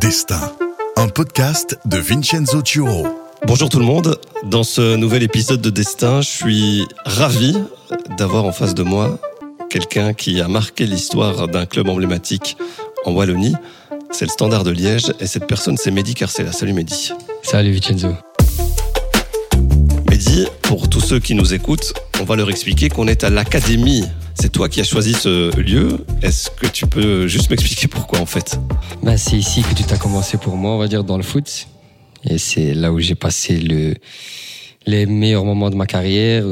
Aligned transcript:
Destin, 0.00 0.40
un 0.96 1.08
podcast 1.08 1.78
de 1.84 1.98
Vincenzo 1.98 2.62
Turo. 2.62 3.06
Bonjour 3.46 3.68
tout 3.68 3.78
le 3.78 3.84
monde, 3.84 4.18
dans 4.44 4.62
ce 4.62 4.96
nouvel 4.96 5.22
épisode 5.22 5.60
de 5.60 5.68
Destin, 5.68 6.22
je 6.22 6.28
suis 6.28 6.86
ravi 7.04 7.54
d'avoir 8.16 8.46
en 8.46 8.52
face 8.52 8.74
de 8.74 8.82
moi 8.82 9.18
quelqu'un 9.68 10.14
qui 10.14 10.40
a 10.40 10.48
marqué 10.48 10.86
l'histoire 10.86 11.48
d'un 11.48 11.66
club 11.66 11.90
emblématique 11.90 12.56
en 13.04 13.12
Wallonie. 13.12 13.54
C'est 14.10 14.24
le 14.24 14.30
Standard 14.30 14.64
de 14.64 14.70
Liège 14.70 15.12
et 15.20 15.26
cette 15.26 15.46
personne 15.46 15.76
c'est 15.76 15.90
Mehdi 15.90 16.14
Carcella. 16.14 16.52
Salut 16.52 16.72
Mehdi. 16.72 17.12
Salut 17.42 17.72
Vincenzo. 17.72 18.14
Mehdi, 20.08 20.46
pour 20.62 20.88
tous 20.88 21.00
ceux 21.00 21.18
qui 21.20 21.34
nous 21.34 21.52
écoutent, 21.52 21.92
on 22.20 22.24
va 22.24 22.36
leur 22.36 22.48
expliquer 22.48 22.88
qu'on 22.88 23.06
est 23.06 23.22
à 23.22 23.28
l'Académie. 23.28 24.04
C'est 24.34 24.50
toi 24.50 24.68
qui 24.68 24.80
as 24.80 24.84
choisi 24.84 25.12
ce 25.12 25.54
lieu. 25.58 26.04
Est-ce 26.22 26.50
que 26.50 26.66
tu 26.66 26.86
peux 26.86 27.26
juste 27.26 27.50
m'expliquer 27.50 27.88
pourquoi 27.88 28.20
en 28.20 28.26
fait? 28.26 28.58
Bah, 29.02 29.16
C'est 29.16 29.36
ici 29.36 29.62
que 29.62 29.74
tout 29.74 29.92
a 29.92 29.98
commencé 29.98 30.38
pour 30.38 30.56
moi, 30.56 30.72
on 30.72 30.78
va 30.78 30.88
dire, 30.88 31.04
dans 31.04 31.16
le 31.16 31.22
foot. 31.22 31.66
Et 32.24 32.38
c'est 32.38 32.74
là 32.74 32.92
où 32.92 33.00
j'ai 33.00 33.14
passé 33.14 33.58
le, 33.58 33.94
les 34.86 35.06
meilleurs 35.06 35.44
moments 35.44 35.70
de 35.70 35.76
ma 35.76 35.86
carrière 35.86 36.44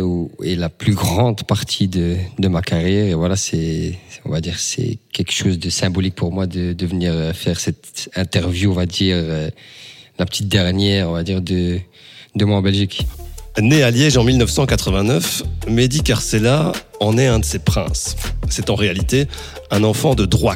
et 0.43 0.57
la 0.57 0.69
plus 0.69 0.95
grande 0.95 1.43
partie 1.45 1.89
de, 1.89 2.17
ma 2.39 2.63
carrière. 2.63 3.07
Et 3.07 3.15
voilà, 3.15 3.37
c'est, 3.37 3.99
on 4.25 4.31
va 4.31 4.41
dire, 4.41 4.59
c'est 4.59 4.99
quelque 5.13 5.33
chose 5.33 5.59
de 5.59 5.71
symbolique 5.71 6.15
pour 6.15 6.33
moi 6.33 6.47
de, 6.47 6.73
de 6.73 6.87
venir 6.87 7.13
faire 7.35 7.61
cette 7.61 8.11
interview, 8.17 8.71
on 8.71 8.75
va 8.75 8.87
dire, 8.87 9.17
euh, 9.19 9.51
la 10.19 10.27
petite 10.27 10.49
dernière, 10.49 11.11
on 11.11 11.13
va 11.13 11.23
dire, 11.23 11.41
de, 11.41 11.79
de 12.35 12.45
moi 12.45 12.59
en 12.59 12.63
Belgique. 12.63 13.07
Né 13.61 13.83
à 13.83 13.91
Liège 13.91 14.17
en 14.17 14.23
1989, 14.23 15.43
Mehdi 15.69 16.03
Carcella 16.03 16.71
en 17.01 17.19
est 17.19 17.27
un 17.27 17.41
de 17.41 17.45
ses 17.45 17.59
princes. 17.59 18.15
C'est 18.49 18.71
en 18.71 18.77
réalité 18.77 19.27
un 19.73 19.83
enfant 19.83 20.15
de 20.15 20.27
Droix, 20.27 20.55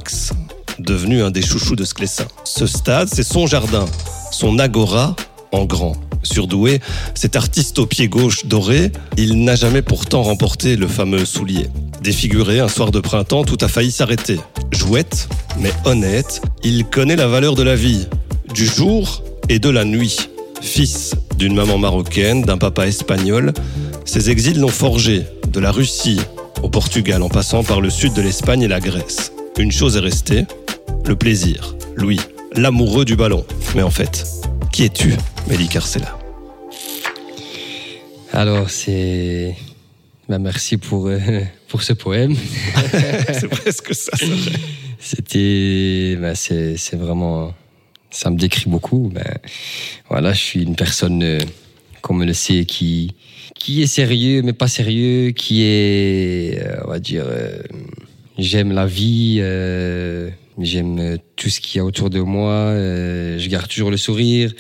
devenu 0.79 1.21
un 1.21 1.33
des 1.33 1.43
chouchous 1.43 1.75
de 1.75 1.85
Sclessin. 1.85 2.29
Ce 2.45 2.67
stade, 2.67 3.09
c'est 3.13 3.25
son 3.25 3.49
jardin, 3.49 3.87
son 4.31 4.59
agora 4.61 5.17
en 5.51 5.65
grand. 5.65 5.97
Surdoué, 6.23 6.81
cet 7.15 7.35
artiste 7.35 7.81
au 7.81 7.87
pied 7.87 8.07
gauche 8.07 8.47
doré, 8.47 8.93
il 9.17 9.43
n'a 9.43 9.57
jamais 9.57 9.83
pourtant 9.83 10.23
remporté 10.23 10.77
le 10.77 10.87
fameux 10.87 11.25
soulier. 11.25 11.67
Défiguré 12.03 12.61
un 12.61 12.69
soir 12.69 12.93
de 12.93 13.01
printemps, 13.01 13.43
tout 13.43 13.59
a 13.63 13.69
failli 13.69 13.91
s'arrêter. 13.91 14.39
Jouette, 14.71 15.29
mais 15.59 15.73
honnête, 15.85 16.41
il 16.63 16.85
connaît 16.85 17.17
la 17.17 17.27
valeur 17.27 17.57
de 17.57 17.65
la 17.65 17.75
vie, 17.75 18.07
du 18.55 18.65
jour 18.65 19.25
et 19.49 19.59
de 19.59 19.71
la 19.71 19.85
nuit. 19.85 20.29
Fils 20.63 21.15
d'une 21.37 21.55
maman 21.55 21.77
marocaine, 21.77 22.43
d'un 22.43 22.57
papa 22.57 22.87
espagnol, 22.87 23.53
ses 24.05 24.31
exils 24.31 24.59
l'ont 24.59 24.69
forgé, 24.69 25.25
de 25.49 25.61
la 25.61 25.71
Russie 25.71 26.21
au 26.63 26.69
Portugal 26.69 27.23
en 27.23 27.29
passant 27.29 27.65
par 27.65 27.81
le 27.81 27.91
sud 27.91 28.15
de 28.15 28.23
l'Espagne 28.23 28.63
et 28.63 28.69
la 28.69 28.81
Grèce. 28.81 29.33
Une 29.59 29.73
chose 29.73 29.97
est 29.97 30.01
restée, 30.01 30.47
le 31.05 31.17
plaisir, 31.17 31.77
Louis, 31.97 32.21
l'amoureux 32.55 33.05
du 33.05 33.17
ballon. 33.17 33.45
Mais 33.75 33.83
en 33.83 33.91
fait, 33.91 34.25
qui 34.73 34.85
es-tu, 34.85 35.15
Mehdi 35.49 35.69
Carcella? 35.69 36.17
Alors, 38.33 38.71
c'est... 38.71 39.55
Bah, 40.29 40.39
merci 40.39 40.79
pour, 40.79 41.09
euh, 41.09 41.19
pour 41.69 41.83
ce 41.83 41.93
poème. 41.93 42.35
c'est 43.33 43.49
presque 43.49 43.95
ça. 43.95 44.13
C'était... 44.99 46.17
Bah, 46.19 46.35
c'est, 46.35 46.77
c'est 46.79 46.97
vraiment 46.97 47.53
ça 48.13 48.31
me 48.31 48.37
décrit 48.37 48.71
beaucoup. 48.71 49.11
Ben, 49.13 49.39
voilà, 50.09 50.33
je 50.33 50.39
suis 50.39 50.63
une 50.63 50.77
personne, 50.77 51.23
euh, 51.23 51.41
comme 52.03 52.21
on 52.21 52.25
le 52.25 52.35
sait, 52.35 52.65
qui, 52.65 53.15
qui 53.57 53.83
est 53.83 53.87
sérieux, 53.87 54.43
mais 54.43 54.53
pas 54.53 54.69
sérieux, 54.69 55.31
qui 55.31 55.63
est, 55.63 56.63
euh, 56.65 56.83
on 56.85 56.91
va 56.91 57.01
dire, 57.01 57.25
euh, 57.27 57.63
j'aime 58.39 58.73
la 58.73 58.87
vie, 58.87 59.39
j'aime 60.59 61.19
tout 61.37 61.49
ce 61.49 61.61
qu'il 61.61 61.79
y 61.79 61.81
a 61.81 61.85
autour 61.85 62.11
de 62.11 62.21
moi, 62.21 62.75
je 62.75 63.49
garde 63.49 63.69
toujours 63.69 63.91
le 63.91 63.97
sourire, 63.97 64.53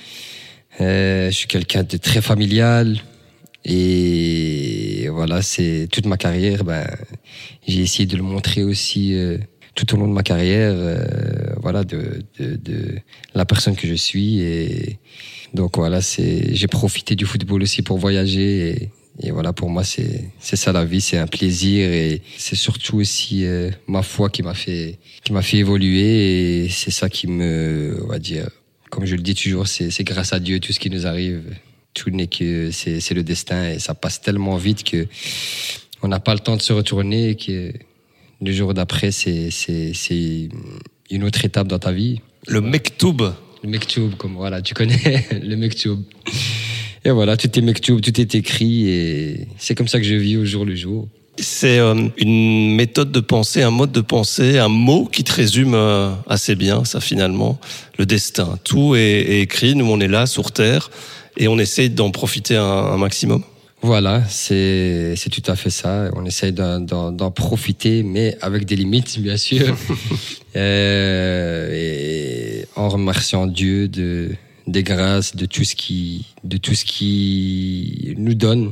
je 0.80 1.30
suis 1.30 1.46
quelqu'un 1.46 1.82
de 1.82 1.96
très 1.96 2.22
familial. 2.22 3.00
Et 3.64 5.08
voilà, 5.08 5.40
c'est 5.40 5.88
toute 5.90 6.06
ma 6.06 6.16
carrière. 6.16 6.64
Ben, 6.64 6.84
j'ai 7.66 7.80
essayé 7.80 8.06
de 8.06 8.16
le 8.16 8.22
montrer 8.22 8.62
aussi 8.62 9.16
tout 9.74 9.94
au 9.94 9.96
long 9.96 10.08
de 10.08 10.12
ma 10.12 10.22
carrière, 10.22 10.74
voilà, 11.62 11.84
de, 11.84 12.22
de, 12.38 12.98
la 13.34 13.44
personne 13.44 13.76
que 13.76 13.86
je 13.86 13.94
suis. 13.94 14.40
Et 14.40 14.98
donc 15.54 15.76
voilà, 15.76 16.00
c'est, 16.00 16.54
j'ai 16.54 16.66
profité 16.66 17.14
du 17.16 17.24
football 17.24 17.62
aussi 17.62 17.82
pour 17.82 17.98
voyager. 17.98 18.90
Et, 19.22 19.30
voilà, 19.30 19.52
pour 19.52 19.70
moi, 19.70 19.84
c'est, 19.84 20.30
c'est 20.40 20.56
ça 20.56 20.72
la 20.72 20.84
vie, 20.84 21.00
c'est 21.00 21.18
un 21.18 21.26
plaisir 21.26 21.88
et 21.88 22.22
c'est 22.38 22.56
surtout 22.56 22.96
aussi 22.96 23.44
euh, 23.44 23.70
ma 23.86 24.02
foi 24.02 24.30
qui 24.30 24.42
m'a 24.42 24.54
fait, 24.54 24.98
qui 25.22 25.32
m'a 25.32 25.42
fait 25.42 25.58
évoluer. 25.58 26.64
Et 26.64 26.68
c'est 26.68 26.90
ça 26.90 27.08
qui 27.08 27.28
me, 27.28 28.00
on 28.02 28.08
va 28.08 28.18
dire, 28.18 28.48
comme 28.90 29.04
je 29.04 29.14
le 29.14 29.22
dis 29.22 29.34
toujours, 29.34 29.68
c'est, 29.68 29.90
c'est 29.90 30.04
grâce 30.04 30.32
à 30.32 30.40
Dieu 30.40 30.60
tout 30.60 30.72
ce 30.72 30.80
qui 30.80 30.90
nous 30.90 31.06
arrive. 31.06 31.42
Tout 31.94 32.10
n'est 32.10 32.26
que 32.26 32.70
c'est, 32.70 33.00
c'est 33.00 33.14
le 33.14 33.22
destin 33.22 33.70
et 33.70 33.78
ça 33.78 33.94
passe 33.94 34.20
tellement 34.22 34.56
vite 34.56 34.82
que 34.82 35.06
on 36.02 36.08
n'a 36.08 36.18
pas 36.18 36.32
le 36.32 36.40
temps 36.40 36.56
de 36.56 36.62
se 36.62 36.72
retourner 36.72 37.30
et 37.30 37.36
que 37.36 37.72
le 38.42 38.52
jour 38.52 38.74
d'après, 38.74 39.12
c'est, 39.12 39.50
c'est 39.50 40.48
une 41.10 41.24
autre 41.24 41.44
étape 41.44 41.68
dans 41.68 41.78
ta 41.78 41.92
vie. 41.92 42.20
Le 42.46 42.60
mektoub. 42.60 43.34
Le 43.62 43.68
mektoub, 43.68 44.14
comme 44.16 44.34
voilà, 44.34 44.62
tu 44.62 44.74
connais 44.74 45.26
le 45.42 45.56
mektoub. 45.56 46.02
Et 47.04 47.10
voilà, 47.10 47.36
tout 47.36 47.58
est 47.58 47.62
mektoub, 47.62 48.00
tout 48.00 48.20
est 48.20 48.34
écrit 48.34 48.88
et 48.88 49.48
c'est 49.58 49.74
comme 49.74 49.88
ça 49.88 49.98
que 49.98 50.04
je 50.04 50.14
vis 50.14 50.36
au 50.36 50.44
jour 50.44 50.64
le 50.64 50.74
jour. 50.74 51.08
C'est 51.38 51.78
euh, 51.78 52.08
une 52.18 52.74
méthode 52.76 53.10
de 53.10 53.20
pensée, 53.20 53.62
un 53.62 53.70
mode 53.70 53.90
de 53.90 54.02
pensée, 54.02 54.58
un 54.58 54.68
mot 54.68 55.06
qui 55.06 55.24
te 55.24 55.32
résume 55.32 55.74
euh, 55.74 56.12
assez 56.28 56.54
bien, 56.54 56.84
ça 56.84 57.00
finalement, 57.00 57.58
le 57.98 58.06
destin. 58.06 58.58
Tout 58.64 58.94
est, 58.96 59.40
écrit, 59.40 59.74
nous 59.74 59.86
on 59.86 59.98
est 59.98 60.08
là 60.08 60.26
sur 60.26 60.52
Terre 60.52 60.90
et 61.36 61.48
on 61.48 61.58
essaye 61.58 61.90
d'en 61.90 62.10
profiter 62.10 62.56
un 62.56 62.96
maximum. 62.98 63.42
Voilà, 63.82 64.22
c'est 64.28 65.14
c'est 65.16 65.28
tout 65.28 65.50
à 65.50 65.56
fait 65.56 65.70
ça. 65.70 66.08
On 66.14 66.24
essaye 66.24 66.52
d'en 66.52 67.30
profiter, 67.32 68.04
mais 68.04 68.36
avec 68.40 68.64
des 68.64 68.76
limites, 68.76 69.18
bien 69.18 69.36
sûr, 69.36 69.76
euh, 70.56 71.68
et 71.72 72.66
en 72.76 72.88
remerciant 72.88 73.48
Dieu 73.48 73.88
de 73.88 74.30
des 74.68 74.84
grâces, 74.84 75.34
de 75.34 75.46
tout 75.46 75.64
ce 75.64 75.74
qui 75.74 76.26
de 76.44 76.58
tout 76.58 76.76
ce 76.76 76.84
qui 76.84 78.14
nous 78.18 78.34
donne, 78.34 78.70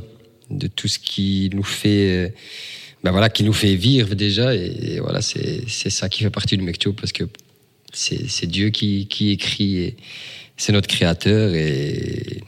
de 0.49 0.67
tout 0.67 0.87
ce 0.87 0.97
qui 0.97 1.49
nous 1.53 1.63
fait, 1.63 2.33
ben 3.03 3.11
voilà, 3.11 3.27
qui 3.29 3.43
nous 3.43 3.51
fait 3.51 3.75
vivre 3.75 4.15
déjà. 4.15 4.55
Et, 4.55 4.99
voilà, 5.01 5.21
c'est 5.21 5.63
c'est 5.67 5.89
ça 5.89 6.07
qui 6.07 6.23
fait 6.23 6.29
partie 6.29 6.55
du 6.55 6.63
Mektoub 6.63 6.93
parce 6.93 7.11
que 7.11 7.25
c'est 7.91 8.29
c'est 8.29 8.47
Dieu 8.47 8.69
qui 8.69 9.07
qui 9.07 9.31
écrit 9.31 9.77
et 9.79 9.97
c'est 10.55 10.71
notre 10.71 10.87
créateur 10.87 11.53
et 11.53 12.43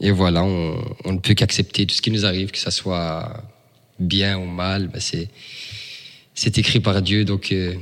et 0.00 0.10
voilà, 0.10 0.44
on, 0.44 0.82
on 1.04 1.12
ne 1.12 1.18
peut 1.18 1.34
qu'accepter 1.34 1.86
tout 1.86 1.94
ce 1.94 2.02
qui 2.02 2.10
nous 2.10 2.26
arrive, 2.26 2.50
que 2.50 2.58
ça 2.58 2.70
soit 2.70 3.44
bien 3.98 4.38
ou 4.38 4.46
mal. 4.46 4.88
Ben 4.88 5.00
c'est 5.00 5.28
c'est 6.34 6.58
écrit 6.58 6.80
par 6.80 7.00
Dieu, 7.00 7.24
donc 7.24 7.52
euh, 7.52 7.74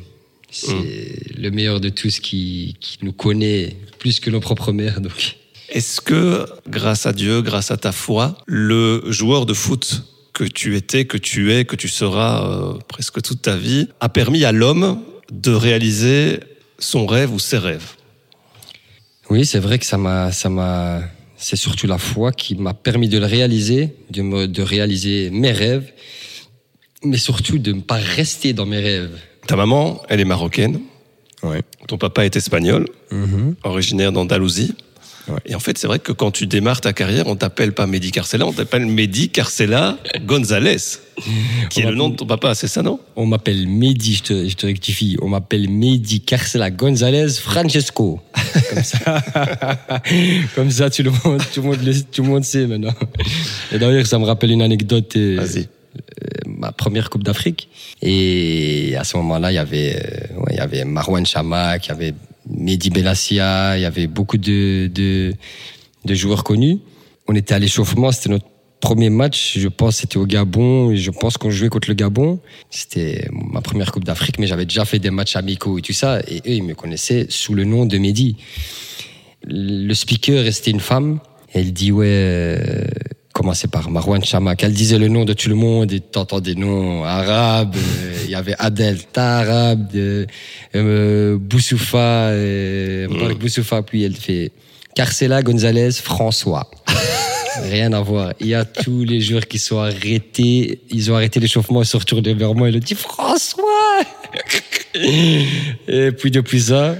c'est 0.50 0.74
mm. 0.74 1.40
le 1.40 1.50
meilleur 1.50 1.80
de 1.80 1.88
tous 1.88 2.20
qui, 2.20 2.76
qui 2.80 2.98
nous 3.02 3.12
connaît 3.12 3.76
plus 3.98 4.20
que 4.20 4.30
nos 4.30 4.40
propres 4.40 4.72
mères. 4.72 5.00
Donc. 5.00 5.36
Est-ce 5.70 6.02
que, 6.02 6.46
grâce 6.68 7.06
à 7.06 7.14
Dieu, 7.14 7.40
grâce 7.40 7.70
à 7.70 7.78
ta 7.78 7.92
foi, 7.92 8.36
le 8.46 9.02
joueur 9.06 9.46
de 9.46 9.54
foot 9.54 10.04
que 10.34 10.44
tu 10.44 10.76
étais, 10.76 11.06
que 11.06 11.16
tu 11.16 11.52
es, 11.52 11.64
que 11.64 11.76
tu 11.76 11.88
seras 11.88 12.46
euh, 12.46 12.78
presque 12.88 13.22
toute 13.22 13.40
ta 13.40 13.56
vie, 13.56 13.88
a 14.00 14.10
permis 14.10 14.44
à 14.44 14.52
l'homme 14.52 15.02
de 15.30 15.52
réaliser 15.52 16.40
son 16.78 17.06
rêve 17.06 17.32
ou 17.32 17.38
ses 17.38 17.58
rêves? 17.58 17.94
Oui, 19.30 19.46
c'est 19.46 19.60
vrai 19.60 19.78
que 19.78 19.86
ça 19.86 19.96
m'a, 19.96 20.30
ça 20.30 20.50
m'a, 20.50 21.00
c'est 21.42 21.56
surtout 21.56 21.88
la 21.88 21.98
foi 21.98 22.30
qui 22.32 22.54
m'a 22.54 22.72
permis 22.72 23.08
de 23.08 23.18
le 23.18 23.26
réaliser, 23.26 23.90
de, 24.10 24.22
me, 24.22 24.46
de 24.46 24.62
réaliser 24.62 25.28
mes 25.30 25.50
rêves, 25.50 25.90
mais 27.02 27.16
surtout 27.16 27.58
de 27.58 27.72
ne 27.72 27.80
pas 27.80 27.96
rester 27.96 28.52
dans 28.52 28.64
mes 28.64 28.78
rêves. 28.78 29.18
Ta 29.48 29.56
maman, 29.56 30.00
elle 30.08 30.20
est 30.20 30.24
marocaine. 30.24 30.80
Ouais. 31.42 31.62
Ton 31.88 31.98
papa 31.98 32.24
est 32.24 32.36
espagnol, 32.36 32.86
mm-hmm. 33.10 33.54
originaire 33.64 34.12
d'Andalousie. 34.12 34.74
Ouais. 35.26 35.38
Et 35.46 35.56
en 35.56 35.58
fait, 35.58 35.78
c'est 35.78 35.88
vrai 35.88 35.98
que 35.98 36.12
quand 36.12 36.30
tu 36.30 36.46
démarres 36.46 36.80
ta 36.80 36.92
carrière, 36.92 37.26
on 37.26 37.34
t'appelle 37.34 37.72
pas 37.72 37.86
Mehdi 37.86 38.12
Carcella, 38.12 38.46
on 38.46 38.52
t'appelle 38.52 38.86
Mehdi 38.86 39.28
Carcella 39.30 39.98
González, 40.24 40.76
qui 41.70 41.80
est 41.80 41.86
le 41.86 41.94
nom 41.94 42.08
de 42.08 42.16
ton 42.16 42.26
papa, 42.26 42.54
c'est 42.54 42.68
ça, 42.68 42.82
non? 42.82 43.00
On 43.16 43.26
m'appelle 43.26 43.66
Mehdi, 43.66 44.14
je 44.14 44.22
te, 44.22 44.48
je 44.48 44.54
te 44.54 44.66
rectifie, 44.66 45.16
on 45.22 45.28
m'appelle 45.28 45.68
Mehdi 45.68 46.20
Carcella 46.20 46.70
González 46.70 47.28
Francesco. 47.40 48.20
Comme 48.70 48.82
ça, 48.82 49.22
comme 50.54 50.70
ça 50.70 50.90
tout, 50.90 51.02
le 51.02 51.10
monde, 51.10 51.42
tout, 51.52 51.62
le 51.62 51.68
monde, 51.68 51.78
tout 52.10 52.22
le 52.22 52.28
monde 52.28 52.44
sait 52.44 52.66
maintenant. 52.66 52.94
Et 53.72 53.78
d'ailleurs, 53.78 54.06
ça 54.06 54.18
me 54.18 54.24
rappelle 54.24 54.50
une 54.50 54.62
anecdote. 54.62 55.16
Euh, 55.16 55.36
Vas-y. 55.40 55.68
Euh, 55.96 55.98
ma 56.46 56.72
première 56.72 57.10
Coupe 57.10 57.22
d'Afrique. 57.22 57.68
Et 58.00 58.94
à 58.98 59.04
ce 59.04 59.16
moment-là, 59.18 59.52
il 59.52 59.56
y 59.56 59.58
avait, 59.58 59.96
euh, 59.96 60.40
ouais, 60.40 60.52
il 60.52 60.56
y 60.56 60.60
avait 60.60 60.84
Marwan 60.84 61.24
Chamak, 61.24 61.86
il 61.86 61.88
y 61.88 61.92
avait 61.92 62.14
Mehdi 62.48 62.90
Belassia, 62.90 63.76
il 63.76 63.82
y 63.82 63.84
avait 63.84 64.06
beaucoup 64.06 64.38
de, 64.38 64.90
de, 64.92 65.34
de 66.04 66.14
joueurs 66.14 66.44
connus. 66.44 66.78
On 67.28 67.34
était 67.34 67.54
à 67.54 67.58
l'échauffement, 67.58 68.10
c'était 68.12 68.30
notre 68.30 68.46
premier 68.82 69.08
match, 69.08 69.56
je 69.58 69.68
pense, 69.68 69.96
c'était 69.96 70.18
au 70.18 70.26
Gabon. 70.26 70.90
Et 70.90 70.98
je 70.98 71.10
pense 71.10 71.38
qu'on 71.38 71.50
jouait 71.50 71.70
contre 71.70 71.88
le 71.88 71.94
Gabon. 71.94 72.40
C'était 72.68 73.26
ma 73.32 73.62
première 73.62 73.90
Coupe 73.92 74.04
d'Afrique, 74.04 74.38
mais 74.38 74.46
j'avais 74.46 74.66
déjà 74.66 74.84
fait 74.84 74.98
des 74.98 75.10
matchs 75.10 75.36
amicaux 75.36 75.78
et 75.78 75.82
tout 75.82 75.94
ça. 75.94 76.20
Et 76.28 76.38
eux, 76.38 76.56
ils 76.56 76.62
me 76.62 76.74
connaissaient 76.74 77.26
sous 77.30 77.54
le 77.54 77.64
nom 77.64 77.86
de 77.86 77.96
Mehdi. 77.96 78.36
Le 79.46 79.94
speaker 79.94 80.44
restait 80.44 80.72
une 80.72 80.80
femme. 80.80 81.20
Elle 81.54 81.72
dit, 81.72 81.92
ouais, 81.92 82.06
euh, 82.08 82.84
commençait 83.32 83.68
par 83.68 83.88
Marwan 83.88 84.22
Chamak. 84.24 84.62
Elle 84.62 84.72
disait 84.74 84.98
le 84.98 85.08
nom 85.08 85.24
de 85.24 85.32
tout 85.32 85.48
le 85.48 85.54
monde 85.54 85.92
et 85.92 86.00
t'entends 86.00 86.40
des 86.40 86.54
noms 86.54 87.04
arabes. 87.04 87.76
Euh, 87.76 88.22
Il 88.24 88.30
y 88.30 88.34
avait 88.34 88.56
Adel 88.58 89.04
Tarab, 89.04 89.90
euh, 89.94 91.38
Boussoufa, 91.38 92.28
euh, 92.30 93.08
Mbarak 93.08 93.38
Boussoufa. 93.38 93.82
Puis 93.82 94.02
elle 94.02 94.16
fait 94.16 94.50
Carcela 94.94 95.42
Gonzalez 95.42 95.92
François. 95.92 96.68
Rien 97.62 97.92
à 97.92 98.00
voir. 98.00 98.32
Il 98.40 98.46
y 98.48 98.54
a 98.54 98.64
tous 98.64 99.04
les 99.04 99.20
joueurs 99.20 99.46
qui 99.46 99.58
sont 99.58 99.78
arrêtés. 99.78 100.80
Ils 100.90 101.10
ont 101.10 101.14
arrêté 101.16 101.40
l'échauffement, 101.40 101.82
ils 101.82 101.86
sont 101.86 101.98
retournés 101.98 102.34
vers 102.34 102.54
moi. 102.54 102.68
Ils 102.70 102.76
ont 102.76 102.80
dit 102.80 102.94
François. 102.94 104.00
et 105.88 106.12
puis 106.12 106.30
depuis 106.30 106.60
ça, 106.60 106.96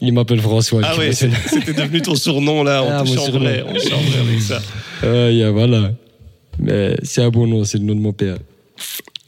il 0.00 0.12
m'appelle 0.12 0.40
François. 0.40 0.80
Ah 0.84 0.94
c'est- 1.12 1.30
c'était 1.48 1.72
devenu 1.72 2.02
ton 2.02 2.14
surnom 2.14 2.62
là, 2.62 2.82
on 2.84 2.90
Ah, 2.90 3.02
te 3.02 3.08
chambrait, 3.08 3.64
on 3.66 3.74
chambrait 3.78 4.18
avec 4.20 4.40
ça. 4.42 4.60
Euh, 5.04 5.30
yeah, 5.32 5.50
voilà. 5.50 5.92
Mais 6.58 6.96
c'est 7.02 7.22
un 7.22 7.30
bon 7.30 7.46
nom, 7.46 7.64
c'est 7.64 7.78
le 7.78 7.84
nom 7.84 7.94
de 7.94 8.00
mon 8.00 8.12
père. 8.12 8.36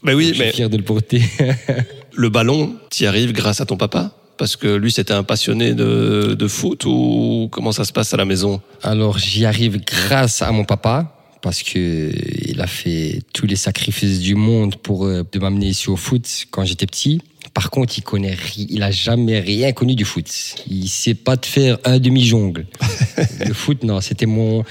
Mais 0.02 0.14
oui, 0.14 0.32
Je 0.34 0.42
suis 0.42 0.52
fier 0.52 0.70
de 0.70 0.76
le 0.76 0.82
porter. 0.82 1.22
le 2.14 2.28
ballon, 2.28 2.74
t'y 2.90 3.06
arrives 3.06 3.32
grâce 3.32 3.60
à 3.60 3.66
ton 3.66 3.76
papa? 3.76 4.12
Parce 4.40 4.56
que 4.56 4.68
lui, 4.68 4.90
c'était 4.90 5.12
un 5.12 5.22
passionné 5.22 5.74
de, 5.74 6.32
de 6.32 6.48
foot 6.48 6.86
ou 6.86 7.50
comment 7.52 7.72
ça 7.72 7.84
se 7.84 7.92
passe 7.92 8.14
à 8.14 8.16
la 8.16 8.24
maison? 8.24 8.62
Alors 8.82 9.18
j'y 9.18 9.44
arrive 9.44 9.84
grâce 9.84 10.40
à 10.40 10.50
mon 10.50 10.64
papa 10.64 11.14
parce 11.42 11.62
que 11.62 12.10
il 12.48 12.58
a 12.58 12.66
fait 12.66 13.20
tous 13.34 13.44
les 13.44 13.56
sacrifices 13.56 14.18
du 14.20 14.36
monde 14.36 14.76
pour 14.76 15.04
euh, 15.04 15.24
de 15.30 15.38
m'amener 15.38 15.66
ici 15.66 15.90
au 15.90 15.96
foot 15.96 16.26
quand 16.50 16.64
j'étais 16.64 16.86
petit. 16.86 17.20
Par 17.52 17.68
contre, 17.68 17.98
il 17.98 18.02
connaît, 18.02 18.34
il 18.56 18.82
a 18.82 18.90
jamais 18.90 19.40
rien 19.40 19.72
connu 19.72 19.94
du 19.94 20.06
foot. 20.06 20.26
Il 20.70 20.88
sait 20.88 21.12
pas 21.12 21.36
de 21.36 21.44
faire 21.44 21.76
un 21.84 21.98
demi 21.98 22.24
jongle. 22.24 22.66
Le 23.46 23.52
foot, 23.52 23.84
non, 23.84 24.00
c'était 24.00 24.24
mon 24.24 24.64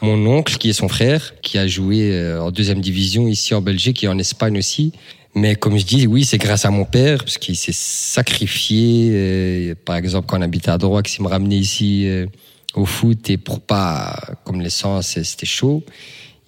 mon 0.00 0.26
oncle 0.28 0.56
qui 0.56 0.70
est 0.70 0.72
son 0.72 0.88
frère 0.88 1.34
qui 1.42 1.58
a 1.58 1.66
joué 1.66 2.10
euh, 2.10 2.40
en 2.40 2.50
deuxième 2.50 2.80
division 2.80 3.28
ici 3.28 3.52
en 3.52 3.60
Belgique 3.60 4.02
et 4.02 4.08
en 4.08 4.18
Espagne 4.18 4.56
aussi. 4.56 4.92
Mais 5.34 5.54
comme 5.54 5.78
je 5.78 5.84
dis, 5.84 6.06
oui, 6.06 6.24
c'est 6.24 6.38
grâce 6.38 6.64
à 6.64 6.70
mon 6.70 6.84
père, 6.84 7.18
parce 7.18 7.38
qu'il 7.38 7.56
s'est 7.56 7.72
sacrifié. 7.74 9.10
euh, 9.12 9.74
par 9.84 9.96
exemple, 9.96 10.26
quand 10.28 10.38
on 10.38 10.42
habitait 10.42 10.70
à 10.70 10.78
Droite, 10.78 11.06
il 11.16 11.22
me 11.22 11.28
ramenait 11.28 11.56
ici 11.58 12.06
euh, 12.06 12.26
au 12.74 12.84
foot 12.84 13.30
et 13.30 13.36
pour 13.36 13.60
pas, 13.60 14.18
comme 14.44 14.60
l'essence, 14.60 15.18
c'était 15.22 15.46
chaud. 15.46 15.84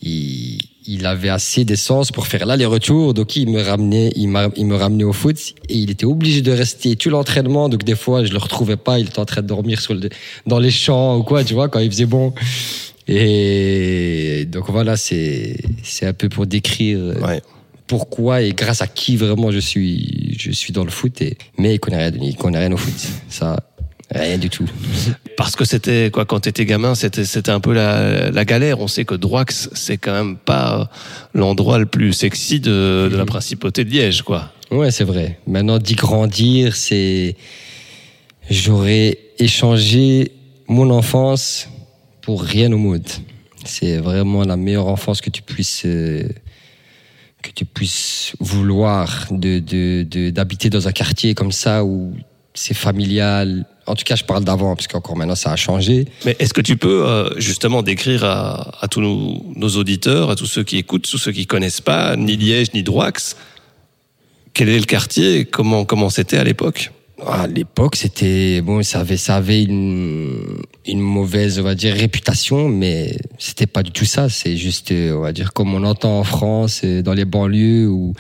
Il, 0.02 0.58
il 0.84 1.06
avait 1.06 1.28
assez 1.28 1.64
d'essence 1.64 2.10
pour 2.10 2.26
faire 2.26 2.44
l'aller-retour, 2.44 3.14
donc 3.14 3.36
il 3.36 3.48
me 3.48 3.62
ramenait, 3.62 4.10
il, 4.16 4.28
il 4.56 4.66
me 4.66 4.74
ramenait 4.74 5.04
au 5.04 5.12
foot 5.12 5.36
et 5.68 5.76
il 5.76 5.90
était 5.92 6.04
obligé 6.06 6.42
de 6.42 6.50
rester 6.50 6.96
tout 6.96 7.08
l'entraînement. 7.08 7.68
Donc 7.68 7.84
des 7.84 7.94
fois, 7.94 8.24
je 8.24 8.32
le 8.32 8.38
retrouvais 8.38 8.76
pas, 8.76 8.98
il 8.98 9.06
était 9.06 9.20
en 9.20 9.24
train 9.24 9.42
de 9.42 9.46
dormir 9.46 9.80
sur 9.80 9.94
le, 9.94 10.08
dans 10.44 10.58
les 10.58 10.72
champs 10.72 11.16
ou 11.18 11.22
quoi, 11.22 11.44
tu 11.44 11.54
vois, 11.54 11.68
quand 11.68 11.78
il 11.78 11.88
faisait 11.88 12.06
bon. 12.06 12.34
Et 13.06 14.44
donc 14.50 14.70
voilà, 14.70 14.96
c'est 14.96 15.56
c'est 15.84 16.06
un 16.06 16.12
peu 16.12 16.28
pour 16.28 16.46
décrire 16.46 16.98
euh, 16.98 17.14
Ouais. 17.20 17.42
Pourquoi 17.86 18.42
et 18.42 18.52
grâce 18.52 18.82
à 18.82 18.86
qui 18.86 19.16
vraiment 19.16 19.50
je 19.50 19.58
suis 19.58 20.36
je 20.38 20.50
suis 20.50 20.72
dans 20.72 20.84
le 20.84 20.90
foot. 20.90 21.20
Et, 21.22 21.36
mais 21.58 21.74
il 21.74 21.80
connaît 21.80 22.08
rien, 22.08 22.12
il 22.20 22.36
connaît 22.36 22.58
rien 22.58 22.72
au 22.72 22.76
foot, 22.76 22.94
ça 23.28 23.56
rien 24.14 24.38
du 24.38 24.50
tout. 24.50 24.68
Parce 25.36 25.56
que 25.56 25.64
c'était 25.64 26.10
quoi 26.10 26.24
quand 26.24 26.40
t'étais 26.40 26.64
gamin, 26.66 26.94
c'était 26.94 27.24
c'était 27.24 27.50
un 27.50 27.60
peu 27.60 27.72
la, 27.72 28.30
la 28.30 28.44
galère. 28.44 28.80
On 28.80 28.88
sait 28.88 29.04
que 29.04 29.14
Droix, 29.14 29.44
c'est 29.48 29.96
quand 29.96 30.12
même 30.12 30.36
pas 30.36 30.90
l'endroit 31.34 31.78
le 31.78 31.86
plus 31.86 32.12
sexy 32.12 32.60
de, 32.60 33.08
de 33.10 33.16
la 33.16 33.24
principauté 33.24 33.84
de 33.84 33.90
Liège, 33.90 34.22
quoi. 34.22 34.52
Ouais, 34.70 34.90
c'est 34.90 35.04
vrai. 35.04 35.38
Maintenant, 35.46 35.78
d'y 35.78 35.94
grandir, 35.94 36.76
c'est. 36.76 37.36
J'aurais 38.50 39.18
échangé 39.38 40.32
mon 40.66 40.90
enfance 40.90 41.68
pour 42.20 42.42
rien 42.42 42.72
au 42.72 42.78
monde. 42.78 43.06
C'est 43.64 43.98
vraiment 43.98 44.44
la 44.44 44.56
meilleure 44.56 44.88
enfance 44.88 45.20
que 45.20 45.30
tu 45.30 45.42
puisses. 45.42 45.86
Que 47.42 47.50
tu 47.50 47.64
puisses 47.64 48.32
vouloir 48.40 49.26
de 49.30 49.58
de- 49.58 50.04
de- 50.08 50.30
d'habiter 50.30 50.70
dans 50.70 50.86
un 50.88 50.92
quartier 50.92 51.34
comme 51.34 51.52
ça 51.52 51.84
où 51.84 52.14
c'est 52.54 52.74
familial. 52.74 53.66
En 53.86 53.94
tout 53.96 54.04
cas, 54.04 54.14
je 54.14 54.22
parle 54.24 54.44
d'avant, 54.44 54.76
parce 54.76 54.86
qu'encore 54.86 55.16
maintenant, 55.16 55.34
ça 55.34 55.50
a 55.52 55.56
changé. 55.56 56.06
Mais 56.24 56.36
est-ce 56.38 56.54
que 56.54 56.60
tu 56.60 56.76
peux 56.76 57.04
euh, 57.06 57.30
justement 57.40 57.82
décrire 57.82 58.22
à, 58.24 58.84
à 58.84 58.88
tous 58.88 59.00
nos, 59.00 59.42
nos 59.56 59.70
auditeurs, 59.70 60.30
à 60.30 60.36
tous 60.36 60.46
ceux 60.46 60.62
qui 60.62 60.76
écoutent, 60.76 61.08
tous 61.10 61.18
ceux 61.18 61.32
qui 61.32 61.46
connaissent 61.46 61.80
pas 61.80 62.14
ni 62.16 62.36
Liège 62.36 62.72
ni 62.74 62.82
Droix, 62.82 63.10
quel 64.54 64.68
est 64.68 64.78
le 64.78 64.84
quartier, 64.84 65.46
comment 65.46 65.84
comment 65.84 66.10
c'était 66.10 66.36
à 66.38 66.44
l'époque? 66.44 66.92
À 67.24 67.46
l'époque, 67.46 67.94
c'était 67.94 68.60
bon, 68.62 68.82
ça 68.82 69.00
avait, 69.00 69.16
ça 69.16 69.36
avait 69.36 69.62
une, 69.62 70.58
une 70.86 71.00
mauvaise, 71.00 71.60
on 71.60 71.62
va 71.62 71.76
dire, 71.76 71.94
réputation, 71.94 72.68
mais 72.68 73.16
c'était 73.38 73.66
pas 73.66 73.84
du 73.84 73.92
tout 73.92 74.04
ça. 74.04 74.28
C'est 74.28 74.56
juste, 74.56 74.90
euh, 74.90 75.14
on 75.16 75.20
va 75.20 75.32
dire, 75.32 75.52
comme 75.52 75.72
on 75.72 75.84
entend 75.84 76.18
en 76.18 76.24
France, 76.24 76.80
euh, 76.84 77.00
dans 77.02 77.14
les 77.14 77.24
banlieues 77.24 77.88
où 77.88 78.14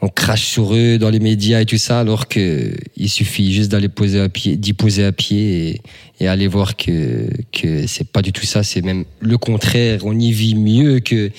on 0.00 0.08
crache 0.08 0.46
sur 0.46 0.74
eux 0.74 0.96
dans 0.96 1.10
les 1.10 1.18
médias 1.20 1.60
et 1.60 1.66
tout 1.66 1.76
ça, 1.76 2.00
alors 2.00 2.26
que 2.28 2.72
il 2.96 3.10
suffit 3.10 3.52
juste 3.52 3.70
d'aller 3.70 3.88
poser 3.88 4.20
à 4.20 4.30
pied, 4.30 4.56
d'y 4.56 4.72
poser 4.72 5.04
à 5.04 5.12
pied 5.12 5.68
et, 5.68 5.80
et 6.20 6.28
aller 6.28 6.46
voir 6.46 6.76
que 6.76 7.28
que 7.52 7.86
c'est 7.86 8.08
pas 8.08 8.22
du 8.22 8.32
tout 8.32 8.46
ça. 8.46 8.62
C'est 8.62 8.82
même 8.82 9.04
le 9.20 9.36
contraire. 9.36 10.00
On 10.04 10.18
y 10.18 10.32
vit 10.32 10.54
mieux 10.54 11.00
que 11.00 11.30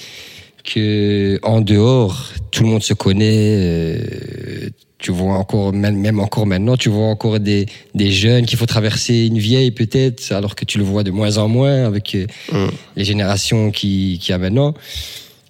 que 0.63 1.39
en 1.43 1.61
dehors, 1.61 2.31
tout 2.51 2.63
le 2.63 2.69
monde 2.69 2.83
se 2.83 2.93
connaît. 2.93 3.55
euh, 3.57 4.69
tu 4.97 5.11
vois 5.11 5.35
encore, 5.35 5.71
même 5.71 5.95
même 5.95 6.19
encore 6.19 6.45
maintenant, 6.45 6.75
tu 6.75 6.89
vois 6.89 7.05
encore 7.07 7.39
des, 7.39 7.67
des 7.95 8.11
jeunes 8.11 8.45
qu'il 8.45 8.57
faut 8.57 8.65
traverser 8.65 9.27
une 9.27 9.39
vieille 9.39 9.71
peut-être, 9.71 10.29
alors 10.33 10.55
que 10.55 10.65
tu 10.65 10.77
le 10.77 10.83
vois 10.83 11.03
de 11.03 11.11
moins 11.11 11.37
en 11.37 11.47
moins 11.47 11.85
avec 11.85 12.15
euh, 12.15 12.25
Hum. 12.51 12.69
les 12.97 13.05
générations 13.05 13.71
qui, 13.71 14.19
qui 14.21 14.33
a 14.33 14.37
maintenant. 14.37 14.73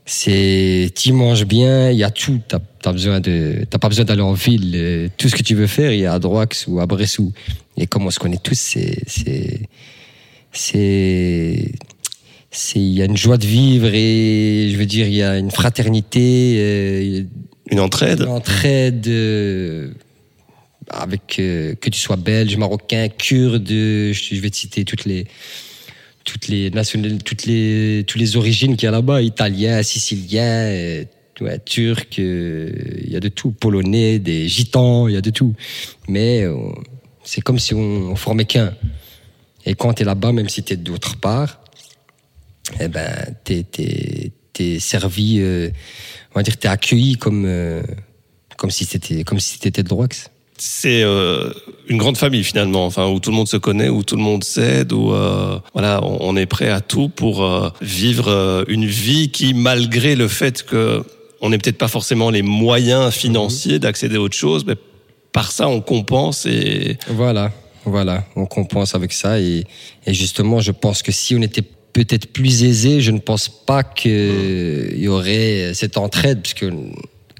C'est, 0.06 0.92
tu 0.96 1.14
manges 1.14 1.46
bien, 1.46 1.90
il 1.92 1.98
y 1.98 2.04
a 2.04 2.10
tout. 2.12 2.40
T'as, 2.48 2.60
t'as 2.82 2.92
besoin 2.92 3.20
de, 3.20 3.66
t'as 3.70 3.78
pas 3.80 3.90
besoin 3.90 4.06
d'aller 4.06 4.22
en 4.22 4.34
ville. 4.34 4.72
euh, 4.76 5.08
Tout 5.18 5.30
ce 5.30 5.36
que 5.36 5.44
tu 5.44 5.56
veux 5.56 5.68
faire, 5.68 5.92
il 5.94 6.00
y 6.00 6.06
a 6.06 6.14
à 6.14 6.20
Droix 6.20 6.46
ou 6.68 6.80
à 6.80 6.86
Bressou. 6.88 7.32
Et 7.78 7.86
comme 7.88 8.06
on 8.06 8.12
se 8.12 8.20
connaît 8.20 8.38
tous, 8.42 8.58
c'est, 8.60 8.98
c'est, 9.08 9.62
c'est, 10.52 11.72
c'est, 12.52 12.80
il 12.80 12.94
y 12.94 13.02
a 13.02 13.06
une 13.06 13.18
joie 13.18 13.38
de 13.38 13.46
vivre 13.46 13.92
et 13.94 14.70
je 14.72 14.78
veux 14.78 14.86
dire, 14.86 15.08
il 15.08 15.14
y 15.14 15.24
a 15.24 15.38
une 15.38 15.52
fraternité, 15.52 16.56
euh, 16.58 17.24
Une 17.72 17.80
entraide 17.80 18.22
une 18.22 18.30
entraide 18.30 19.08
euh, 19.08 19.92
avec 20.90 21.38
euh, 21.40 21.76
que 21.76 21.90
tu 21.90 22.00
sois 22.00 22.16
belge, 22.16 22.58
marocain, 22.58 23.08
kurde, 23.10 23.68
je, 23.70 24.14
je 24.14 24.40
vais 24.40 24.50
te 24.50 24.56
citer 24.56 24.84
toutes 24.84 25.06
les 25.06 25.28
toutes 26.26 26.48
les 26.48 26.70
nationalités, 26.72 27.24
toutes 27.24 27.46
les 27.46 28.04
toutes 28.08 28.20
les 28.20 28.36
origines 28.36 28.76
qu'il 28.76 28.86
y 28.86 28.90
a 28.90 28.92
là-bas, 28.92 29.22
italien, 29.22 29.84
sicilien, 29.84 30.44
euh, 30.44 31.04
ouais, 31.42 31.60
turc, 31.60 32.18
il 32.18 33.10
y 33.10 33.16
a 33.16 33.20
de 33.20 33.30
tout, 33.30 33.52
polonais, 33.52 34.18
des 34.18 34.48
gitans, 34.48 35.08
il 35.08 35.14
y 35.14 35.18
a 35.18 35.22
de 35.22 35.30
tout. 35.30 35.54
Mais 36.08 36.44
c'est 37.24 37.42
comme 37.42 37.60
si 37.60 37.76
on, 37.76 38.12
on 38.12 38.16
formait 38.16 38.46
qu'un. 38.46 38.74
Et 39.66 39.76
quand 39.76 39.94
tu 39.94 40.02
es 40.02 40.06
là-bas, 40.06 40.32
même 40.32 40.50
si 40.50 40.64
tu 40.64 40.74
es 40.74 40.78
d'autre 40.78 41.18
part, 41.18 41.62
eh 42.80 42.88
ben, 42.88 43.36
t'es, 43.44 43.64
t'es, 43.64 44.32
t'es 44.54 44.80
servi, 44.80 45.38
euh, 45.40 45.70
on 46.34 46.40
va 46.40 46.44
dire, 46.44 46.58
t'es 46.58 46.68
accueilli 46.68 47.16
comme, 47.16 47.46
euh, 47.46 47.82
comme 48.58 48.72
si 48.72 48.86
c'était, 48.86 49.24
comme 49.24 49.40
si 49.40 49.60
t'étais 49.60 49.84
de 49.84 49.88
Droix. 49.88 50.08
c'est 50.58 51.04
euh, 51.04 51.52
une 51.88 51.98
grande 51.98 52.18
famille 52.18 52.44
finalement, 52.44 52.86
enfin 52.86 53.08
où 53.08 53.20
tout 53.20 53.32
le 53.32 53.36
monde 53.38 53.48
se 53.48 53.58
connaît, 53.58 53.90
où 53.90 54.04
tout 54.04 54.16
le 54.16 54.22
monde 54.22 54.44
s'aide, 54.44 54.92
où 54.94 55.14
voilà, 55.74 56.04
on, 56.04 56.18
on 56.22 56.36
est 56.36 56.46
prêt 56.46 56.70
à 56.70 56.82
tout 56.82 57.10
pour 57.10 57.74
vivre 57.82 58.66
une 58.68 58.86
vie 58.86 59.32
qui, 59.32 59.54
malgré 59.54 60.16
le 60.16 60.28
fait 60.28 60.64
que 60.64 61.04
on 61.42 61.50
n'est 61.50 61.58
peut-être 61.58 61.78
pas 61.78 61.88
forcément 61.88 62.30
les 62.30 62.42
moyens 62.42 63.14
financiers 63.14 63.80
d'accéder 63.80 64.18
à 64.18 64.20
autre 64.22 64.36
chose, 64.36 64.66
mais 64.66 64.76
par 65.32 65.52
ça 65.52 65.70
on 65.70 65.80
compense 65.80 66.46
et 66.46 66.98
Voilà, 67.08 67.52
voilà, 67.86 68.26
on 68.36 68.46
compense 68.46 68.96
avec 68.96 69.14
ça. 69.14 69.40
Et, 69.40 69.64
et 70.06 70.14
justement, 70.14 70.60
je 70.60 70.72
pense 70.72 71.02
que 71.02 71.12
si 71.12 71.36
on 71.36 71.42
était 71.42 71.64
peut-être 72.06 72.28
plus 72.28 72.64
aisé, 72.64 73.02
je 73.02 73.12
ne 73.12 73.20
pense 73.20 73.50
pas 73.50 73.84
qu'il 73.84 74.98
y 74.98 75.08
aurait 75.08 75.74
cette 75.74 75.98
entraide, 75.98 76.42
puisque 76.42 76.66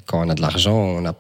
quand 0.06 0.26
on 0.26 0.30
a 0.30 0.36
de 0.36 0.42
l'argent, 0.42 0.76
on 0.76 1.06
a 1.06 1.16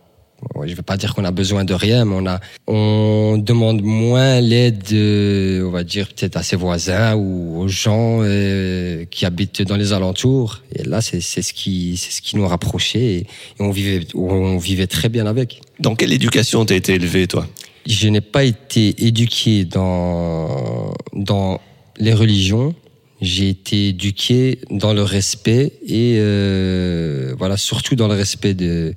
je 0.65 0.73
vais 0.73 0.81
pas 0.83 0.95
dire 0.95 1.13
qu'on 1.13 1.25
a 1.25 1.31
besoin 1.31 1.65
de 1.65 1.73
rien, 1.73 2.05
mais 2.05 2.15
on 2.15 2.25
a, 2.25 2.39
on 2.67 3.37
demande 3.37 3.81
moins 3.81 4.39
l'aide, 4.39 4.83
euh, 4.93 5.67
on 5.67 5.71
va 5.71 5.83
dire 5.83 6.07
peut-être 6.07 6.37
à 6.37 6.43
ses 6.43 6.55
voisins 6.55 7.15
ou 7.15 7.59
aux 7.59 7.67
gens 7.67 8.19
euh, 8.21 9.03
qui 9.11 9.25
habitent 9.25 9.61
dans 9.63 9.75
les 9.75 9.91
alentours. 9.91 10.61
Et 10.73 10.83
là, 10.83 11.01
c'est 11.01 11.19
c'est 11.19 11.41
ce 11.41 11.53
qui, 11.53 11.97
c'est 11.97 12.11
ce 12.11 12.21
qui 12.21 12.37
nous 12.37 12.47
rapprochait 12.47 12.99
et, 12.99 13.17
et 13.19 13.27
on 13.59 13.71
vivait, 13.71 14.07
on 14.15 14.57
vivait 14.57 14.87
très 14.87 15.09
bien 15.09 15.25
avec. 15.25 15.61
dans 15.79 15.95
quelle 15.95 16.13
éducation 16.13 16.65
t'as 16.65 16.75
été 16.75 16.93
élevé 16.93 17.27
toi? 17.27 17.45
Je 17.85 18.07
n'ai 18.07 18.21
pas 18.21 18.43
été 18.43 19.05
éduqué 19.05 19.65
dans, 19.65 20.93
dans 21.13 21.59
les 21.97 22.13
religions, 22.13 22.75
J'ai 23.21 23.49
été 23.49 23.89
éduqué 23.89 24.59
dans 24.69 24.93
le 24.93 25.03
respect 25.03 25.73
et 25.85 26.15
euh, 26.19 27.33
voilà 27.37 27.57
surtout 27.57 27.95
dans 27.95 28.07
le 28.07 28.13
respect 28.13 28.53
de, 28.53 28.93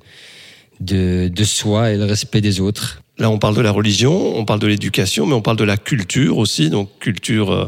de 0.79 1.27
de 1.27 1.43
soi 1.43 1.91
et 1.91 1.97
le 1.97 2.05
respect 2.05 2.41
des 2.41 2.59
autres. 2.59 3.01
Là, 3.19 3.29
on 3.29 3.37
parle 3.37 3.55
de 3.55 3.61
la 3.61 3.71
religion, 3.71 4.35
on 4.37 4.43
parle 4.43 4.59
de 4.59 4.67
l'éducation, 4.67 5.27
mais 5.27 5.33
on 5.33 5.41
parle 5.41 5.57
de 5.57 5.63
la 5.63 5.77
culture 5.77 6.37
aussi, 6.37 6.69
donc 6.69 6.89
culture 6.99 7.51
euh, 7.51 7.67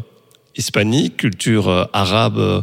hispanique, 0.58 1.18
culture 1.18 1.68
euh, 1.70 1.86
arabe, 1.94 2.38
euh, 2.38 2.62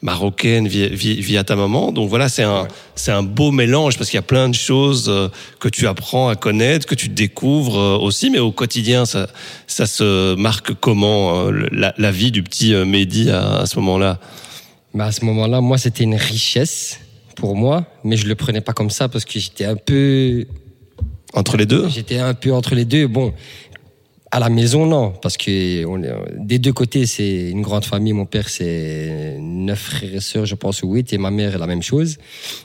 marocaine 0.00 0.68
via, 0.68 1.44
ta 1.44 1.56
maman. 1.56 1.90
Donc 1.92 2.08
voilà, 2.08 2.28
c'est 2.28 2.44
un, 2.44 2.62
Ouais. 2.62 2.68
c'est 2.94 3.10
un 3.10 3.22
beau 3.24 3.50
mélange 3.50 3.96
parce 3.98 4.10
qu'il 4.10 4.16
y 4.16 4.20
a 4.20 4.22
plein 4.22 4.48
de 4.48 4.54
choses 4.54 5.06
euh, 5.08 5.28
que 5.58 5.68
tu 5.68 5.86
apprends 5.88 6.28
à 6.28 6.36
connaître, 6.36 6.86
que 6.86 6.94
tu 6.94 7.08
découvres 7.08 8.00
aussi, 8.00 8.30
mais 8.30 8.38
au 8.38 8.52
quotidien, 8.52 9.06
ça, 9.06 9.28
ça 9.66 9.86
se 9.86 10.34
marque 10.36 10.74
comment 10.74 11.50
la, 11.72 11.94
la 11.98 12.10
vie 12.12 12.30
du 12.30 12.42
petit 12.42 12.72
Mehdi 12.74 13.30
à, 13.30 13.56
à 13.56 13.66
ce 13.66 13.76
moment-là? 13.80 14.18
Bah 14.94 15.06
à 15.06 15.12
ce 15.12 15.24
moment-là, 15.24 15.60
moi, 15.60 15.78
c'était 15.78 16.04
une 16.04 16.14
richesse 16.14 17.00
pour 17.34 17.56
moi, 17.56 17.84
mais 18.04 18.16
je 18.16 18.26
le 18.26 18.34
prenais 18.34 18.60
pas 18.60 18.72
comme 18.72 18.90
ça 18.90 19.08
parce 19.08 19.24
que 19.24 19.38
j'étais 19.38 19.64
un 19.64 19.76
peu, 19.76 20.46
Entre 21.34 21.56
les 21.56 21.66
deux? 21.66 21.88
J'étais 21.88 22.18
un 22.18 22.34
peu 22.34 22.52
entre 22.52 22.74
les 22.74 22.84
deux. 22.84 23.06
Bon, 23.06 23.32
à 24.30 24.38
la 24.40 24.48
maison, 24.48 24.86
non, 24.86 25.10
parce 25.10 25.36
que 25.36 25.84
on 25.86 26.02
des 26.36 26.58
deux 26.58 26.72
côtés, 26.72 27.06
c'est 27.06 27.50
une 27.50 27.62
grande 27.62 27.84
famille. 27.84 28.12
Mon 28.12 28.26
père, 28.26 28.48
c'est 28.48 29.36
neuf 29.40 29.78
frères 29.78 30.14
et 30.14 30.20
sœurs, 30.20 30.46
je 30.46 30.54
pense, 30.54 30.82
ou 30.82 30.94
huit, 30.94 31.12
et 31.12 31.18
ma 31.18 31.30
mère, 31.30 31.58
la 31.58 31.66
même 31.66 31.82
chose. 31.82 32.18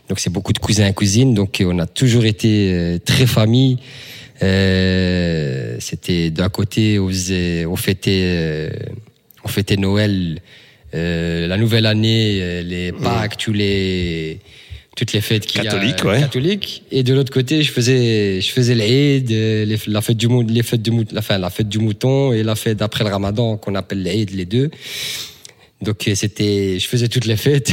Donc, 0.10 0.20
c'est 0.20 0.30
beaucoup 0.30 0.54
de 0.54 0.60
cousins 0.60 0.88
et 0.88 0.94
cousines. 0.94 1.34
Donc, 1.34 1.64
on 1.66 1.80
a 1.80 1.86
toujours 1.86 2.26
été 2.26 2.74
euh, 2.74 2.98
très 3.00 3.26
famille. 3.26 3.78
Euh, 4.42 5.78
c'était 5.80 6.32
d'un 6.32 6.50
côté, 6.50 7.00
on 7.00 7.08
faisait, 7.08 7.66
on 7.66 7.76
fêtait, 7.76 8.24
euh, 8.26 8.70
on 9.46 9.48
fêtait 9.48 9.78
Noël, 9.78 10.40
euh, 10.96 11.48
la 11.48 11.58
nouvelle 11.58 11.86
année, 11.86 12.40
euh, 12.42 12.62
les 12.62 12.92
Pâques, 12.92 13.38
tous 13.38 13.54
les, 13.54 14.40
toutes 14.96 15.14
les 15.14 15.22
fêtes 15.22 15.46
qu'il 15.48 15.64
y 15.64 15.68
a, 15.68 15.72
Catholiques, 15.72 16.04
ouais. 16.04 16.20
catholiques. 16.20 16.84
Et 16.92 17.02
de 17.04 17.14
l'autre 17.14 17.32
côté, 17.34 17.64
je 17.64 17.72
faisais, 17.72 18.42
je 18.42 18.52
faisais 18.52 18.76
l'Aïd, 18.76 19.28
les- 19.30 19.80
la 19.88 20.02
fête 20.02 20.18
du 20.18 20.28
les 20.48 20.64
fêtes 20.64 20.82
du 20.84 20.92
mou- 20.92 21.06
la, 21.12 21.22
fin, 21.22 21.38
la 21.38 21.50
fête 21.50 21.68
du 21.70 21.80
mouton 21.80 22.32
et 22.32 22.44
la 22.44 22.56
fête 22.56 22.82
après 22.82 23.04
le 23.04 23.10
Ramadan 23.10 23.58
qu'on 23.58 23.74
appelle 23.76 24.04
l'Aïd, 24.04 24.30
les 24.32 24.46
deux. 24.46 24.70
Donc 25.82 26.08
euh, 26.08 26.16
c'était, 26.16 26.78
je 26.80 26.88
faisais 26.88 27.08
toutes 27.10 27.26
les 27.26 27.36
fêtes. 27.38 27.72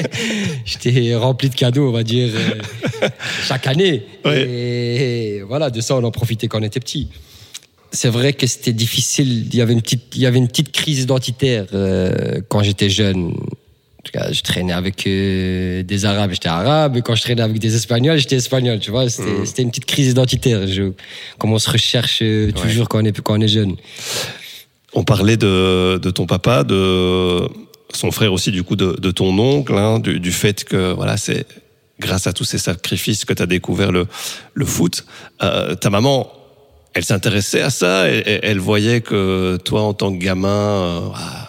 J'étais 0.64 1.14
rempli 1.14 1.48
de 1.48 1.54
cadeaux, 1.54 1.88
on 1.88 1.92
va 1.92 2.02
dire, 2.02 2.28
euh, 2.34 3.08
chaque 3.46 3.66
année. 3.66 4.02
Ouais. 4.24 4.42
Et 4.48 5.42
voilà, 5.42 5.70
de 5.70 5.80
ça, 5.80 5.96
on 5.96 6.04
en 6.04 6.10
profitait 6.10 6.46
quand 6.48 6.60
on 6.60 6.64
était 6.64 6.80
petit. 6.80 7.08
C'est 7.90 8.10
vrai 8.10 8.34
que 8.34 8.46
c'était 8.46 8.74
difficile. 8.74 9.46
Il 9.46 9.54
y 9.54 9.62
avait 9.62 9.72
une 9.72 9.80
petite, 9.80 10.02
il 10.14 10.20
y 10.20 10.26
avait 10.26 10.36
une 10.38 10.48
petite 10.48 10.72
crise 10.72 11.00
identitaire 11.00 11.66
euh, 11.72 12.40
quand 12.48 12.62
j'étais 12.62 12.90
jeune. 12.90 13.32
En 14.08 14.10
tout 14.10 14.24
cas, 14.24 14.32
je 14.32 14.40
traînais 14.40 14.72
avec 14.72 15.06
euh, 15.06 15.82
des 15.82 16.04
Arabes, 16.06 16.30
j'étais 16.32 16.48
arabe. 16.48 16.96
Et 16.96 17.02
quand 17.02 17.14
je 17.14 17.22
traînais 17.22 17.42
avec 17.42 17.58
des 17.58 17.74
Espagnols, 17.76 18.18
j'étais 18.18 18.36
espagnol. 18.36 18.78
Tu 18.78 18.90
vois, 18.90 19.08
c'était 19.10 19.44
c'était 19.44 19.62
une 19.62 19.68
petite 19.70 19.84
crise 19.84 20.08
identitaire. 20.08 20.66
Je, 20.66 20.92
comme 21.38 21.52
on 21.52 21.58
se 21.58 21.68
recherche 21.70 22.20
euh, 22.22 22.50
toujours 22.52 22.88
quand 22.88 23.02
on 23.02 23.04
est 23.04 23.20
quand 23.20 23.36
on 23.38 23.40
est 23.42 23.48
jeune. 23.48 23.76
On 24.94 25.04
parlait 25.04 25.36
de, 25.36 25.98
de 25.98 26.10
ton 26.10 26.24
papa, 26.26 26.64
de 26.64 27.42
son 27.92 28.10
frère 28.10 28.32
aussi, 28.32 28.50
du 28.50 28.62
coup, 28.62 28.76
de, 28.76 28.96
de 28.98 29.10
ton 29.10 29.38
oncle, 29.38 29.74
hein, 29.74 29.98
du, 29.98 30.20
du 30.20 30.32
fait 30.32 30.64
que 30.64 30.92
voilà, 30.94 31.18
c'est 31.18 31.44
grâce 32.00 32.26
à 32.26 32.32
tous 32.32 32.44
ces 32.44 32.58
sacrifices 32.58 33.26
que 33.26 33.34
tu 33.34 33.42
as 33.42 33.46
découvert 33.46 33.92
le, 33.92 34.06
le 34.54 34.64
foot. 34.64 35.04
Euh, 35.42 35.74
ta 35.74 35.90
maman, 35.90 36.32
elle 36.94 37.04
s'intéressait 37.04 37.60
à 37.60 37.68
ça, 37.70 38.08
elle, 38.08 38.40
elle- 38.42 38.58
voyait 38.58 39.02
que 39.02 39.58
toi, 39.64 39.82
en 39.82 39.92
tant 39.92 40.10
que 40.12 40.18
gamin, 40.18 41.12
ah, 41.14 41.47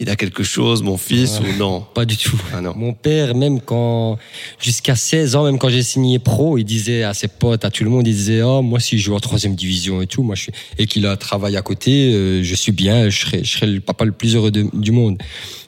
il 0.00 0.08
a 0.08 0.14
quelque 0.16 0.44
chose, 0.44 0.82
mon 0.82 0.96
fils, 0.96 1.40
ou 1.40 1.58
non? 1.58 1.84
Pas 1.94 2.04
du 2.04 2.16
tout. 2.16 2.40
Ah 2.54 2.60
non. 2.60 2.72
Mon 2.76 2.92
père, 2.92 3.34
même 3.34 3.60
quand, 3.60 4.16
jusqu'à 4.60 4.94
16 4.94 5.34
ans, 5.34 5.44
même 5.44 5.58
quand 5.58 5.68
j'ai 5.70 5.82
signé 5.82 6.18
pro, 6.20 6.56
il 6.56 6.64
disait 6.64 7.02
à 7.02 7.14
ses 7.14 7.26
potes, 7.26 7.64
à 7.64 7.70
tout 7.70 7.82
le 7.82 7.90
monde, 7.90 8.06
il 8.06 8.14
disait, 8.14 8.42
oh, 8.42 8.62
moi, 8.62 8.78
si 8.78 8.96
je 8.98 9.04
joue 9.04 9.14
en 9.14 9.20
troisième 9.20 9.56
division 9.56 10.00
et 10.00 10.06
tout, 10.06 10.22
moi, 10.22 10.36
je 10.36 10.42
suis, 10.42 10.52
et 10.78 10.86
qu'il 10.86 11.04
a 11.06 11.16
travaillé 11.16 11.56
à 11.56 11.62
côté, 11.62 12.12
euh, 12.14 12.42
je 12.44 12.54
suis 12.54 12.70
bien, 12.72 13.08
je 13.08 13.18
serai, 13.18 13.42
je 13.42 13.50
serai 13.50 13.66
le 13.66 13.80
papa 13.80 14.04
le 14.04 14.12
plus 14.12 14.36
heureux 14.36 14.50
de- 14.52 14.68
du 14.72 14.92
monde. 14.92 15.18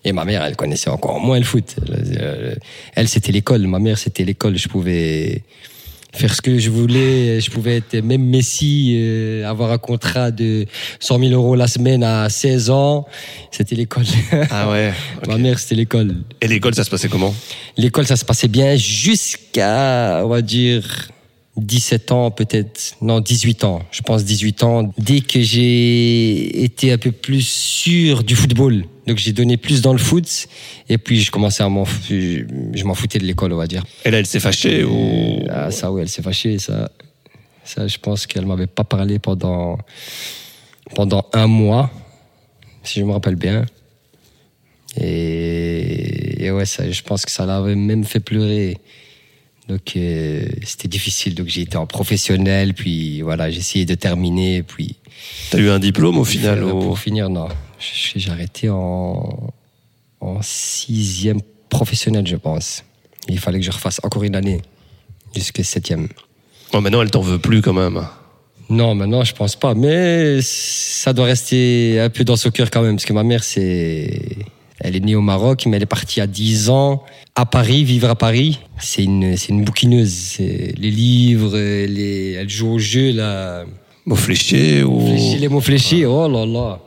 Et 0.05 0.13
ma 0.13 0.25
mère, 0.25 0.45
elle 0.45 0.57
connaissait 0.57 0.91
encore 0.91 1.19
moins 1.21 1.39
le 1.39 1.45
foot. 1.45 1.75
Elle, 1.87 2.19
euh, 2.21 2.55
elle, 2.95 3.09
c'était 3.09 3.33
l'école. 3.33 3.67
Ma 3.67 3.79
mère, 3.81 3.99
c'était 3.99 4.25
l'école. 4.25 4.57
Je 4.57 4.69
pouvais 4.69 5.43
faire 6.13 6.35
ce 6.35 6.43
que 6.43 6.59
je 6.59 6.71
voulais. 6.71 7.41
Je 7.41 7.51
pouvais 7.51 7.77
être 7.79 7.97
même 8.05 8.25
Messi, 8.25 8.95
euh, 8.97 9.49
avoir 9.49 9.73
un 9.73 9.79
contrat 9.79 10.31
de 10.31 10.67
100 11.01 11.19
000 11.19 11.33
euros 11.33 11.55
la 11.57 11.67
semaine 11.67 12.03
à 12.03 12.29
16 12.29 12.71
ans. 12.71 13.07
C'était 13.51 13.77
l'école. 13.77 14.05
Ah 14.51 14.71
ouais. 14.71 14.93
Ma 15.29 15.39
mère, 15.39 15.59
c'était 15.59 15.75
l'école. 15.75 16.17
Et 16.41 16.49
l'école, 16.49 16.75
ça 16.75 16.85
se 16.85 16.91
passait 16.91 17.09
comment? 17.09 17.35
L'école, 17.77 18.07
ça 18.07 18.17
se 18.17 18.25
passait 18.25 18.49
bien 18.49 18.77
jusqu'à, 18.77 20.23
on 20.25 20.29
va 20.29 20.43
dire, 20.43 21.09
17 21.57 22.13
ans 22.13 22.31
peut-être. 22.31 22.97
Non, 23.01 23.21
18 23.21 23.65
ans. 23.65 23.83
Je 23.91 24.03
pense 24.03 24.25
18 24.25 24.63
ans. 24.63 24.93
Dès 24.99 25.21
que 25.21 25.41
j'ai 25.41 26.65
été 26.65 26.93
un 26.93 26.99
peu 26.99 27.13
plus 27.13 27.47
sûr 27.47 28.23
du 28.23 28.37
football. 28.37 28.85
Donc 29.07 29.19
j'ai 29.19 29.33
donné 29.33 29.57
plus 29.57 29.83
dans 29.83 29.93
le 29.93 29.99
foot. 29.99 30.47
Et 30.89 30.99
puis 30.99 31.21
je 31.21 31.31
commençais 31.31 31.63
à 31.63 31.69
m'en, 31.69 31.85
je 31.85 32.85
m'en 32.85 32.95
foutais 32.95 33.19
de 33.19 33.25
l'école, 33.25 33.53
on 33.53 33.57
va 33.57 33.67
dire. 33.67 33.85
Et 34.05 34.11
là, 34.11 34.19
elle 34.19 34.27
s'est 34.27 34.41
fâchée 34.41 34.85
ou? 34.85 35.45
Ah, 35.49 35.71
ça, 35.71 35.91
oui, 35.91 36.03
elle 36.03 36.09
s'est 36.09 36.23
fâchée. 36.23 36.59
Ça, 36.59 36.91
ça, 37.65 37.87
je 37.87 37.99
pense 37.99 38.27
qu'elle 38.27 38.47
m'avait 38.47 38.67
pas 38.67 38.85
parlé 38.85 39.19
pendant, 39.19 39.79
pendant 40.95 41.27
un 41.33 41.47
mois, 41.47 41.91
si 42.85 43.01
je 43.01 43.05
me 43.05 43.13
rappelle 43.13 43.37
bien. 43.37 43.67
Et, 44.97 46.45
et 46.45 46.51
ouais, 46.51 46.67
ça, 46.67 46.91
je 46.91 47.03
pense 47.03 47.25
que 47.25 47.31
ça 47.31 47.47
l'avait 47.47 47.77
même 47.77 48.05
fait 48.05 48.21
pleurer. 48.21 48.79
Donc 49.71 49.93
euh, 49.97 50.45
c'était 50.65 50.89
difficile. 50.89 51.37
Donc 51.37 51.47
j'ai 51.47 51.61
été 51.63 51.77
en 51.77 51.87
professionnel, 51.87 52.75
puis 52.75 53.21
voilà, 53.23 53.51
j'ai 53.51 53.59
essayé 53.61 53.85
de 53.87 53.95
terminer, 53.95 54.65
puis 54.65 54.97
T'as 55.51 55.59
eu 55.59 55.69
un 55.71 55.79
diplôme 55.79 56.19
au 56.19 56.25
final 56.25 56.65
ou- 56.65 56.81
pour 56.81 56.99
finir, 56.99 57.31
non. 57.31 57.47
J'ai 58.17 58.31
arrêté 58.31 58.69
en, 58.69 59.53
en 60.21 60.39
sixième 60.43 61.41
professionnel, 61.69 62.27
je 62.27 62.35
pense. 62.37 62.83
Il 63.29 63.39
fallait 63.39 63.61
que 63.61 63.65
je 63.65 63.71
refasse 63.71 64.01
encore 64.03 64.25
une 64.25 64.35
année 64.35 64.61
jusqu'à 65.37 65.63
septième. 65.63 66.09
Oh, 66.73 66.81
maintenant, 66.81 67.03
elle 67.03 67.11
t'en 67.11 67.21
veut 67.21 67.39
plus 67.39 67.63
quand 67.63 67.73
même. 67.73 68.05
Non, 68.71 68.95
maintenant, 68.97 69.23
je 69.25 69.35
pense 69.35 69.55
pas. 69.57 69.75
Mais 69.75 70.41
ça 70.43 71.13
doit 71.13 71.27
rester 71.27 72.01
un 72.01 72.11
peu 72.11 72.25
dans 72.25 72.37
son 72.37 72.51
cœur 72.51 72.71
quand 72.71 72.83
même. 72.83 72.97
Parce 72.97 73.05
que 73.05 73.13
ma 73.13 73.23
mère, 73.25 73.45
c'est. 73.45 74.21
Elle 74.81 74.97
est 74.97 75.01
née 75.05 75.15
au 75.15 75.21
Maroc, 75.21 75.65
mais 75.67 75.77
elle 75.77 75.83
est 75.83 75.87
partie 75.87 76.21
à 76.21 76.27
10 76.27 76.71
ans 76.71 77.03
à 77.35 77.45
Paris, 77.47 77.85
vivre 77.85 78.09
à 78.09 78.15
Paris. 78.17 78.59
C'est 78.79 79.05
une, 79.05 79.37
c'est 79.37 79.51
une 79.51 79.63
bouquineuse. 79.65 80.37
Les 80.39 80.91
livres, 80.91 81.57
les, 81.57 82.33
elle 82.33 82.49
joue 82.49 82.73
au 82.73 82.79
jeu, 82.79 83.13
là. 83.13 83.65
Mots 84.07 84.17
fléchés 84.17 84.83
ou 84.83 85.07
les 85.39 85.49
mots 85.49 85.61
fléchis, 85.61 86.05
oh 86.07 86.27
là 86.29 86.47
là. 86.47 86.81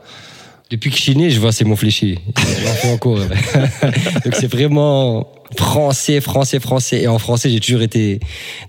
Depuis 0.70 0.90
que 0.90 0.96
je 0.96 1.02
suis 1.02 1.14
né, 1.16 1.30
je 1.30 1.38
vois 1.38 1.52
ces 1.52 1.64
mots 1.64 1.76
fait 1.76 2.90
encore. 2.92 3.18
Donc 4.24 4.34
c'est 4.34 4.48
vraiment 4.50 5.28
français, 5.56 6.20
français, 6.20 6.58
français. 6.58 7.02
Et 7.02 7.06
en 7.06 7.18
français, 7.20 7.48
j'ai 7.50 7.60
toujours 7.60 7.82
été 7.82 8.18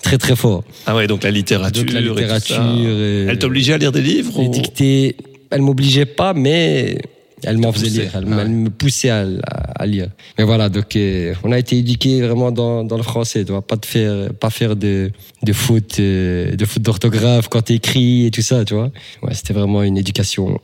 très 0.03 0.17
très 0.19 0.35
fort. 0.35 0.63
Ah 0.85 0.95
ouais, 0.95 1.07
donc 1.07 1.23
la 1.23 1.31
littérature. 1.31 1.83
Donc 1.83 1.93
la 1.93 2.01
et 2.01 2.03
tout 2.03 2.09
ça. 2.15 2.19
littérature. 2.21 2.57
euh, 2.61 3.27
Elle 3.29 3.39
t'obligeait 3.39 3.73
à 3.73 3.77
lire 3.79 3.91
des 3.91 4.01
livres 4.01 4.37
ou- 4.39 4.49
dictées, 4.49 5.15
elle 5.49 5.61
m'obligeait 5.61 6.05
pas, 6.05 6.33
mais 6.33 6.97
elle 7.45 7.57
m'en 7.57 7.71
faisait 7.71 7.87
lire. 7.89 8.11
Elle, 8.15 8.25
Ah 8.31 8.35
ouais. 8.35 8.41
elle 8.41 8.49
me 8.49 8.69
poussait 8.69 9.09
à, 9.09 9.21
à- 9.21 9.81
à 9.81 9.85
lire. 9.85 10.09
Mais 10.37 10.43
voilà, 10.43 10.69
donc 10.69 10.95
euh, 10.95 11.33
on 11.43 11.51
a 11.51 11.59
été 11.59 11.77
éduqués 11.77 12.21
vraiment 12.21 12.51
dans, 12.51 12.83
dans 12.83 12.97
le 12.97 13.03
français. 13.03 13.43
Tu 13.45 13.51
vois, 13.51 13.61
pas 13.61 13.75
de 13.75 13.85
faire, 13.85 14.33
pas 14.33 14.49
faire 14.49 14.75
de, 14.75 15.11
de 15.43 15.53
faute, 15.53 15.99
euh, 15.99 16.55
de 16.55 16.65
d'orthographe 16.79 17.47
quand 17.47 17.61
t'écris 17.63 18.25
et 18.25 18.31
tout 18.31 18.41
ça, 18.41 18.65
tu 18.65 18.73
vois. 18.73 18.91
Ouais, 19.21 19.33
c'était 19.33 19.53
vraiment 19.53 19.83
une 19.83 19.97
éducation 19.97 20.59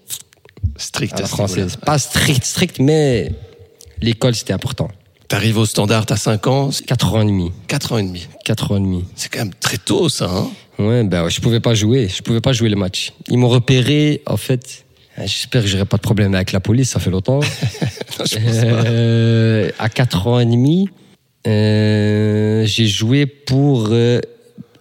strict 0.78 1.14
à 1.18 1.22
la 1.22 1.28
française. 1.28 1.76
Pas 1.78 1.98
strict, 1.98 2.44
strict, 2.44 2.80
mais 2.80 3.32
l'école 4.02 4.36
c'était 4.36 4.54
important. 4.54 4.90
T'arrives 5.28 5.58
au 5.60 5.66
standard, 5.66 6.06
t'as 6.06 6.18
5 6.18 6.48
ans, 6.48 6.72
c'est 6.72 6.86
4 6.86 7.14
ans 7.16 7.22
et 7.22 7.26
demi. 7.26 7.52
4 7.68 7.94
ans 7.94 7.98
et 8.00 8.04
demi. 8.04 8.28
4 8.44 8.72
ans 8.74 8.78
et 8.78 8.82
demi. 8.82 9.06
C'est 9.16 9.30
quand 9.32 9.40
même 9.40 9.54
très 9.60 9.78
tôt 9.78 10.10
ça. 10.10 10.30
Hein? 10.30 10.50
Ouais, 10.78 11.04
ben 11.06 11.30
je 11.30 11.40
pouvais 11.40 11.60
pas 11.62 11.74
jouer, 11.74 12.10
je 12.10 12.22
pouvais 12.22 12.42
pas 12.42 12.52
jouer 12.52 12.68
le 12.70 12.76
match. 12.76 13.14
Ils 13.30 13.38
m'ont 13.38 13.48
repéré, 13.48 14.22
en 14.26 14.36
fait. 14.38 14.84
Euh, 15.18 15.22
J'espère 15.22 15.62
que 15.62 15.68
j'aurai 15.68 15.86
pas 15.86 15.98
de 15.98 16.02
problème 16.02 16.34
avec 16.36 16.52
la 16.52 16.60
police, 16.60 16.90
ça 16.90 17.00
fait 17.00 17.12
longtemps. 17.12 17.40
Euh, 18.36 19.72
à 19.80 19.90
4 19.90 20.28
ans 20.28 20.40
et 20.40 20.46
demi, 20.46 20.90
euh, 21.48 22.66
j'ai 22.66 22.86
joué 22.86 23.26
pour 23.26 23.88
euh, 23.90 24.20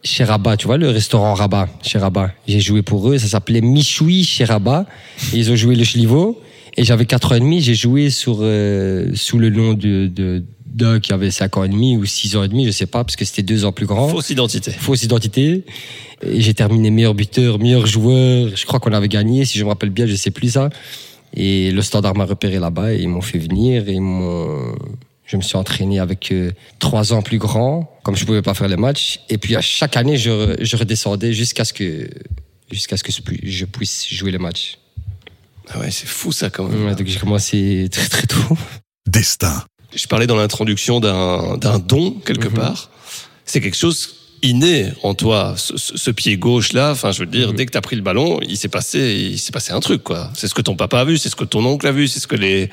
chez 0.04 0.24
Rabat, 0.24 0.58
tu 0.58 0.66
vois, 0.66 0.76
le 0.76 0.90
restaurant 0.90 1.32
Rabat, 1.32 1.68
chez 1.80 1.98
Rabat. 1.98 2.32
J'ai 2.46 2.60
joué 2.60 2.82
pour 2.82 3.08
eux, 3.08 3.16
ça 3.16 3.28
s'appelait 3.28 3.62
Michoui 3.62 4.24
chez 4.24 4.44
Rabat. 4.44 4.84
Et 5.32 5.38
ils 5.38 5.50
ont 5.50 5.56
joué 5.56 5.74
le 5.74 5.84
Chlivo. 5.84 6.42
Et 6.76 6.84
j'avais 6.84 7.06
4 7.06 7.32
ans 7.32 7.34
et 7.36 7.40
demi, 7.40 7.62
j'ai 7.62 7.74
joué 7.74 8.10
sur, 8.10 8.36
sous 9.14 9.38
le 9.38 9.48
nom 9.48 9.72
de, 9.72 10.06
de, 10.06 10.44
d'un 10.70 11.00
qui 11.00 11.12
avait 11.12 11.30
5 11.30 11.56
ans 11.56 11.64
et 11.64 11.68
demi 11.68 11.96
ou 11.96 12.04
6 12.04 12.36
ans 12.36 12.44
et 12.44 12.48
demi, 12.48 12.64
je 12.64 12.70
sais 12.70 12.86
pas, 12.86 13.04
parce 13.04 13.16
que 13.16 13.24
c'était 13.24 13.42
2 13.42 13.64
ans 13.64 13.72
plus 13.72 13.86
grand 13.86 14.08
Fausse 14.08 14.30
identité. 14.30 14.70
fausse 14.70 15.02
identité. 15.02 15.64
Et 16.22 16.40
j'ai 16.40 16.54
terminé 16.54 16.90
meilleur 16.90 17.14
buteur, 17.14 17.58
meilleur 17.58 17.86
joueur. 17.86 18.54
Je 18.54 18.66
crois 18.66 18.80
qu'on 18.80 18.92
avait 18.92 19.08
gagné, 19.08 19.44
si 19.44 19.58
je 19.58 19.64
me 19.64 19.68
rappelle 19.68 19.90
bien, 19.90 20.06
je 20.06 20.14
sais 20.14 20.30
plus 20.30 20.50
ça. 20.52 20.70
Et 21.34 21.70
le 21.70 21.82
standard 21.82 22.16
m'a 22.16 22.24
repéré 22.24 22.58
là-bas 22.58 22.92
et 22.92 23.00
ils 23.02 23.08
m'ont 23.08 23.20
fait 23.20 23.38
venir 23.38 23.88
et 23.88 23.92
ils 23.92 24.00
m'ont 24.00 24.74
je 25.30 25.36
me 25.36 25.42
suis 25.42 25.56
entraîné 25.56 26.00
avec 26.00 26.32
euh, 26.32 26.50
trois 26.80 27.12
ans 27.12 27.22
plus 27.22 27.38
grands, 27.38 27.88
comme 28.02 28.16
je 28.16 28.26
pouvais 28.26 28.42
pas 28.42 28.52
faire 28.52 28.66
les 28.66 28.76
matchs. 28.76 29.20
Et 29.28 29.38
puis 29.38 29.54
à 29.54 29.60
chaque 29.60 29.96
année, 29.96 30.16
je, 30.16 30.56
je 30.60 30.76
redescendais 30.76 31.32
jusqu'à 31.32 31.64
ce 31.64 31.72
que 31.72 32.10
jusqu'à 32.68 32.96
ce 32.96 33.04
que 33.04 33.12
je 33.12 33.64
puisse 33.64 34.12
jouer 34.12 34.32
les 34.32 34.38
matchs. 34.38 34.78
Ah 35.68 35.78
ouais, 35.78 35.90
c'est 35.92 36.08
fou 36.08 36.32
ça 36.32 36.50
quand 36.50 36.64
même. 36.64 36.84
Ouais, 36.84 36.94
donc 36.96 37.06
j'ai 37.06 37.20
commencé 37.20 37.88
très 37.92 38.08
très 38.08 38.26
tôt. 38.26 38.56
Destin. 39.06 39.62
Je 39.94 40.06
parlais 40.06 40.26
dans 40.26 40.36
l'introduction 40.36 41.00
d'un 41.00 41.56
d'un 41.56 41.78
don 41.78 42.12
quelque 42.24 42.48
Mhm. 42.48 42.54
part. 42.54 42.90
C'est 43.44 43.60
quelque 43.60 43.76
chose 43.76 44.14
inné 44.42 44.86
en 45.02 45.12
toi, 45.14 45.54
ce, 45.58 45.76
ce- 45.76 46.10
pied 46.10 46.38
gauche 46.38 46.72
là. 46.72 46.92
Enfin, 46.92 47.12
je 47.12 47.20
veux 47.20 47.26
dire, 47.26 47.48
Mhm. 47.50 47.56
dès 47.56 47.66
que 47.66 47.72
t'as 47.72 47.82
pris 47.82 47.96
le 47.96 48.00
ballon, 48.02 48.40
il 48.48 48.56
s'est 48.56 48.68
passé, 48.68 49.28
il 49.32 49.38
s'est 49.38 49.52
passé 49.52 49.72
un 49.72 49.80
truc 49.80 50.02
quoi. 50.02 50.30
C'est 50.34 50.48
ce 50.48 50.54
que 50.54 50.62
ton 50.62 50.76
papa 50.76 51.00
a 51.00 51.04
vu, 51.04 51.18
c'est 51.18 51.28
ce 51.28 51.36
que 51.36 51.44
ton 51.44 51.64
oncle 51.66 51.86
a 51.86 51.92
vu, 51.92 52.08
c'est 52.08 52.20
ce 52.20 52.26
que 52.26 52.36
les 52.36 52.70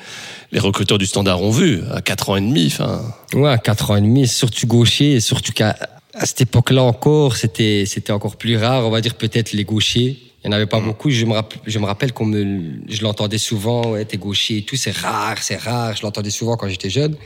les 0.52 0.60
recruteurs 0.60 0.96
du 0.98 1.06
Standard 1.06 1.42
ont 1.42 1.50
vu 1.50 1.82
à 1.92 2.00
quatre 2.00 2.30
ans 2.30 2.36
et 2.36 2.40
demi. 2.40 2.66
Enfin, 2.68 3.02
Ouais, 3.34 3.50
à 3.50 3.58
4 3.58 3.90
ans 3.90 3.96
et 3.96 4.00
demi, 4.00 4.26
surtout 4.26 4.66
gaucher, 4.66 5.12
et 5.14 5.20
surtout 5.20 5.52
qu'à 5.52 5.76
à 6.14 6.24
cette 6.26 6.40
époque-là 6.40 6.82
encore, 6.82 7.36
c'était 7.36 7.84
c'était 7.86 8.12
encore 8.12 8.36
plus 8.36 8.56
rare, 8.56 8.86
on 8.86 8.90
va 8.90 9.00
dire 9.02 9.14
peut-être 9.14 9.52
les 9.52 9.64
gauchers. 9.64 10.16
Il 10.44 10.48
n'y 10.50 10.54
en 10.54 10.56
avait 10.56 10.66
pas 10.66 10.80
beaucoup. 10.80 11.10
Je 11.10 11.24
me, 11.24 11.32
rapp- 11.32 11.54
je 11.66 11.78
me 11.78 11.84
rappelle 11.86 12.12
qu'on 12.12 12.24
me, 12.26 12.74
je 12.88 13.02
l'entendais 13.02 13.38
souvent, 13.38 13.90
ouais, 13.92 14.04
t'es 14.04 14.16
gaucher 14.18 14.58
et 14.58 14.62
tout, 14.62 14.76
c'est 14.76 14.96
rare, 14.96 15.42
c'est 15.42 15.56
rare. 15.56 15.96
Je 15.96 16.02
l'entendais 16.02 16.30
souvent 16.30 16.56
quand 16.56 16.68
j'étais 16.68 16.90
jeune. 16.90 17.16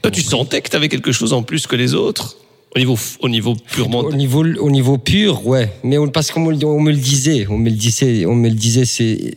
toi, 0.00 0.10
tu 0.10 0.22
sentais 0.22 0.62
que 0.62 0.70
t'avais 0.70 0.88
quelque 0.88 1.12
chose 1.12 1.32
en 1.34 1.42
plus 1.42 1.66
que 1.66 1.76
les 1.76 1.94
autres? 1.94 2.36
Au 2.74 2.78
niveau 2.78 2.98
au 3.20 3.28
niveau 3.28 3.54
purement. 3.54 3.98
Au 3.98 4.12
niveau, 4.14 4.42
au 4.44 4.70
niveau 4.70 4.96
pur, 4.96 5.46
ouais. 5.46 5.70
Mais 5.84 5.98
on- 5.98 6.08
parce 6.08 6.30
qu'on 6.30 6.40
me, 6.40 6.54
le- 6.54 6.64
on 6.66 6.80
me 6.80 6.90
le 6.90 6.96
disait, 6.96 7.46
on 7.50 7.58
me 7.58 7.68
le 7.68 7.76
disait, 7.76 8.24
on 8.24 8.34
me 8.34 8.48
le 8.48 8.54
disait, 8.54 8.86
c'est, 8.86 9.34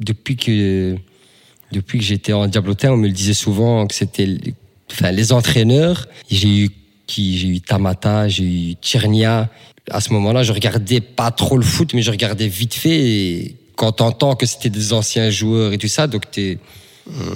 depuis 0.00 0.36
que, 0.36 0.96
depuis 1.72 1.98
que 1.98 2.04
j'étais 2.04 2.32
en 2.32 2.48
diablotin, 2.48 2.92
on 2.92 2.96
me 2.96 3.06
le 3.06 3.12
disait 3.12 3.32
souvent 3.34 3.86
que 3.86 3.94
c'était, 3.94 4.28
enfin, 4.90 5.12
les 5.12 5.32
entraîneurs. 5.32 6.08
J'ai 6.28 6.48
eu 6.64 6.70
qui, 7.06 7.38
j'ai 7.38 7.48
eu 7.48 7.60
Tamata, 7.60 8.26
j'ai 8.28 8.44
eu 8.44 8.72
Tchernia. 8.82 9.48
À 9.90 10.00
ce 10.00 10.12
moment-là, 10.12 10.42
je 10.42 10.52
regardais 10.52 11.00
pas 11.00 11.30
trop 11.30 11.56
le 11.56 11.64
foot, 11.64 11.92
mais 11.94 12.02
je 12.02 12.10
regardais 12.10 12.48
vite 12.48 12.74
fait. 12.74 13.00
Et 13.00 13.56
quand 13.76 13.92
t'entends 13.92 14.34
que 14.34 14.46
c'était 14.46 14.70
des 14.70 14.92
anciens 14.92 15.30
joueurs 15.30 15.72
et 15.72 15.78
tout 15.78 15.88
ça, 15.88 16.06
donc 16.06 16.30
t'es, 16.30 16.58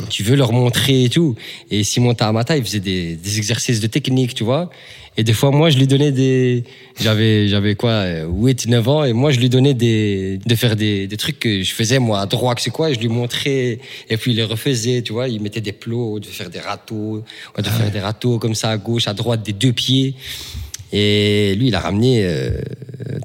tu 0.08 0.22
veux 0.22 0.36
leur 0.36 0.52
montrer 0.52 1.04
et 1.04 1.08
tout. 1.08 1.34
Et 1.70 1.84
Simon 1.84 2.14
Tahamata, 2.14 2.56
il 2.56 2.64
faisait 2.64 2.80
des, 2.80 3.16
des 3.16 3.38
exercices 3.38 3.80
de 3.80 3.86
technique, 3.86 4.34
tu 4.34 4.44
vois. 4.44 4.70
Et 5.18 5.24
des 5.24 5.32
fois, 5.32 5.50
moi, 5.50 5.68
je 5.68 5.78
lui 5.78 5.88
donnais 5.88 6.12
des, 6.12 6.62
j'avais, 7.00 7.48
j'avais 7.48 7.74
quoi, 7.74 8.04
8, 8.22 8.68
9 8.68 8.88
ans, 8.88 9.04
et 9.04 9.12
moi, 9.12 9.32
je 9.32 9.40
lui 9.40 9.48
donnais 9.48 9.74
des, 9.74 10.38
de 10.46 10.54
faire 10.54 10.76
des, 10.76 11.08
des 11.08 11.16
trucs 11.16 11.40
que 11.40 11.62
je 11.62 11.74
faisais, 11.74 11.98
moi, 11.98 12.20
à 12.20 12.26
droite, 12.26 12.58
c'est 12.60 12.70
quoi, 12.70 12.90
et 12.90 12.94
je 12.94 13.00
lui 13.00 13.08
montrais, 13.08 13.80
et 14.08 14.16
puis 14.16 14.30
il 14.30 14.36
les 14.36 14.44
refaisait, 14.44 15.02
tu 15.02 15.12
vois, 15.12 15.26
il 15.26 15.42
mettait 15.42 15.60
des 15.60 15.72
plots, 15.72 16.20
de 16.20 16.26
faire 16.26 16.50
des 16.50 16.60
râteaux, 16.60 17.24
ouais, 17.56 17.62
de 17.64 17.68
faire 17.68 17.90
des 17.90 17.98
râteaux 17.98 18.38
comme 18.38 18.54
ça, 18.54 18.70
à 18.70 18.76
gauche, 18.76 19.08
à 19.08 19.12
droite, 19.12 19.42
des 19.42 19.52
deux 19.52 19.72
pieds. 19.72 20.14
Et 20.92 21.54
lui, 21.58 21.68
il 21.68 21.74
a 21.74 21.80
ramené, 21.80 22.24
euh, 22.24 22.60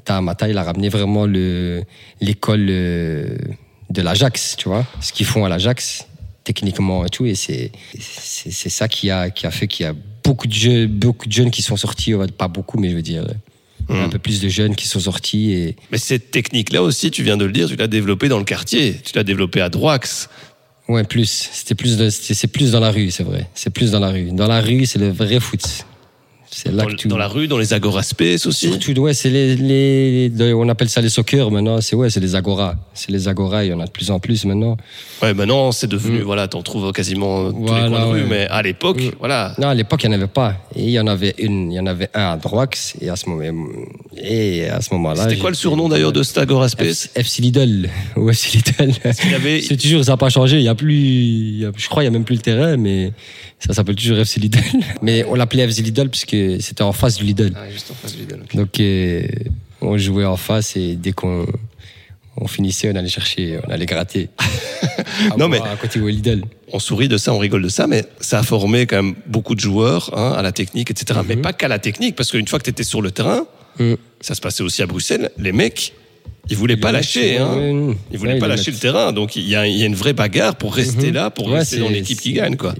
Tahamata, 0.04 0.48
il 0.48 0.58
a 0.58 0.62
ramené 0.62 0.88
vraiment 0.88 1.26
le, 1.26 1.82
l'école 2.20 2.66
euh, 2.68 3.36
de 3.90 4.02
l'Ajax, 4.02 4.56
tu 4.58 4.68
vois, 4.68 4.86
ce 5.00 5.12
qu'ils 5.12 5.26
font 5.26 5.44
à 5.44 5.48
l'Ajax, 5.48 6.06
techniquement 6.44 7.04
et 7.06 7.08
tout. 7.08 7.24
Et 7.24 7.34
c'est, 7.34 7.70
ça 7.98 8.88
qui 8.88 9.10
a, 9.10 9.30
qui 9.30 9.46
a 9.46 9.50
fait 9.50 9.66
qu'il 9.66 9.86
y 9.86 9.88
a 9.88 9.94
beaucoup 10.22 10.46
de 10.46 10.52
jeunes, 10.52 10.86
beaucoup 10.86 11.26
de 11.26 11.32
jeunes 11.32 11.50
qui 11.50 11.62
sont 11.62 11.76
sortis, 11.76 12.12
pas 12.36 12.48
beaucoup, 12.48 12.78
mais 12.78 12.90
je 12.90 12.96
veux 12.96 13.02
dire, 13.02 13.24
a 13.88 14.02
un 14.02 14.08
peu 14.08 14.18
plus 14.18 14.40
de 14.40 14.48
jeunes 14.48 14.74
qui 14.74 14.88
sont 14.88 15.00
sortis 15.00 15.52
et, 15.52 15.76
Mais 15.90 15.98
cette 15.98 16.30
technique-là 16.30 16.82
aussi, 16.82 17.10
tu 17.10 17.22
viens 17.22 17.36
de 17.36 17.44
le 17.44 17.52
dire, 17.52 17.68
tu 17.68 17.76
l'as 17.76 17.86
développée 17.86 18.28
dans 18.28 18.38
le 18.38 18.44
quartier, 18.44 18.96
tu 19.04 19.12
l'as 19.14 19.24
développée 19.24 19.60
à 19.60 19.68
Droix. 19.68 19.98
ouais, 20.88 21.04
plus. 21.04 21.50
C'était 21.52 21.74
plus, 21.74 21.98
c'est 22.10 22.46
plus 22.46 22.72
dans 22.72 22.80
la 22.80 22.90
rue, 22.90 23.10
c'est 23.10 23.24
vrai. 23.24 23.48
C'est 23.54 23.70
plus 23.70 23.90
dans 23.90 24.00
la 24.00 24.10
rue. 24.10 24.32
Dans 24.32 24.46
la 24.46 24.60
rue, 24.60 24.86
c'est 24.86 24.98
le 24.98 25.10
vrai 25.10 25.40
foot. 25.40 25.86
C'est 26.56 26.70
là 26.70 26.84
Dans, 26.84 26.88
que 26.90 26.94
tout. 26.94 27.08
dans 27.08 27.18
la 27.18 27.26
rue, 27.26 27.48
dans 27.48 27.58
les 27.58 27.72
agora 27.72 28.04
space 28.04 28.46
aussi. 28.46 28.68
Surtout, 28.68 29.00
ouais, 29.02 29.12
c'est 29.12 29.28
les, 29.28 29.56
les, 29.56 30.28
les- 30.28 30.52
on 30.54 30.68
appelle 30.68 30.88
ça 30.88 31.00
les 31.00 31.08
soccer 31.08 31.50
maintenant. 31.50 31.80
C'est 31.80 31.96
ouais, 31.96 32.10
c'est 32.10 32.20
les 32.20 32.36
agora. 32.36 32.76
C'est 32.94 33.10
les 33.10 33.26
agora. 33.26 33.64
Il 33.64 33.70
y 33.70 33.72
en 33.74 33.80
a 33.80 33.86
de 33.86 33.90
plus 33.90 34.12
en 34.12 34.20
plus 34.20 34.44
maintenant. 34.44 34.76
Ouais, 35.20 35.34
maintenant 35.34 35.72
c'est 35.72 35.88
devenu, 35.88 36.20
voilà, 36.20 36.46
t'en 36.46 36.62
trouves 36.62 36.92
quasiment 36.92 37.50
tous 37.50 37.58
les 37.60 37.66
coins 37.66 37.90
de 37.90 37.96
rue, 38.04 38.20
ouais. 38.22 38.26
mais 38.30 38.46
à 38.46 38.62
l'époque, 38.62 39.00
Mm. 39.02 39.10
voilà. 39.18 39.52
Non, 39.58 39.66
à 39.68 39.74
l'époque, 39.74 40.02
il 40.04 40.10
n'y 40.10 40.14
en 40.14 40.18
avait 40.18 40.28
pas. 40.28 40.54
Et 40.76 40.84
il 40.84 40.90
y 40.90 41.00
en 41.00 41.08
avait 41.08 41.34
une, 41.38 41.72
il 41.72 41.74
y 41.74 41.80
en 41.80 41.86
avait 41.86 42.08
un 42.14 42.32
à 42.34 42.36
Droix. 42.36 42.66
Et 43.00 43.08
à 43.08 43.16
ce 43.16 43.28
moment, 43.28 43.42
et 44.16 44.68
à 44.68 44.80
ce 44.80 44.94
moment-là. 44.94 45.24
C'était 45.24 45.38
quoi 45.38 45.50
le 45.50 45.56
surnom 45.56 45.88
d'ailleurs 45.88 46.12
de 46.12 46.22
cet 46.22 46.38
agora 46.38 46.68
space? 46.68 47.06
F- 47.16 47.18
FC 47.20 47.42
Lidl. 47.42 47.88
Ou 48.16 48.30
FC 48.30 48.58
Lidl. 48.58 48.92
Avait, 49.34 49.60
C'est 49.68 49.76
toujours, 49.76 50.04
ça 50.04 50.12
n'a 50.12 50.16
pas 50.18 50.28
changé. 50.30 50.58
Il 50.58 50.64
y 50.64 50.68
a 50.68 50.74
plus, 50.76 50.94
il 50.94 51.58
y 51.62 51.64
a- 51.66 51.72
je 51.76 51.88
crois, 51.88 52.04
il 52.04 52.06
y 52.06 52.08
a 52.08 52.12
même 52.12 52.24
plus 52.24 52.36
le 52.36 52.42
terrain, 52.42 52.76
mais 52.76 53.10
ça 53.60 53.72
s'appelle 53.74 53.96
toujours 53.96 54.18
FC 54.18 54.40
Lidl. 54.40 54.58
Mais 55.02 55.24
on 55.28 55.34
l'appelait 55.34 55.64
FC 55.64 55.82
Lidl 55.82 56.08
puisque 56.08 56.36
c'était 56.62 56.82
en 56.82 56.92
face 56.92 57.16
du 57.16 57.24
Lidl. 57.24 57.52
Ah, 57.56 57.70
juste 57.70 57.90
en 57.90 57.94
face 57.94 58.14
du 58.14 58.22
Lidl. 58.22 58.40
Donc, 58.54 58.78
euh, 58.80 59.26
on 59.80 59.96
jouait 59.98 60.24
en 60.24 60.36
face 60.36 60.76
et 60.76 60.96
dès 60.96 61.12
qu'on 61.12 61.46
on 62.36 62.48
finissait, 62.48 62.90
on 62.92 62.96
allait 62.96 63.08
chercher, 63.08 63.58
on 63.66 63.70
allait 63.70 63.86
gratter. 63.86 64.28
À 65.30 65.36
Non, 65.36 65.48
mais- 65.48 65.60
à 65.60 65.76
côté 65.80 65.98
Lidl. 66.00 66.42
on 66.72 66.78
sourit 66.78 67.08
de 67.08 67.16
ça, 67.16 67.32
on 67.32 67.38
rigole 67.38 67.62
de 67.62 67.68
ça, 67.68 67.86
mais 67.86 68.04
ça 68.20 68.40
a 68.40 68.42
formé 68.42 68.86
quand 68.86 68.96
même 69.02 69.14
beaucoup 69.26 69.54
de 69.54 69.60
joueurs 69.60 70.10
hein, 70.16 70.32
à 70.36 70.42
la 70.42 70.50
technique, 70.52 70.90
etc. 70.90 71.20
Mais 71.26 71.36
pas 71.36 71.52
qu'à 71.52 71.68
la 71.68 71.78
technique, 71.78 72.16
parce 72.16 72.30
qu'une 72.30 72.48
fois 72.48 72.58
que 72.58 72.64
tu 72.64 72.70
étais 72.70 72.84
sur 72.84 73.00
le 73.02 73.10
terrain, 73.10 73.46
Mm. 73.78 73.94
ça 74.20 74.34
se 74.36 74.40
passait 74.40 74.62
aussi 74.62 74.82
à 74.82 74.86
Bruxelles, 74.86 75.30
les 75.38 75.50
mecs, 75.52 75.94
ils 76.48 76.56
voulaient 76.56 76.76
pas 76.76 76.92
lâcher. 76.92 77.38
Hein. 77.38 77.92
Ils 78.12 78.18
voulaient 78.18 78.34
Ouais, 78.34 78.38
pas 78.38 78.46
lâcher 78.48 78.70
le 78.70 78.76
terrain, 78.76 79.10
donc 79.12 79.34
il 79.36 79.48
y 79.48 79.56
a, 79.56 79.66
il 79.66 79.76
y 79.76 79.82
a 79.82 79.86
une 79.86 79.96
vraie 79.96 80.12
bagarre 80.12 80.54
pour 80.56 80.74
rester 80.74 81.08
Mhm. 81.08 81.14
là, 81.14 81.30
pour 81.30 81.48
Ouais, 81.48 81.58
rester 81.58 81.78
dans 81.78 81.88
l'équipe 81.88 82.20
qui 82.20 82.32
gagne, 82.34 82.56
quoi. 82.56 82.74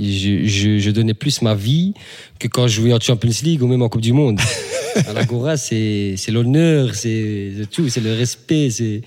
Je, 0.00 0.46
je, 0.46 0.78
je 0.78 0.90
donnais 0.90 1.14
plus 1.14 1.42
ma 1.42 1.54
vie 1.54 1.94
que 2.38 2.48
quand 2.48 2.66
je 2.68 2.80
jouais 2.80 2.92
en 2.92 3.00
Champions 3.00 3.30
League 3.42 3.62
ou 3.62 3.66
même 3.66 3.82
en 3.82 3.88
Coupe 3.88 4.02
du 4.02 4.12
Monde. 4.12 4.40
à 5.08 5.12
l'Agora, 5.12 5.56
c'est 5.56 6.16
l'honneur, 6.28 6.94
c'est 6.94 7.52
tout, 7.70 7.88
c'est 7.88 8.00
le 8.00 8.12
respect, 8.12 8.70
c'est 8.70 9.02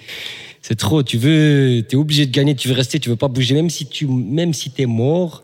c'est 0.61 0.75
trop. 0.75 1.03
Tu 1.03 1.17
veux, 1.17 1.83
t'es 1.87 1.95
obligé 1.95 2.25
de 2.25 2.31
gagner, 2.31 2.55
tu 2.55 2.67
veux 2.67 2.75
rester, 2.75 2.99
tu 2.99 3.09
veux 3.09 3.15
pas 3.15 3.27
bouger, 3.27 3.55
même 3.55 3.69
si 3.69 3.85
tu 3.85 4.07
même 4.07 4.53
si 4.53 4.71
t'es 4.71 4.85
mort, 4.85 5.43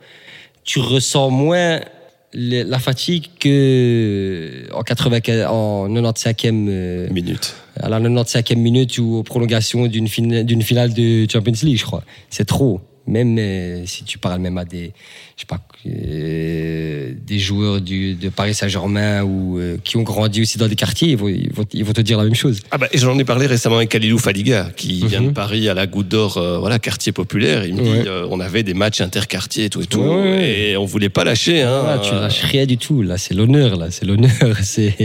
tu 0.64 0.80
ressens 0.80 1.30
moins 1.30 1.82
la 2.34 2.80
fatigue 2.80 3.28
que 3.40 4.66
en 4.74 4.82
80 4.82 5.48
en 5.48 5.88
95e 5.88 6.68
euh, 6.68 7.10
Minute. 7.10 7.56
à 7.80 7.88
la 7.88 8.00
95e 8.00 8.58
minute 8.58 8.98
ou 8.98 9.16
aux 9.16 9.24
prolongations 9.24 9.88
d'une 9.88 10.10
finale, 10.10 10.46
d'une 10.46 10.62
finale 10.62 10.94
de 10.94 11.26
Champions 11.32 11.54
League, 11.64 11.78
je 11.78 11.86
crois. 11.86 12.04
C'est 12.30 12.46
trop. 12.46 12.82
Même 13.08 13.38
euh, 13.38 13.86
si 13.86 14.04
tu 14.04 14.18
parles 14.18 14.40
même 14.42 14.58
à 14.58 14.66
des, 14.66 14.92
je 15.38 15.42
sais 15.42 15.46
pas, 15.48 15.60
euh, 15.86 17.12
des 17.26 17.38
joueurs 17.40 17.80
du, 17.80 18.16
de 18.16 18.30
Paris 18.30 18.56
Saint-Germain 18.56 19.22
ou 19.24 19.60
euh, 19.60 19.78
qui 19.84 19.98
ont 19.98 20.02
grandi 20.02 20.42
aussi 20.42 20.58
dans 20.58 20.68
des 20.68 20.76
quartiers, 20.76 21.10
ils 21.10 21.18
vont, 21.18 21.28
ils 21.28 21.52
vont, 21.54 21.66
ils 21.72 21.84
vont 21.86 21.94
te 21.94 22.02
dire 22.02 22.18
la 22.18 22.24
même 22.24 22.34
chose. 22.36 22.62
Ah 22.72 22.80
bah, 22.80 22.88
j'en 22.94 23.18
ai 23.20 23.24
parlé 23.24 23.46
récemment 23.46 23.78
avec 23.78 23.90
Kalilou 23.90 24.18
Fadiga, 24.18 24.72
qui 24.76 25.06
vient 25.06 25.22
de 25.22 25.28
Mhm. 25.28 25.34
Paris 25.34 25.70
à 25.70 25.74
la 25.76 25.86
Goutte 25.86 26.08
d'Or, 26.08 26.40
voilà, 26.60 26.80
quartier 26.80 27.12
populaire. 27.12 27.66
Il 27.66 27.76
me 27.76 27.82
dit, 27.84 27.90
Ouais. 27.90 28.26
on 28.32 28.40
avait 28.40 28.64
des 28.64 28.74
matchs 28.74 29.02
interquartiers 29.02 29.66
et 29.66 29.70
tout 29.70 29.82
et 29.82 29.86
tout, 29.88 30.02
Ouais, 30.02 30.70
et 30.72 30.78
on 30.78 30.86
voulait 30.86 31.10
pas 31.10 31.24
lâcher. 31.24 31.62
Hein, 31.62 31.84
Ah, 31.88 32.00
tu 32.04 32.12
lâches 32.14 32.42
rien 32.44 32.66
du 32.66 32.78
tout. 32.78 33.02
Là, 33.04 33.18
c'est 33.20 33.34
l'honneur. 33.36 33.76
Là, 33.78 33.92
c'est 33.92 34.06
l'honneur. 34.06 34.32
C'est. 34.64 34.96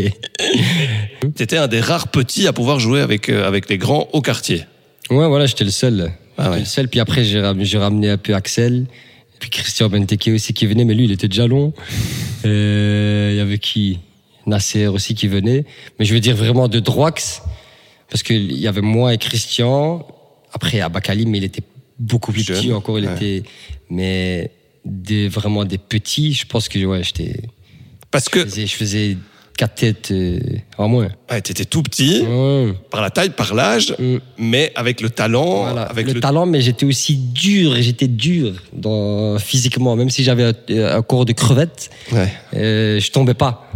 T'étais 1.36 1.56
un 1.58 1.68
des 1.68 1.80
rares 1.80 2.08
petits 2.08 2.46
à 2.46 2.52
pouvoir 2.52 2.80
jouer 2.80 3.00
avec 3.00 3.28
avec 3.28 3.68
les 3.68 3.76
grands 3.78 4.08
au 4.12 4.20
quartier. 4.22 4.64
Ouais, 5.10 5.26
voilà, 5.28 5.46
j'étais 5.46 5.64
le 5.64 5.70
seul. 5.70 6.12
Ah 6.40 6.50
ouais. 6.52 6.64
seul. 6.64 6.88
Puis 6.88 7.00
après, 7.00 7.24
j'ai 7.24 7.40
ram- 7.40 7.62
j'ai 7.62 7.78
ramené 7.78 8.10
un 8.10 8.16
peu 8.16 8.34
Axel. 8.34 8.86
Puis 9.38 9.50
Christian 9.50 9.88
Benteke 9.88 10.28
aussi 10.34 10.52
qui 10.52 10.66
venait, 10.66 10.84
mais 10.84 10.94
lui, 10.94 11.04
il 11.04 11.12
était 11.12 11.28
déjà 11.28 11.46
long. 11.46 11.72
Euh, 12.44 13.30
Il 13.32 13.36
y 13.36 13.40
avait 13.40 13.58
qui? 13.58 13.98
Nasser 14.46 14.86
aussi 14.86 15.14
qui 15.14 15.28
venait. 15.28 15.64
Mais 15.98 16.04
je 16.04 16.12
veux 16.14 16.20
dire 16.20 16.34
vraiment 16.36 16.66
de 16.68 16.80
Droix, 16.80 17.12
parce 17.12 18.22
qu'il 18.22 18.52
y 18.52 18.66
avait 18.66 18.80
moi 18.80 19.14
et 19.14 19.18
Christian. 19.18 20.06
Après, 20.52 20.80
à 20.80 20.88
Bakali, 20.88 21.26
mais 21.26 21.38
il 21.38 21.44
était 21.44 21.62
beaucoup 21.98 22.32
plus 22.32 22.42
Jeune, 22.44 22.56
petit 22.56 22.72
encore. 22.72 22.98
Il 22.98 23.06
ouais. 23.06 23.14
était, 23.14 23.42
mais 23.88 24.50
des, 24.84 25.28
vraiment 25.28 25.64
des 25.64 25.78
petits. 25.78 26.32
Je 26.32 26.46
pense 26.46 26.68
que 26.68 26.78
ouais, 26.84 27.02
j'étais, 27.04 27.42
Parce 28.10 28.24
je 28.26 28.30
que 28.30 28.40
faisais, 28.44 28.66
je 28.66 28.74
faisais 28.74 29.16
quatre 29.60 29.74
têtes 29.74 30.10
euh, 30.10 30.38
en 30.78 30.88
moins. 30.88 31.08
ouais, 31.30 31.40
t'étais 31.42 31.66
tout 31.66 31.82
petit, 31.82 32.24
par 32.90 33.02
la 33.02 33.10
taille, 33.10 33.30
par 33.30 33.54
l'âge, 33.54 33.94
Mm. 33.98 34.16
mais 34.38 34.72
avec 34.74 35.00
le 35.02 35.10
talent, 35.10 35.62
Voilà, 35.64 35.82
avec 35.82 36.06
le, 36.06 36.14
le, 36.14 36.20
talent, 36.20 36.46
mais 36.46 36.60
j'étais 36.62 36.86
aussi 36.86 37.16
dur, 37.16 37.74
j'étais 37.80 38.08
dur 38.08 38.54
dans, 38.72 39.38
physiquement, 39.38 39.96
même 39.96 40.08
si 40.10 40.24
j'avais 40.24 40.44
un, 40.44 40.96
un 40.98 41.02
corps 41.02 41.26
de 41.26 41.32
crevette, 41.32 41.90
Ouais. 42.12 42.32
euh, 42.54 42.98
je 43.00 43.10
tombais 43.10 43.34
pas. 43.34 43.66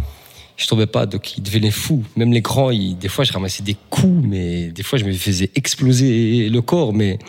Je 0.57 0.65
tombais 0.67 0.87
pas, 0.87 1.05
donc 1.05 1.37
ils 1.37 1.43
devenaient 1.43 1.69
fous. 1.69 2.03
Même 2.15 2.31
les 2.33 2.41
grands, 2.41 2.71
ils- 2.71 2.97
des 2.97 3.09
fois 3.09 3.23
je 3.25 3.33
ramassais 3.33 3.61
des 3.61 3.75
coups, 3.89 4.25
mais 4.27 4.67
des 4.69 4.83
fois 4.83 4.97
je 4.97 5.03
me 5.05 5.11
faisais 5.13 5.51
exploser 5.53 6.49
le 6.49 6.61
corps. 6.61 6.93
Mais 6.93 7.19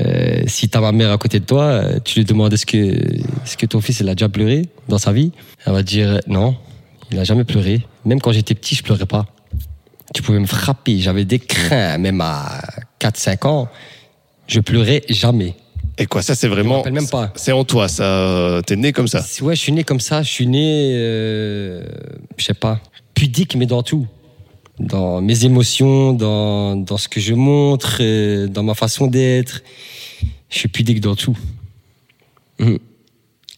euh, 0.00 0.42
si 0.46 0.68
t'as 0.68 0.80
ma 0.80 0.92
mère 0.92 1.10
à 1.12 1.18
côté 1.18 1.40
de 1.40 1.44
toi, 1.46 1.62
euh, 1.64 1.98
tu 2.04 2.18
lui 2.18 2.24
demandes 2.26 2.52
est-ce 2.52 2.66
que, 2.66 2.76
est-ce 2.76 3.56
que 3.56 3.66
ton 3.66 3.80
fils 3.80 4.00
il 4.00 4.08
a 4.08 4.14
déjà 4.14 4.28
pleuré 4.28 4.68
dans 4.88 4.98
sa 4.98 5.12
vie? 5.12 5.32
Elle 5.64 5.72
va 5.72 5.82
dire 5.82 6.20
non, 6.26 6.54
il 7.10 7.18
a 7.18 7.24
jamais 7.24 7.44
pleuré. 7.44 7.86
Même 8.04 8.20
quand 8.20 8.32
j'étais 8.32 8.54
petit, 8.54 8.74
je 8.74 8.82
pleurais 8.82 9.06
pas. 9.06 9.26
Tu 10.14 10.22
pouvais 10.22 10.38
me 10.38 10.46
frapper, 10.46 10.98
j'avais 11.00 11.24
des 11.24 11.38
crins, 11.38 11.98
même 11.98 12.20
à 12.20 12.62
4-5 13.00 13.46
ans, 13.46 13.68
je 14.46 14.60
pleurais 14.60 15.02
jamais. 15.08 15.54
Et 15.98 16.06
quoi, 16.06 16.22
ça 16.22 16.34
c'est 16.34 16.46
Je 16.46 16.52
me 16.52 16.56
vraiment. 16.56 16.78
rappelle 16.78 16.92
même 16.92 17.08
pas. 17.08 17.32
C'est 17.36 17.52
en 17.52 17.64
toi, 17.64 17.88
ça. 17.88 18.60
T'es 18.66 18.76
né 18.76 18.92
comme 18.92 19.08
ça. 19.08 19.24
Ouais, 19.42 19.54
je 19.54 19.60
suis 19.60 19.72
né 19.72 19.84
comme 19.84 20.00
ça. 20.00 20.22
Je 20.22 20.30
suis 20.30 20.46
né, 20.46 20.92
euh, 20.94 21.84
je 22.36 22.44
sais 22.44 22.54
pas, 22.54 22.80
pudique, 23.14 23.54
mais 23.56 23.66
dans 23.66 23.82
tout. 23.82 24.06
Dans 24.80 25.20
mes 25.20 25.44
émotions, 25.44 26.12
dans, 26.12 26.74
dans 26.76 26.96
ce 26.96 27.08
que 27.08 27.20
je 27.20 27.32
montre, 27.34 27.98
euh, 28.00 28.48
dans 28.48 28.64
ma 28.64 28.74
façon 28.74 29.06
d'être. 29.06 29.62
Je 30.50 30.58
suis 30.58 30.68
pudique 30.68 31.00
dans 31.00 31.14
tout. 31.14 31.38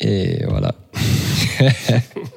Et 0.00 0.44
voilà. 0.46 0.74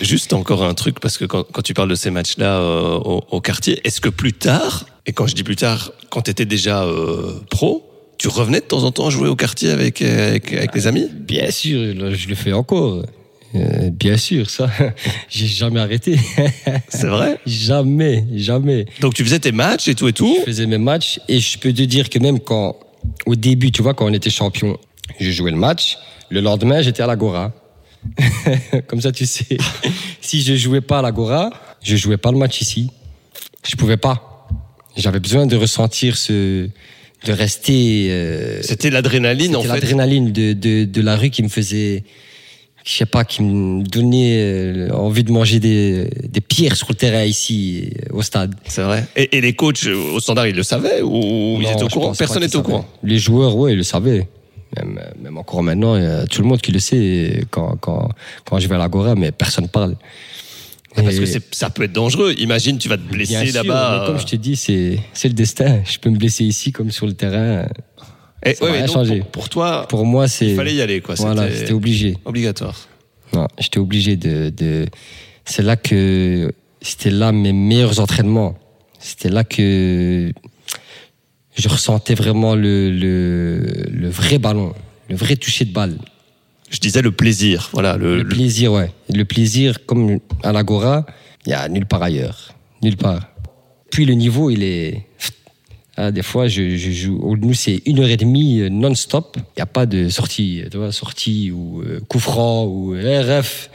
Juste 0.00 0.32
encore 0.32 0.62
un 0.62 0.74
truc, 0.74 1.00
parce 1.00 1.18
que 1.18 1.24
quand, 1.24 1.44
quand 1.44 1.62
tu 1.62 1.74
parles 1.74 1.88
de 1.88 1.94
ces 1.94 2.10
matchs-là 2.10 2.60
euh, 2.60 2.96
au, 2.96 3.24
au 3.30 3.40
quartier, 3.40 3.80
est-ce 3.84 4.00
que 4.00 4.08
plus 4.08 4.32
tard, 4.32 4.86
et 5.06 5.12
quand 5.12 5.26
je 5.26 5.34
dis 5.34 5.42
plus 5.42 5.56
tard, 5.56 5.92
quand 6.10 6.22
tu 6.22 6.30
étais 6.30 6.44
déjà 6.44 6.84
euh, 6.84 7.32
pro, 7.50 7.90
tu 8.18 8.28
revenais 8.28 8.60
de 8.60 8.66
temps 8.66 8.84
en 8.84 8.92
temps 8.92 9.10
jouer 9.10 9.28
au 9.28 9.36
quartier 9.36 9.70
avec, 9.70 10.02
avec, 10.02 10.52
avec 10.52 10.74
les 10.74 10.86
amis? 10.86 11.08
Bien 11.12 11.50
sûr, 11.50 11.94
là, 11.94 12.12
je 12.14 12.28
le 12.28 12.34
fais 12.34 12.52
encore. 12.52 13.04
Euh, 13.54 13.90
bien 13.90 14.16
sûr, 14.16 14.50
ça. 14.50 14.70
J'ai 15.28 15.46
jamais 15.46 15.80
arrêté. 15.80 16.18
C'est 16.88 17.06
vrai? 17.06 17.38
Jamais, 17.46 18.24
jamais. 18.34 18.86
Donc 19.00 19.14
tu 19.14 19.24
faisais 19.24 19.38
tes 19.38 19.52
matchs 19.52 19.88
et 19.88 19.94
tout 19.94 20.08
et 20.08 20.12
tout? 20.12 20.36
Je 20.40 20.44
faisais 20.44 20.66
mes 20.66 20.78
matchs 20.78 21.20
et 21.28 21.40
je 21.40 21.58
peux 21.58 21.72
te 21.72 21.82
dire 21.82 22.10
que 22.10 22.18
même 22.18 22.40
quand, 22.40 22.76
au 23.26 23.34
début, 23.34 23.70
tu 23.70 23.82
vois, 23.82 23.94
quand 23.94 24.06
on 24.06 24.12
était 24.12 24.30
champion, 24.30 24.76
je 25.20 25.30
jouais 25.30 25.50
le 25.50 25.56
match. 25.56 25.98
Le 26.28 26.40
lendemain, 26.40 26.82
j'étais 26.82 27.02
à 27.02 27.06
l'Agora. 27.06 27.52
Comme 28.86 29.00
ça, 29.00 29.12
tu 29.12 29.26
sais. 29.26 29.56
si 30.20 30.42
je 30.42 30.54
jouais 30.56 30.80
pas 30.80 30.98
à 30.98 31.02
l'Agora, 31.02 31.50
je 31.82 31.96
jouais 31.96 32.16
pas 32.16 32.30
le 32.32 32.38
match 32.38 32.60
ici. 32.60 32.90
Je 33.68 33.76
pouvais 33.76 33.96
pas. 33.96 34.48
J'avais 34.96 35.20
besoin 35.20 35.46
de 35.46 35.56
ressentir 35.56 36.16
ce, 36.16 36.68
de 37.24 37.32
rester. 37.32 38.06
euh, 38.10 38.60
C'était 38.62 38.90
l'adrénaline 38.90 39.54
en 39.56 39.60
c'était 39.62 39.74
fait. 39.74 39.80
l'adrénaline 39.80 40.32
de, 40.32 40.52
de, 40.52 40.84
de 40.84 41.00
la 41.02 41.16
rue 41.16 41.30
qui 41.30 41.42
me 41.42 41.48
faisait, 41.48 42.04
je 42.84 42.92
sais 42.92 43.06
pas, 43.06 43.24
qui 43.24 43.42
me 43.42 43.82
donnait 43.82 44.38
euh, 44.40 44.90
envie 44.94 45.22
de 45.24 45.32
manger 45.32 45.58
des, 45.60 46.08
des 46.28 46.40
pierres 46.40 46.76
sur 46.76 46.86
le 46.88 46.94
terrain 46.94 47.24
ici, 47.24 47.90
euh, 48.10 48.16
au 48.16 48.22
stade. 48.22 48.54
C'est 48.68 48.82
vrai. 48.82 49.04
Et, 49.16 49.36
et 49.36 49.40
les 49.42 49.52
coachs 49.54 49.84
au 49.86 50.20
standard, 50.20 50.46
ils 50.46 50.56
le 50.56 50.62
savaient 50.62 51.02
ou 51.02 51.58
ils 51.60 51.68
étaient 51.70 51.82
au 51.82 51.88
courant? 51.88 52.14
Personne 52.14 52.42
n'était 52.42 52.56
au 52.56 52.62
courant? 52.62 52.86
Les 53.02 53.18
joueurs, 53.18 53.54
ouais, 53.56 53.72
ils 53.72 53.76
le 53.78 53.82
savaient. 53.82 54.28
Même, 54.76 55.00
même 55.22 55.38
encore 55.38 55.62
maintenant, 55.62 55.96
il 55.96 56.02
y 56.02 56.06
a 56.06 56.26
tout 56.26 56.42
le 56.42 56.48
monde 56.48 56.60
qui 56.60 56.72
le 56.72 56.80
sait 56.80 57.44
quand, 57.50 57.76
quand, 57.76 58.08
quand 58.44 58.58
je 58.58 58.66
vais 58.68 58.74
à 58.74 58.78
l'Agora, 58.78 59.14
mais 59.14 59.30
personne 59.30 59.68
parle. 59.68 59.96
Parce 60.94 61.14
Et- 61.16 61.20
que 61.20 61.40
ça 61.52 61.70
peut 61.70 61.84
être 61.84 61.92
dangereux. 61.92 62.34
Imagine, 62.38 62.78
tu 62.78 62.88
vas 62.88 62.96
te 62.96 63.02
blesser 63.02 63.52
là-bas. 63.52 64.04
Comme 64.06 64.18
je 64.18 64.26
te 64.26 64.36
dis, 64.36 64.56
c'est 64.56 64.98
c'est 65.12 65.28
le 65.28 65.34
destin. 65.34 65.82
Je 65.84 65.98
peux 65.98 66.10
me 66.10 66.16
blesser 66.16 66.44
ici 66.44 66.72
comme 66.72 66.90
sur 66.90 67.06
le 67.06 67.12
terrain. 67.12 67.66
Et, 68.44 68.54
ça 68.54 68.64
va 68.64 68.72
rien 68.72 68.86
donc, 68.86 68.94
changer. 68.94 69.18
Pour, 69.20 69.30
pour 69.30 69.48
toi, 69.48 69.86
Pour 69.88 70.06
moi, 70.06 70.28
c'est. 70.28 70.48
il 70.48 70.56
fallait 70.56 70.74
y 70.74 70.80
aller. 70.82 71.00
Quoi. 71.00 71.14
Voilà, 71.16 71.50
c'était 71.54 71.72
obligé. 71.72 72.16
obligatoire. 72.24 72.88
Non, 73.32 73.46
j'étais 73.58 73.78
obligé 73.78 74.16
de, 74.16 74.50
de... 74.50 74.86
C'est 75.44 75.62
là 75.62 75.76
que 75.76 76.52
c'était 76.80 77.10
là 77.10 77.32
mes 77.32 77.52
meilleurs 77.52 77.98
entraînements. 78.00 78.56
C'était 78.98 79.28
là 79.28 79.42
que 79.44 80.32
je 81.56 81.68
ressentais 81.68 82.14
vraiment 82.14 82.54
le, 82.54 82.90
le, 82.90 83.58
le 83.90 84.08
vrai 84.08 84.38
ballon, 84.38 84.74
le 85.08 85.16
vrai 85.16 85.36
toucher 85.36 85.64
de 85.64 85.72
balle. 85.72 85.96
Je 86.70 86.78
disais 86.78 87.02
le 87.02 87.12
plaisir. 87.12 87.70
Voilà, 87.72 87.96
le, 87.96 88.24
plaisir, 88.24 88.72
ouais. 88.72 88.90
Le 89.12 89.24
plaisir, 89.24 89.86
comme 89.86 90.18
à 90.42 90.52
l'Agora, 90.52 91.06
il 91.46 91.50
y 91.50 91.52
a 91.52 91.68
nulle 91.68 91.86
part 91.86 92.02
ailleurs. 92.02 92.54
Nulle 92.82 92.96
part. 92.96 93.28
Puis 93.90 94.04
le 94.04 94.14
niveau, 94.14 94.50
il 94.50 94.62
est. 94.62 95.06
Ah, 95.96 96.10
des 96.10 96.22
fois, 96.22 96.48
je, 96.48 96.76
je 96.76 96.90
joue. 96.90 97.36
Nous, 97.36 97.54
c'est 97.54 97.80
une 97.86 98.00
heure 98.00 98.08
et 98.10 98.18
demie 98.18 98.60
euh, 98.60 98.68
non-stop. 98.68 99.36
Il 99.38 99.58
n'y 99.58 99.62
a 99.62 99.66
pas 99.66 99.86
de 99.86 100.10
sortie, 100.10 100.62
tu 100.70 100.76
vois, 100.76 100.92
sortie 100.92 101.50
ou 101.50 101.80
euh, 101.82 102.00
coup 102.06 102.18
franc 102.18 102.66
ou 102.66 102.94
RF. 102.94 103.70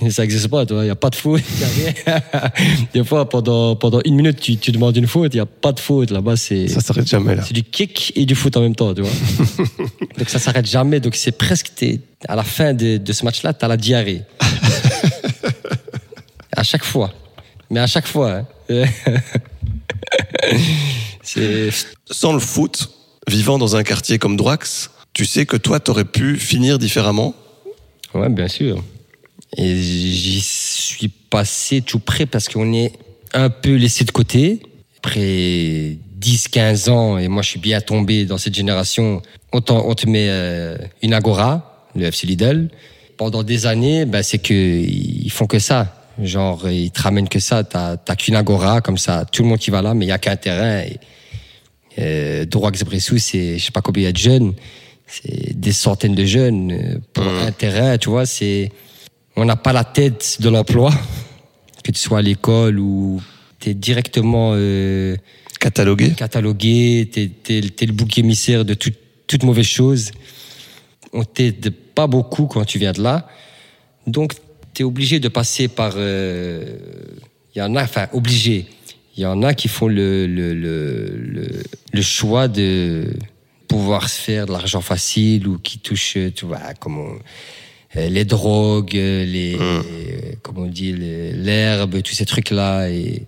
Ça 0.10 0.22
n'existe 0.22 0.48
pas, 0.48 0.66
tu 0.66 0.74
vois. 0.74 0.82
Il 0.82 0.86
n'y 0.86 0.90
a 0.90 0.94
pas 0.96 1.08
de 1.10 1.14
faute. 1.14 1.42
y 1.60 1.64
a 2.10 2.20
rien. 2.20 2.50
des 2.92 3.02
fois, 3.04 3.28
pendant, 3.28 3.76
pendant 3.76 4.00
une 4.04 4.14
minute, 4.14 4.38
tu, 4.40 4.56
tu 4.58 4.70
demandes 4.72 4.96
une 4.96 5.06
faute. 5.06 5.32
Il 5.32 5.38
n'y 5.38 5.40
a 5.42 5.46
pas 5.46 5.72
de 5.72 5.80
faute. 5.80 6.10
Là-bas, 6.10 6.36
c'est. 6.36 6.68
ça 6.68 6.80
s'arrête 6.80 7.08
jamais 7.08 7.34
là. 7.34 7.42
C'est 7.42 7.54
du 7.54 7.62
kick 7.62 8.12
et 8.14 8.26
du 8.26 8.34
foot 8.34 8.56
en 8.56 8.60
même 8.60 8.74
temps, 8.76 8.92
tu 8.94 9.00
vois. 9.02 9.10
Donc 10.18 10.28
ça 10.28 10.38
s'arrête 10.38 10.66
jamais. 10.66 11.00
Donc 11.00 11.14
c'est 11.16 11.32
presque 11.32 11.72
t'es- 11.74 12.00
à 12.28 12.36
la 12.36 12.42
fin 12.44 12.74
de, 12.74 12.96
de 12.98 13.12
ce 13.12 13.24
match-là, 13.24 13.54
t'as 13.54 13.68
la 13.68 13.76
diarrhée. 13.78 14.22
à 16.56 16.62
chaque 16.62 16.84
fois. 16.84 17.12
Mais 17.70 17.80
à 17.80 17.86
chaque 17.86 18.06
fois. 18.06 18.42
hein. 18.70 18.84
c'est 21.22 21.70
Sans 22.10 22.32
le 22.32 22.38
foot, 22.38 22.90
vivant 23.28 23.58
dans 23.58 23.76
un 23.76 23.82
quartier 23.82 24.18
comme 24.18 24.36
Droax, 24.36 24.90
tu 25.12 25.24
sais 25.24 25.46
que 25.46 25.56
toi, 25.56 25.80
t'aurais 25.80 26.04
pu 26.04 26.36
finir 26.36 26.78
différemment? 26.78 27.34
ouais, 28.14 28.28
bien 28.28 28.48
sûr. 28.48 28.82
Et 29.56 29.74
j'y 29.74 30.40
suis 30.40 31.08
passé 31.08 31.80
tout 31.80 31.98
près 31.98 32.26
parce 32.26 32.48
qu'on 32.48 32.72
est 32.72 32.92
un 33.32 33.50
peu 33.50 33.74
laissé 33.74 34.04
de 34.04 34.10
côté. 34.10 34.60
Après 34.98 35.98
10-15 36.20 36.90
ans, 36.90 37.18
et 37.18 37.28
moi 37.28 37.42
je 37.42 37.50
suis 37.50 37.60
bien 37.60 37.80
tombé 37.80 38.24
dans 38.24 38.38
cette 38.38 38.54
génération, 38.54 39.22
on, 39.52 39.62
on 39.68 39.94
te 39.94 40.08
met 40.08 40.26
euh, 40.28 40.76
une 41.02 41.14
agora, 41.14 41.86
le 41.94 42.06
FC 42.06 42.26
Lidl. 42.26 42.68
Pendant 43.16 43.42
des 43.42 43.66
années, 43.66 44.04
ben, 44.04 44.22
c'est 44.22 44.38
que 44.38 44.52
ils 44.52 45.30
font 45.30 45.46
que 45.46 45.58
ça. 45.58 45.94
Genre, 46.22 46.68
ils 46.68 46.90
te 46.90 47.02
ramènent 47.02 47.28
que 47.28 47.38
ça. 47.38 47.64
T'as 47.64 47.96
t'as 47.96 48.16
qu'une 48.16 48.36
agora, 48.36 48.80
comme 48.80 48.98
ça, 48.98 49.24
tout 49.24 49.42
le 49.42 49.48
monde 49.48 49.58
qui 49.58 49.70
va 49.70 49.80
là, 49.80 49.94
mais 49.94 50.06
il 50.06 50.08
y 50.08 50.12
a 50.12 50.18
qu'un 50.18 50.36
terrain. 50.36 50.80
Et, 50.80 50.98
euh, 51.98 52.44
Droax 52.44 52.84
Bressou, 52.84 53.18
c'est, 53.18 53.58
je 53.58 53.64
sais 53.64 53.72
pas 53.72 53.80
combien 53.80 54.02
il 54.02 54.06
y 54.06 54.08
a 54.08 54.12
de 54.12 54.18
jeunes. 54.18 54.54
C'est 55.06 55.58
des 55.58 55.72
centaines 55.72 56.14
de 56.14 56.24
jeunes 56.24 56.72
euh, 56.72 56.98
pour 57.12 57.26
un 57.26 57.52
terrain, 57.52 57.96
tu 57.96 58.10
vois. 58.10 58.26
C'est, 58.26 58.70
on 59.36 59.44
n'a 59.44 59.56
pas 59.56 59.72
la 59.72 59.84
tête 59.84 60.38
de 60.40 60.48
l'emploi, 60.48 60.92
que 61.84 61.92
tu 61.92 62.00
sois 62.00 62.18
à 62.18 62.22
l'école 62.22 62.78
ou 62.78 63.22
t'es 63.60 63.74
directement 63.74 64.52
euh, 64.54 65.16
Catalogué. 65.60 66.10
catalogué, 66.10 67.08
t'es, 67.12 67.28
t'es, 67.42 67.60
t'es 67.60 67.86
le 67.86 67.92
bouc 67.92 68.18
émissaire 68.18 68.64
de 68.64 68.74
tout- 68.74 68.92
toute 69.26 69.42
mauvaise 69.42 69.66
chose. 69.66 70.10
On 71.12 71.24
t'aide 71.24 71.70
pas 71.94 72.06
beaucoup 72.06 72.46
quand 72.46 72.64
tu 72.64 72.78
viens 72.78 72.92
de 72.92 73.02
là. 73.02 73.28
Donc, 74.06 74.32
tu 74.74 74.82
es 74.82 74.84
obligé 74.84 75.18
de 75.20 75.28
passer 75.28 75.68
par... 75.68 75.92
euh, 75.96 76.76
Il 77.54 77.58
y 77.58 77.62
en 77.62 77.74
a, 77.76 77.82
enfin, 77.84 78.08
obligé. 78.12 78.66
Il 79.16 79.22
y 79.22 79.26
en 79.26 79.42
a 79.42 79.54
qui 79.54 79.68
font 79.68 79.88
le, 79.88 80.26
le, 80.26 80.52
le, 80.52 81.06
le, 81.16 81.48
le 81.92 82.02
choix 82.02 82.48
de 82.48 83.06
pouvoir 83.66 84.08
se 84.10 84.20
faire 84.20 84.44
de 84.46 84.52
l'argent 84.52 84.82
facile 84.82 85.48
ou 85.48 85.58
qui 85.58 85.78
touchent, 85.78 86.18
tu 86.34 86.44
vois, 86.44 86.60
comment 86.78 87.06
euh, 87.06 87.18
les 87.96 88.24
drogues, 88.24 88.96
euh, 88.96 89.24
les, 89.24 89.56
euh, 89.58 89.82
comment 90.42 90.62
on 90.62 90.66
dit, 90.66 90.92
l'herbe, 90.92 92.02
tous 92.02 92.14
ces 92.14 92.26
trucs-là. 92.26 92.88
Et 92.90 93.22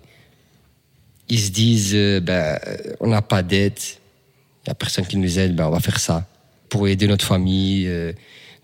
ils 1.29 1.39
se 1.39 1.51
disent, 1.51 1.91
euh, 1.95 2.19
ben, 2.19 2.57
euh, 2.67 2.77
on 2.99 3.07
n'a 3.07 3.21
pas 3.21 3.41
d'aide, 3.43 3.73
il 3.79 4.69
n'y 4.69 4.71
a 4.71 4.75
personne 4.75 5.05
qui 5.05 5.17
nous 5.17 5.39
aide, 5.39 5.55
ben, 5.55 5.67
on 5.67 5.71
va 5.71 5.79
faire 5.79 5.99
ça 5.99 6.25
pour 6.69 6.87
aider 6.87 7.07
notre 7.07 7.25
famille. 7.25 7.85
euh. 7.87 8.13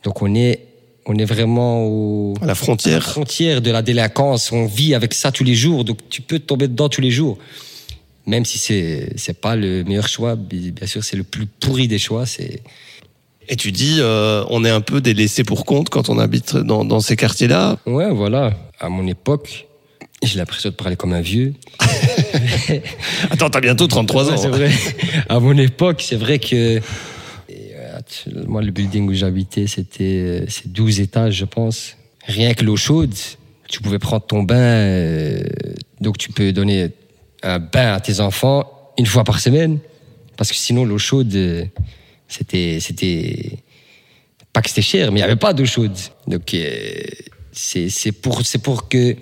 donc 0.03 0.21
on 0.21 0.33
est, 0.35 0.59
on 1.07 1.17
est 1.17 1.25
vraiment 1.25 1.85
au, 1.87 2.33
À 2.37 2.39
la 2.41 2.43
à 2.43 2.47
la 2.47 2.55
frontière. 2.55 3.03
frontière 3.03 3.61
de 3.61 3.69
la 3.71 3.81
délinquance. 3.81 4.51
On 4.51 4.65
vit 4.65 4.95
avec 4.95 5.13
ça 5.13 5.31
tous 5.31 5.43
les 5.43 5.53
jours, 5.55 5.83
donc 5.85 5.99
tu 6.09 6.21
peux 6.21 6.39
tomber 6.39 6.67
dedans 6.67 6.89
tous 6.89 7.01
les 7.01 7.11
jours. 7.11 7.37
Même 8.27 8.43
si 8.43 8.57
c'est 8.57 9.09
c'est 9.15 9.39
pas 9.39 9.55
le 9.55 9.83
meilleur 9.83 10.07
choix, 10.07 10.35
bi- 10.35 10.71
bien 10.71 10.87
sûr 10.87 11.03
c'est 11.03 11.15
le 11.17 11.23
plus 11.23 11.45
pourri 11.45 11.87
des 11.87 11.99
choix. 11.99 12.25
C'est 12.25 12.61
Et 13.47 13.55
tu 13.55 13.71
dis, 13.71 13.97
euh, 13.99 14.43
on 14.49 14.65
est 14.65 14.69
un 14.69 14.81
peu 14.81 15.01
des 15.01 15.13
laissés 15.13 15.43
pour 15.43 15.65
compte 15.65 15.89
quand 15.89 16.09
on 16.09 16.17
habite 16.19 16.55
dans, 16.55 16.83
dans 16.85 16.99
ces 16.99 17.15
quartiers-là. 17.15 17.77
ouais 17.85 18.11
voilà. 18.11 18.53
À 18.79 18.89
mon 18.89 19.05
époque, 19.07 19.67
j'ai 20.23 20.37
l'impression 20.37 20.69
de 20.69 20.75
parler 20.75 20.95
comme 20.95 21.13
un 21.13 21.21
vieux. 21.21 21.53
Attends, 23.29 23.49
t'as 23.49 23.61
bientôt 23.61 23.87
33 23.87 24.25
Ouais, 24.27 24.33
ans. 24.33 24.37
c'est 24.37 24.47
vrai. 24.49 24.71
À 25.29 25.39
mon 25.39 25.57
époque, 25.57 26.01
c'est 26.03 26.15
vrai 26.15 26.39
que 26.39 26.77
euh, 26.79 27.99
moi, 28.47 28.61
le 28.61 28.71
building 28.71 29.07
où 29.09 29.13
j'habitais, 29.13 29.67
c'était 29.67 30.03
euh, 30.03 30.45
c'est 30.47 30.71
12 30.71 30.99
étages, 30.99 31.35
je 31.35 31.45
pense. 31.45 31.95
Rien 32.27 32.53
que 32.53 32.63
l'eau 32.63 32.75
chaude, 32.75 33.13
tu 33.69 33.81
pouvais 33.81 33.99
prendre 33.99 34.25
ton 34.25 34.43
bain, 34.43 34.55
euh, 34.55 35.43
donc 36.01 36.17
tu 36.17 36.31
peux 36.31 36.51
donner 36.51 36.89
un 37.43 37.59
bain 37.59 37.93
à 37.93 37.99
tes 37.99 38.19
enfants 38.19 38.69
une 38.97 39.05
fois 39.05 39.23
par 39.23 39.39
semaine, 39.39 39.79
parce 40.37 40.49
que 40.49 40.55
sinon 40.57 40.85
l'eau 40.85 40.97
chaude, 40.97 41.33
euh, 41.35 41.65
c'était 42.27 42.79
c'était 42.79 43.59
pas 44.53 44.61
que 44.61 44.69
c'était 44.69 44.81
cher, 44.81 45.11
mais 45.11 45.19
il 45.19 45.21
y 45.21 45.25
avait 45.25 45.35
pas 45.35 45.53
d'eau 45.53 45.65
chaude. 45.65 45.97
Donc 46.27 46.53
euh, 46.53 46.93
c'est 47.51 47.89
c'est 47.89 48.11
pour 48.11 48.45
c'est 48.45 48.59
pour 48.59 48.87
que 48.87 49.15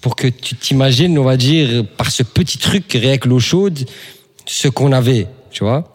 pour 0.00 0.16
que 0.16 0.26
tu 0.26 0.56
t'imagines, 0.56 1.16
on 1.18 1.24
va 1.24 1.36
dire, 1.36 1.86
par 1.96 2.10
ce 2.10 2.24
petit 2.24 2.58
truc, 2.58 2.92
rien 2.92 3.18
que 3.18 3.28
l'eau 3.28 3.38
chaude, 3.38 3.78
ce 4.46 4.68
qu'on 4.68 4.90
avait, 4.90 5.28
tu 5.50 5.62
vois. 5.62 5.88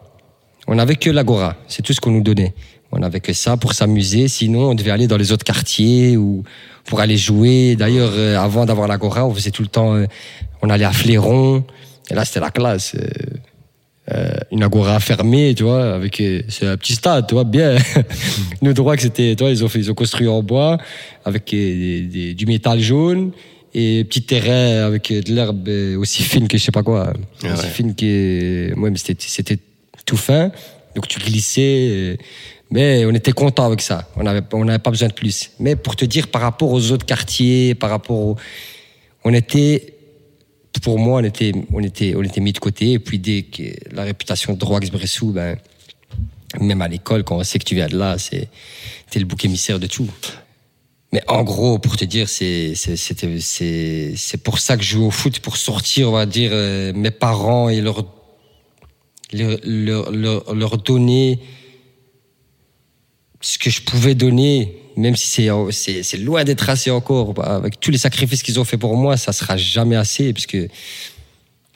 On 0.65 0.79
avait 0.79 0.95
que 0.95 1.09
l'agora, 1.09 1.57
c'est 1.67 1.81
tout 1.81 1.93
ce 1.93 1.99
qu'on 1.99 2.11
nous 2.11 2.23
donnait. 2.23 2.53
On 2.93 3.01
avait 3.03 3.19
que 3.19 3.33
ça 3.33 3.57
pour 3.57 3.73
s'amuser, 3.73 4.29
sinon 4.29 4.71
on 4.71 4.75
devait 4.75 4.91
aller 4.91 5.07
dans 5.07 5.17
les 5.17 5.33
autres 5.33 5.43
quartiers 5.43 6.15
ou 6.15 6.43
pour 6.85 7.01
aller 7.01 7.17
jouer. 7.17 7.75
D'ailleurs, 7.75 8.11
euh, 8.13 8.37
avant 8.37 8.65
d'avoir 8.65 8.87
l'agora, 8.87 9.25
on 9.25 9.33
faisait 9.33 9.51
tout 9.51 9.61
le 9.61 9.67
temps, 9.67 9.95
euh, 9.95 10.05
on 10.61 10.69
allait 10.69 10.85
à 10.85 10.93
Fléron, 10.93 11.65
et 12.09 12.13
là 12.13 12.23
c'était 12.23 12.39
la 12.39 12.51
classe. 12.51 12.95
Euh, 14.13 14.29
une 14.51 14.63
agora 14.63 14.99
fermée, 14.99 15.53
tu 15.55 15.63
vois, 15.63 15.93
avec 15.95 16.19
euh, 16.21 16.41
c'est 16.47 16.65
un 16.65 16.77
petit 16.77 16.93
stade, 16.93 17.27
tu 17.27 17.33
vois, 17.33 17.43
bien. 17.43 17.75
Nous 18.61 18.73
droits 18.73 18.95
que 18.95 19.01
c'était, 19.01 19.35
tu 19.35 19.43
vois, 19.43 19.51
ils 19.51 19.63
ont 19.63 19.67
fait, 19.69 19.79
ils 19.79 19.91
ont 19.91 19.95
construit 19.95 20.27
en 20.27 20.41
bois 20.41 20.77
avec 21.25 21.53
euh, 21.53 21.57
des- 21.57 22.01
des- 22.03 22.33
du 22.33 22.45
métal 22.45 22.79
jaune 22.79 23.31
et 23.73 24.03
petit 24.05 24.21
terrain 24.23 24.85
avec 24.87 25.11
euh, 25.11 25.21
de 25.21 25.33
l'herbe 25.33 25.67
aussi 25.99 26.23
fine 26.23 26.47
que 26.47 26.57
je 26.57 26.63
sais 26.63 26.71
pas 26.71 26.83
quoi, 26.83 27.11
Ah 27.43 27.53
aussi 27.53 27.65
ouais. 27.65 27.71
fine 27.71 27.95
que, 27.95 28.73
ouais, 28.79 28.89
mais 28.89 28.97
c'était 28.97 29.25
c'était 29.27 29.59
tout 30.05 30.17
fin, 30.17 30.51
donc 30.95 31.07
tu 31.09 31.19
glissais. 31.19 32.17
mais 32.71 33.05
on 33.05 33.11
était 33.13 33.33
content 33.33 33.65
avec 33.65 33.81
ça. 33.81 34.09
On 34.15 34.25
avait 34.25 34.41
on 34.53 34.63
n'avait 34.65 34.79
pas 34.79 34.89
besoin 34.91 35.09
de 35.09 35.13
plus. 35.13 35.51
Mais 35.59 35.75
pour 35.75 35.95
te 35.97 36.05
dire 36.05 36.29
par 36.29 36.41
rapport 36.41 36.71
aux 36.71 36.91
autres 36.91 37.05
quartiers, 37.05 37.75
par 37.75 37.89
rapport 37.89 38.17
au, 38.17 38.35
on 39.25 39.33
était 39.33 39.95
pour 40.83 40.99
moi, 40.99 41.21
on 41.21 41.23
était, 41.23 41.51
on 41.71 41.81
était, 41.81 42.13
on 42.15 42.23
était 42.23 42.41
mis 42.41 42.53
de 42.53 42.59
côté. 42.59 42.93
Et 42.93 42.99
puis 42.99 43.19
dès 43.19 43.43
que 43.43 43.63
la 43.91 44.03
réputation 44.03 44.53
de 44.53 44.57
Droix 44.57 44.79
Bressou, 44.79 45.31
ben, 45.31 45.57
même 46.59 46.81
à 46.81 46.87
l'école, 46.87 47.23
quand 47.23 47.37
on 47.37 47.43
sait 47.43 47.59
que 47.59 47.65
tu 47.65 47.75
viens 47.75 47.87
de 47.87 47.97
là, 47.97 48.17
c'est, 48.17 48.47
t'es 49.09 49.19
le 49.19 49.25
bouc 49.25 49.43
émissaire 49.45 49.79
de 49.79 49.87
tout. 49.87 50.09
Mais 51.13 51.21
en 51.27 51.43
gros, 51.43 51.79
pour 51.79 51.95
te 51.95 52.05
dire, 52.05 52.27
c'est, 52.27 52.73
c'est, 52.75 54.43
pour 54.43 54.59
ça 54.59 54.77
que 54.77 54.83
je 54.83 54.89
joue 54.89 55.05
au 55.05 55.11
foot, 55.11 55.39
pour 55.39 55.57
sortir, 55.57 56.09
on 56.09 56.13
va 56.13 56.25
dire, 56.25 56.51
euh, 56.53 56.91
mes 56.93 57.11
parents 57.11 57.69
et 57.69 57.79
leur, 57.79 58.05
leur, 59.31 60.11
leur, 60.11 60.53
leur 60.53 60.77
donner 60.77 61.39
ce 63.39 63.57
que 63.57 63.69
je 63.69 63.81
pouvais 63.81 64.15
donner, 64.15 64.81
même 64.97 65.15
si 65.15 65.47
c'est, 65.71 66.17
loin 66.17 66.43
d'être 66.43 66.69
assez 66.69 66.91
encore, 66.91 67.33
bah, 67.33 67.55
avec 67.55 67.79
tous 67.79 67.91
les 67.91 67.97
sacrifices 67.97 68.43
qu'ils 68.43 68.59
ont 68.59 68.65
fait 68.65 68.77
pour 68.77 68.97
moi, 68.97 69.15
ça 69.15 69.31
sera 69.31 69.55
jamais 69.55 69.95
assez, 69.95 70.33
parce 70.33 70.47
que 70.47 70.67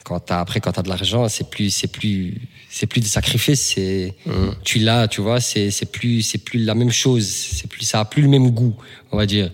quand 0.04 0.18
t'as, 0.18 0.40
après, 0.40 0.60
quand 0.60 0.72
t'as 0.72 0.82
de 0.82 0.88
l'argent, 0.88 1.28
c'est 1.28 1.48
plus, 1.48 1.70
c'est 1.70 1.86
plus, 1.86 2.40
c'est 2.68 2.86
plus 2.86 3.00
des 3.00 3.08
sacrifices, 3.08 3.74
c'est, 3.74 4.14
tu 4.64 4.80
l'as, 4.80 5.06
tu 5.06 5.20
vois, 5.20 5.40
c'est, 5.40 5.70
c'est 5.70 5.86
plus, 5.86 6.22
c'est 6.22 6.38
plus 6.38 6.64
la 6.64 6.74
même 6.74 6.90
chose, 6.90 7.26
c'est 7.26 7.68
plus, 7.68 7.84
ça 7.86 8.00
a 8.00 8.04
plus 8.04 8.22
le 8.22 8.28
même 8.28 8.50
goût, 8.50 8.74
on 9.12 9.16
va 9.16 9.26
dire, 9.26 9.50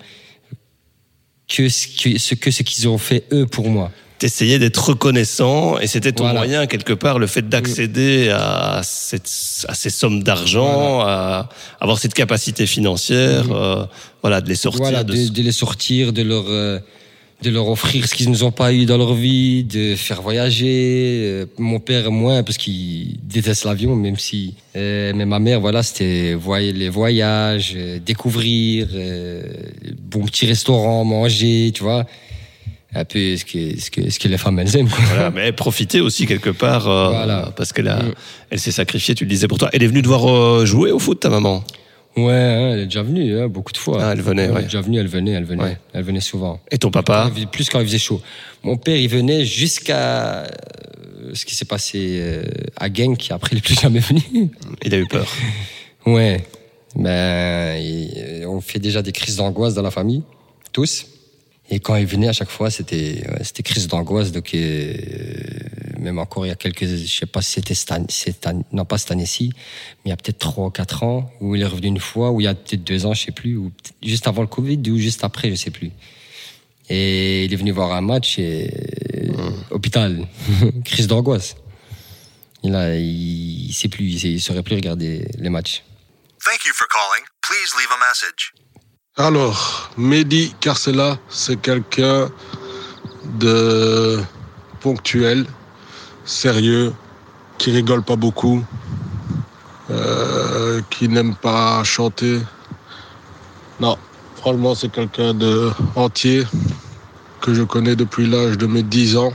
que 1.46 1.68
ce 1.68 1.86
que, 1.86 2.18
ce 2.18 2.34
que 2.34 2.50
ce 2.50 2.62
qu'ils 2.62 2.88
ont 2.88 2.98
fait 2.98 3.24
eux 3.32 3.46
pour 3.46 3.68
moi. 3.68 3.92
T'essayais 4.18 4.58
d'être 4.58 4.88
reconnaissant 4.88 5.78
et 5.78 5.86
c'était 5.86 6.10
ton 6.10 6.24
Voilà. 6.24 6.40
moyen 6.40 6.66
quelque 6.66 6.92
part 6.92 7.20
le 7.20 7.28
fait 7.28 7.48
d'accéder 7.48 8.30
à, 8.30 8.80
cette, 8.82 9.30
à 9.68 9.74
ces 9.74 9.90
sommes 9.90 10.24
d'argent, 10.24 11.00
à 11.02 11.48
avoir 11.80 11.98
cette 12.00 12.14
capacité 12.14 12.66
financière, 12.66 13.44
euh, 13.52 13.84
voilà, 14.22 14.40
de 14.40 14.48
les 14.48 14.56
sortir. 14.56 14.80
Voilà, 14.82 15.04
de 15.04 15.12
de, 15.12 15.16
ce- 15.26 15.30
de 15.30 15.42
les 15.42 15.52
sortir, 15.52 16.12
de 16.12 16.22
leur, 16.22 16.46
euh, 16.48 16.80
de 17.42 17.50
leur 17.50 17.68
offrir 17.68 18.08
ce 18.08 18.14
qu'ils 18.16 18.32
n'ont 18.32 18.50
pas 18.50 18.72
eu 18.72 18.86
dans 18.86 18.96
leur 18.98 19.14
vie, 19.14 19.62
de 19.62 19.94
faire 19.94 20.20
voyager. 20.20 21.20
Euh, 21.22 21.46
Mon 21.56 21.78
père, 21.78 22.10
moins, 22.10 22.42
parce 22.42 22.58
qu'il 22.58 23.18
déteste 23.22 23.64
l'avion, 23.66 23.94
même 23.94 24.18
si. 24.18 24.54
euh, 24.74 25.12
mais 25.14 25.26
ma 25.26 25.38
mère, 25.38 25.60
voilà, 25.60 25.84
c'était 25.84 26.36
les 26.72 26.88
voyages, 26.88 27.74
euh, 27.76 28.00
découvrir, 28.04 28.88
euh, 28.94 29.44
bon 30.10 30.24
petit 30.24 30.46
restaurant, 30.46 31.04
manger, 31.04 31.70
tu 31.72 31.84
vois. 31.84 32.04
Un 33.00 33.04
peu 33.04 33.36
ce 33.36 33.44
que, 33.44 33.78
ce 33.80 33.90
que, 33.90 34.10
ce 34.10 34.18
que 34.18 34.26
les 34.28 34.38
femmes, 34.38 34.58
elles 34.58 34.74
aiment, 34.76 34.88
quoi. 34.88 35.04
Voilà, 35.12 35.30
mais 35.30 35.52
profiter 35.52 36.00
aussi 36.00 36.26
quelque 36.26 36.50
part 36.50 36.88
euh, 36.88 37.10
Voilà. 37.10 37.52
parce 37.56 37.72
qu'elle 37.72 37.88
a, 37.88 38.02
Mm. 38.02 38.14
elle 38.50 38.58
s'est 38.58 38.72
sacrifiée. 38.72 39.14
Tu 39.14 39.24
le 39.24 39.30
disais 39.30 39.46
pour 39.46 39.58
toi. 39.58 39.68
Elle 39.72 39.82
est 39.82 39.86
venue 39.86 40.02
te 40.02 40.08
voir 40.08 40.28
euh, 40.28 40.64
jouer 40.66 40.90
au 40.90 40.98
foot, 40.98 41.20
ta 41.20 41.28
maman? 41.30 41.62
Ouais, 42.16 42.32
hein, 42.32 42.70
elle 42.72 42.80
est 42.80 42.84
déjà 42.86 43.02
venue, 43.04 43.38
hein, 43.38 43.46
beaucoup 43.46 43.70
de 43.72 43.76
fois. 43.78 43.98
Ah, 44.02 44.10
elle 44.14 44.22
venait, 44.22 44.44
Elle 44.44 44.50
ouais. 44.52 44.60
est 44.62 44.64
déjà 44.64 44.80
venue, 44.80 44.98
elle 44.98 45.06
venait, 45.06 45.30
elle 45.32 45.44
venait. 45.44 45.62
Ouais. 45.62 45.78
Elle 45.92 46.02
venait 46.02 46.20
souvent. 46.20 46.58
Et 46.72 46.78
ton 46.78 46.90
papa? 46.90 47.30
Plus 47.52 47.68
quand 47.68 47.78
il 47.78 47.86
faisait 47.86 47.98
chaud. 47.98 48.20
Mon 48.64 48.76
père, 48.76 48.96
il 48.96 49.08
venait 49.08 49.44
jusqu'à 49.44 50.38
euh, 50.42 50.46
ce 51.34 51.44
qui 51.44 51.54
s'est 51.54 51.64
passé 51.66 52.42
à 52.76 52.92
Genk. 52.92 53.28
Après, 53.30 53.50
il 53.52 53.56
n'est 53.56 53.60
plus 53.60 53.74
jamais 53.80 54.00
venu. 54.00 54.22
Il 54.84 54.92
a 54.94 54.98
eu 54.98 55.06
peur. 55.06 55.28
Ouais. 56.06 56.42
Ben, 56.96 57.76
il- 57.76 58.44
on 58.48 58.60
fait 58.60 58.80
déjà 58.80 59.02
des 59.02 59.12
crises 59.12 59.36
d'angoisse 59.36 59.74
dans 59.74 59.82
la 59.82 59.90
famille, 59.92 60.22
tous. 60.72 61.06
Et 61.70 61.80
quand 61.80 61.96
il 61.96 62.06
venait 62.06 62.28
à 62.28 62.32
chaque 62.32 62.48
fois, 62.48 62.70
c'était 62.70 63.22
c'était 63.42 63.62
crise 63.62 63.88
d'angoisse. 63.88 64.32
Donc, 64.32 64.54
euh, 64.54 64.94
même 65.98 66.18
encore 66.18 66.46
il 66.46 66.48
y 66.48 66.52
a 66.52 66.54
quelques, 66.54 66.86
je 66.86 67.06
sais 67.06 67.26
pas 67.26 67.42
si 67.42 67.52
c'était 67.52 67.74
cette 67.74 68.46
année, 68.46 68.64
non 68.72 68.84
pas 68.84 68.96
cette 68.96 69.10
année-ci, 69.10 69.52
mais 69.54 70.06
il 70.06 70.08
y 70.10 70.12
a 70.12 70.16
peut-être 70.16 70.38
trois 70.38 70.66
ou 70.66 70.70
quatre 70.70 71.02
ans 71.02 71.30
où 71.40 71.54
il 71.54 71.62
est 71.62 71.66
revenu 71.66 71.88
une 71.88 72.00
fois, 72.00 72.30
ou 72.30 72.40
il 72.40 72.44
y 72.44 72.46
a 72.46 72.54
peut-être 72.54 72.84
deux 72.84 73.04
ans, 73.04 73.12
je 73.12 73.24
sais 73.24 73.32
plus, 73.32 73.56
ou 73.56 73.70
juste 74.02 74.26
avant 74.26 74.42
le 74.42 74.48
Covid 74.48 74.80
ou 74.90 74.96
juste 74.96 75.24
après, 75.24 75.50
je 75.50 75.56
sais 75.56 75.70
plus. 75.70 75.90
Et 76.88 77.44
il 77.44 77.52
est 77.52 77.56
venu 77.56 77.70
voir 77.72 77.92
un 77.92 78.00
match 78.00 78.38
et 78.38 78.72
hôpital, 79.70 80.26
crise 80.84 81.06
d'angoisse. 81.06 81.56
Il 82.62 82.74
a, 82.74 82.96
il, 82.96 83.72
sait 83.72 83.88
plus, 83.88 84.24
il 84.24 84.40
saurait 84.40 84.62
plus 84.62 84.74
regarder 84.74 85.28
les 85.38 85.50
matchs. 85.50 85.84
Thank 86.44 86.64
you 86.64 86.72
for 86.72 86.86
calling. 86.88 87.24
Please 87.42 87.74
leave 87.76 87.90
a 87.92 87.98
message. 87.98 88.52
Alors, 89.20 89.90
Mehdi 89.96 90.54
Carcella, 90.60 91.18
c'est 91.28 91.60
quelqu'un 91.60 92.28
de 93.40 94.16
ponctuel, 94.78 95.44
sérieux, 96.24 96.92
qui 97.58 97.72
rigole 97.72 98.04
pas 98.04 98.14
beaucoup, 98.14 98.62
euh, 99.90 100.80
qui 100.88 101.08
n'aime 101.08 101.34
pas 101.34 101.82
chanter. 101.82 102.38
Non, 103.80 103.96
franchement, 104.36 104.76
c'est 104.76 104.92
quelqu'un 104.92 105.34
de 105.34 105.72
entier 105.96 106.46
que 107.40 107.54
je 107.54 107.64
connais 107.64 107.96
depuis 107.96 108.28
l'âge 108.28 108.56
de 108.56 108.66
mes 108.66 108.84
10 108.84 109.16
ans, 109.16 109.32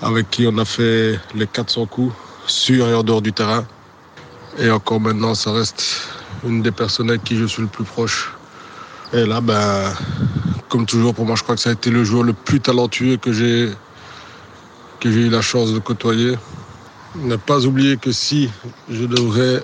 avec 0.00 0.30
qui 0.30 0.46
on 0.46 0.56
a 0.56 0.64
fait 0.64 1.20
les 1.34 1.46
400 1.46 1.84
coups 1.84 2.14
sur 2.46 2.88
et 2.88 2.94
en 2.94 3.02
dehors 3.02 3.20
du 3.20 3.34
terrain. 3.34 3.66
Et 4.58 4.70
encore 4.70 5.00
maintenant, 5.00 5.34
ça 5.34 5.52
reste 5.52 6.08
une 6.46 6.62
des 6.62 6.72
personnes 6.72 7.10
avec 7.10 7.24
qui 7.24 7.36
je 7.36 7.44
suis 7.44 7.60
le 7.60 7.68
plus 7.68 7.84
proche. 7.84 8.32
Et 9.14 9.26
là, 9.26 9.42
ben, 9.42 9.92
comme 10.70 10.86
toujours, 10.86 11.12
pour 11.12 11.26
moi, 11.26 11.36
je 11.36 11.42
crois 11.42 11.54
que 11.54 11.60
ça 11.60 11.68
a 11.68 11.74
été 11.74 11.90
le 11.90 12.02
joueur 12.02 12.22
le 12.22 12.32
plus 12.32 12.60
talentueux 12.60 13.18
que 13.18 13.30
j'ai 13.30 13.70
que 15.00 15.10
j'ai 15.10 15.26
eu 15.26 15.28
la 15.28 15.42
chance 15.42 15.72
de 15.72 15.80
côtoyer. 15.80 16.34
Ne 17.16 17.36
pas 17.36 17.66
oublier 17.66 17.98
que 17.98 18.10
si 18.10 18.48
je 18.88 19.04
devrais 19.04 19.62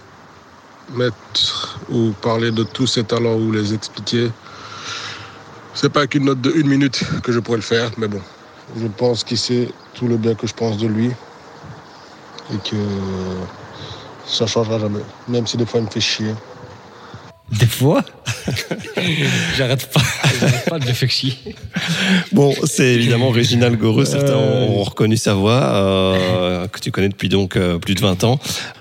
mettre 0.92 1.78
ou 1.88 2.12
parler 2.20 2.50
de 2.50 2.62
tous 2.62 2.86
ces 2.86 3.04
talents 3.04 3.38
ou 3.38 3.50
les 3.52 3.72
expliquer, 3.72 4.30
c'est 5.74 5.88
pas 5.88 6.06
qu'une 6.06 6.24
note 6.26 6.42
de 6.42 6.50
une 6.50 6.68
minute 6.68 7.02
que 7.22 7.32
je 7.32 7.38
pourrais 7.38 7.58
le 7.58 7.62
faire, 7.62 7.90
mais 7.96 8.08
bon, 8.08 8.20
je 8.76 8.86
pense 8.86 9.24
qu'il 9.24 9.38
sait 9.38 9.72
tout 9.94 10.08
le 10.08 10.18
bien 10.18 10.34
que 10.34 10.46
je 10.46 10.54
pense 10.54 10.76
de 10.76 10.88
lui 10.88 11.10
et 12.52 12.58
que 12.70 12.76
ça 14.26 14.46
changera 14.46 14.78
jamais, 14.78 15.04
même 15.26 15.46
si 15.46 15.56
des 15.56 15.64
fois 15.64 15.80
il 15.80 15.86
me 15.86 15.90
fait 15.90 16.00
chier. 16.00 16.34
Des 17.50 17.66
fois 17.66 18.02
J'arrête 19.56 19.88
pas, 19.90 20.00
pas 20.68 20.78
de 20.78 20.92
chier. 21.08 21.32
Bon, 22.32 22.54
c'est 22.64 22.94
évidemment 22.94 23.30
Réginald 23.30 23.78
Goreux. 23.78 24.04
Certains 24.04 24.36
ont 24.36 24.82
reconnu 24.82 25.16
sa 25.16 25.34
voix, 25.34 25.62
euh, 25.62 26.66
que 26.68 26.78
tu 26.80 26.90
connais 26.90 27.08
depuis 27.08 27.28
donc 27.28 27.56
euh, 27.56 27.78
plus 27.78 27.94
de 27.94 28.00
20 28.00 28.24
ans. 28.24 28.38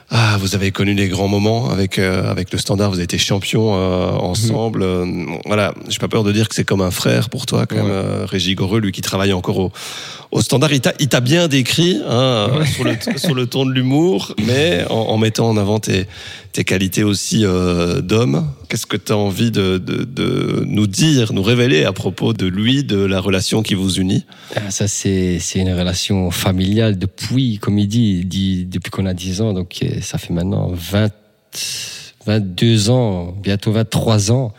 Ah, 0.10 0.38
vous 0.40 0.56
avez 0.56 0.72
connu 0.72 0.94
les 0.94 1.10
grands 1.10 1.28
moments 1.28 1.70
avec 1.70 2.00
euh, 2.00 2.30
avec 2.32 2.52
le 2.54 2.58
Standard. 2.58 2.90
Vous 2.90 2.96
avez 2.96 3.04
été 3.04 3.18
champion 3.18 3.76
euh, 3.76 4.10
ensemble. 4.12 4.82
Euh, 4.84 5.06
voilà, 5.46 5.74
j'ai 5.90 5.98
pas 6.00 6.08
peur 6.08 6.24
de 6.24 6.32
dire 6.32 6.48
que 6.48 6.56
c'est 6.56 6.64
comme 6.64 6.82
un 6.82 6.92
frère 6.92 7.30
pour 7.30 7.46
toi, 7.46 7.66
quand 7.66 7.76
même, 7.76 7.86
Ouais. 7.86 7.92
euh, 7.92 8.26
Régis 8.26 8.56
Goreux, 8.56 8.80
lui 8.80 8.92
qui 8.94 9.02
travaille 9.02 9.34
encore 9.34 9.60
au 9.60 9.72
au 10.32 10.42
Standard. 10.42 10.72
Il 10.74 10.82
t'a 10.82 11.20
bien 11.22 11.48
décrit 11.48 12.02
hein, 12.06 12.12
euh, 12.12 12.66
sur 12.66 12.84
le 12.86 12.96
sur 13.18 13.34
le 13.34 13.48
ton 13.48 13.66
de 13.66 13.72
l'humour, 13.72 14.34
mais 14.46 14.86
en, 14.90 14.96
en 14.96 15.18
mettant 15.18 15.50
en 15.50 15.58
avant 15.58 15.80
tes 15.80 16.06
tes 16.58 16.64
qualités 16.64 17.04
aussi 17.04 17.46
euh, 17.46 18.02
d'homme. 18.02 18.52
Qu'est-ce 18.68 18.88
que 18.88 18.98
tu 18.98 19.12
as 19.12 19.18
envie 19.18 19.52
de, 19.52 19.78
de, 19.78 20.64
nous 20.66 20.88
dire, 20.88 21.32
nous 21.32 21.44
révéler 21.44 21.84
à 21.84 21.94
propos 21.94 22.34
de 22.34 22.48
lui, 22.48 22.84
de 22.84 22.98
la 22.98 23.20
relation 23.20 23.62
qui 23.62 23.76
vous 23.76 24.00
unit? 24.00 24.26
Ah, 24.56 24.72
Ça, 24.72 24.88
c'est, 24.88 25.40
une 25.54 25.72
relation 25.72 26.32
familiale 26.32 26.98
depuis, 26.98 27.60
comme 27.60 27.78
il 27.78 27.88
dit, 27.88 28.22
il 28.22 28.28
dit 28.28 28.66
depuis 28.66 28.90
qu'on 28.90 29.06
a 29.06 29.14
10 29.14 29.42
ans. 29.42 29.54
Donc, 29.54 29.78
euh, 29.84 30.02
ça 30.02 30.18
fait 30.18 30.34
maintenant 30.34 30.72
20, 30.74 31.12
22 32.26 32.90
ans, 32.90 33.36
bientôt 33.40 33.72
23 33.72 34.32
ans, 34.32 34.52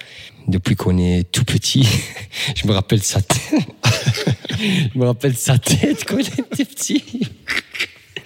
depuis 0.46 0.76
qu'on 0.76 0.98
est 0.98 1.28
tout 1.32 1.44
petit. 1.44 1.84
Je 2.54 2.68
me 2.68 2.74
rappelle 2.74 3.02
sa 3.02 3.20
tête. 3.20 3.66
Je 4.61 4.96
me 4.96 5.04
rappelle 5.04 5.34
sa 5.34 5.58
tête 5.58 6.04
quand 6.06 6.14
on 6.14 6.20
était 6.20 6.64
petit. 6.64 7.02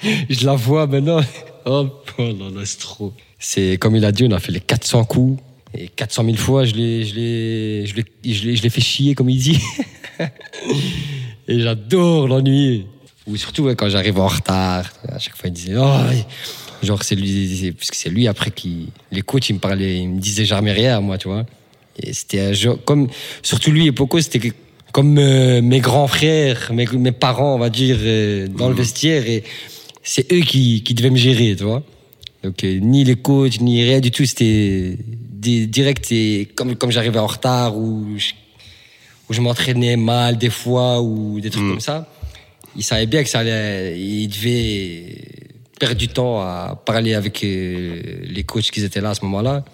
Je 0.29 0.45
la 0.45 0.57
vois 0.57 0.87
maintenant. 0.87 1.23
Oh, 1.65 1.89
oh 2.19 2.23
là, 2.23 2.63
c'est 2.67 2.81
trop. 2.81 3.15
C'est 3.43 3.77
comme 3.77 3.97
il 3.97 4.05
a 4.05 4.13
dit, 4.13 4.25
on 4.25 4.31
a 4.31 4.39
fait 4.39 4.53
les 4.53 4.61
400 4.61 5.05
coups. 5.05 5.43
Et 5.75 5.89
400 5.89 6.25
000 6.25 6.37
fois, 6.37 6.65
je 6.65 6.75
l'ai, 6.75 7.05
je 7.05 7.15
l'ai, 7.15 7.87
je 7.87 7.97
l'ai, 7.97 8.05
je 8.33 8.45
l'ai, 8.45 8.57
je 8.57 8.63
l'ai 8.63 8.71
fait 8.71 8.81
chier, 8.81 9.15
comme 9.15 9.29
il 9.29 9.39
dit. 9.39 9.59
Et 11.49 11.61
j'adore 11.61 12.29
l'ennuyer. 12.29 12.87
Ou 13.27 13.37
surtout 13.37 13.65
ouais, 13.65 13.75
quand 13.75 13.89
j'arrive 13.89 14.19
en 14.21 14.29
retard. 14.29 14.93
À 15.09 15.19
chaque 15.19 15.37
fois, 15.37 15.49
il 15.49 15.53
disait, 15.53 15.75
oh, 15.77 15.91
genre, 16.83 17.03
c'est 17.03 17.17
lui, 17.17 17.73
parce 17.73 17.91
que 17.91 17.97
c'est 17.97 18.11
lui 18.11 18.29
après 18.29 18.51
qui, 18.51 18.91
les 19.11 19.23
coachs, 19.23 19.49
ils 19.49 19.55
me 19.55 19.59
parlaient, 19.59 19.99
ils 19.99 20.09
me 20.09 20.21
disaient 20.21 20.45
jamais 20.45 20.73
rien, 20.73 21.01
moi, 21.01 21.19
tu 21.19 21.29
vois. 21.29 21.45
Et 21.99 22.13
c'était 22.13 22.41
un 22.41 22.53
genre, 22.53 22.79
comme, 22.85 23.09
surtout 23.43 23.73
lui 23.73 23.87
et 23.87 23.93
Poco, 23.93 24.21
c'était 24.21 24.53
comme 24.93 25.19
euh, 25.19 25.63
mes 25.63 25.81
grands 25.81 26.07
frères, 26.07 26.71
mes, 26.73 26.87
mes 26.87 27.13
parents, 27.13 27.57
on 27.57 27.59
va 27.59 27.71
dire, 27.71 27.97
euh, 27.99 28.47
dans 28.47 28.69
le 28.69 28.75
vestiaire. 28.75 29.27
Et 29.27 29.43
c'est 30.03 30.31
eux 30.33 30.41
qui, 30.41 30.83
qui 30.83 30.95
devaient 30.95 31.11
me 31.11 31.17
gérer, 31.17 31.57
tu 31.57 31.65
vois. 31.65 31.83
Donc, 32.43 32.65
euh, 32.65 32.79
ni 32.81 33.05
les 33.05 33.17
coachs, 33.17 33.61
ni 33.61 33.83
rien 33.85 34.01
du 34.01 34.11
tout, 34.11 34.25
c'était 34.25 34.97
di- 34.99 35.67
direct, 35.69 36.11
et 36.11 36.49
comme, 36.55 36.75
comme 36.77 36.91
j'arrivais 36.91 37.19
en 37.21 37.27
retard 37.27 37.77
ou 37.77 38.07
je, 38.19 39.41
m'entraînais 39.41 39.97
mal 39.97 40.37
des 40.39 40.51
fois 40.51 41.01
ou 41.01 41.41
des 41.41 41.51
trucs 41.51 41.69
comme 41.69 41.81
ça, 41.81 42.09
ils 42.77 42.83
savaient 42.83 43.07
bien 43.07 43.23
que 43.23 43.29
ça 43.29 43.39
allait, 43.41 43.99
ils 43.99 44.29
devaient 44.29 45.19
perdre 45.79 45.97
du 45.97 46.09
temps 46.09 46.41
à 46.41 46.81
parler 46.85 47.15
avec 47.15 47.43
euh, 47.45 48.01
les 48.25 48.43
coachs 48.45 48.71
qui 48.71 48.83
étaient 48.85 49.01
là 49.01 49.11
à 49.11 49.15
ce 49.15 49.25
moment-là. 49.25 49.65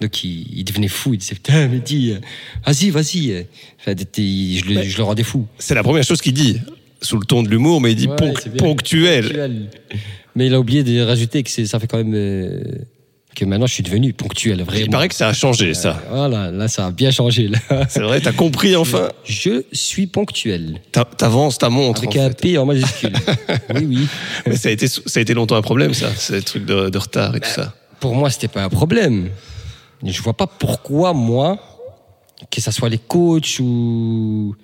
Donc, 0.00 0.24
ils 0.24 0.64
devenaient 0.64 0.88
fous. 0.88 1.12
Ils 1.14 1.18
disaient, 1.18 1.34
putain, 1.34 1.68
mais 1.68 1.78
dis, 1.78 2.14
vas-y, 2.66 2.90
vas-y. 2.90 3.46
Enfin, 3.80 3.94
je, 3.96 4.64
le, 4.64 4.82
je 4.82 4.96
le 4.96 5.02
rendais 5.02 5.22
fou. 5.24 5.46
C'est 5.58 5.74
la 5.74 5.82
première 5.82 6.04
chose 6.04 6.20
qu'il 6.22 6.32
dit, 6.32 6.58
sous 7.02 7.18
le 7.18 7.24
ton 7.26 7.42
de 7.42 7.48
l'humour, 7.50 7.80
mais 7.80 7.92
il 7.92 7.96
dit 7.96 8.06
Ouais, 8.06 8.16
ponc- 8.16 8.34
c'est 8.42 8.50
bien. 8.52 8.58
ponctuel. 8.62 9.24
Ponctuel. 9.24 9.70
Mais 10.36 10.46
il 10.46 10.54
a 10.54 10.60
oublié 10.60 10.82
de 10.84 11.00
rajouter 11.02 11.42
que 11.42 11.50
ça 11.66 11.78
fait 11.80 11.86
quand 11.86 11.98
même 11.98 12.14
euh, 12.14 12.62
que 13.34 13.44
maintenant 13.44 13.66
je 13.66 13.74
suis 13.74 13.82
devenu 13.82 14.12
ponctuel, 14.12 14.62
vraiment. 14.62 14.84
Il 14.84 14.90
paraît 14.90 15.08
que 15.08 15.14
ça 15.14 15.28
a 15.28 15.32
changé, 15.32 15.74
ça. 15.74 16.00
Voilà, 16.10 16.50
là 16.50 16.68
ça 16.68 16.86
a 16.86 16.90
bien 16.90 17.10
changé. 17.10 17.50
C'est 17.88 18.00
vrai, 18.02 18.20
t'as 18.20 18.32
compris 18.32 18.76
enfin. 18.76 19.08
Je 19.24 19.62
suis 19.72 20.06
ponctuel. 20.06 20.80
T'a- 20.92 21.04
T'avances 21.04 21.58
ta 21.58 21.68
montre. 21.70 22.02
Avec 22.02 22.16
en 22.16 22.24
un 22.24 22.28
fait. 22.30 22.40
P 22.40 22.58
en 22.58 22.66
majuscule. 22.66 23.12
oui, 23.74 23.86
oui. 23.88 24.08
Mais 24.46 24.56
ça 24.56 24.68
a 24.68 24.72
été, 24.72 24.86
ça 24.88 25.00
a 25.16 25.20
été 25.20 25.34
longtemps 25.34 25.56
un 25.56 25.62
problème, 25.62 25.94
ça, 25.94 26.10
ces 26.16 26.42
trucs 26.42 26.64
de, 26.64 26.88
de 26.90 26.98
retard 26.98 27.34
et 27.36 27.40
tout 27.40 27.48
ça. 27.48 27.74
Pour 28.00 28.14
moi, 28.14 28.30
c'était 28.30 28.48
pas 28.48 28.62
un 28.64 28.68
problème. 28.68 29.28
Je 30.04 30.22
vois 30.22 30.36
pas 30.36 30.46
pourquoi 30.46 31.12
moi, 31.12 31.58
que 32.50 32.60
ça 32.60 32.72
soit 32.72 32.88
les 32.88 32.98
coachs 32.98 33.58
ou. 33.60 34.54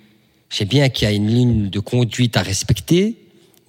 Je 0.49 0.55
sais 0.57 0.65
bien 0.65 0.87
qu'il 0.89 1.07
y 1.07 1.11
a 1.11 1.13
une 1.13 1.27
ligne 1.27 1.69
de 1.69 1.79
conduite 1.79 2.37
à 2.37 2.41
respecter, 2.41 3.17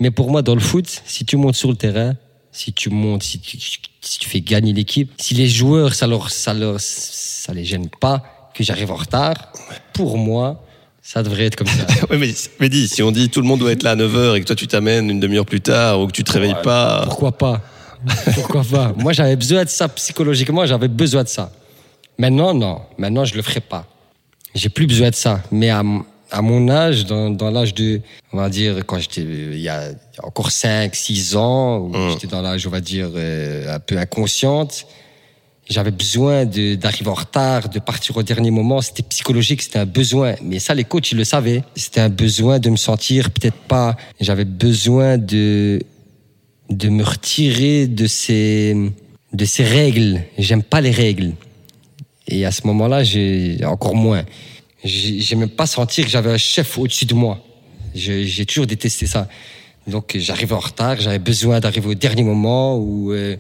mais 0.01 0.11
pour 0.11 0.31
moi, 0.31 0.43
dans 0.43 0.55
le 0.55 0.61
foot, 0.61 1.03
si 1.05 1.25
tu 1.25 1.37
montes 1.37 1.57
sur 1.57 1.71
le 1.71 1.77
terrain, 1.77 2.15
si 2.53 2.73
tu 2.73 2.91
montes, 2.91 3.23
si 3.23 3.39
tu, 3.41 3.59
si 4.01 4.19
tu 4.19 4.29
fais 4.29 4.41
gagner 4.41 4.73
l'équipe, 4.73 5.13
si 5.19 5.35
les 5.35 5.49
joueurs, 5.49 5.95
ça 5.95 6.07
leur, 6.07 6.31
ça 6.31 6.55
leur, 6.55 6.77
ça 6.81 7.53
les 7.53 7.65
gêne 7.65 7.89
pas 7.89 8.51
que 8.55 8.65
j'arrive 8.65 8.91
en 8.91 8.97
retard, 8.97 9.53
pour 9.93 10.19
moi, 10.19 10.65
ça 11.03 11.23
devrait 11.23 11.45
être 11.47 11.57
comme 11.57 11.67
ça. 11.69 11.87
Ouais, 12.11 12.19
mais, 12.19 12.33
mais 12.61 12.69
dis, 12.69 12.89
si 12.89 13.03
on 13.03 13.13
dit 13.13 13.29
tout 13.29 13.41
le 13.41 13.47
monde 13.47 13.61
doit 13.61 13.73
être 13.73 13.83
là 13.83 13.93
à 13.93 13.97
9h 13.97 14.37
et 14.37 14.41
que 14.41 14.47
toi 14.47 14.57
tu 14.57 14.67
t'amènes 14.67 15.11
une 15.11 15.21
demi-heure 15.21 15.47
plus 15.47 15.61
tard 15.61 16.01
ou 16.01 16.07
que 16.07 16.13
tu 16.13 16.25
te 16.25 16.33
réveilles 16.33 16.57
pas. 16.63 17.03
Pourquoi 17.05 17.33
pas? 17.33 17.61
Pourquoi 18.35 18.63
pas? 18.65 18.93
Moi, 18.97 19.13
j'avais 19.13 19.37
besoin 19.37 19.65
de 19.65 19.69
ça 19.69 19.89
psychologiquement, 19.89 20.65
j'avais 20.67 20.89
besoin 20.89 21.25
de 21.25 21.29
ça. 21.29 21.53
Maintenant, 22.19 22.53
non. 22.55 22.81
Maintenant, 22.97 23.25
je 23.25 23.35
le 23.35 23.43
ferai 23.43 23.61
pas. 23.61 23.87
J'ai 24.55 24.69
plus 24.69 24.87
besoin 24.87 25.11
de 25.11 25.15
ça. 25.15 25.43
Mais 25.53 25.71
à, 25.71 25.81
m- 25.81 26.03
à 26.31 26.43
mon 26.43 26.69
âge, 26.69 27.07
dans, 27.07 27.31
dans 27.31 27.51
l'âge 27.51 27.75
de, 27.75 28.01
on 28.33 28.37
va 28.39 28.49
dire, 28.51 28.85
quand 28.87 28.99
j'étais, 28.99 29.23
il 29.23 29.61
y 29.61 29.69
a 29.69 29.91
encore 30.23 30.51
5, 30.51 30.95
6 30.95 31.37
ans, 31.37 31.79
où 31.79 31.93
j'étais 32.11 32.27
dans 32.27 32.43
l'âge, 32.43 32.67
on 32.67 32.71
va 32.71 32.81
dire, 32.81 33.09
euh, 33.15 33.75
un 33.75 33.79
peu 33.81 33.97
inconsciente, 33.99 34.87
j'avais 35.71 35.91
besoin 35.91 36.45
de- 36.47 36.75
d'arriver 36.77 37.11
en 37.11 37.15
retard, 37.15 37.69
de 37.69 37.79
partir 37.79 38.17
au 38.17 38.23
dernier 38.23 38.51
moment. 38.51 38.81
C'était 38.81 39.03
psychologique, 39.03 39.61
c'était 39.63 39.79
un 39.79 39.85
besoin. 39.87 40.35
Mais 40.43 40.59
ça, 40.59 40.75
les 40.75 40.85
coachs, 40.85 41.11
ils 41.13 41.19
le 41.19 41.25
savaient. 41.25 41.63
C'était 41.75 42.01
un 42.01 42.09
besoin 42.09 42.59
de 42.59 42.71
me 42.71 42.77
sentir 42.77 43.31
peut-être 43.31 43.57
pas. 43.69 43.97
J'avais 44.21 44.45
besoin 44.47 45.19
de 45.19 45.81
de 46.71 46.89
me 46.91 47.03
retirer 47.03 47.87
de 47.87 48.07
ces 48.07 48.75
de 49.33 49.45
ces 49.45 49.65
règles. 49.65 50.23
J'aime 50.39 50.63
pas 50.63 50.81
les 50.81 50.91
règles. 50.91 51.33
Et 52.27 52.45
à 52.47 52.51
ce 52.51 52.67
moment-là, 52.67 53.03
j'ai 53.05 53.59
encore 53.65 53.95
moins. 53.95 54.25
J'ai- 54.85 55.21
J'aimais 55.21 55.47
pas 55.47 55.67
sentir 55.67 56.05
que 56.05 56.11
j'avais 56.11 56.31
un 56.31 56.39
chef 56.39 56.79
au-dessus 56.79 57.07
de 57.07 57.15
moi. 57.15 57.43
J'ai 57.95 58.47
toujours 58.47 58.67
détesté 58.67 59.07
ça. 59.07 59.29
Donc 59.87 60.15
j'arrivais 60.19 60.53
en 60.55 60.59
retard, 60.59 61.01
j'avais 61.01 61.19
besoin 61.19 61.61
d'arriver 61.61 61.89
au 61.89 61.95
dernier 61.95 62.23
moment 62.23 62.77
où 62.77 63.13
euh, 63.13 63.37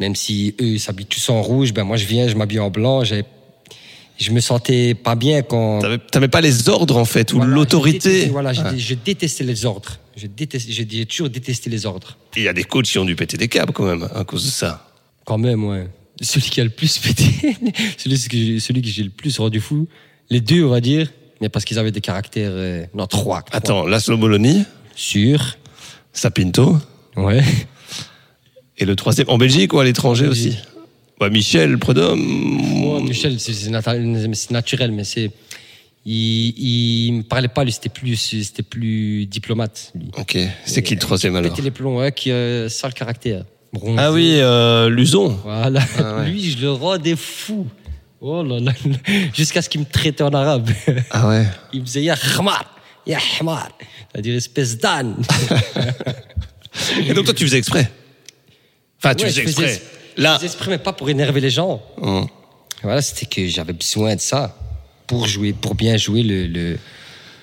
même 0.00 0.16
si 0.16 0.54
eux 0.60 0.78
s'habillent 0.78 1.06
tous 1.06 1.28
en 1.28 1.40
rouge, 1.42 1.72
ben 1.72 1.84
moi 1.84 1.96
je 1.96 2.06
viens, 2.06 2.26
je 2.26 2.34
m'habille 2.34 2.58
en 2.58 2.70
blanc. 2.70 3.04
Je 3.04 4.32
me 4.32 4.40
sentais 4.40 4.94
pas 4.94 5.14
bien 5.14 5.42
quand 5.42 5.80
T'avais 6.10 6.28
pas 6.28 6.40
les 6.40 6.68
ordres 6.68 6.96
en 6.98 7.04
fait, 7.04 7.32
ou 7.32 7.40
l'autorité. 7.40 8.26
Voilà, 8.26 8.52
je, 8.52 8.94
détestais 8.94 9.44
les 9.44 9.64
ordres. 9.64 9.98
Je 10.16 10.26
détestais, 10.26 10.72
j'ai 10.72 11.06
toujours 11.06 11.30
détesté 11.30 11.70
les 11.70 11.86
ordres. 11.86 12.18
Il 12.36 12.42
y 12.42 12.48
a 12.48 12.52
des 12.52 12.64
coachs 12.64 12.86
qui 12.86 12.98
ont 12.98 13.04
dû 13.04 13.14
péter 13.16 13.36
des 13.36 13.48
câbles 13.48 13.72
quand 13.72 13.86
même 13.86 14.08
à 14.14 14.24
cause 14.24 14.44
de 14.44 14.50
ça. 14.50 14.90
Quand 15.24 15.38
même, 15.38 15.64
ouais. 15.64 15.86
Celui 16.20 16.50
qui 16.50 16.60
a 16.60 16.64
le 16.64 16.70
plus 16.70 16.98
pété, 17.02 17.56
celui, 17.96 18.18
que 18.18 18.58
celui 18.58 18.82
que 18.82 18.88
j'ai 18.88 19.04
le 19.04 19.10
plus 19.10 19.38
rendu 19.38 19.60
fou, 19.60 19.88
les 20.30 20.40
deux, 20.40 20.64
on 20.64 20.70
va 20.70 20.80
dire, 20.80 21.08
mais 21.40 21.48
parce 21.48 21.64
qu'ils 21.64 21.78
avaient 21.78 21.90
des 21.92 22.00
caractères. 22.00 22.50
euh, 22.52 22.84
non, 22.94 23.06
trois. 23.06 23.44
Attends, 23.52 23.86
Laszlo 23.86 24.16
Bologna, 24.16 24.64
Sûr. 24.94 25.56
Sapinto, 26.12 26.76
Ouais. 27.16 27.42
et 28.78 28.84
le 28.84 28.96
troisième 28.96 29.28
en 29.30 29.38
Belgique 29.38 29.72
ou 29.72 29.78
à 29.78 29.84
l'étranger 29.84 30.26
aussi. 30.26 30.56
Ouais, 31.20 31.30
Michel 31.30 31.78
Prudhomme. 31.78 32.20
Moi, 32.20 33.00
Michel, 33.00 33.38
c'est 33.38 34.50
naturel, 34.50 34.92
mais 34.92 35.04
c'est. 35.04 35.30
Il, 36.06 36.54
il 36.58 37.12
me 37.12 37.22
parlait 37.22 37.48
pas, 37.48 37.62
lui, 37.62 37.72
c'était 37.72 37.90
plus, 37.90 38.16
c'était 38.16 38.62
plus 38.62 39.26
diplomate. 39.26 39.92
Lui. 39.94 40.06
Ok, 40.16 40.38
c'est 40.64 40.82
qui 40.82 40.94
le 40.94 41.00
troisième 41.00 41.36
alors 41.36 41.50
Péter 41.50 41.60
les 41.62 41.70
plombs, 41.70 41.98
ouais, 41.98 42.10
qui 42.10 42.32
a 42.32 42.70
ça 42.70 42.88
le 42.88 42.94
caractère. 42.94 43.44
Bronzé. 43.72 43.96
Ah 43.98 44.10
oui, 44.10 44.32
euh, 44.38 44.88
Luzon. 44.88 45.38
Voilà. 45.44 45.80
Ah 45.98 46.16
ouais. 46.20 46.30
Lui, 46.30 46.50
je 46.50 46.58
le 46.62 46.72
rendais 46.72 47.16
fou. 47.16 47.66
Oh 48.20 48.42
là 48.42 48.60
là. 48.60 48.72
Jusqu'à 49.34 49.62
ce 49.62 49.68
qu'il 49.68 49.80
me 49.80 49.86
traitait 49.86 50.22
en 50.22 50.30
arabe. 50.34 50.68
Ah 51.10 51.28
ouais. 51.28 51.46
Il 51.72 51.80
me 51.80 51.84
disait 51.86 52.02
Ya 52.02 52.16
khmar, 52.16 52.64
Ya. 53.06 53.18
C'est-à-dire 54.12 54.34
espèce 54.36 54.76
d'âne. 54.78 55.16
Et 57.06 57.12
donc 57.14 57.24
toi 57.24 57.34
tu 57.34 57.44
faisais 57.44 57.58
exprès. 57.58 57.90
Enfin, 58.98 59.14
tu 59.14 59.24
Ouais, 59.24 59.30
faisais 59.30 59.42
je 59.42 59.48
faisais- 59.48 59.62
exprès. 59.72 59.88
Là. 60.16 60.36
Je 60.38 60.42
n'exprimais 60.44 60.78
pas 60.78 60.92
pour 60.92 61.08
énerver 61.08 61.40
les 61.40 61.50
gens. 61.50 61.82
Hum. 62.00 62.26
Voilà, 62.82 63.00
c'était 63.02 63.26
que 63.26 63.46
j'avais 63.46 63.72
besoin 63.72 64.16
de 64.16 64.20
ça 64.20 64.56
pour 65.06 65.26
jouer, 65.26 65.52
pour 65.52 65.74
bien 65.74 65.96
jouer 65.96 66.22
le, 66.22 66.46
le, 66.46 66.78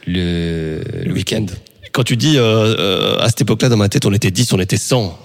le, 0.05 0.81
le 1.05 1.13
week-end. 1.13 1.45
Quand 1.91 2.03
tu 2.03 2.17
dis 2.17 2.37
euh, 2.37 2.75
euh, 2.77 3.19
à 3.19 3.27
cette 3.29 3.41
époque-là 3.41 3.69
dans 3.69 3.77
ma 3.77 3.89
tête 3.89 4.05
on 4.05 4.13
était 4.13 4.31
10, 4.31 4.53
on 4.53 4.59
était 4.59 4.77
100. 4.77 5.17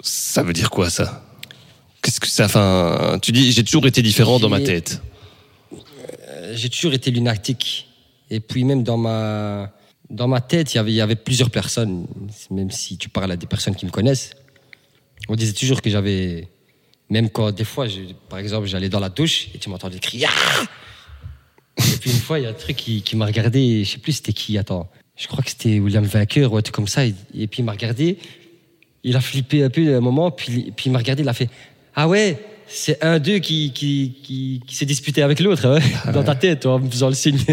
Ça 0.00 0.42
veut 0.42 0.52
dire 0.52 0.70
quoi 0.70 0.88
ça? 0.90 1.24
Qu'est-ce 2.20 2.30
que 2.30 2.36
ça 2.36 2.46
enfin 2.46 3.18
tu 3.22 3.32
dis 3.32 3.52
j'ai 3.52 3.62
toujours 3.64 3.86
été 3.86 4.02
différent 4.02 4.38
dans 4.40 4.48
ma 4.48 4.60
tête. 4.60 5.02
Euh, 6.28 6.52
J'ai 6.56 6.68
toujours 6.68 6.92
été 6.94 7.10
lunatique. 7.10 7.86
Et 8.30 8.40
puis 8.40 8.64
même 8.64 8.82
dans 8.82 8.96
ma, 8.98 9.72
dans 10.10 10.28
ma 10.28 10.40
tête, 10.40 10.74
il 10.74 10.76
y 10.76 10.80
avait, 10.80 10.92
il 10.92 10.96
y 10.96 11.00
avait 11.00 11.16
plusieurs 11.16 11.50
personnes. 11.50 12.06
Même 12.50 12.70
si 12.70 12.98
tu 12.98 13.08
parles 13.08 13.32
à 13.32 13.36
des 13.36 13.46
personnes 13.46 13.74
qui 13.74 13.86
me 13.86 13.90
connaissent, 13.90 14.32
on 15.28 15.36
disait 15.36 15.52
toujours 15.52 15.80
que 15.80 15.90
j'avais... 15.90 16.48
Même 17.10 17.30
quand 17.30 17.52
des 17.52 17.64
fois, 17.64 17.86
je- 17.88 18.12
par 18.28 18.38
exemple, 18.38 18.66
j'allais 18.66 18.90
dans 18.90 19.00
la 19.00 19.08
douche 19.08 19.48
et 19.54 19.58
tu 19.58 19.70
m'entendais 19.70 19.98
crier. 19.98 20.26
Ah 20.28 20.64
et 21.78 21.96
puis 21.98 22.10
une 22.10 22.18
fois, 22.18 22.38
il 22.38 22.42
y 22.42 22.46
a 22.46 22.50
un 22.50 22.54
truc 22.54 22.76
qui, 22.76 23.00
qui 23.02 23.16
m'a 23.16 23.24
regardé, 23.24 23.84
je 23.84 23.90
sais 23.92 23.98
plus 23.98 24.12
c'était 24.12 24.32
qui, 24.34 24.58
attends. 24.58 24.90
Je 25.16 25.26
crois 25.26 25.42
que 25.42 25.48
c'était 25.50 25.78
William 25.78 26.04
Vainqueur 26.04 26.52
ou 26.52 26.56
un 26.58 26.62
truc 26.62 26.74
comme 26.74 26.88
ça. 26.88 27.06
Et, 27.06 27.14
et 27.34 27.46
puis 27.46 27.60
il 27.60 27.64
m'a 27.64 27.72
regardé, 27.72 28.18
il 29.04 29.16
a 29.16 29.20
flippé 29.22 29.62
un 29.62 29.70
peu 29.70 29.94
un 29.96 30.00
moment, 30.00 30.30
puis, 30.30 30.70
puis 30.76 30.86
il 30.86 30.92
m'a 30.92 30.98
regardé, 30.98 31.22
il 31.22 31.28
a 31.28 31.32
fait 31.32 31.48
Ah 32.00 32.06
ouais, 32.06 32.38
c'est 32.68 33.02
un 33.02 33.18
d'eux 33.18 33.38
qui, 33.40 33.72
qui, 33.72 34.14
qui, 34.22 34.60
qui 34.64 34.74
s'est 34.76 34.86
disputé 34.86 35.20
avec 35.22 35.40
l'autre, 35.40 35.66
hein, 35.66 36.12
dans 36.12 36.22
ta 36.22 36.36
tête, 36.36 36.60
toi, 36.60 36.74
en 36.74 36.78
me 36.78 36.88
faisant 36.88 37.08
le 37.08 37.14
signe 37.14 37.38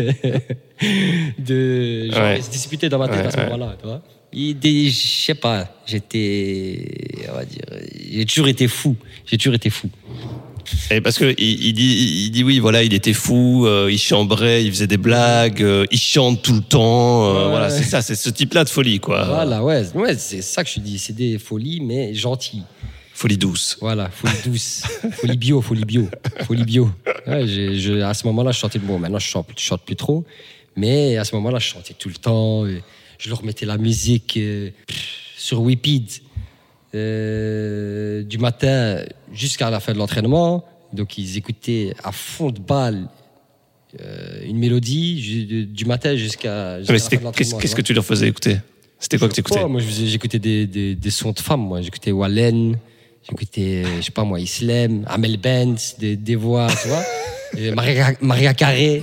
de. 1.40 2.10
Genre, 2.12 2.24
Ouais. 2.24 2.38
il 2.38 2.44
se 2.44 2.52
disputait 2.52 2.90
dans 2.90 3.00
ma 3.00 3.08
tête 3.08 3.22
Ouais, 3.22 3.26
à 3.28 3.32
ce 3.32 3.38
moment-là, 3.38 3.76
tu 3.80 3.88
vois. 3.88 4.02
Je 4.34 4.90
sais 4.92 5.34
pas, 5.36 5.68
j'étais. 5.88 7.26
On 7.32 7.36
va 7.38 7.46
dire. 7.46 7.62
J'ai 8.12 8.26
toujours 8.26 8.48
été 8.48 8.68
fou. 8.68 8.96
J'ai 9.26 9.38
toujours 9.38 9.56
été 9.56 9.70
fou. 9.70 9.90
Et 10.92 11.00
parce 11.00 11.18
que 11.20 11.34
il, 11.38 11.66
il 11.68 11.74
dit 11.74 12.24
il 12.26 12.32
dit 12.32 12.44
oui 12.44 12.58
voilà 12.58 12.82
il 12.82 12.92
était 12.96 13.14
fou, 13.14 13.66
euh, 13.68 13.88
il 13.92 14.00
chambrait, 14.00 14.66
il 14.66 14.72
faisait 14.72 14.88
des 14.88 14.98
blagues, 14.98 15.62
euh, 15.62 15.86
il 15.92 16.00
chante 16.00 16.42
tout 16.42 16.54
le 16.54 16.62
temps. 16.62 17.26
euh, 17.36 17.44
Ouais. 17.46 17.50
Voilà 17.52 17.70
c'est 17.70 17.84
ça 17.84 18.02
c'est 18.02 18.16
ce 18.16 18.32
type-là 18.32 18.64
de 18.64 18.70
folie 18.70 19.00
quoi. 19.00 19.26
Voilà, 19.26 19.64
ouais, 19.64 19.84
ouais 19.94 20.16
c'est 20.18 20.42
ça 20.42 20.64
que 20.64 20.70
je 20.72 20.80
dis. 20.80 20.98
C'est 20.98 21.14
des 21.14 21.38
folies, 21.38 21.82
mais 21.82 22.14
gentilles. 22.16 22.64
Folie 23.18 23.38
douce. 23.38 23.78
Voilà, 23.80 24.10
folie 24.10 24.34
douce. 24.46 24.84
folie 25.14 25.38
bio, 25.38 25.62
folie 25.62 25.86
bio. 25.86 26.10
Folie 26.46 26.66
bio. 26.66 26.92
Ouais, 27.26 27.48
j'ai- 27.48 27.80
je- 27.80 28.02
à 28.02 28.14
ce 28.14 28.28
moment-là, 28.28 28.52
je 28.52 28.60
chantais. 28.60 28.78
Bon, 28.78 29.00
maintenant, 29.00 29.20
je 29.20 29.26
chante, 29.28 29.48
je 29.58 29.62
chante 29.64 29.84
plus 29.86 29.96
trop. 29.96 30.26
Mais 30.76 31.16
à 31.16 31.24
ce 31.24 31.34
moment-là, 31.36 31.58
je 31.60 31.66
chantais 31.68 31.94
tout 31.94 32.10
le 32.10 32.16
temps. 32.16 32.66
et 32.68 32.84
je 33.18 33.30
leur 33.30 33.42
mettais 33.46 33.66
la 33.66 33.78
musique 33.78 34.36
euh, 34.36 34.70
sur 35.38 35.62
Wipid 35.62 36.10
euh, 36.94 38.24
du 38.24 38.38
matin 38.38 39.04
jusqu'à 39.34 39.70
la 39.70 39.80
fin 39.80 39.94
de 39.94 39.98
l'entraînement. 39.98 40.66
Donc, 40.94 41.18
ils 41.18 41.38
écoutaient 41.38 41.94
à 42.04 42.12
fond 42.12 42.52
de 42.52 42.60
balle 42.60 43.08
euh, 44.02 44.44
une 44.46 44.58
mélodie 44.58 45.66
du, 45.72 45.86
matin 45.86 46.16
jusqu'à 46.18 46.80
jusqu'à 46.80 46.94
Mais 46.94 46.98
la 46.98 47.00
fin 47.00 47.04
c'était- 47.06 47.18
de 47.18 47.24
l'entraînement. 47.24 47.58
qu'est-ce 47.60 47.76
que 47.76 47.82
tu 47.82 47.94
leur 47.94 48.04
faisais 48.06 48.28
écouter? 48.28 48.58
C'était 49.00 49.18
quoi 49.18 49.28
que 49.30 49.34
tu 49.34 49.40
écoutais 49.42 49.66
moi, 49.68 49.82
j'écoutais 49.82 50.40
des, 50.40 50.68
des, 50.68 50.96
des 50.96 51.10
sons 51.12 51.32
de 51.32 51.40
femmes. 51.40 51.62
Moi, 51.62 51.82
j'écoutais 51.82 52.12
Wallen, 52.12 52.78
j'écoutais, 53.30 53.84
euh, 53.86 53.98
je 53.98 54.06
sais 54.06 54.12
pas 54.12 54.24
moi, 54.24 54.40
Islem, 54.40 55.06
Amel 55.08 55.38
Benz, 55.38 55.96
des, 55.98 56.16
tu 56.16 56.36
vois. 56.36 56.68
Maria, 57.74 58.12
Maria 58.22 58.54
Carré. 58.54 59.02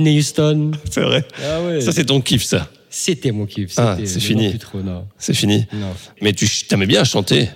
Whitney 0.00 0.18
Houston. 0.18 0.70
C'est 0.90 1.02
vrai. 1.02 1.24
Ah 1.44 1.62
ouais. 1.62 1.80
Ça, 1.80 1.92
c'est 1.92 2.06
ton 2.06 2.20
kiff, 2.20 2.42
ça. 2.42 2.68
C'était 2.88 3.30
mon 3.32 3.46
kiff. 3.46 3.72
Ah, 3.76 3.96
c'est 4.04 4.14
mais 4.16 4.20
fini. 4.20 4.54
non. 4.84 5.04
C'est 5.18 5.34
fini. 5.34 5.66
Non. 5.72 5.94
Mais 6.22 6.32
tu 6.32 6.48
t'aimais 6.66 6.86
bien 6.86 7.04
chanter. 7.04 7.48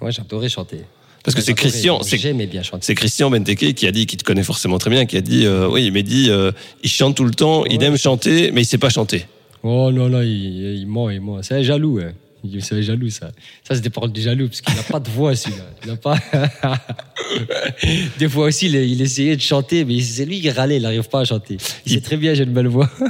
Ouais, 0.00 0.12
j'adorais 0.12 0.48
chanter. 0.48 0.80
Parce 1.24 1.34
que 1.34 1.40
c'est 1.42 1.54
Christian, 1.54 2.02
c'est 2.02 2.16
J'aimais 2.16 2.46
bien 2.46 2.62
chanter. 2.62 2.84
c'est 2.86 2.94
Christian 2.94 3.28
Benteke 3.28 3.74
qui 3.74 3.86
a 3.86 3.90
dit, 3.90 4.06
qui 4.06 4.16
te 4.16 4.24
connaît 4.24 4.44
forcément 4.44 4.78
très 4.78 4.88
bien, 4.90 5.04
qui 5.04 5.16
a 5.16 5.20
dit, 5.20 5.44
euh, 5.46 5.68
oui, 5.68 5.84
il 5.86 5.92
m'a 5.92 6.02
dit, 6.02 6.30
euh, 6.30 6.52
il 6.84 6.88
chante 6.88 7.16
tout 7.16 7.24
le 7.24 7.32
temps, 7.32 7.64
il 7.66 7.82
aime 7.82 7.96
chanter, 7.98 8.50
mais 8.52 8.62
il 8.62 8.64
sait 8.64 8.78
pas 8.78 8.88
chanter. 8.88 9.26
Oh 9.62 9.90
non, 9.90 10.08
non, 10.08 10.22
il, 10.22 10.76
il 10.78 10.86
ment, 10.86 11.10
il 11.10 11.20
ment. 11.20 11.42
C'est 11.42 11.64
jaloux, 11.64 11.98
hein. 11.98 12.12
Il- 12.44 12.62
C'est 12.62 12.76
un 12.76 12.80
jaloux, 12.80 13.10
ça. 13.10 13.28
Ça, 13.66 13.74
c'est 13.74 13.80
des 13.80 13.90
paroles 13.90 14.12
de 14.12 14.20
jaloux, 14.20 14.46
parce 14.48 14.60
qu'il 14.60 14.74
n'a 14.74 14.82
pas 14.82 15.00
de 15.00 15.10
voix, 15.10 15.34
celui-là. 15.34 15.64
Il 15.84 15.88
n'a 15.90 15.96
pas. 15.96 16.16
des 18.18 18.28
fois 18.28 18.46
aussi, 18.46 18.66
il, 18.66 18.74
il 18.76 19.00
essayait 19.02 19.36
de 19.36 19.40
chanter, 19.42 19.84
mais 19.84 20.00
c'est 20.00 20.24
lui 20.24 20.40
qui 20.40 20.50
râlait, 20.50 20.76
il 20.76 20.82
n'arrive 20.82 21.08
pas 21.08 21.20
à 21.20 21.24
chanter. 21.24 21.54
Il, 21.86 21.92
Il- 21.92 21.94
sait 21.94 22.00
très 22.00 22.16
bien, 22.16 22.34
j'ai 22.34 22.44
une 22.44 22.52
belle 22.52 22.68
voix. 22.68 22.88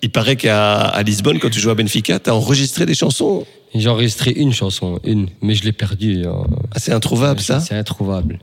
Il 0.00 0.10
paraît 0.10 0.36
qu'à 0.36 0.78
à 0.82 1.02
Lisbonne, 1.02 1.40
quand 1.40 1.50
tu 1.50 1.58
jouais 1.58 1.72
à 1.72 1.74
Benfica, 1.74 2.20
t'as 2.20 2.30
enregistré 2.30 2.86
des 2.86 2.94
chansons. 2.94 3.44
J'ai 3.74 3.88
enregistré 3.88 4.30
une 4.30 4.52
chanson, 4.52 5.00
une, 5.02 5.26
mais 5.42 5.54
je 5.54 5.64
l'ai 5.64 5.72
perdue. 5.72 6.24
hein. 6.24 6.46
Ah, 6.72 6.78
c'est 6.78 6.92
introuvable, 6.92 7.40
ça. 7.40 7.58
C'est 7.58 7.74
introuvable. 7.74 8.38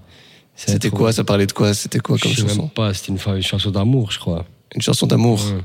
C'est 0.57 0.71
C'était 0.71 0.89
quoi. 0.89 1.13
Ça 1.13 1.23
parlait 1.23 1.45
de 1.47 1.53
quoi? 1.53 1.73
C'était 1.73 1.99
quoi 1.99 2.17
comme 2.17 2.29
Je 2.31 2.41
sais 2.41 2.47
chanson? 2.49 2.63
même 2.63 2.69
pas, 2.71 2.93
c'était 2.93 3.13
une, 3.13 3.41
chanson 3.41 3.71
d'amour, 3.71 4.11
je 4.11 4.19
crois. 4.19 4.43
Une 4.75 4.81
chanson 4.81 5.07
d'amour. 5.07 5.39
Ouais. 5.45 5.61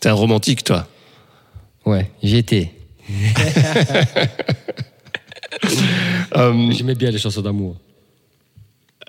T'es 0.00 0.08
un 0.08 0.14
romantique, 0.14 0.64
toi. 0.64 0.88
Ouais, 1.84 2.10
j'y 2.22 2.38
étais. 2.38 2.72
Euh, 6.36 6.70
J'aimais 6.72 6.96
bien 6.96 7.10
les 7.10 7.18
chansons 7.18 7.40
d'amour. 7.40 7.76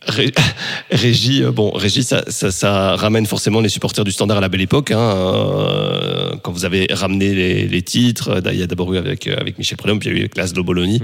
Ré- 0.07 0.31
Régie, 0.91 1.43
euh, 1.43 1.51
bon, 1.51 1.71
Régie, 1.71 2.03
ça, 2.03 2.23
ça, 2.27 2.51
ça 2.51 2.95
ramène 2.95 3.25
forcément 3.25 3.61
les 3.61 3.69
supporters 3.69 4.03
du 4.03 4.11
Standard 4.11 4.37
à 4.37 4.41
la 4.41 4.49
belle 4.49 4.61
époque. 4.61 4.91
Hein, 4.91 4.99
euh, 4.99 6.31
quand 6.43 6.51
vous 6.51 6.65
avez 6.65 6.87
ramené 6.91 7.33
les, 7.33 7.67
les 7.67 7.81
titres, 7.81 8.29
euh, 8.45 8.51
il 8.53 8.59
y 8.59 8.63
a 8.63 8.67
d'abord 8.67 8.93
eu 8.93 8.97
avec, 8.97 9.27
euh, 9.27 9.35
avec 9.39 9.57
Michel 9.57 9.77
Prudhomme, 9.77 9.99
puis 9.99 10.09
il 10.09 10.13
y 10.13 10.15
a 10.15 10.17
eu 10.17 10.21
avec 10.21 10.37
Laszlo 10.37 10.63
Bologna, 10.63 10.97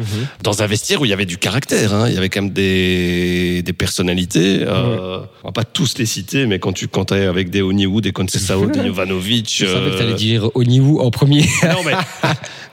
dans 0.43 0.61
un 0.61 0.67
vestiaire 0.67 1.01
où 1.01 1.05
il 1.05 1.09
y 1.09 1.13
avait 1.13 1.25
du 1.25 1.37
caractère. 1.37 1.93
Hein, 1.93 2.05
il 2.09 2.15
y 2.15 2.17
avait 2.17 2.29
quand 2.29 2.41
même 2.43 2.51
des, 2.53 3.61
des 3.63 3.73
personnalités. 3.73 4.59
Euh, 4.61 5.19
On 5.43 5.47
va 5.47 5.51
pas 5.51 5.63
tous 5.63 5.97
les 5.97 6.05
citer, 6.05 6.45
mais 6.45 6.59
quand 6.59 6.73
tu 6.73 6.85
es 6.85 7.25
avec 7.25 7.49
des 7.49 7.61
Oniwu, 7.61 8.01
des 8.01 8.11
Concesao, 8.11 8.67
des 8.67 8.83
Jovanovic... 8.85 9.53
Je 9.59 9.65
savais 9.65 9.89
que 9.89 9.95
euh, 9.95 9.97
t'allais 9.97 10.13
dire 10.13 10.49
Oniwu 10.55 10.99
en 10.99 11.09
premier. 11.11 11.41
non 11.63 11.83
mais, 11.85 11.93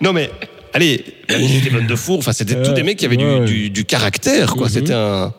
non 0.00 0.12
mais, 0.12 0.30
allez, 0.74 1.04
Steven 1.28 1.86
Defour, 1.86 2.18
enfin 2.18 2.32
c'était 2.32 2.62
tous 2.62 2.72
des 2.72 2.82
mecs 2.82 2.98
qui 2.98 3.06
avaient 3.06 3.16
du- 3.16 3.24
Ouais. 3.24 3.44
du, 3.44 3.70
du 3.70 3.84
caractère, 3.84 4.54
quoi. 4.54 4.66
Mhm. 4.66 4.72
C'était 4.72 4.92
un... 4.94 5.32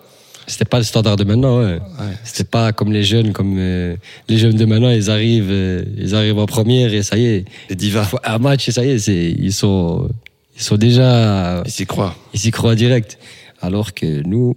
C'était 0.50 0.66
pas 0.66 0.80
le 0.80 0.84
standard 0.84 1.16
de 1.16 1.24
maintenant, 1.24 1.60
ouais. 1.64 1.78
C'était 2.24 2.44
pas 2.44 2.74
comme 2.74 2.92
les 2.92 3.04
jeunes, 3.04 3.34
comme 3.34 3.56
euh, 3.60 3.96
les 4.28 4.38
jeunes 4.40 4.56
de 4.56 4.66
maintenant, 4.66 4.90
ils 4.90 5.12
arrivent, 5.12 5.52
euh, 5.52 5.84
ils 5.96 6.16
arrivent 6.16 6.40
en 6.40 6.48
première 6.48 6.92
et 6.92 7.04
ça 7.04 7.18
y 7.18 7.26
est. 7.28 7.46
Des 7.70 7.76
divas. 7.76 8.10
Un 8.24 8.40
match 8.40 8.68
et 8.68 8.72
ça 8.72 8.84
y 8.84 8.90
est, 8.90 9.08
ils 9.08 9.54
sont, 9.54 10.10
ils 10.56 10.62
sont 10.64 10.76
déjà, 10.78 11.62
Ils 11.66 11.72
s'y 11.72 11.86
croient. 11.86 12.16
ils 12.34 12.40
s'y 12.40 12.50
croient 12.50 12.74
direct. 12.74 13.20
Alors 13.62 13.94
que 13.94 14.24
nous, 14.24 14.56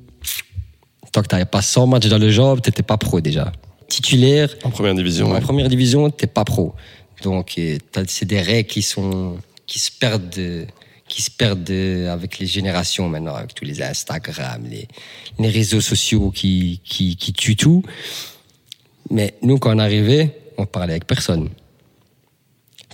tant 1.13 1.21
que 1.21 1.27
t'avais 1.29 1.45
pas 1.45 1.61
100 1.61 1.87
matchs 1.89 2.09
dans 2.09 2.19
le 2.19 2.31
job, 2.31 2.63
t'étais 2.63 2.83
pas 2.83 2.97
pro 2.97 3.21
déjà. 3.21 3.53
Titulaire, 3.87 4.49
En 4.65 4.71
première 4.71 4.95
division, 4.95 5.29
en 5.29 5.35
ouais. 5.35 5.41
première 5.43 5.69
division, 5.69 6.09
t'es 6.09 6.27
pas 6.27 6.45
pro. 6.45 6.73
Donc, 7.23 7.61
c'est 8.09 8.25
des 8.25 8.41
règles 8.41 8.69
qui 8.69 8.81
sont, 8.81 9.37
qui 9.67 9.79
se 9.79 9.91
perdent, 9.93 10.33
euh, 10.39 10.65
qui 11.13 11.21
se 11.21 11.31
perdent 11.31 11.69
euh, 11.71 12.11
avec 12.11 12.39
les 12.39 12.47
générations 12.47 13.07
maintenant, 13.07 13.35
avec 13.35 13.55
tous 13.55 13.67
les 13.67 13.83
Instagram, 13.83 14.63
les, 14.71 14.89
les 15.39 15.49
réseaux 15.51 15.83
sociaux 15.83 16.31
qui, 16.31 16.81
qui, 16.85 17.17
qui 17.17 17.35
tuent 17.35 17.57
tout. 17.57 17.83
Mais 19.11 19.35
nous, 19.43 19.59
quand 19.59 19.77
on 19.77 19.79
arrivait, 19.79 20.35
on 20.57 20.65
parlait 20.65 20.93
avec 20.95 21.07
personne. 21.07 21.51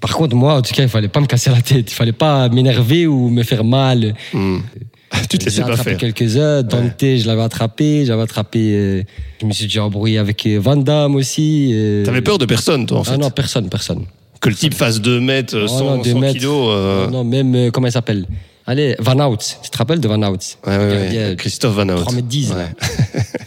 Par 0.01 0.17
contre, 0.17 0.35
moi, 0.35 0.55
en 0.57 0.63
tout 0.63 0.75
cas, 0.75 0.83
il 0.83 0.89
fallait 0.89 1.07
pas 1.09 1.21
me 1.21 1.27
casser 1.27 1.51
la 1.51 1.63
tête. 1.63 1.91
Il 1.93 1.95
fallait 1.95 2.13
pas 2.13 2.49
m'énerver 2.49 3.07
ou 3.07 3.29
me 3.29 3.45
faire 3.45 3.63
mal. 3.63 4.15
Hmm. 4.33 4.59
tu 5.31 5.39
te 5.39 5.45
laissais 5.45 5.63
pas 5.63 5.69
attrapé 5.73 5.91
faire. 5.91 5.99
quelques-uns. 5.99 6.63
Dante, 6.65 7.01
je 7.01 7.25
l'avais 7.27 7.43
attrapé. 7.43 8.05
J'avais 8.05 8.23
attrapé. 8.23 8.59
euh, 8.75 9.03
je 9.41 9.47
me 9.47 9.53
suis 9.53 9.67
déjà 9.67 9.85
embrouillé 9.85 10.19
avec 10.19 10.45
Van 10.47 10.77
Damme 10.77 11.15
aussi. 11.15 11.71
euh, 11.73 12.05
T'avais 12.05 12.23
peur 12.23 12.39
de 12.39 12.47
personne, 12.47 12.85
toi, 12.87 12.99
en 12.99 13.05
fait. 13.05 13.13
Ah 13.15 13.17
non, 13.17 13.31
personne, 13.31 13.69
personne. 13.69 14.05
Que 14.41 14.49
le 14.49 14.55
type 14.55 14.75
fasse 14.75 15.01
2 15.01 15.21
mètres, 15.21 15.57
euh, 15.57 15.65
Oh 15.65 15.69
100, 15.79 15.85
non, 15.97 16.03
deux 16.03 16.13
100 16.13 16.19
mètres. 16.21 16.39
kilos. 16.39 16.69
euh, 16.71 17.09
Non, 17.09 17.25
même, 17.25 17.55
euh, 17.55 17.71
comment 17.71 17.87
il 17.89 17.93
s'appelle? 17.93 18.27
Allez, 18.67 18.95
Van 18.99 19.19
Out. 19.31 19.59
Tu 19.63 19.71
te 19.71 19.79
rappelles 19.79 20.01
de 20.01 20.09
Van 20.09 20.23
Out 20.23 20.59
Ouais, 20.67 20.77
ouais, 20.77 20.87
ouais. 21.29 21.35
Christophe 21.39 21.75
Van 21.75 21.89
Hout. 21.89 22.01
3 22.03 22.13
mètres 22.15 22.29
10, 22.29 22.51
Ouais. 22.53 22.57
là. 22.57 22.69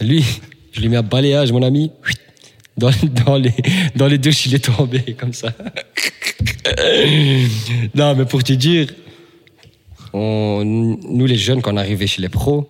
Lui, 0.00 0.24
je 0.72 0.80
lui 0.80 0.88
mets 0.88 0.96
un 0.96 1.02
balayage, 1.02 1.52
mon 1.52 1.62
ami. 1.62 1.92
Dans, 2.76 2.90
dans, 3.26 3.36
les, 3.36 3.52
dans 3.94 4.06
les 4.06 4.18
douches, 4.18 4.46
il 4.46 4.54
est 4.54 4.64
tombé, 4.64 5.14
comme 5.18 5.32
ça. 5.34 5.52
non, 7.94 8.14
mais 8.16 8.24
pour 8.24 8.42
te 8.42 8.52
dire, 8.52 8.88
on, 10.12 10.62
nous, 10.64 11.26
les 11.26 11.36
jeunes, 11.36 11.62
quand 11.62 11.74
on 11.74 11.76
arrivait 11.76 12.06
chez 12.06 12.22
les 12.22 12.28
pros, 12.28 12.68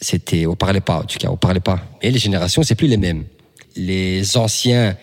c'était, 0.00 0.46
on 0.46 0.56
parlait 0.56 0.80
pas, 0.80 0.98
en 1.00 1.04
tout 1.04 1.18
cas, 1.18 1.28
on 1.30 1.36
parlait 1.36 1.60
pas. 1.60 1.80
Et 2.00 2.10
les 2.10 2.18
générations, 2.18 2.62
c'est 2.62 2.74
plus 2.74 2.88
les 2.88 2.96
mêmes. 2.96 3.24
Les 3.76 4.36
anciens 4.36 4.96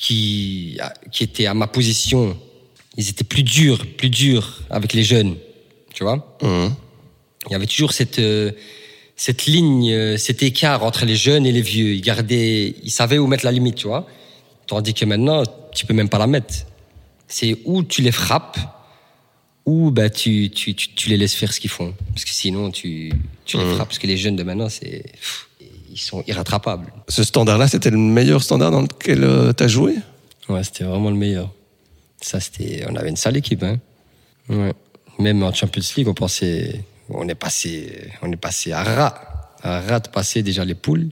qui, 0.00 0.78
qui 1.12 1.24
étaient 1.24 1.46
à 1.46 1.54
ma 1.54 1.66
position, 1.66 2.36
ils 2.96 3.10
étaient 3.10 3.24
plus 3.24 3.42
durs, 3.42 3.84
plus 3.98 4.08
durs 4.08 4.62
avec 4.70 4.94
les 4.94 5.04
jeunes, 5.04 5.36
tu 5.92 6.04
vois. 6.04 6.36
Mhm. 6.42 6.74
Il 7.46 7.52
y 7.52 7.54
avait 7.54 7.66
toujours 7.66 7.92
cette, 7.92 8.18
euh, 8.18 8.52
cette 9.14 9.44
ligne, 9.44 9.92
euh, 9.92 10.16
cet 10.16 10.42
écart 10.42 10.84
entre 10.84 11.04
les 11.04 11.16
jeunes 11.16 11.44
et 11.44 11.52
les 11.52 11.60
vieux. 11.60 11.92
Ils 11.92 12.00
gardaient, 12.00 12.74
ils 12.82 12.90
savaient 12.90 13.18
où 13.18 13.26
mettre 13.26 13.44
la 13.44 13.52
limite, 13.52 13.76
tu 13.76 13.88
vois. 13.88 14.06
Tandis 14.66 14.94
que 14.94 15.04
maintenant, 15.04 15.42
tu 15.74 15.84
peux 15.84 15.94
même 15.94 16.08
pas 16.08 16.18
la 16.18 16.26
mettre. 16.26 16.54
C'est 17.28 17.58
où 17.66 17.82
tu 17.82 18.00
les 18.00 18.12
frappes, 18.12 18.58
ou 19.66 19.90
bah, 19.90 20.08
tu, 20.08 20.50
tu, 20.50 20.74
tu, 20.74 20.94
tu 20.94 21.10
les 21.10 21.18
laisses 21.18 21.34
faire 21.34 21.52
ce 21.52 21.60
qu'ils 21.60 21.70
font. 21.70 21.94
Parce 22.14 22.24
que 22.24 22.30
sinon, 22.30 22.70
tu, 22.70 23.12
tu 23.44 23.58
les 23.58 23.74
frappes. 23.74 23.88
Parce 23.88 23.98
que 23.98 24.06
les 24.06 24.16
jeunes 24.16 24.36
de 24.36 24.42
maintenant, 24.44 24.70
c'est, 24.70 25.02
pff, 25.12 25.49
ils 25.90 25.98
sont 25.98 26.22
irrattrapables. 26.26 26.92
Ce 27.08 27.24
standard-là, 27.24 27.68
c'était 27.68 27.90
le 27.90 27.98
meilleur 27.98 28.42
standard 28.42 28.70
dans 28.70 28.82
lequel 28.82 29.24
euh, 29.24 29.52
t'as 29.52 29.68
joué? 29.68 29.96
Ouais, 30.48 30.62
c'était 30.64 30.84
vraiment 30.84 31.10
le 31.10 31.16
meilleur. 31.16 31.50
Ça, 32.20 32.40
c'était, 32.40 32.84
on 32.88 32.96
avait 32.96 33.08
une 33.08 33.16
sale 33.16 33.36
équipe, 33.36 33.62
hein. 33.62 33.78
Ouais. 34.48 34.72
Même 35.18 35.42
en 35.42 35.52
Champions 35.52 35.82
League, 35.96 36.08
on 36.08 36.14
pensait, 36.14 36.80
on 37.08 37.28
est 37.28 37.34
passé, 37.34 38.10
on 38.22 38.30
est 38.32 38.36
passé 38.36 38.72
à 38.72 38.82
rat, 38.82 39.56
à 39.62 39.80
rat 39.80 40.00
de 40.00 40.08
passer 40.08 40.42
déjà 40.42 40.64
les 40.64 40.74
poules. 40.74 41.08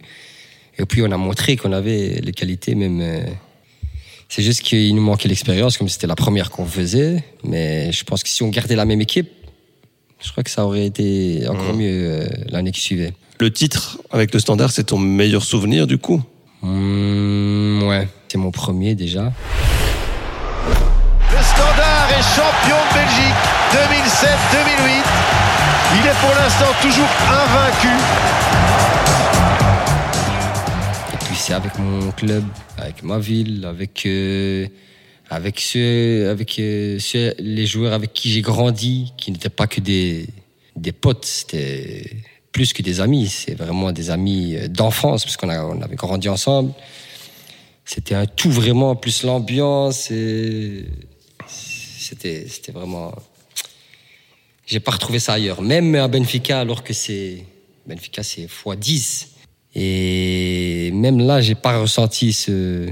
Et 0.79 0.85
puis, 0.87 1.03
on 1.03 1.11
a 1.11 1.17
montré 1.17 1.57
qu'on 1.57 1.73
avait 1.73 2.21
les 2.23 2.33
qualités, 2.33 2.75
même. 2.75 3.01
euh, 3.01 3.23
c'est 4.29 4.43
juste 4.43 4.61
qu'il 4.61 4.95
nous 4.95 5.03
manquait 5.03 5.29
l'expérience, 5.29 5.79
comme 5.79 5.89
c'était 5.89 6.07
la 6.07 6.15
première 6.15 6.51
qu'on 6.51 6.67
faisait. 6.67 7.25
Mais 7.45 7.91
je 7.93 8.05
pense 8.05 8.23
que 8.23 8.29
si 8.29 8.43
on 8.43 8.49
gardait 8.49 8.77
la 8.77 8.85
même 8.85 9.01
équipe, 9.01 9.31
je 10.21 10.31
crois 10.31 10.45
que 10.45 10.51
ça 10.51 10.67
aurait 10.67 10.85
été 10.85 11.47
encore 11.49 11.75
mieux 11.75 12.11
euh, 12.11 12.29
l'année 12.49 12.73
qui 12.73 12.81
suivait. 12.81 13.15
Le 13.41 13.53
titre 13.53 13.99
avec 14.11 14.33
le 14.35 14.41
standard, 14.41 14.71
c'est 14.71 14.85
ton 14.85 14.99
meilleur 14.99 15.43
souvenir, 15.45 15.87
du 15.87 15.99
coup 15.99 16.23
Mmh, 16.61 17.83
ouais, 17.85 18.09
c'est 18.27 18.37
mon 18.39 18.51
premier 18.51 18.97
déjà. 18.97 19.33
Le 20.67 21.43
Standard 21.45 22.09
est 22.11 22.23
champion 22.35 22.77
de 22.91 22.95
Belgique 22.95 23.39
2007-2008. 23.73 25.05
Il 26.01 26.07
est 26.07 26.19
pour 26.21 26.35
l'instant 26.35 26.73
toujours 26.83 27.07
invaincu. 27.31 27.95
Et 31.15 31.17
puis 31.27 31.37
c'est 31.37 31.53
avec 31.55 31.79
mon 31.79 32.11
club, 32.11 32.43
avec 32.77 33.05
ma 33.05 33.21
ville, 33.21 33.65
avec 33.65 34.03
euh, 34.07 34.67
avec 35.31 35.61
ceux, 35.61 36.29
avec 36.31 36.59
euh, 36.59 36.99
ceux- 36.99 37.35
les 37.39 37.67
joueurs 37.67 37.93
avec 37.93 38.13
qui 38.15 38.33
j'ai 38.33 38.43
grandi, 38.43 39.13
qui 39.17 39.31
n'étaient 39.31 39.49
pas 39.49 39.69
que 39.69 39.81
des 39.81 40.27
des 40.75 40.93
potes, 40.93 41.25
c'était 41.25 42.17
plus 42.53 42.73
que 42.73 42.83
des 42.83 43.01
amis. 43.01 43.29
C'est 43.29 43.55
vraiment 43.55 43.93
des 43.93 44.11
amis 44.11 44.57
euh, 44.57 44.69
d'enfance 44.69 45.25
parce 45.25 45.37
qu'on 45.37 45.49
on 45.51 45.83
avait 45.83 45.97
grandi 45.97 46.29
ensemble. 46.29 46.73
C'était 47.85 48.15
un 48.15 48.27
tout 48.27 48.51
vraiment 48.51 48.97
plus 48.97 49.23
l'ambiance. 49.23 50.11
et 50.11 50.87
C'était 51.49 52.47
c'était 52.49 52.73
vraiment. 52.73 53.15
J'ai 54.67 54.81
pas 54.81 54.93
retrouvé 54.93 55.19
ça 55.19 55.35
ailleurs. 55.35 55.63
Même 55.63 55.95
à 55.95 56.09
Benfica, 56.09 56.61
alors 56.61 56.85
que 56.85 56.93
c'est 56.93 57.45
Benfica, 57.87 58.23
c'est 58.23 58.47
x10. 58.47 59.29
Et 59.75 60.91
même 60.93 61.21
là, 61.21 61.41
j'ai 61.41 61.55
pas 61.55 61.79
ressenti 61.81 62.33
ce, 62.33 62.89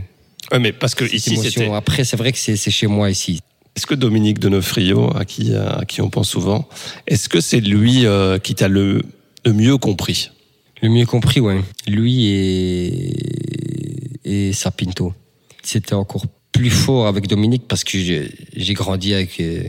Ouais, 0.53 0.59
mais 0.59 0.73
parce 0.73 0.95
que 0.95 1.05
ici, 1.05 1.35
émotion. 1.35 1.51
c'était. 1.51 1.73
Après, 1.73 2.05
c'est 2.05 2.17
vrai 2.17 2.33
que 2.33 2.39
c'est 2.39 2.57
c'est 2.57 2.71
chez 2.71 2.87
moi 2.87 3.11
ici. 3.11 3.41
Est-ce 3.75 3.87
que 3.87 3.95
Dominique 3.95 4.39
Donofrio, 4.39 5.15
à 5.15 5.25
qui, 5.25 5.55
à 5.55 5.85
qui 5.87 6.01
on 6.01 6.09
pense 6.09 6.31
souvent, 6.31 6.67
est-ce 7.07 7.29
que 7.29 7.41
c'est 7.43 7.61
lui 7.61 8.07
euh, 8.07 8.39
qui 8.39 8.55
t'a 8.55 8.69
le, 8.69 9.03
le 9.47 9.53
mieux 9.53 9.79
compris 9.79 10.31
Le 10.83 10.89
mieux 10.89 11.07
compris, 11.07 11.39
ouais. 11.39 11.61
Lui 11.87 12.27
et, 12.27 13.13
et 14.25 14.53
Sapinto. 14.53 15.15
C'était 15.63 15.95
encore 15.95 16.25
plus 16.51 16.71
fort 16.71 17.07
avec 17.07 17.29
Dominique 17.29 17.69
parce 17.69 17.85
que 17.85 17.97
j'ai 17.97 18.75
grandi 18.75 19.15
avec, 19.15 19.39
euh, 19.41 19.63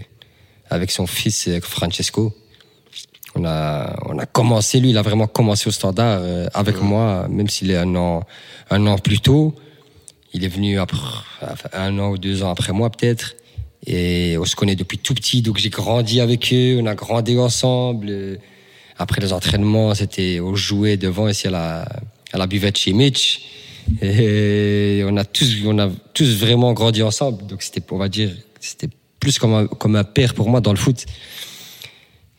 avec 0.71 0.89
son 0.89 1.05
fils, 1.05 1.47
avec 1.47 1.63
Francesco. 1.63 2.33
On 3.35 3.45
a, 3.45 3.95
on 4.07 4.17
a 4.17 4.25
commencé, 4.25 4.79
lui, 4.79 4.89
il 4.89 4.97
a 4.97 5.03
vraiment 5.03 5.27
commencé 5.27 5.67
au 5.67 5.71
standard 5.71 6.21
euh, 6.21 6.47
avec 6.55 6.81
moi, 6.81 7.27
même 7.29 7.47
s'il 7.47 7.69
est 7.69 7.77
un 7.77 7.93
an, 7.95 8.23
un 8.71 8.87
an 8.87 8.97
plus 8.97 9.19
tôt. 9.19 9.53
Il 10.33 10.43
est 10.43 10.47
venu 10.47 10.79
après, 10.79 10.97
un 11.73 11.99
an 11.99 12.09
ou 12.09 12.17
deux 12.17 12.41
ans 12.41 12.49
après 12.49 12.73
moi 12.73 12.89
peut-être. 12.89 13.35
Et 13.85 14.37
on 14.39 14.45
se 14.45 14.55
connaît 14.55 14.75
depuis 14.75 14.97
tout 14.97 15.13
petit, 15.13 15.43
donc 15.43 15.57
j'ai 15.57 15.69
grandi 15.69 16.19
avec 16.19 16.51
eux, 16.51 16.79
on 16.81 16.87
a 16.87 16.95
grandi 16.95 17.37
ensemble. 17.37 18.39
Après 18.99 19.21
les 19.21 19.31
entraînements, 19.33 19.93
c'était 19.93 20.39
on 20.41 20.55
jouait 20.55 20.97
devant 20.97 21.27
ici 21.27 21.47
à 21.47 21.51
la, 21.51 21.81
à 22.33 22.37
la 22.37 22.47
buvette 22.47 22.77
chez 22.77 22.93
Mitch. 22.93 23.41
Et 24.01 25.01
on 25.05 25.15
a 25.17 25.23
tous, 25.23 25.55
on 25.65 25.77
a 25.79 25.89
tous 26.13 26.35
vraiment 26.37 26.73
grandi 26.73 27.01
ensemble. 27.03 27.45
Donc 27.47 27.61
c'était, 27.61 27.81
on 27.91 27.97
va 27.97 28.09
dire, 28.09 28.31
c'était 28.59 28.89
plus 29.19 29.37
comme 29.39 29.53
un, 29.53 29.67
comme 29.67 29.95
un 29.95 30.03
père 30.03 30.33
pour 30.33 30.49
moi 30.49 30.59
dans 30.61 30.71
le 30.71 30.77
foot. 30.77 31.05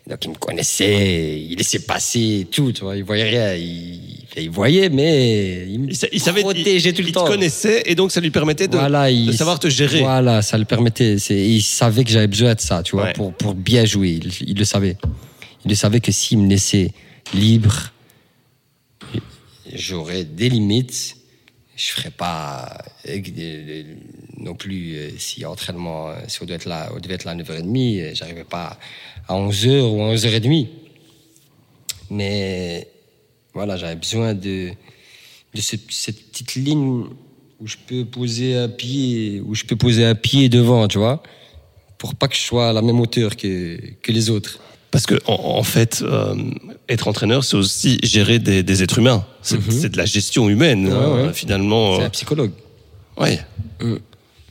Donc 0.09 0.25
il 0.25 0.31
me 0.31 0.35
connaissait, 0.37 1.39
il 1.39 1.57
laissait 1.57 1.81
passer 1.81 2.47
tout, 2.51 2.73
tu 2.73 2.81
vois, 2.83 2.97
il 2.97 3.05
voyait 3.05 3.25
rien, 3.29 3.55
il, 3.55 4.01
il 4.39 4.49
voyait, 4.51 4.89
mais 4.89 5.67
il 5.69 5.81
me 5.81 5.89
Il, 5.91 5.97
sa- 5.97 6.07
il 6.11 6.19
savait, 6.21 6.41
il, 6.41 6.45
protégeait 6.45 6.95
tout 6.95 7.03
le 7.03 7.09
il 7.09 7.13
temps. 7.13 7.25
te 7.25 7.31
connaissait 7.31 7.83
et 7.85 7.95
donc 7.95 8.11
ça 8.11 8.21
lui 8.23 8.31
permettait 8.31 8.69
de, 8.69 8.79
Voilà, 8.79 9.09
de 9.11 9.15
il- 9.15 9.35
savoir 9.37 9.59
te 9.59 9.69
gérer. 9.69 10.01
Voilà, 10.01 10.41
ça 10.41 10.57
le 10.57 10.65
permettait. 10.65 11.17
Il 11.17 11.61
savait 11.63 12.05
que 12.05 12.11
j'avais 12.11 12.27
besoin 12.27 12.55
de 12.55 12.61
ça, 12.61 12.83
tu 12.83 12.93
vois, 12.97 13.05
Ouais. 13.05 13.13
pour, 13.13 13.35
pour 13.35 13.55
bien 13.55 13.85
jouer. 13.85 14.19
Il, 14.23 14.49
il 14.49 14.59
le 14.59 14.65
savait. 14.65 14.97
Il 15.65 15.71
le 15.71 15.75
savait 15.75 16.01
que 16.01 16.13
s'il 16.13 16.39
me 16.39 16.49
laissait 16.49 16.93
libre, 17.35 17.91
j'aurais 19.73 20.25
des 20.25 20.49
limites. 20.49 21.17
Je 21.77 21.93
ferais 21.93 22.11
pas 22.11 22.77
euh, 23.09 23.83
non 24.39 24.55
plus 24.55 24.97
euh, 24.97 25.11
si 25.17 25.45
entraînement, 25.45 26.09
euh, 26.09 26.15
si 26.27 26.43
on 26.43 26.45
devait 26.45 26.57
être 26.57 26.65
là, 26.69 26.91
on 26.95 26.99
devait 26.99 27.15
être 27.15 27.25
là 27.25 27.33
à 27.33 27.35
9h30, 27.37 28.01
euh, 28.01 28.11
j'arrivais 28.15 28.43
pas 28.45 28.79
à 29.29 29.35
11h 29.35 29.83
ou 29.83 30.03
à 30.03 30.13
11h30. 30.15 30.67
Mais 32.11 32.89
voilà, 33.55 33.77
j'avais 33.77 33.95
besoin 33.95 34.35
de, 34.35 34.71
de 35.55 35.61
ce- 35.61 35.77
cette 35.91 36.31
petite 36.31 36.55
ligne 36.57 37.05
où 37.61 37.67
je 37.67 37.77
peux 37.87 38.05
poser 38.05 38.57
un 38.57 38.69
pied, 38.69 39.41
où 39.45 39.55
je 39.55 39.65
peux 39.65 39.77
poser 39.77 40.05
un 40.05 40.15
pied 40.17 40.49
devant, 40.49 40.89
tu 40.89 40.99
vois, 40.99 41.23
pour 41.97 42.15
pas 42.17 42.27
que 42.29 42.35
je 42.37 42.41
sois 42.41 42.71
à 42.71 42.73
la 42.73 42.83
même 42.83 42.99
hauteur 42.99 43.37
que 43.37 43.79
les 44.09 44.31
autres. 44.31 44.59
Parce 44.91 45.05
que 45.07 45.17
en, 45.27 45.35
en 45.59 45.63
fait, 45.63 46.03
euh, 46.03 46.35
être 46.89 47.09
entraîneur, 47.09 47.45
c'est 47.45 47.57
aussi 47.57 47.99
gérer 48.03 48.39
des, 48.39 48.63
des 48.63 48.83
êtres 48.83 48.99
humains. 48.99 49.25
C'est 49.43 49.59
c'est 49.71 49.91
de 49.91 49.97
la 49.99 50.07
gestion 50.07 50.49
humaine, 50.49 50.85
Mhm. 50.85 50.89
Ouais, 50.93 50.95
hein, 51.05 51.27
ouais. 51.27 51.33
finalement. 51.35 51.97
C'est 51.97 52.03
euh, 52.03 52.07
un 52.07 52.11
psychologue. 52.11 52.53
ouais. 53.19 53.41
Mm. 53.81 53.97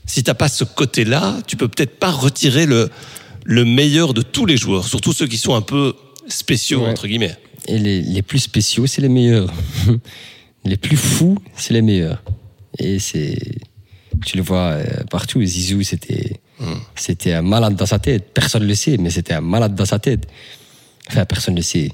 Si 0.06 0.24
t'as 0.24 0.36
pas 0.36 0.48
ce 0.48 0.64
côté-là, 0.64 1.36
tu 1.48 1.58
peux 1.58 1.68
peut-être 1.68 2.00
pas 2.00 2.12
retirer 2.12 2.66
le 2.66 2.90
le 3.44 3.64
meilleur 3.66 4.14
de 4.14 4.22
tous 4.22 4.46
les 4.46 4.58
joueurs, 4.58 4.86
surtout 4.88 5.12
ceux 5.14 5.26
qui 5.28 5.38
sont 5.38 5.56
un 5.56 5.62
peu 5.62 5.96
spéciaux 6.28 6.82
Ouais. 6.84 6.90
entre 6.90 7.08
guillemets. 7.08 7.36
Et 7.68 7.78
les, 7.80 8.02
les 8.02 8.22
plus 8.22 8.40
spéciaux, 8.40 8.88
c'est 8.88 9.02
les 9.02 9.10
meilleurs. 9.10 9.52
les 10.66 10.78
plus 10.78 10.98
fous, 10.98 11.38
c'est 11.58 11.74
les 11.74 11.82
meilleurs. 11.82 12.22
Et 12.80 13.00
c'est. 13.00 13.38
Tu 14.26 14.38
le 14.38 14.44
vois 14.44 14.72
euh, 14.74 14.86
partout. 15.10 15.44
Zizou, 15.44 15.82
c'était. 15.84 16.40
C'était 16.95 17.34
un 17.34 17.41
malade 17.41 17.76
dans 17.76 17.86
sa 17.86 17.99
tête. 17.99 18.34
Personne 18.34 18.64
ne 18.64 18.68
le 18.68 18.76
sait, 18.76 18.97
mais 18.97 19.10
c'était 19.10 19.34
un 19.34 19.41
malade 19.41 19.76
dans 19.76 19.86
sa 19.86 19.99
tête. 19.99 20.28
Enfin, 21.10 21.26
personne 21.26 21.53
ne 21.53 21.60
le 21.60 21.64
sait. 21.64 21.91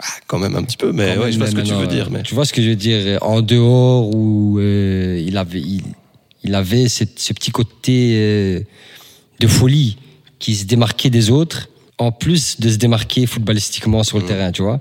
Ah, 0.00 0.04
quand 0.28 0.38
même 0.38 0.54
un 0.54 0.62
petit 0.62 0.76
peu, 0.76 0.92
mais 0.92 1.14
Quand 1.16 1.20
ouais, 1.22 1.24
même, 1.26 1.32
je 1.32 1.38
vois 1.38 1.46
ce 1.50 1.54
que 1.56 1.60
tu 1.62 1.72
veux 1.74 1.82
euh, 1.82 1.86
dire. 1.86 2.08
Mais 2.10 2.22
Tu 2.22 2.34
vois 2.34 2.44
ce 2.44 2.52
que 2.52 2.62
je 2.62 2.68
veux 2.68 2.76
dire 2.76 3.18
En 3.22 3.42
dehors 3.42 4.14
où 4.14 4.58
euh, 4.60 5.20
il 5.26 5.36
avait, 5.36 5.60
il, 5.60 5.82
il 6.44 6.54
avait 6.54 6.88
cette- 6.88 7.18
ce 7.18 7.32
petit 7.32 7.50
côté 7.50 8.12
euh, 8.14 8.60
de 9.40 9.46
folie 9.48 9.96
qui 10.38 10.54
se 10.54 10.64
démarquait 10.66 11.10
des 11.10 11.30
autres, 11.30 11.68
en 11.98 12.12
plus 12.12 12.60
de 12.60 12.70
se 12.70 12.76
démarquer 12.76 13.26
footballistiquement 13.26 14.04
sur 14.04 14.18
le 14.18 14.24
Mm. 14.24 14.28
terrain, 14.28 14.52
tu 14.52 14.62
vois. 14.62 14.78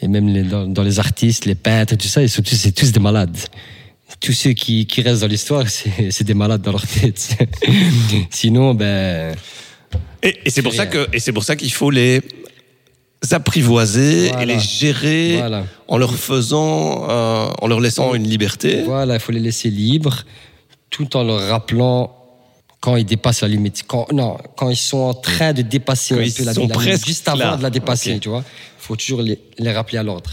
Et 0.00 0.08
même 0.08 0.28
les- 0.28 0.42
dans, 0.44 0.66
dans 0.66 0.82
les 0.82 0.98
artistes, 0.98 1.44
les 1.44 1.54
peintres, 1.54 1.92
et 1.92 1.96
tout 1.98 2.08
ça, 2.08 2.22
ils 2.22 2.30
sont 2.30 2.42
tous 2.42 2.92
des 2.92 3.00
malades. 3.00 3.36
Tous 4.20 4.32
ceux 4.32 4.52
qui, 4.52 4.86
qui 4.86 5.02
restent 5.02 5.22
dans 5.22 5.26
l'histoire, 5.26 5.64
c'est 6.10 6.24
des 6.24 6.34
malades 6.34 6.62
dans 6.62 6.72
leur 6.72 6.86
tête. 6.86 7.36
Sinon, 8.30 8.74
ben, 8.74 9.34
et, 10.22 10.38
et 10.44 10.50
c'est 10.50 10.62
pour 10.62 10.72
ça 10.74 10.82
rien. 10.82 10.90
que 10.90 11.08
et 11.12 11.20
c'est 11.20 11.32
pour 11.32 11.44
ça 11.44 11.56
qu'il 11.56 11.72
faut 11.72 11.90
les 11.90 12.20
apprivoiser 13.30 14.28
Voilà. 14.28 14.42
et 14.42 14.46
les 14.46 14.60
gérer 14.60 15.36
Voilà. 15.38 15.64
en 15.88 15.96
leur 15.98 16.14
faisant, 16.14 17.08
euh, 17.08 17.48
en 17.60 17.66
leur 17.66 17.80
laissant 17.80 18.14
une 18.14 18.28
liberté. 18.28 18.82
Voilà, 18.82 19.14
il 19.14 19.20
faut 19.20 19.32
les 19.32 19.40
laisser 19.40 19.70
libres, 19.70 20.24
tout 20.90 21.16
en 21.16 21.24
leur 21.24 21.48
rappelant 21.48 22.14
quand 22.80 22.96
ils 22.96 23.04
dépassent 23.04 23.40
la 23.40 23.48
limite. 23.48 23.84
Quand, 23.86 24.12
non, 24.12 24.36
quand 24.56 24.68
ils 24.68 24.76
sont 24.76 24.98
en 24.98 25.14
train 25.14 25.52
de 25.54 25.62
dépasser 25.62 26.14
Quand 26.14 26.20
un 26.20 26.24
ils 26.24 26.32
peu 26.34 26.44
la, 26.44 26.52
sont 26.54 26.60
la 26.60 26.66
limite, 26.66 26.76
presque 26.86 27.06
juste 27.06 27.28
avant 27.28 27.38
là. 27.52 27.56
de 27.56 27.62
la 27.62 27.70
dépasser, 27.70 28.18
tu 28.18 28.28
vois. 28.28 28.44
Il 28.46 28.82
faut 28.86 28.96
toujours 28.96 29.22
les, 29.22 29.38
les 29.58 29.72
rappeler 29.72 29.98
à 29.98 30.02
l'ordre. 30.02 30.30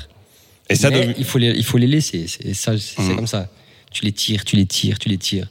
Et 0.69 0.76
ça, 0.76 0.89
Mais 0.89 1.07
de- 1.07 1.13
il, 1.17 1.24
faut 1.26 1.38
les, 1.38 1.51
il 1.51 1.63
faut 1.63 1.78
les 1.78 1.88
laisser. 1.88 2.26
C'est 2.28 2.53
ça, 2.53 2.74
c'est 2.78 3.01
Mhm. 3.01 3.15
comme 3.15 3.28
ça. 3.28 3.47
Tu 3.91 4.05
les 4.05 4.11
tires, 4.13 4.45
tu 4.45 4.55
les 4.55 4.65
tires, 4.65 4.97
tu 4.99 5.09
les 5.09 5.17
tires. 5.17 5.47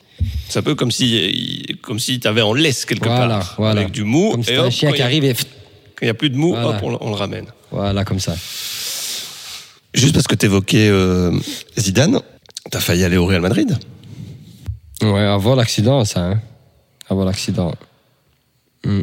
c'est 0.48 0.58
un 0.58 0.62
peu 0.62 0.74
comme 0.74 0.90
si, 0.90 1.66
comme 1.82 1.98
si 2.00 2.18
tu 2.20 2.26
avais 2.26 2.40
en 2.42 2.54
laisse 2.54 2.84
quelque 2.86 3.06
Voilà, 3.06 3.38
part, 3.38 3.54
voilà. 3.58 3.80
avec 3.82 3.92
du 3.92 4.04
mou. 4.04 4.30
Comme 4.32 4.44
si 4.44 4.54
un 4.54 4.70
chien 4.70 4.92
qui 4.92 5.02
arrive 5.02 5.24
et... 5.24 5.34
Quand 5.34 6.02
il 6.02 6.06
n'y 6.06 6.10
a 6.10 6.14
plus 6.14 6.30
de 6.30 6.36
mou, 6.36 6.50
Voilà. 6.50 6.68
hop, 6.68 6.76
on, 6.82 6.90
le- 6.90 6.96
on 7.02 7.08
le 7.10 7.14
ramène. 7.16 7.46
Voilà, 7.70 8.04
comme 8.04 8.18
ça. 8.20 8.34
Juste 9.92 10.14
parce 10.14 10.26
que 10.26 10.34
tu 10.34 10.46
évoquais 10.46 10.90
Zidane, 11.78 12.20
tu 12.70 12.76
as 12.76 12.80
failli 12.80 13.04
aller 13.04 13.16
au 13.18 13.26
Real 13.26 13.42
Madrid. 13.42 13.76
Ouais, 15.02 15.20
avant 15.20 15.54
l'accident, 15.54 16.04
ça. 16.04 16.20
Hein. 16.30 16.40
Avant 17.08 17.24
l'accident. 17.24 17.74
Hmm. 18.84 19.00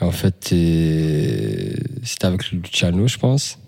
Et 0.00 0.04
en 0.04 0.10
fait, 0.12 0.50
euh, 0.52 1.74
c'était 2.02 2.26
avec 2.26 2.50
Luciano, 2.50 3.06
je 3.06 3.16
pense. 3.18 3.58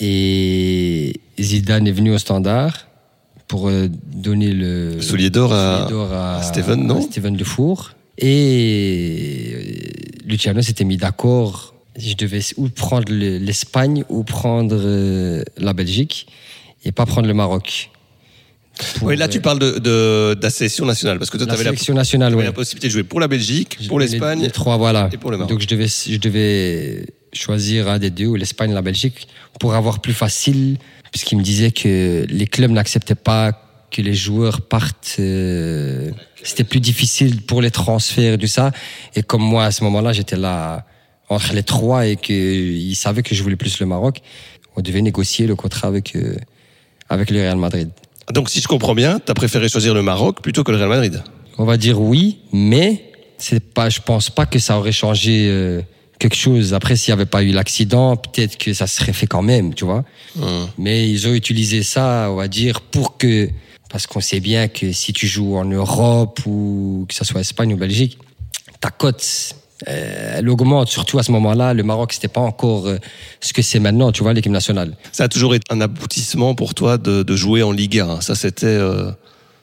Et 0.00 1.20
Zidane 1.38 1.86
est 1.86 1.92
venu 1.92 2.12
au 2.12 2.18
standard 2.18 2.86
pour 3.48 3.68
euh, 3.68 3.88
donner 4.14 4.52
le 4.52 5.00
soulier 5.00 5.30
d'or 5.30 5.52
à- 5.52 6.36
à 6.38 6.42
Steven, 6.42 6.86
non 6.86 7.00
à 7.00 7.30
Defour. 7.30 7.90
Et 8.18 9.52
euh, 9.54 10.26
Luciano 10.26 10.60
s'était 10.62 10.84
mis 10.84 10.96
d'accord. 10.96 11.74
Je 11.98 12.14
devais 12.14 12.40
ou 12.56 12.68
prendre 12.68 13.10
le- 13.12 13.38
l'Espagne 13.38 14.04
ou 14.08 14.22
prendre 14.22 14.76
euh, 14.78 15.42
la 15.56 15.72
Belgique 15.72 16.26
et 16.84 16.92
pas 16.92 17.06
prendre 17.06 17.26
le 17.26 17.34
Maroc. 17.34 17.90
Oui, 19.02 19.16
là, 19.16 19.26
tu 19.26 19.40
parles 19.40 19.58
de, 19.58 19.72
de, 19.78 20.34
de 20.34 20.38
la 20.40 20.50
sélection 20.50 20.86
nationale, 20.86 21.18
parce 21.18 21.30
que 21.30 21.36
toi, 21.36 21.46
tu 21.46 21.52
avais 21.52 21.64
la, 21.64 21.70
sélection 21.70 21.94
nationale, 21.94 22.30
t'avais 22.30 22.42
ouais. 22.42 22.46
la 22.46 22.52
possibilité 22.52 22.86
de 22.86 22.92
jouer 22.92 23.02
pour 23.02 23.18
la 23.18 23.26
Belgique, 23.26 23.76
pour 23.88 23.98
Les- 23.98 24.06
l'Espagne. 24.06 24.40
Les, 24.40 24.50
trois, 24.50 24.76
voilà. 24.76 25.08
et 25.12 25.16
pour 25.16 25.32
le 25.32 25.36
Maroc. 25.36 25.50
Donc 25.50 25.60
je 25.60 25.66
devais, 25.66 25.88
je 25.88 26.16
devais 26.16 27.06
choisir 27.32 27.88
un 27.88 27.98
des 27.98 28.10
deux, 28.10 28.26
ou 28.26 28.36
l'Espagne 28.36 28.72
la 28.72 28.82
Belgique, 28.82 29.26
pour 29.58 29.74
avoir 29.74 30.00
plus 30.00 30.12
facile, 30.12 30.78
puisqu'il 31.18 31.36
me 31.38 31.42
disait 31.42 31.72
que 31.72 32.26
les 32.28 32.46
clubs 32.46 32.70
n'acceptaient 32.70 33.16
pas 33.16 33.50
que 33.90 34.00
les 34.02 34.14
joueurs 34.14 34.60
partent. 34.60 35.16
euh, 35.18 36.12
C'était 36.44 36.62
plus 36.62 36.78
difficile 36.78 37.42
pour 37.42 37.60
les 37.60 37.72
transferts 37.72 38.34
et 38.34 38.38
tout 38.38 38.46
ça. 38.46 38.70
Et 39.16 39.24
comme 39.24 39.42
moi, 39.42 39.64
à 39.64 39.72
ce 39.72 39.82
moment-là, 39.82 40.12
j'étais 40.12 40.36
là 40.36 40.86
entre 41.28 41.54
les 41.54 41.64
trois 41.64 42.06
et 42.06 42.14
qu'ils 42.14 42.94
savaient 42.94 43.24
que 43.24 43.34
je 43.34 43.42
voulais 43.42 43.56
plus 43.56 43.80
le 43.80 43.86
Maroc, 43.86 44.20
on 44.76 44.80
devait 44.80 45.02
négocier 45.02 45.48
le 45.48 45.56
contrat 45.56 45.88
avec, 45.88 46.14
euh, 46.14 46.36
avec 47.08 47.30
le 47.30 47.40
Real 47.40 47.58
Madrid. 47.58 47.90
Donc, 48.32 48.48
si 48.48 48.60
je 48.60 48.68
comprends 48.68 48.94
bien, 48.94 49.18
tu 49.18 49.28
as 49.32 49.34
préféré 49.34 49.68
choisir 49.68 49.94
le 49.94 50.02
Maroc 50.02 50.40
plutôt 50.40 50.62
que 50.62 50.70
le 50.70 50.76
Real 50.76 50.88
Madrid. 50.88 51.20
On 51.58 51.64
va 51.64 51.76
dire 51.76 52.00
oui, 52.00 52.38
mais 52.52 53.10
c'est 53.38 53.64
pas, 53.74 53.88
je 53.88 54.00
pense 54.00 54.30
pas 54.30 54.46
que 54.46 54.60
ça 54.60 54.78
aurait 54.78 54.92
changé 54.92 55.48
euh, 55.48 55.82
quelque 56.18 56.36
chose. 56.36 56.74
Après, 56.74 56.96
s'il 56.96 57.12
n'y 57.12 57.20
avait 57.20 57.30
pas 57.30 57.42
eu 57.42 57.50
l'accident, 57.50 58.16
peut-être 58.16 58.58
que 58.58 58.72
ça 58.72 58.86
serait 58.86 59.12
fait 59.12 59.26
quand 59.26 59.42
même, 59.42 59.74
tu 59.74 59.84
vois. 59.84 60.04
Mais 60.76 61.08
ils 61.08 61.26
ont 61.26 61.34
utilisé 61.34 61.82
ça, 61.82 62.28
on 62.30 62.36
va 62.36 62.48
dire, 62.48 62.80
pour 62.80 63.16
que, 63.16 63.48
parce 63.90 64.06
qu'on 64.06 64.20
sait 64.20 64.40
bien 64.40 64.68
que 64.68 64.92
si 64.92 65.12
tu 65.12 65.26
joues 65.26 65.56
en 65.56 65.64
Europe 65.64 66.40
ou 66.46 67.06
que 67.08 67.14
ça 67.14 67.24
soit 67.24 67.40
Espagne 67.40 67.74
ou 67.74 67.76
Belgique, 67.76 68.18
ta 68.80 68.90
cote, 68.90 69.54
euh, 69.86 70.34
elle 70.38 70.48
augmente. 70.48 70.88
Surtout 70.88 71.18
à 71.18 71.22
ce 71.22 71.30
moment-là, 71.32 71.72
le 71.74 71.82
Maroc, 71.82 72.12
c'était 72.12 72.28
pas 72.28 72.40
encore 72.40 72.86
euh, 72.86 72.98
ce 73.40 73.52
que 73.52 73.62
c'est 73.62 73.78
maintenant, 73.78 74.10
tu 74.10 74.22
vois, 74.22 74.32
l'équipe 74.32 74.50
nationale. 74.50 74.96
Ça 75.12 75.24
a 75.24 75.28
toujours 75.28 75.54
été 75.54 75.72
un 75.72 75.80
aboutissement 75.80 76.54
pour 76.54 76.74
toi 76.74 76.98
de, 76.98 77.22
de 77.22 77.36
jouer 77.36 77.62
en 77.62 77.70
Ligue 77.70 78.00
1. 78.00 78.20
Ça, 78.20 78.34
c'était, 78.34 78.66
euh, 78.66 79.12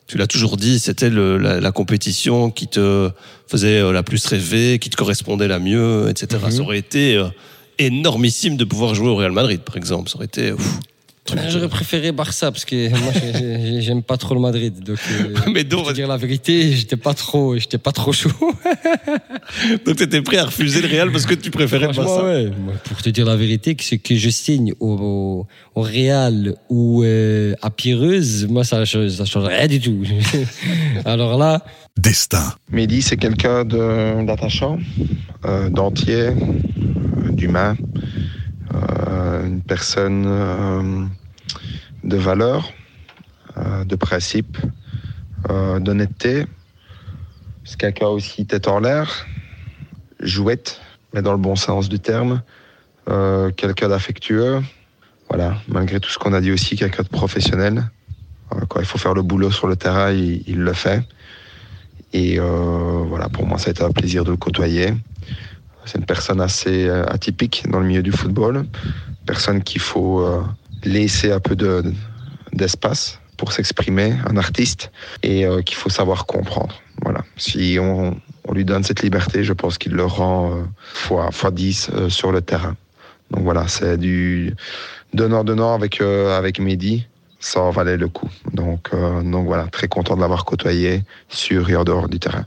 tu 0.07 0.17
l'as 0.17 0.27
toujours 0.27 0.57
dit, 0.57 0.79
c'était 0.79 1.09
le- 1.09 1.37
la, 1.37 1.59
la 1.59 1.71
compétition 1.71 2.51
qui 2.51 2.67
te 2.67 3.09
faisait 3.47 3.79
euh, 3.81 3.91
la 3.91 4.03
plus 4.03 4.25
rêver, 4.25 4.77
qui 4.79 4.89
te 4.89 4.95
correspondait 4.95 5.47
la 5.47 5.59
mieux, 5.59 6.07
etc. 6.09 6.41
Mhm. 6.45 6.51
Ça 6.51 6.61
aurait 6.61 6.77
été 6.77 7.15
euh, 7.15 7.27
énormissime 7.79 8.57
de 8.57 8.63
pouvoir 8.65 8.95
jouer 8.95 9.09
au 9.09 9.15
Real 9.15 9.31
Madrid, 9.31 9.61
par 9.61 9.77
exemple. 9.77 10.09
Ça 10.09 10.17
aurait 10.17 10.25
été. 10.25 10.51
ouf. 10.51 10.79
J'aurais 11.49 11.69
préféré 11.69 12.11
Barça 12.11 12.51
parce 12.51 12.65
que 12.65 12.89
moi 12.89 13.11
j'ai- 13.13 13.33
j'ai- 13.65 13.81
j'aime 13.81 14.03
pas 14.03 14.15
trop 14.17 14.35
le 14.35 14.41
Madrid. 14.41 14.79
Donc, 14.83 14.99
euh, 15.11 15.33
Mais 15.53 15.63
donc, 15.63 15.79
pour 15.81 15.89
te 15.89 15.93
dire 15.95 16.07
la 16.07 16.17
vérité, 16.17 16.71
j'étais 16.73 16.97
pas 16.97 17.15
trop, 17.15 17.57
j'étais 17.57 17.79
pas 17.79 17.91
trop 17.91 18.11
chaud. 18.13 18.29
donc 19.85 19.95
t'étais 19.95 20.21
prêt 20.21 20.37
à 20.37 20.45
refuser 20.45 20.81
le 20.81 20.87
Real 20.87 21.11
parce 21.11 21.25
que 21.25 21.33
tu 21.33 21.49
préférais 21.51 21.87
pas 21.87 21.93
Franchement, 21.93 22.17
ça. 22.17 22.23
ouais. 22.25 22.51
Moi, 22.63 22.73
Pour 22.83 23.01
te 23.01 23.09
dire 23.09 23.25
la 23.25 23.35
vérité, 23.35 23.73
que 23.75 23.83
ce 23.83 23.95
que 23.95 24.15
je 24.15 24.29
signe 24.29 24.73
au, 24.79 24.89
au, 24.93 25.47
au 25.73 25.81
Real 25.81 26.55
ou 26.69 27.03
euh, 27.03 27.55
à 27.61 27.69
Pireuse, 27.71 28.47
moi 28.47 28.63
ça 28.63 28.85
change, 28.85 29.09
ça 29.09 29.25
change 29.25 29.45
rien 29.47 29.67
du 29.67 29.79
tout. 29.79 30.03
Alors 31.05 31.37
là, 31.37 31.63
Destin, 31.97 32.53
Mehdi, 32.71 33.01
c'est 33.01 33.17
quelqu'un 33.17 33.65
de- 33.65 34.23
d'attachant, 34.25 34.77
euh, 35.45 35.69
d'entier, 35.69 36.27
euh, 36.27 37.31
d'humain, 37.31 37.75
une 38.71 39.61
personne 39.61 40.25
euh, 40.27 41.05
de 42.03 42.17
valeur, 42.17 42.71
euh, 43.57 43.83
de 43.83 43.95
principe, 43.95 44.57
euh, 45.49 45.79
d'honnêteté. 45.79 46.45
C'est 47.63 47.79
quelqu'un 47.79 48.07
aussi 48.07 48.45
tête 48.45 48.67
en 48.67 48.79
l'air, 48.79 49.25
jouette, 50.19 50.81
mais 51.13 51.21
dans 51.21 51.31
le 51.31 51.37
bon 51.37 51.55
sens 51.55 51.89
du 51.89 51.99
terme. 51.99 52.41
Euh, 53.07 53.51
quelqu'un 53.51 53.89
d'affectueux. 53.89 54.61
Voilà, 55.29 55.57
malgré 55.67 55.99
tout 55.99 56.09
ce 56.09 56.17
qu'on 56.17 56.33
a 56.33 56.41
dit 56.41 56.51
aussi, 56.51 56.75
quelqu'un 56.75 57.03
de 57.03 57.07
professionnel. 57.07 57.89
Euh, 58.53 58.61
quand 58.67 58.79
il 58.79 58.85
faut 58.85 58.97
faire 58.97 59.13
le 59.13 59.21
boulot 59.21 59.51
sur 59.51 59.67
le 59.67 59.75
terrain, 59.75 60.11
il, 60.11 60.57
le 60.57 60.73
fait. 60.73 61.03
Et 62.13 62.39
euh, 62.39 63.03
voilà, 63.07 63.29
pour 63.29 63.45
moi, 63.45 63.57
ça 63.57 63.69
a 63.69 63.71
été 63.71 63.83
un 63.83 63.91
plaisir 63.91 64.23
de 64.23 64.31
le 64.31 64.37
côtoyer. 64.37 64.93
C'est 65.85 65.97
une 65.99 66.05
personne 66.05 66.41
assez 66.41 66.87
euh, 66.87 67.05
atypique 67.07 67.63
dans 67.69 67.79
le 67.79 67.85
milieu 67.85 68.03
du 68.03 68.11
football. 68.11 68.65
Personne 69.25 69.63
qu'il 69.63 69.81
faut 69.81 70.21
euh, 70.21 70.41
laisser 70.83 71.31
un 71.31 71.39
peu 71.39 71.55
de- 71.55 71.83
d'espace 72.53 73.19
pour 73.37 73.51
s'exprimer, 73.51 74.15
un 74.27 74.37
artiste, 74.37 74.91
et 75.21 75.45
euh, 75.45 75.61
qu'il 75.61 75.75
faut 75.77 75.89
savoir 75.89 76.25
comprendre. 76.25 76.75
Voilà. 77.03 77.23
Si 77.37 77.77
on, 77.79 78.17
on 78.47 78.53
lui 78.53 78.65
donne 78.65 78.83
cette 78.83 79.01
liberté, 79.03 79.43
je 79.43 79.53
pense 79.53 79.77
qu'il 79.77 79.93
le 79.93 80.05
rend 80.05 80.63
fois, 80.93 81.31
fois 81.31 81.51
10 81.51 81.89
euh, 81.93 82.09
sur 82.09 82.31
le 82.31 82.41
terrain. 82.41 82.75
Donc 83.31 83.43
voilà, 83.43 83.67
c'est 83.67 83.97
du 83.97 84.53
donnant-donnant 85.13 85.73
avec, 85.73 86.01
euh, 86.01 86.37
avec 86.37 86.59
Mehdi. 86.59 87.05
Ça 87.39 87.61
en 87.61 87.69
valait 87.69 87.97
le 87.97 88.07
coup. 88.07 88.29
Donc, 88.53 88.89
donc 89.23 89.45
voilà, 89.45 89.67
très 89.67 89.87
content 89.87 90.15
de 90.15 90.21
l'avoir 90.21 90.45
côtoyé 90.45 91.03
sur 91.29 91.69
et 91.69 91.75
en 91.75 91.83
dehors 91.83 92.09
du 92.09 92.17
terrain. 92.17 92.45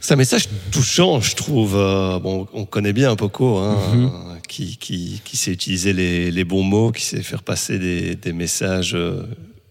C'est 0.00 0.14
un 0.14 0.16
message 0.16 0.48
touchant, 0.70 1.20
je 1.20 1.34
trouve. 1.36 1.76
Euh, 1.76 2.18
bon, 2.18 2.48
on 2.54 2.64
connaît 2.64 2.92
bien 2.94 3.14
Poco, 3.16 3.58
hein, 3.58 3.76
Mhm. 3.94 4.10
qui, 4.48 4.76
qui, 4.78 5.20
qui 5.24 5.36
sait 5.36 5.52
utiliser 5.52 5.92
les, 5.92 6.30
les 6.30 6.44
bons 6.44 6.62
mots, 6.62 6.90
qui 6.90 7.04
sait 7.04 7.22
faire 7.22 7.42
passer 7.42 7.78
des, 7.78 8.16
des 8.16 8.32
messages 8.32 8.94
euh, 8.94 9.22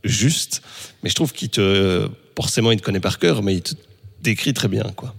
justes. 0.04 0.62
Mais 1.04 1.10
je 1.10 1.16
trouve 1.16 1.34
qu'il 1.34 1.50
te, 1.50 2.08
forcément, 2.36 2.72
il 2.72 2.78
te 2.80 2.84
connaît 2.84 3.00
par 3.00 3.18
cœur, 3.20 3.42
mais 3.44 3.56
il 3.56 3.62
te 3.62 3.74
décrit 4.22 4.54
très 4.54 4.68
bien, 4.68 4.84
quoi. 4.96 5.16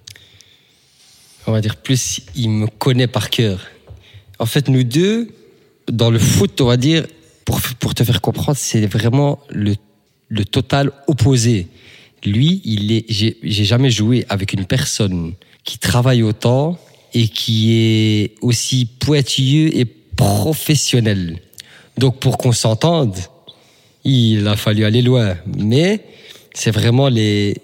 on 1.47 1.53
va 1.53 1.61
dire 1.61 1.77
plus, 1.77 2.21
il 2.37 2.51
me 2.51 2.67
connaît 2.67 3.09
par 3.09 3.31
cœur. 3.31 3.61
En 4.39 4.47
fait, 4.47 4.69
nous 4.69 4.85
deux, 4.85 5.29
dans 5.91 6.11
le 6.11 6.19
foot, 6.21 6.61
on 6.61 6.67
va 6.67 6.77
dire, 6.77 7.05
pour, 7.45 7.61
pour 7.81 7.95
te 7.95 8.05
faire 8.05 8.21
comprendre, 8.21 8.57
c'est 8.57 8.87
vraiment 8.87 9.41
le, 9.51 9.75
le 10.29 10.45
total 10.45 10.93
opposé. 11.09 11.67
Lui, 12.25 12.61
il 12.65 12.93
est, 12.93 13.05
j'ai 13.09 13.65
jamais 13.65 13.91
joué 13.91 14.27
avec 14.29 14.53
une 14.53 14.67
personne 14.67 15.35
qui 15.65 15.79
travaille 15.79 16.23
autant 16.23 16.79
et 17.15 17.29
qui 17.29 17.73
est 17.73 18.35
aussi 18.41 18.87
pointilleux 18.87 19.77
et 19.77 19.85
professionnel. 19.85 21.41
Donc, 21.97 22.21
pour 22.21 22.39
qu'on 22.39 22.53
s'entende, 22.53 23.17
il 24.05 24.47
a 24.47 24.57
fallu 24.57 24.85
aller 24.85 25.03
loin. 25.03 25.37
Mais 25.57 26.05
c'est 26.55 26.71
vraiment 26.71 27.09
les, 27.09 27.57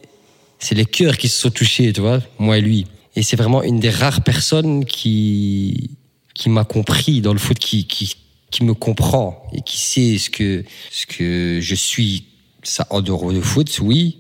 c'est 0.59 0.75
les 0.75 0.85
cœurs 0.85 1.17
qui 1.17 1.29
se 1.29 1.39
sont 1.41 1.51
touchés, 1.51 1.93
tu 1.93 2.01
vois, 2.01 2.21
moi 2.39 2.59
et 2.59 2.61
lui. 2.61 2.87
Et 3.15 3.23
c'est 3.23 3.37
vraiment 3.37 3.63
une 3.63 3.81
des 3.81 3.91
rares 3.91 4.23
personnes 4.23 4.85
qui, 4.85 5.91
qui 6.35 6.51
m'a 6.51 6.65
compris 6.65 7.21
dans 7.21 7.33
le 7.33 7.39
foot, 7.39 7.59
qui, 7.59 7.87
qui, 7.87 8.17
qui 8.51 8.65
me 8.65 8.75
comprend 8.75 9.43
et 9.53 9.63
qui 9.63 9.79
sait 9.79 10.19
ce 10.19 10.31
que, 10.31 10.65
ce 10.91 11.07
que 11.07 11.59
je 11.61 11.75
suis, 11.75 12.25
ça 12.63 12.87
en 12.91 13.01
dehors 13.01 13.33
du 13.33 13.41
foot, 13.41 13.79
oui, 13.81 14.19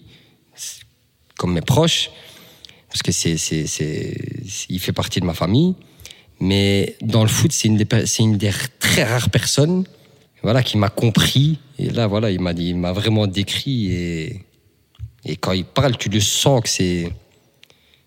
comme 1.37 1.53
mes 1.53 1.61
proches, 1.61 2.11
parce 2.89 3.03
que 3.03 3.13
c'est, 3.13 3.37
c'est, 3.37 3.67
c'est, 3.67 4.17
il 4.69 4.81
fait 4.81 4.93
partie 4.93 5.21
de 5.21 5.27
ma 5.27 5.35
famille. 5.35 5.75
Mais 6.39 6.97
dans 7.01 7.23
le 7.23 7.29
foot, 7.29 7.53
c'est 7.53 7.69
une 7.69 7.77
des, 7.77 8.07
c'est 8.07 8.23
une 8.23 8.37
des 8.37 8.51
très 8.79 9.05
rares 9.05 9.31
personnes, 9.31 9.85
voilà, 10.43 10.63
qui 10.63 10.77
m'a 10.77 10.91
compris. 10.91 11.59
Et 11.79 11.91
là, 11.91 12.07
voilà, 12.07 12.31
il 12.31 12.41
m'a 12.41 12.53
dit, 12.53 12.69
il 12.69 12.77
m'a 12.77 12.93
vraiment 12.93 13.27
décrit 13.27 13.93
et, 13.93 14.43
et 15.25 15.37
quand 15.37 15.53
il 15.53 15.65
parle, 15.65 15.97
tu 15.97 16.09
le 16.09 16.21
sens 16.21 16.63
que 16.63 16.69
c'est, 16.69 17.11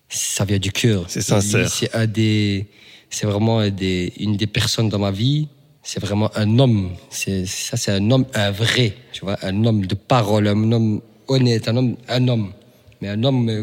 ça 0.08 0.44
vient 0.44 0.58
du 0.58 0.72
cœur. 0.72 1.04
C'est 1.08 1.20
sincère. 1.20 1.62
Lui, 1.62 1.68
C'est 1.70 1.94
un 1.94 2.06
des, 2.06 2.66
c'est 3.10 3.26
vraiment 3.26 3.58
un 3.58 3.70
des, 3.70 4.12
une 4.18 4.36
des 4.36 4.46
personnes 4.46 4.88
dans 4.88 4.98
ma 4.98 5.10
vie. 5.10 5.48
C'est 5.82 6.00
vraiment 6.00 6.30
un 6.36 6.58
homme. 6.58 6.90
C'est, 7.10 7.46
ça, 7.46 7.76
c'est 7.76 7.92
un 7.92 8.10
homme, 8.10 8.26
un 8.34 8.50
vrai, 8.50 8.94
tu 9.12 9.24
vois, 9.24 9.36
un 9.42 9.64
homme 9.64 9.86
de 9.86 9.94
parole, 9.94 10.46
un 10.46 10.72
homme 10.72 11.00
honnête, 11.26 11.68
un 11.68 11.76
homme, 11.76 11.96
un 12.08 12.28
homme. 12.28 12.52
Mais 13.00 13.08
un 13.08 13.22
homme, 13.24 13.48
euh, 13.48 13.62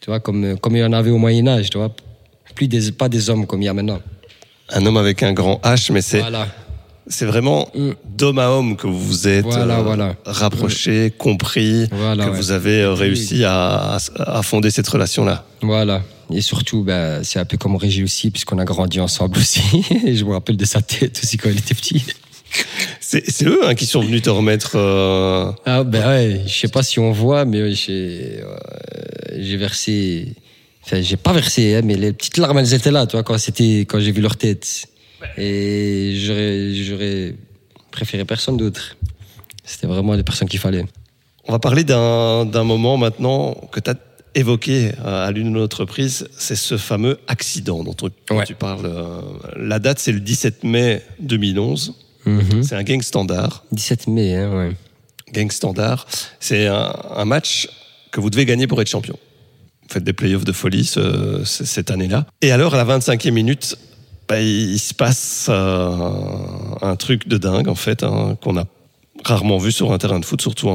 tu 0.00 0.06
vois, 0.10 0.20
comme, 0.20 0.44
euh, 0.44 0.56
comme 0.56 0.76
il 0.76 0.80
y 0.80 0.84
en 0.84 0.92
avait 0.92 1.10
au 1.10 1.18
Moyen-Âge, 1.18 1.70
tu 1.70 1.78
vois. 1.78 1.94
Plus 2.54 2.68
des, 2.68 2.92
pas 2.92 3.08
des 3.08 3.30
hommes 3.30 3.46
comme 3.46 3.62
il 3.62 3.66
y 3.66 3.68
a 3.68 3.74
maintenant. 3.74 4.00
Un 4.70 4.84
homme 4.86 4.96
avec 4.96 5.22
un 5.22 5.32
grand 5.32 5.60
H, 5.64 5.92
mais 5.92 6.00
c'est 6.02 6.20
Voilà. 6.20 6.46
c'est 7.08 7.26
vraiment 7.26 7.68
Mm. 7.74 7.90
d'homme 8.04 8.38
à 8.38 8.48
homme 8.50 8.76
que 8.76 8.86
vous 8.86 8.98
vous 9.00 9.28
êtes 9.28 9.44
Voilà, 9.44 9.78
euh, 9.78 9.82
voilà. 9.82 10.14
rapproché, 10.24 11.12
compris, 11.16 11.86
Voilà, 11.90 12.26
que 12.26 12.30
ouais. 12.30 12.36
vous 12.36 12.50
avez 12.52 12.86
réussi 12.86 13.44
à, 13.44 13.96
à, 13.96 13.98
à 14.38 14.42
fonder 14.42 14.70
cette 14.70 14.88
relation-là. 14.88 15.44
Voilà. 15.62 16.02
Et 16.32 16.40
surtout, 16.40 16.82
ben, 16.84 17.22
c'est 17.22 17.38
un 17.38 17.44
peu 17.44 17.56
comme 17.58 17.76
Régis 17.76 18.02
aussi, 18.04 18.30
puisqu'on 18.30 18.58
a 18.58 18.64
grandi 18.64 18.98
ensemble 19.00 19.38
aussi. 19.44 19.62
Et 20.06 20.14
je 20.16 20.24
me 20.24 20.32
rappelle 20.32 20.56
de 20.56 20.64
sa 20.64 20.80
tête 20.80 21.20
aussi 21.22 21.36
quand 21.36 21.50
il 21.50 21.58
était 21.58 21.74
petit. 21.74 22.02
C'est 23.28 23.46
eux 23.46 23.60
hein, 23.66 23.74
qui 23.74 23.86
sont 23.86 24.00
venus 24.00 24.22
te 24.22 24.30
remettre. 24.30 24.72
euh, 24.76 25.50
Ah 25.66 25.84
ben 25.84 26.06
ouais, 26.08 26.40
je 26.46 26.52
sais 26.52 26.68
pas 26.68 26.82
si 26.82 26.98
on 26.98 27.12
voit, 27.12 27.44
mais 27.44 27.72
j'ai 27.74 28.40
euh, 28.42 28.56
j'ai 29.38 29.56
versé. 29.56 30.34
Enfin, 30.84 31.00
j'ai 31.00 31.16
pas 31.16 31.32
versé, 31.32 31.76
hein, 31.76 31.80
mais 31.84 31.94
les 31.96 32.12
petites 32.12 32.36
larmes 32.36 32.58
elles 32.58 32.74
étaient 32.74 32.90
là, 32.90 33.06
tu 33.06 33.12
vois, 33.16 33.22
quand 33.22 33.38
c'était 33.38 33.80
quand 33.80 34.00
j'ai 34.00 34.12
vu 34.12 34.20
leur 34.20 34.36
tête. 34.36 34.86
Et 35.38 36.16
j'aurais 36.20 36.74
j'aurais 36.74 37.34
préféré 37.90 38.24
personne 38.24 38.56
d'autre. 38.56 38.96
C'était 39.64 39.86
vraiment 39.86 40.14
les 40.14 40.22
personnes 40.22 40.48
qu'il 40.48 40.60
fallait. 40.60 40.84
On 41.46 41.52
va 41.52 41.58
parler 41.58 41.84
d'un 41.84 42.44
d'un 42.44 42.64
moment 42.64 42.96
maintenant 42.96 43.54
que 43.72 43.80
tu 43.80 43.90
as 43.90 43.94
évoqué 44.34 44.90
euh, 45.04 45.26
à 45.26 45.30
l'une 45.30 45.52
de 45.52 45.58
nos 45.60 45.68
reprises, 45.72 46.28
c'est 46.36 46.56
ce 46.56 46.76
fameux 46.76 47.18
accident 47.28 47.84
dont, 47.84 47.94
tu- 47.94 48.34
Ouais. 48.34 48.44
tu 48.44 48.54
parles. 48.56 48.90
La 49.56 49.78
date, 49.78 50.00
c'est 50.00 50.10
le 50.12 50.18
17 50.20 50.64
mai 50.64 51.02
2011. 51.20 51.94
C'est 52.62 52.74
un 52.76 52.82
gang 52.82 53.02
standard. 53.02 53.64
17 53.72 54.06
mai, 54.08 54.34
hein, 54.36 54.56
ouais. 54.56 54.76
Gang 55.32 55.50
standard, 55.50 56.06
c'est 56.40 56.66
un, 56.66 56.94
un 57.16 57.24
match 57.24 57.68
que 58.12 58.20
vous 58.20 58.30
devez 58.30 58.44
gagner 58.46 58.66
pour 58.66 58.80
être 58.80 58.88
champion. 58.88 59.18
Vous 59.82 59.88
faites 59.92 60.04
des 60.04 60.12
playoffs 60.12 60.44
de 60.44 60.52
folie 60.52 60.84
ce- 60.84 61.42
ce- 61.44 61.64
cette 61.64 61.90
année-là. 61.90 62.26
Et 62.40 62.52
alors, 62.52 62.74
à 62.74 62.76
la 62.76 62.84
25e 62.84 63.30
minute, 63.32 63.76
bah, 64.28 64.40
il 64.40 64.78
se 64.78 64.94
passe 64.94 65.46
euh, 65.50 65.98
un 66.82 66.96
truc 66.96 67.28
de 67.28 67.36
dingue, 67.36 67.68
en 67.68 67.74
fait, 67.74 68.02
hein, 68.02 68.36
qu'on 68.42 68.56
a 68.56 68.64
rarement 69.24 69.58
vu 69.58 69.72
sur 69.72 69.92
un 69.92 69.98
terrain 69.98 70.20
de 70.20 70.24
foot, 70.24 70.40
surtout 70.40 70.68
en, 70.68 70.72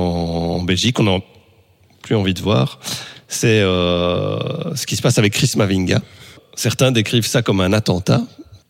en 0.57 0.61
Belgique. 0.63 0.99
On 0.99 1.03
n'a 1.03 1.19
plus 2.03 2.15
envie 2.15 2.33
de 2.33 2.41
voir. 2.41 2.79
C'est 3.27 3.61
euh, 3.61 4.75
ce 4.75 4.85
qui 4.85 4.95
se 4.95 5.01
passe 5.01 5.17
avec 5.17 5.33
Chris 5.33 5.51
Mavinga. 5.55 6.01
Certains 6.55 6.91
décrivent 6.91 7.25
ça 7.27 7.41
comme 7.41 7.61
un 7.61 7.73
attentat. 7.73 8.21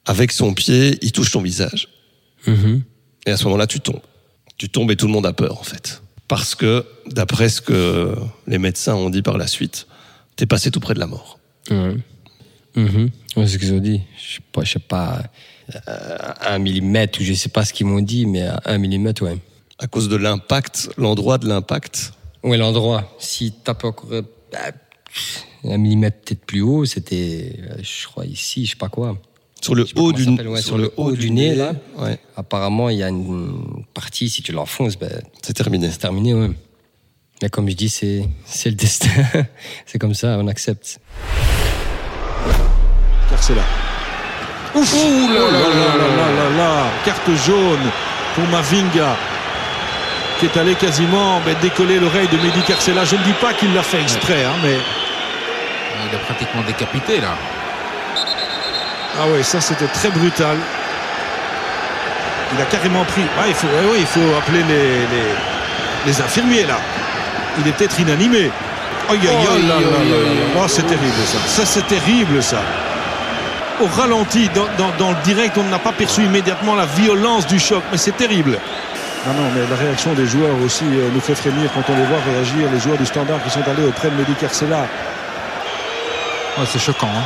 Avec 0.06 0.32
son 0.32 0.54
pied, 0.54 0.98
il 1.02 1.12
touche 1.12 1.32
ton 1.32 1.42
visage. 1.42 1.88
Mhm. 2.48 2.84
Et 3.26 3.32
à 3.32 3.38
ce 3.38 3.44
moment-là, 3.46 3.68
tu 3.68 3.80
tombes. 3.80 4.02
Tu 4.58 4.70
tombes 4.70 4.92
et 4.92 4.96
tout 4.96 5.08
le 5.08 5.14
monde 5.14 5.26
a 5.26 5.34
peur, 5.34 5.60
en 5.60 5.64
fait. 5.64 6.02
Parce 6.28 6.56
que, 6.56 6.86
d'après 7.08 7.50
ce 7.50 7.62
que 7.62 8.16
les 8.48 8.58
médecins 8.58 8.96
ont 8.96 9.10
dit 9.10 9.22
par 9.22 9.38
la 9.38 9.48
suite, 9.48 9.88
t'es 10.36 10.46
passé 10.46 10.72
tout 10.72 10.80
près 10.80 10.94
de 10.94 11.00
la 11.00 11.08
mort. 11.08 11.40
Ouais. 11.70 11.96
Mhm. 12.76 13.10
Ouais, 13.36 13.48
c'est 13.48 13.54
ce 13.54 13.58
qu'ils 13.58 13.74
ont 13.74 13.80
dit. 13.80 14.02
Je 14.18 14.36
sais 14.36 14.42
pas, 14.52 14.64
je 14.64 14.72
sais 14.72 14.80
pas, 14.80 15.24
euh, 15.88 16.18
un 16.42 16.60
millimètre 16.60 17.20
ou 17.20 17.24
je 17.24 17.34
sais 17.34 17.50
pas 17.50 17.66
ce 17.66 17.74
qu'ils 17.74 17.86
m'ont 17.86 18.02
dit, 18.02 18.26
mais 18.26 18.44
à 18.44 18.62
un 18.66 18.78
millimètre, 18.78 19.24
ouais. 19.24 19.38
À 19.80 19.88
cause 19.88 20.10
de 20.10 20.16
l'impact, 20.16 20.90
l'endroit 20.98 21.38
de 21.38 21.48
l'impact. 21.48 22.14
Ouais, 22.44 22.58
l'endroit. 22.58 23.16
Si 23.20 23.52
tape 23.52 23.84
encore 23.86 24.10
euh, 24.12 24.22
bah, 24.52 24.72
un 25.64 25.78
millimètre 25.78 26.18
peut-être 26.22 26.46
plus 26.46 26.62
haut, 26.62 26.86
c'était, 26.86 27.60
euh, 27.60 27.76
je 27.82 28.08
crois, 28.08 28.26
ici, 28.26 28.66
je 28.66 28.72
sais 28.72 28.78
pas 28.78 28.90
quoi. 28.90 29.18
Sur 29.62 29.76
le 29.76 29.86
haut 29.96 30.14
du 30.14 30.26
ouais, 30.30 30.62
sur 30.62 30.78
le 30.78 30.92
haut 30.96 31.12
du 31.12 31.32
nez, 31.32 31.54
là. 31.56 31.74
Ouais, 31.98 32.18
Apparemment, 32.38 32.90
il 32.90 32.98
y 32.98 33.04
a 33.04 33.10
une 33.10 33.84
partie, 33.94 34.30
si 34.30 34.42
tu 34.42 34.52
l'enfonces, 34.52 34.98
ben, 34.98 35.12
c'est 35.42 35.54
terminé. 35.54 35.90
c'est 35.92 35.98
terminé, 35.98 36.34
ouais. 36.34 36.52
Mais 37.42 37.50
comme 37.50 37.70
je 37.70 37.76
dis, 37.76 37.90
c'est, 37.90 38.28
c'est 38.46 38.70
le 38.70 38.76
destin. 38.76 39.10
c'est 39.86 40.00
comme 40.00 40.14
ça, 40.14 40.38
on 40.40 40.48
accepte. 40.48 41.00
car 43.30 43.42
c'est 43.42 43.56
là. 43.56 43.64
Ouf 44.76 44.94
Ouh 44.94 45.34
là 45.34 45.52
là 45.52 45.52
là 45.52 45.98
là 45.98 46.08
là 46.16 46.32
là 46.32 46.58
là 46.58 46.86
Carte 47.04 47.30
jaune 47.46 47.80
pour 48.36 48.44
Mavinga 48.50 49.16
qui 50.40 50.46
est 50.46 50.58
allé 50.58 50.76
quasiment 50.76 51.42
ben, 51.42 51.56
décoller 51.62 52.00
l'oreille 52.00 52.28
de 52.28 52.38
Mehdi 52.38 52.62
Carcella. 52.66 53.04
Je 53.04 53.16
ne 53.16 53.24
dis 53.24 53.34
pas 53.42 53.54
qu'il 53.54 53.74
l'a 53.74 53.84
fait 53.84 54.02
exprès, 54.02 54.46
hein, 54.46 54.54
mais 54.64 54.76
Il 54.76 56.16
est 56.16 56.22
pratiquement 56.22 56.62
décapité 56.66 57.20
là. 57.20 57.36
Ah 59.18 59.28
ouais, 59.28 59.44
ça 59.44 59.62
c'était 59.62 59.88
très 59.88 60.10
brutal. 60.10 60.58
Il 62.56 62.62
a 62.62 62.66
carrément 62.66 63.04
pris. 63.06 63.22
Ah, 63.40 63.44
il 63.48 63.54
faut, 63.54 63.68
ouais, 63.68 63.92
ouais, 63.92 64.00
il 64.00 64.06
faut 64.08 64.36
appeler 64.38 64.64
les, 64.64 65.00
les, 65.14 65.28
les 66.08 66.22
infirmiers 66.22 66.66
là. 66.66 66.78
Il 67.60 67.68
est 67.68 67.72
peut-être 67.74 68.00
inanimé. 68.00 68.50
Oh, 70.58 70.68
c'est 70.68 70.84
terrible 70.84 71.14
ça. 71.26 71.38
Ça, 71.48 71.66
c'est 71.66 71.88
terrible 71.88 72.42
ça. 72.44 72.62
Au 73.82 73.86
ralenti, 73.88 74.50
dans, 74.54 74.66
dans- 74.78 74.92
dans 74.98 75.10
le 75.12 75.18
direct, 75.24 75.58
on 75.58 75.64
n'a 75.64 75.80
pas 75.80 75.92
perçu 75.92 76.24
immédiatement 76.24 76.76
la 76.76 76.86
violence 76.86 77.48
du 77.48 77.60
choc, 77.60 77.82
mais 77.92 77.98
c'est 77.98 78.16
terrible. 78.18 78.60
Non, 79.26 79.34
non, 79.34 79.50
mais 79.56 79.62
la 79.70 79.76
réaction 79.76 80.14
des 80.14 80.26
joueurs 80.28 80.56
aussi 80.66 80.86
euh, 80.86 81.10
nous 81.14 81.22
fait 81.22 81.36
frémir 81.36 81.70
quand 81.74 81.84
on 81.92 81.96
les 81.98 82.04
voit 82.06 82.20
réagir. 82.26 82.68
Les 82.72 82.80
joueurs 82.80 82.98
du 82.98 83.06
standard 83.06 83.42
qui 83.44 83.50
sont 83.50 83.62
allés 83.68 83.86
auprès 83.88 84.10
de 84.10 84.16
Mehdi 84.16 84.34
Carcella. 84.34 84.86
Ouais, 86.58 86.66
c'est 86.72 86.80
choquant. 86.80 87.08
hein. 87.08 87.24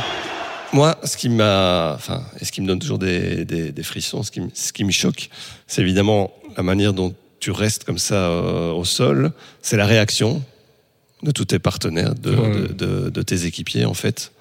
Moi, 0.74 0.98
ce 1.04 1.16
qui 1.16 1.28
m'a, 1.28 1.92
enfin, 1.94 2.22
et 2.40 2.44
ce 2.44 2.50
qui 2.52 2.60
me 2.60 2.66
donne 2.66 2.80
toujours 2.80 2.98
des, 2.98 3.44
des, 3.44 3.70
des 3.72 3.82
frissons, 3.84 4.22
ce 4.24 4.30
qui, 4.32 4.40
me- 4.40 4.50
ce 4.54 4.72
qui 4.72 4.82
me 4.84 4.90
choque, 4.90 5.30
c'est 5.68 5.82
évidemment 5.82 6.32
la 6.56 6.62
manière 6.64 6.92
dont 6.92 7.14
tu 7.40 7.50
restes 7.52 7.84
comme 7.84 7.98
ça 7.98 8.16
euh, 8.16 8.72
au 8.72 8.84
sol. 8.84 9.32
C'est 9.62 9.76
la 9.76 9.86
réaction 9.86 10.42
de 11.22 11.30
tous 11.30 11.44
tes 11.44 11.58
partenaires, 11.60 12.14
de, 12.16 12.34
Ouais. 12.34 12.50
de, 12.50 12.66
de- 12.72 13.08
de 13.10 13.22
tes 13.22 13.46
équipiers 13.46 13.84
en 13.84 13.94
fait, 13.94 14.32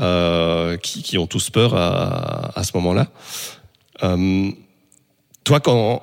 euh, 0.00 0.76
qui, 0.78 1.02
qui 1.04 1.16
ont 1.16 1.28
tous 1.28 1.48
peur 1.50 1.74
à, 1.76 2.58
à 2.58 2.64
ce 2.64 2.72
moment-là. 2.74 3.06
Euh, 4.02 4.50
toi, 5.44 5.60
quand, 5.60 6.02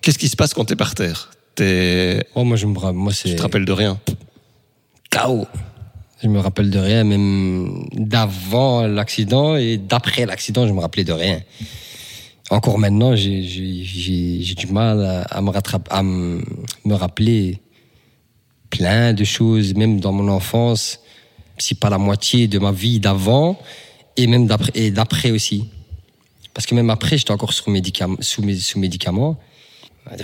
qu'est-ce 0.00 0.18
qui 0.18 0.28
se 0.28 0.36
passe 0.36 0.54
quand 0.54 0.64
t'es 0.64 0.76
par 0.76 0.94
terre? 0.94 1.30
T'es, 1.56 2.26
Oh, 2.34 2.44
moi, 2.44 2.56
je 2.56 2.64
me 2.66 2.72
moi, 2.92 3.12
tu 3.12 3.28
c'est 3.28 3.36
te 3.36 3.42
rappelles 3.42 3.66
de 3.66 3.72
rien? 3.72 4.00
Chaos. 5.10 5.46
Je 6.22 6.28
me 6.28 6.38
rappelle 6.38 6.70
de 6.70 6.78
rien, 6.78 7.04
même 7.04 7.86
d'avant 7.92 8.86
l'accident 8.86 9.56
et 9.56 9.76
d'après 9.76 10.26
l'accident, 10.26 10.66
je 10.66 10.72
me 10.72 10.80
rappelais 10.80 11.04
de 11.04 11.12
rien. 11.12 11.42
Encore 12.50 12.78
maintenant, 12.78 13.16
j'ai- 13.16 13.42
du 14.56 14.66
mal 14.68 15.26
à, 15.28 15.40
me 15.42 15.50
rattraper, 15.50 15.90
à 15.90 16.02
me, 16.02 16.42
rappeler 16.90 17.58
plein 18.70 19.12
de 19.12 19.24
choses, 19.24 19.74
même 19.74 20.00
dans 20.00 20.12
mon 20.12 20.28
enfance, 20.28 21.00
si 21.58 21.74
pas 21.74 21.90
la 21.90 21.98
moitié 21.98 22.48
de 22.48 22.58
ma 22.58 22.72
vie 22.72 23.00
d'avant 23.00 23.58
et 24.16 24.26
même 24.26 24.46
d'après 24.46 25.30
aussi. 25.30 25.64
Parce 26.52 26.66
que 26.66 26.74
même 26.74 26.90
après, 26.90 27.18
j'étais 27.18 27.32
encore 27.32 27.52
sous 27.52 27.70
médicaments, 27.70 28.16
sous, 28.20 28.42
sous 28.60 28.78
médicaments, 28.78 29.36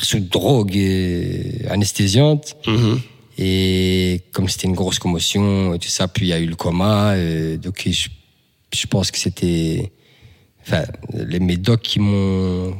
sous 0.01 0.21
drogue 0.21 0.79
anesthésiante. 1.69 2.57
Et 3.43 4.21
comme 4.33 4.49
c'était 4.51 4.67
une 4.67 4.75
grosse 4.75 4.99
commotion 4.99 5.73
et 5.73 5.79
tout 5.79 5.89
ça, 5.89 6.09
puis 6.09 6.27
il 6.27 6.29
y 6.29 6.33
a 6.35 6.39
eu 6.39 6.45
le 6.47 6.57
coma, 6.57 7.13
euh, 7.15 7.57
donc 7.57 7.89
je, 7.91 8.09
je 8.75 8.87
pense 8.87 9.11
que 9.11 9.17
c'était, 9.19 9.91
enfin, 10.61 10.83
les 11.15 11.41
médocs 11.41 11.81
qui 11.81 12.01
m'ont, 12.01 12.77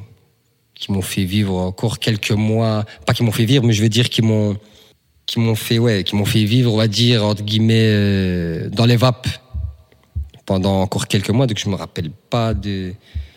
qui 0.75 0.93
m'ont 0.93 1.01
fait 1.01 1.25
vivre 1.25 1.55
encore 1.57 1.99
quelques 1.99 2.33
mois, 2.33 2.85
pas 3.07 3.15
qui 3.15 3.23
m'ont 3.23 3.33
fait 3.33 3.47
vivre, 3.47 3.65
mais 3.65 3.73
je 3.73 3.81
veux 3.83 3.89
dire 3.89 4.11
qui 4.11 4.21
m'ont, 4.21 4.59
qui 5.25 5.41
m'ont 5.41 5.55
fait, 5.55 5.79
ouais, 5.79 6.05
qui 6.05 6.15
m'ont 6.15 6.27
fait 6.27 6.45
vivre, 6.45 6.75
on 6.75 6.77
va 6.77 6.89
dire 6.89 7.25
entre 7.25 7.43
guillemets, 7.43 7.87
euh, 7.87 8.69
dans 8.69 8.85
les 8.85 8.97
vapes 8.97 9.29
pendant 10.45 10.83
encore 10.83 11.09
quelques 11.09 11.31
mois. 11.31 11.47
Donc 11.47 11.59
je 11.59 11.71
me 11.71 11.75
rappelle 11.75 12.11
pas 12.29 12.53
de, 12.53 12.93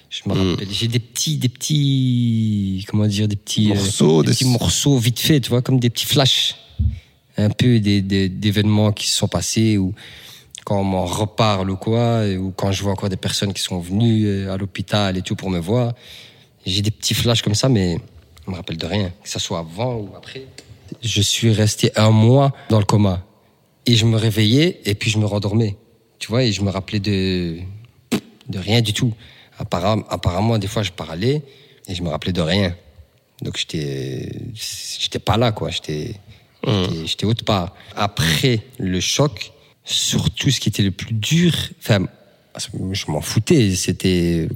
je 0.09 0.21
me 0.27 0.33
rappelle, 0.33 0.67
j'ai 0.69 0.89
des 0.89 0.99
petits, 0.99 1.37
des 1.37 1.47
petits, 1.49 2.83
comment 2.89 3.07
dire, 3.07 3.29
des 3.29 3.37
petits 3.37 3.71
euh, 3.71 3.75
Morceaux, 3.75 4.23
des 4.23 4.29
des- 4.31 4.35
petits 4.35 4.45
morceaux 4.45 4.97
vite 4.97 5.19
fait, 5.19 5.39
tu 5.39 5.51
vois, 5.51 5.61
comme 5.61 5.79
des 5.79 5.89
petits 5.89 6.05
flashs 6.07 6.55
un 7.37 7.49
peu 7.49 7.79
des, 7.79 8.01
d'événements 8.01 8.91
qui 8.91 9.09
se 9.09 9.17
sont 9.17 9.27
passés 9.27 9.77
ou 9.77 9.93
quand 10.65 10.79
on 10.79 10.83
m'en 10.83 11.05
reparle 11.05 11.69
ou 11.69 11.75
quoi, 11.75 12.25
ou 12.37 12.51
quand 12.51 12.71
je 12.71 12.83
vois 12.83 12.93
encore 12.93 13.09
des 13.09 13.17
personnes 13.17 13.53
qui 13.53 13.61
sont 13.61 13.79
venues 13.79 14.25
euh, 14.25 14.53
à 14.53 14.57
l'hôpital 14.57 15.17
et 15.17 15.21
tout 15.21 15.35
pour 15.35 15.49
me 15.49 15.59
voir. 15.59 15.93
J'ai 16.65 16.81
des 16.81 16.91
petits 16.91 17.13
flashs 17.13 17.41
comme 17.41 17.55
ça, 17.55 17.67
mais 17.67 17.99
je 18.45 18.51
me 18.51 18.55
rappelle 18.55 18.77
de 18.77 18.85
rien, 18.85 19.11
que 19.21 19.29
ce 19.29 19.39
soit 19.39 19.59
avant 19.59 19.95
ou 19.95 20.09
après. 20.15 20.45
Je 21.01 21.21
suis 21.21 21.51
resté 21.51 21.91
un 21.95 22.11
mois 22.11 22.53
dans 22.69 22.79
le 22.79 22.85
coma 22.85 23.25
et 23.85 23.95
je 23.95 24.05
me 24.05 24.17
réveillais 24.17 24.79
et 24.85 24.95
puis 24.95 25.09
je 25.09 25.17
me 25.17 25.25
rendormais, 25.25 25.75
tu 26.19 26.29
vois, 26.29 26.43
et 26.43 26.51
je 26.51 26.61
me 26.61 26.69
rappelais 26.69 26.99
de 26.99 27.57
de 28.49 28.59
rien 28.59 28.81
du 28.81 28.93
tout. 28.93 29.13
Apparemment, 29.57 30.03
apparemment 30.09 30.57
des 30.57 30.67
fois 30.67 30.83
je 30.83 30.91
parlais 30.91 31.41
et 31.87 31.95
je 31.95 32.03
me 32.03 32.09
rappelais 32.09 32.33
de 32.33 32.41
rien. 32.41 32.75
Donc 33.41 33.57
j'étais 33.57 34.29
j'étais 34.99 35.19
pas 35.19 35.37
là 35.37 35.51
quoi, 35.51 35.69
j'étais 35.69 36.15
J'étais- 36.65 37.07
J'étais 37.07 37.25
autre 37.25 37.43
part. 37.43 37.75
Après 37.95 38.61
le 38.79 38.99
choc, 38.99 39.51
surtout 39.85 40.49
ce 40.51 40.59
qui 40.59 40.69
était 40.69 40.83
le 40.83 40.91
plus 40.91 41.13
dur, 41.13 41.53
enfin, 41.79 42.05
je 42.91 43.11
m'en 43.11 43.21
foutais. 43.21 43.75
C'était, 43.75 44.47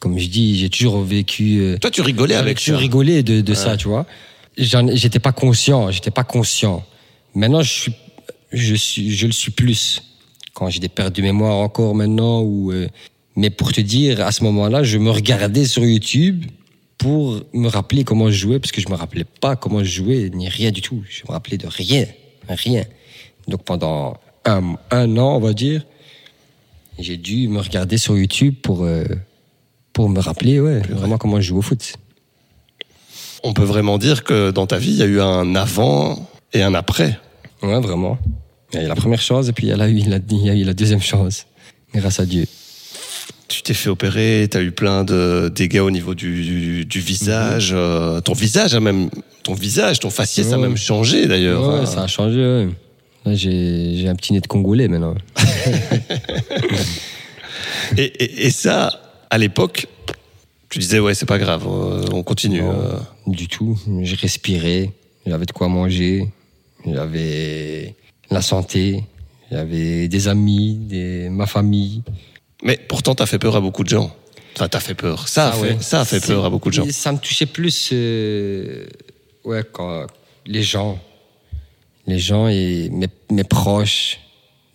comme 0.00 0.18
je 0.18 0.26
dis, 0.26 0.58
j'ai 0.58 0.70
toujours 0.70 1.02
vécu. 1.02 1.58
euh, 1.60 1.78
Toi, 1.78 1.90
tu 1.90 2.02
rigolais 2.02 2.34
avec 2.34 2.58
ça. 2.60 2.76
rigolé 2.76 3.22
de, 3.22 3.40
de 3.40 3.54
ça, 3.54 3.76
tu 3.76 3.88
vois. 3.88 4.06
J'étais 4.58 5.18
pas 5.18 5.32
conscient, 5.32 5.90
j'étais 5.90 6.10
pas 6.10 6.24
conscient. 6.24 6.84
Maintenant, 7.34 7.62
je 7.62 7.70
suis, 7.72 7.92
je 8.52 8.74
suis, 8.74 9.14
je 9.14 9.26
le 9.26 9.32
suis 9.32 9.50
plus. 9.52 10.02
Quand 10.54 10.70
j'ai 10.70 10.80
des 10.80 10.88
pertes 10.88 11.14
de 11.14 11.20
mémoire 11.22 11.56
encore 11.56 11.94
maintenant, 11.94 12.40
ou, 12.40 12.72
euh, 12.72 12.88
mais 13.36 13.50
pour 13.50 13.72
te 13.74 13.80
dire, 13.82 14.22
à 14.24 14.32
ce 14.32 14.42
moment-là, 14.44 14.82
je 14.82 14.96
me 14.96 15.10
regardais 15.10 15.66
sur 15.66 15.84
YouTube 15.84 16.46
pour 16.98 17.42
me 17.52 17.68
rappeler 17.68 18.04
comment 18.04 18.30
je 18.30 18.36
jouais, 18.36 18.58
parce 18.58 18.72
que 18.72 18.80
je 18.80 18.88
me 18.88 18.94
rappelais 18.94 19.24
pas 19.24 19.56
comment 19.56 19.80
je 19.84 19.90
jouais, 19.90 20.30
ni 20.32 20.48
rien 20.48 20.70
du 20.70 20.80
tout. 20.80 21.02
Je 21.08 21.22
me 21.28 21.32
rappelais 21.32 21.58
de 21.58 21.66
rien, 21.66 22.06
rien. 22.48 22.84
Donc 23.48 23.64
pendant 23.64 24.18
un, 24.44 24.76
un 24.90 25.16
an, 25.16 25.36
on 25.36 25.40
va 25.40 25.52
dire, 25.52 25.84
j'ai 26.98 27.16
dû 27.16 27.48
me 27.48 27.60
regarder 27.60 27.98
sur 27.98 28.16
YouTube 28.16 28.54
pour, 28.62 28.84
euh, 28.84 29.04
pour 29.92 30.08
me 30.08 30.20
rappeler, 30.20 30.60
ouais, 30.60 30.80
vraiment 30.80 31.18
comment 31.18 31.40
je 31.40 31.48
joue 31.48 31.58
au 31.58 31.62
foot. 31.62 31.96
On 33.42 33.52
peut 33.52 33.64
vraiment 33.64 33.98
dire 33.98 34.24
que 34.24 34.50
dans 34.50 34.66
ta 34.66 34.78
vie, 34.78 34.92
il 34.92 34.96
y 34.96 35.02
a 35.02 35.06
eu 35.06 35.20
un 35.20 35.54
avant 35.54 36.28
et 36.52 36.62
un 36.62 36.74
après. 36.74 37.18
Ouais, 37.62 37.80
vraiment. 37.80 38.18
Il 38.72 38.80
y 38.80 38.82
a 38.82 38.84
eu 38.86 38.88
la 38.88 38.96
première 38.96 39.20
chance 39.20 39.48
et 39.48 39.52
puis 39.52 39.66
il 39.66 39.70
y 39.70 39.72
a 39.72 39.88
eu 39.88 39.98
la, 40.08 40.18
il 40.18 40.46
y 40.46 40.50
a 40.50 40.54
eu 40.54 40.64
la 40.64 40.74
deuxième 40.74 41.00
chance. 41.00 41.46
Grâce 41.94 42.18
à 42.18 42.26
Dieu. 42.26 42.46
T'es 43.66 43.74
fait 43.74 43.88
opérer, 43.88 44.46
tu 44.48 44.56
as 44.58 44.62
eu 44.62 44.70
plein 44.70 45.02
de 45.02 45.50
dégâts 45.52 45.80
au 45.80 45.90
niveau 45.90 46.14
du, 46.14 46.44
du, 46.44 46.84
du 46.84 47.00
visage. 47.00 47.72
euh, 47.74 48.20
ton 48.20 48.32
visage 48.32 48.76
a 48.76 48.80
même, 48.80 49.10
ton 49.42 49.54
visage, 49.54 49.98
ton 49.98 50.08
faciès 50.10 50.52
a 50.52 50.56
Mhm. 50.56 50.62
Ouais. 50.62 50.68
même 50.68 50.76
changé 50.76 51.26
d'ailleurs. 51.26 51.68
Ouais, 51.68 51.80
hein. 51.80 51.86
ça 51.86 52.04
a 52.04 52.06
changé. 52.06 52.38
ouais. 52.38 52.68
J'ai, 53.34 53.96
j'ai 53.96 54.08
un 54.08 54.14
petit 54.14 54.32
nez 54.34 54.40
de 54.40 54.46
Congolais 54.46 54.86
maintenant. 54.86 55.16
Et, 57.96 58.02
et, 58.04 58.46
et 58.46 58.50
ça, 58.50 58.90
à 59.30 59.38
l'époque, 59.38 59.86
tu 60.68 60.78
disais 60.78 60.98
ouais, 60.98 61.14
c'est 61.14 61.26
pas 61.26 61.38
grave, 61.38 61.66
euh, 61.68 62.04
on 62.12 62.22
continue. 62.22 62.62
Non, 62.62 62.72
euh. 62.72 62.96
Du 63.26 63.48
tout. 63.48 63.78
Je 64.02 64.16
respirais, 64.16 64.90
j'avais 65.26 65.46
de 65.46 65.52
quoi 65.52 65.68
manger, 65.68 66.28
j'avais 66.86 67.94
la 68.30 68.42
santé, 68.42 69.02
j'avais 69.50 70.08
des 70.08 70.28
amis, 70.28 70.76
des, 70.76 71.28
ma 71.30 71.46
famille. 71.46 72.02
Mais 72.62 72.78
pourtant, 72.88 73.14
t'as 73.14 73.26
fait 73.26 73.38
peur 73.38 73.56
à 73.56 73.60
beaucoup 73.60 73.84
de 73.84 73.88
gens. 73.88 74.14
Enfin, 74.54 74.68
t'as 74.68 74.80
fait 74.80 74.94
peur. 74.94 75.28
Ça, 75.28 75.48
a 75.48 75.52
fait, 75.52 75.60
ouais. 75.60 75.76
ça 75.80 76.00
a 76.00 76.04
fait 76.04 76.24
peur 76.24 76.44
à 76.44 76.50
beaucoup 76.50 76.70
de 76.70 76.74
gens. 76.74 76.86
Ça 76.90 77.12
me 77.12 77.18
touchait 77.18 77.46
plus, 77.46 77.90
euh, 77.92 78.86
ouais, 79.44 79.62
quand 79.70 80.06
les 80.46 80.62
gens, 80.62 80.98
les 82.06 82.18
gens 82.18 82.48
et 82.48 82.88
mes, 82.90 83.08
mes 83.30 83.44
proches, 83.44 84.18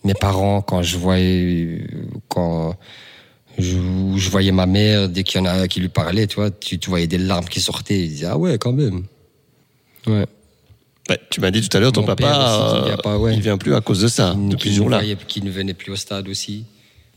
mes 0.04 0.14
parents, 0.14 0.62
quand 0.62 0.82
je 0.82 0.96
voyais, 0.98 1.84
quand 2.28 2.76
je, 3.58 3.76
je 4.16 4.30
voyais 4.30 4.52
ma 4.52 4.66
mère, 4.66 5.08
dès 5.08 5.24
qu'il 5.24 5.40
y 5.40 5.42
en 5.42 5.46
a 5.46 5.52
un 5.52 5.66
qui 5.66 5.80
lui 5.80 5.88
parlait, 5.88 6.28
tu 6.28 6.36
vois, 6.36 6.50
tu, 6.50 6.78
tu 6.78 6.88
voyais 6.88 7.08
des 7.08 7.18
larmes 7.18 7.48
qui 7.48 7.60
sortaient. 7.60 7.98
Ils 7.98 8.08
disaient, 8.08 8.26
ah 8.26 8.38
ouais, 8.38 8.58
quand 8.58 8.72
même. 8.72 9.04
Ouais. 10.06 10.26
Ouais, 11.10 11.18
tu 11.30 11.40
m'as 11.40 11.50
dit 11.50 11.68
tout 11.68 11.76
à 11.76 11.80
l'heure, 11.80 11.90
ton 11.90 12.02
Mon 12.02 12.06
papa, 12.06 12.28
aussi, 12.28 12.76
euh, 12.76 12.84
vient 12.84 12.96
pas, 12.96 13.18
ouais. 13.18 13.34
il 13.34 13.40
vient 13.40 13.58
plus 13.58 13.74
à 13.74 13.80
cause 13.80 14.00
de 14.00 14.06
ça, 14.08 14.36
qui, 14.36 14.48
depuis 14.48 14.70
ce 14.70 14.76
jour-là. 14.76 15.02
qui 15.26 15.42
ne 15.42 15.50
venait 15.50 15.74
plus 15.74 15.90
au 15.90 15.96
stade 15.96 16.28
aussi. 16.28 16.64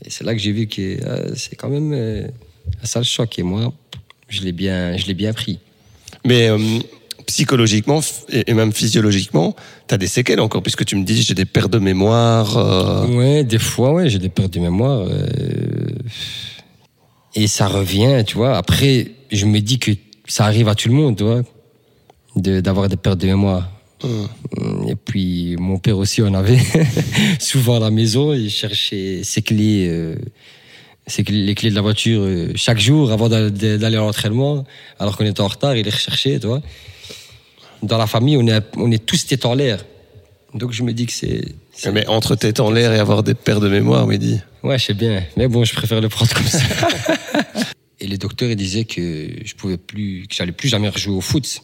Et 0.05 0.09
c'est 0.09 0.23
là 0.23 0.33
que 0.33 0.39
j'ai 0.39 0.51
vu 0.51 0.67
que 0.67 0.81
euh, 0.81 1.33
c'est 1.35 1.55
quand 1.55 1.69
même 1.69 1.91
euh, 1.93 2.27
un 2.81 2.85
sale 2.85 3.03
choc. 3.03 3.39
Et 3.39 3.43
moi, 3.43 3.73
je 4.29 4.41
l'ai 4.43 4.51
bien, 4.51 4.95
je 4.97 5.05
l'ai 5.07 5.13
bien 5.15 5.33
pris. 5.33 5.59
Mais 6.23 6.47
euh, 6.49 6.57
psychologiquement 7.25 8.01
et 8.31 8.53
même 8.53 8.71
physiologiquement, 8.71 9.55
t'as 9.87 9.97
des 9.97 10.07
séquelles 10.07 10.39
encore, 10.39 10.61
puisque 10.61 10.85
tu 10.85 10.95
me 10.95 11.03
dis 11.03 11.21
j'ai 11.23 11.33
des 11.33 11.45
pertes 11.45 11.71
de 11.71 11.79
mémoire. 11.79 13.09
Ouais, 13.09 13.43
des 13.43 13.57
fois, 13.59 13.93
ouais, 13.93 14.09
j'ai 14.09 14.19
des 14.19 14.29
pertes 14.29 14.53
de 14.53 14.59
mémoire. 14.59 15.07
et 17.35 17.47
ça 17.47 17.67
revient, 17.67 18.23
tu 18.25 18.35
vois. 18.35 18.57
Après, 18.57 19.11
je 19.31 19.45
me 19.45 19.59
dis 19.59 19.79
que 19.79 19.91
ça 20.27 20.45
arrive 20.45 20.67
à 20.69 20.75
tout 20.75 20.87
le 20.89 20.95
monde, 20.95 21.17
tu 21.17 21.23
vois, 21.23 21.41
de- 22.35 22.59
d'avoir 22.61 22.87
des 22.89 22.95
pertes 22.97 23.19
de 23.19 23.27
mémoire. 23.27 23.69
hum. 24.03 24.27
Et 24.87 24.95
puis, 24.95 25.55
mon 25.59 25.77
père 25.79 25.97
aussi 25.97 26.21
en 26.21 26.33
avait 26.33 26.59
souvent 27.39 27.77
à 27.77 27.79
la 27.79 27.91
maison. 27.91 28.33
Il 28.33 28.49
cherchait 28.49 29.21
ses 29.23 29.41
clés, 29.41 29.87
euh, 29.89 30.15
ses 31.07 31.23
clés- 31.23 31.43
les 31.45 31.55
clés 31.55 31.69
de 31.69 31.75
la 31.75 31.81
voiture 31.81 32.21
euh, 32.21 32.51
chaque 32.55 32.79
jour 32.79 33.11
avant 33.11 33.29
d'a- 33.29 33.49
d'aller 33.49 33.97
à 33.97 33.99
l'entraînement. 33.99 34.65
Alors 34.99 35.17
qu'on 35.17 35.25
était 35.25 35.41
en 35.41 35.47
retard, 35.47 35.75
il 35.75 35.83
les 35.85 35.91
recherchait, 35.91 36.39
tu 36.39 36.47
vois. 36.47 36.61
Dans 37.83 37.97
la 37.97 38.07
famille, 38.07 38.37
on 38.37 38.47
est, 38.47 38.61
on 38.77 38.91
est 38.91 39.05
tous 39.05 39.25
tête 39.25 39.45
en 39.45 39.53
l'air. 39.53 39.85
Donc, 40.53 40.71
je 40.71 40.83
me 40.83 40.93
dis 40.93 41.05
que 41.05 41.11
c'est. 41.13 41.43
Mais 41.91 42.07
entre 42.07 42.35
tête 42.35 42.59
en 42.61 42.71
l'air 42.71 42.93
et 42.93 42.99
avoir 42.99 43.23
des 43.23 43.33
pertes 43.33 43.61
de 43.61 43.67
mémoire, 43.69 44.07
Mehdi. 44.07 44.39
Ouais, 44.63 44.79
je 44.79 44.85
sais 44.85 44.93
bien. 44.93 45.23
Mais 45.35 45.47
bon, 45.49 45.63
je 45.65 45.73
préfère 45.73 45.99
le 45.99 46.07
prendre 46.09 46.33
comme 46.33 46.47
ça. 46.47 46.59
Et 47.99 48.07
les 48.07 48.17
docteurs, 48.17 48.49
ils 48.49 48.55
disaient 48.55 48.85
que 48.85 49.27
je 49.43 49.53
pouvais 49.55 49.77
plus, 49.77 50.25
que 50.29 50.35
j'allais 50.35 50.51
plus 50.51 50.69
jamais 50.69 50.89
rejouer 50.89 51.15
au 51.15 51.21
foot. 51.21 51.61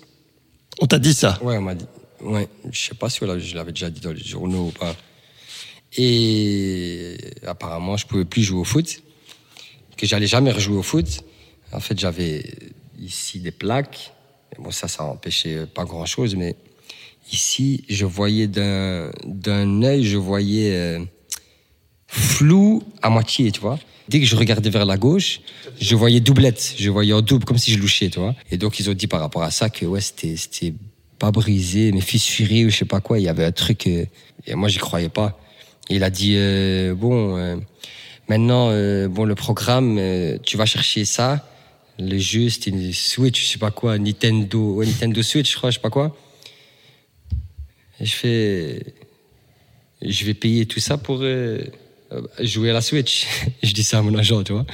On 0.82 0.88
t'a 0.88 0.98
dit 1.00 1.14
ça? 1.14 1.40
Ouais, 1.44 1.58
on 1.58 1.62
m'a 1.62 1.76
dit. 1.76 1.86
Ouais, 2.24 2.48
je 2.72 2.80
sais 2.80 2.96
pas 2.96 3.10
si 3.10 3.20
je 3.20 3.56
l'avais 3.56 3.72
déjà 3.72 3.90
dit 3.90 4.02
dans 4.02 4.12
les 4.12 4.24
journaux 4.24 4.68
ou 4.68 4.72
pas. 4.72 4.96
Et 5.98 7.18
apparemment, 7.46 7.98
je 7.98 8.06
pouvais 8.06 8.26
plus 8.26 8.44
jouer 8.44 8.60
au 8.60 8.64
foot. 8.64 9.02
Que 9.98 10.06
j'allais 10.08 10.28
jamais 10.28 10.52
rejouer 10.52 10.78
au 10.78 10.84
foot. 10.84 11.24
En 11.72 11.80
fait, 11.80 12.00
j'avais 12.00 12.44
ici 13.00 13.40
des 13.40 13.52
plaques 13.52 14.12
bon, 14.60 14.72
ça, 14.72 14.88
ça 14.88 15.04
empêchait 15.04 15.66
pas 15.66 15.86
grand-chose. 15.86 16.36
Mais 16.36 16.56
ici, 17.32 17.84
je 17.90 18.06
voyais 18.06 18.48
d'un 18.48 19.84
œil, 19.84 20.04
je 20.04 20.18
voyais 20.18 20.76
euh, 20.76 21.00
flou 22.08 22.84
à 23.02 23.10
moitié, 23.10 23.52
tu 23.52 23.62
vois. 23.62 23.80
Dès 24.10 24.20
que 24.20 24.26
je 24.26 24.36
regardais 24.36 24.70
vers 24.70 24.86
la 24.86 24.98
gauche, 24.98 25.42
je 25.80 25.96
voyais 25.96 26.20
doublette, 26.20 26.76
je 26.78 26.90
voyais 26.90 27.14
en 27.14 27.22
double, 27.22 27.46
comme 27.46 27.58
si 27.58 27.72
je 27.72 27.80
louchais, 27.80 28.10
tu 28.10 28.20
vois. 28.20 28.36
Et 28.52 28.58
donc, 28.58 28.80
ils 28.80 28.90
ont 28.90 28.94
dit 28.94 29.08
par 29.08 29.22
rapport 29.22 29.44
à 29.44 29.52
ça 29.52 29.70
que, 29.70 29.86
ouais, 29.86 30.02
c'était 30.02 30.74
pas 31.22 31.30
brisé, 31.30 31.92
mais 31.92 32.02
fissuré 32.02 32.66
ou 32.66 32.72
je 32.72 32.78
sais 32.78 32.86
pas 32.86 33.00
quoi. 33.00 33.20
Il 33.20 33.26
y 33.26 33.30
avait 33.30 33.46
un 33.46 33.52
truc, 33.52 33.86
euh, 33.86 34.06
et 34.48 34.56
moi, 34.56 34.70
j'y 34.70 34.80
croyais 34.80 35.10
pas. 35.10 35.40
Il 35.88 36.04
a 36.04 36.10
dit, 36.10 36.34
euh, 36.36 36.96
bon, 36.96 37.38
euh, 37.38 37.58
maintenant, 38.28 38.70
bon, 39.08 39.26
le 39.26 39.36
programme, 39.36 40.02
tu 40.42 40.58
vas 40.58 40.66
chercher 40.66 41.06
ça. 41.06 41.48
Le 42.00 42.18
jeu, 42.18 42.50
c'était 42.50 42.72
une 42.72 42.92
Switch, 42.92 43.46
je 43.46 43.52
sais 43.52 43.60
pas 43.60 43.70
quoi, 43.70 44.00
Nintendo, 44.00 44.84
Nintendo 44.84 45.22
Switch, 45.22 45.52
je 45.52 45.58
crois, 45.58 45.70
je 45.70 45.76
sais 45.76 45.82
pas 45.82 45.92
quoi. 45.92 46.18
Et 48.00 48.06
je 48.06 48.16
fais, 48.16 48.84
je 50.02 50.26
vais 50.26 50.34
payer 50.34 50.66
tout 50.66 50.80
ça 50.80 50.98
pour 50.98 51.18
jouer 52.40 52.70
à 52.72 52.74
la 52.74 52.82
Switch. 52.82 53.28
je 53.64 53.74
dis 53.74 53.84
ça 53.84 54.00
à 54.00 54.02
mon 54.02 54.18
agent, 54.18 54.44
tu 54.44 54.54
vois. 54.54 54.66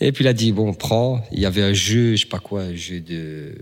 Et 0.00 0.12
puis 0.12 0.22
il 0.22 0.28
a 0.28 0.32
dit 0.32 0.52
bon, 0.52 0.72
prends. 0.72 1.24
Il 1.32 1.40
y 1.40 1.46
avait 1.46 1.62
un 1.62 1.72
jeu, 1.72 2.14
je 2.14 2.22
sais 2.22 2.28
pas 2.28 2.38
quoi, 2.38 2.62
un 2.62 2.76
jeu 2.76 3.00
de, 3.00 3.54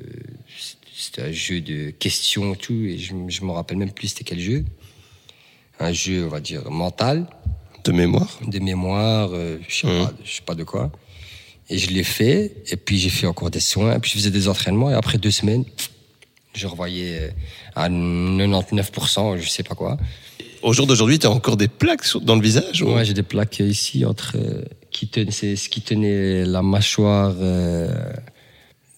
c'était 1.01 1.23
un 1.23 1.33
jeu 1.33 1.61
de 1.61 1.91
questions 1.91 2.55
et 2.55 2.57
tout, 2.57 2.75
et 2.85 2.99
je, 2.99 3.13
je 3.29 3.45
me 3.45 3.51
rappelle 3.53 3.79
même 3.79 3.93
plus 3.93 4.09
c'était 4.09 4.25
quel 4.25 4.41
jeu. 4.41 4.65
Un 5.79 5.93
jeu, 5.93 6.25
on 6.27 6.29
va 6.29 6.41
dire 6.41 6.71
mental, 6.71 7.27
De 7.85 7.93
mémoire. 7.93 8.39
de 8.47 8.59
mémoire, 8.59 9.31
euh, 9.33 9.59
je 9.69 9.75
sais 9.81 9.87
Mhm. 9.87 10.05
pas, 10.07 10.13
je 10.25 10.31
sais 10.37 10.43
pas 10.43 10.55
de 10.55 10.65
quoi. 10.65 10.91
Et 11.71 11.79
je 11.79 11.91
l'ai 11.91 12.03
fait, 12.05 12.57
et 12.71 12.77
puis 12.77 12.99
j'ai 12.99 13.11
fait 13.11 13.27
encore 13.27 13.51
des 13.51 13.61
soins, 13.61 13.95
et 13.97 13.99
puis 13.99 14.11
je 14.11 14.17
faisais 14.17 14.31
des 14.31 14.49
entraînements, 14.49 14.91
et 14.91 14.95
après 14.95 15.19
deux 15.19 15.31
semaines, 15.31 15.65
je 16.55 16.67
revoyais 16.67 17.19
euh, 17.21 17.31
à 17.77 17.89
99%, 17.89 19.39
je 19.39 19.49
sais 19.49 19.63
pas 19.63 19.75
quoi. 19.75 19.97
Au 20.63 20.73
jour 20.75 20.87
d'aujourd'hui, 20.87 21.19
tu 21.19 21.27
as 21.27 21.31
encore 21.31 21.57
des 21.57 21.69
plaques 21.69 22.05
dans 22.23 22.35
le 22.37 22.43
visage 22.43 22.83
ou- 22.83 22.93
Ouais, 22.95 23.05
j'ai 23.05 23.15
des 23.15 23.23
plaques 23.23 23.61
ici 23.61 24.05
entre 24.05 24.37
euh, 24.37 24.63
qui 24.91 25.09
ten- 25.09 25.31
c'est 25.31 25.57
ce 25.57 25.69
qui 25.71 25.81
tenait 25.81 26.45
la 26.45 26.61
mâchoire 26.61 27.35
euh, 27.41 27.95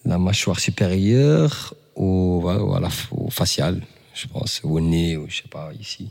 la 0.03 0.17
mâchoire 0.17 0.59
supérieure 0.59 1.73
au, 1.95 2.47
à 2.47 2.79
la 2.79 2.89
au 3.11 3.29
facial, 3.29 3.81
je 4.13 4.27
pense, 4.27 4.61
au 4.63 4.79
nez 4.79 5.17
ou 5.17 5.25
je 5.29 5.37
sais 5.37 5.49
pas 5.49 5.71
ici. 5.79 6.09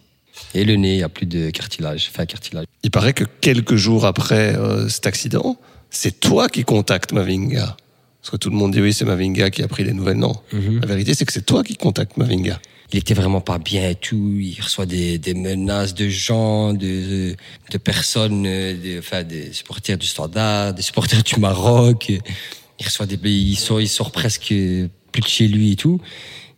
Et 0.54 0.64
le 0.64 0.76
nez, 0.76 0.94
il 0.94 0.98
y 1.00 1.02
a 1.02 1.08
plus 1.08 1.26
de 1.26 1.50
cartilage, 1.50 2.08
enfin 2.10 2.26
cartilage. 2.26 2.66
Il 2.82 2.90
paraît 2.90 3.12
que 3.12 3.24
quelques 3.24 3.76
jours 3.76 4.06
après 4.06 4.56
euh, 4.56 4.88
cet 4.88 5.06
accident, 5.06 5.56
c'est 5.90 6.20
toi 6.20 6.48
qui 6.48 6.64
contactes 6.64 7.12
Mavinga. 7.12 7.76
Parce 8.20 8.30
que 8.30 8.36
tout 8.36 8.50
le 8.50 8.56
monde 8.56 8.72
dit 8.72 8.80
oui, 8.80 8.92
c'est 8.92 9.04
Mavinga 9.04 9.50
qui 9.50 9.62
a 9.62 9.68
pris 9.68 9.84
les 9.84 9.92
nouvelles. 9.92 10.16
Non. 10.16 10.34
La 10.52 10.86
vérité, 10.86 11.14
c'est 11.14 11.24
que 11.24 11.32
c'est 11.32 11.44
toi 11.44 11.62
qui 11.62 11.76
contactes 11.76 12.16
Mavinga. 12.16 12.60
il 12.92 12.98
était 12.98 13.14
vraiment 13.14 13.40
pas 13.40 13.58
bien 13.58 13.90
et 13.90 13.94
tout. 13.94 14.36
Il 14.38 14.60
reçoit 14.60 14.86
des, 14.86 15.18
des 15.18 15.34
menaces 15.34 15.94
de 15.94 16.08
gens, 16.08 16.72
de, 16.72 17.34
de 17.70 17.78
personnes, 17.78 18.44
de, 18.44 18.98
enfin 18.98 19.22
des 19.24 19.52
supporters 19.52 19.98
du 19.98 20.06
Standard, 20.06 20.72
des 20.74 20.82
supporters 20.82 21.22
du 21.22 21.40
Maroc. 21.40 22.10
Il 22.10 22.86
reçoit 22.86 23.06
des, 23.06 23.18
il 23.28 23.56
sort, 23.56 23.80
il 23.80 23.88
sort 23.88 24.12
presque 24.12 24.54
plus 25.12 25.22
de 25.22 25.28
chez 25.28 25.46
lui 25.48 25.72
et 25.72 25.76
tout. 25.76 26.00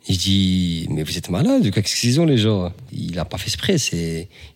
Et 0.07 0.13
je 0.13 0.19
dis, 0.19 0.87
mais 0.91 1.03
vous 1.03 1.17
êtes 1.17 1.31
malade, 1.31 1.71
qu'est-ce 1.71 1.99
qu'ils 1.99 2.21
ont 2.21 2.27
les 2.27 2.37
gens? 2.37 2.71
Il 2.93 3.13
n'a 3.13 3.25
pas 3.25 3.39
fait 3.39 3.47
exprès, 3.47 3.77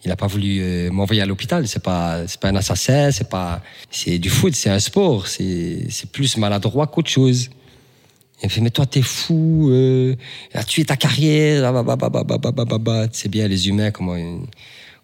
il 0.05 0.09
n'a 0.09 0.17
pas 0.17 0.27
voulu 0.27 0.59
euh, 0.61 0.91
m'envoyer 0.91 1.23
à 1.23 1.27
l'hôpital, 1.27 1.67
c'est 1.67 1.83
pas, 1.83 2.21
pas 2.39 2.49
un 2.49 2.57
assassin, 2.57 3.11
c'est 3.11 3.31
pas, 3.31 3.63
c'est 3.91 4.19
du 4.19 4.29
foot, 4.29 4.55
c'est 4.55 4.69
un 4.69 4.79
sport, 4.79 5.27
c'est, 5.27 5.89
plus 6.13 6.37
maladroit 6.37 6.87
qu'autre 6.87 7.09
chose. 7.09 7.49
Il 8.43 8.47
me 8.47 8.51
fait, 8.51 8.61
mais 8.61 8.71
toi, 8.71 8.85
t'es 8.85 9.01
fou, 9.01 9.71
euh, 9.71 10.15
as 10.53 10.65
tué 10.65 10.85
ta 10.85 10.97
carrière, 10.97 11.73
c'est 13.13 13.29
bien 13.31 13.49
les 13.49 13.69
humains, 13.69 13.91
comment, 13.91 14.17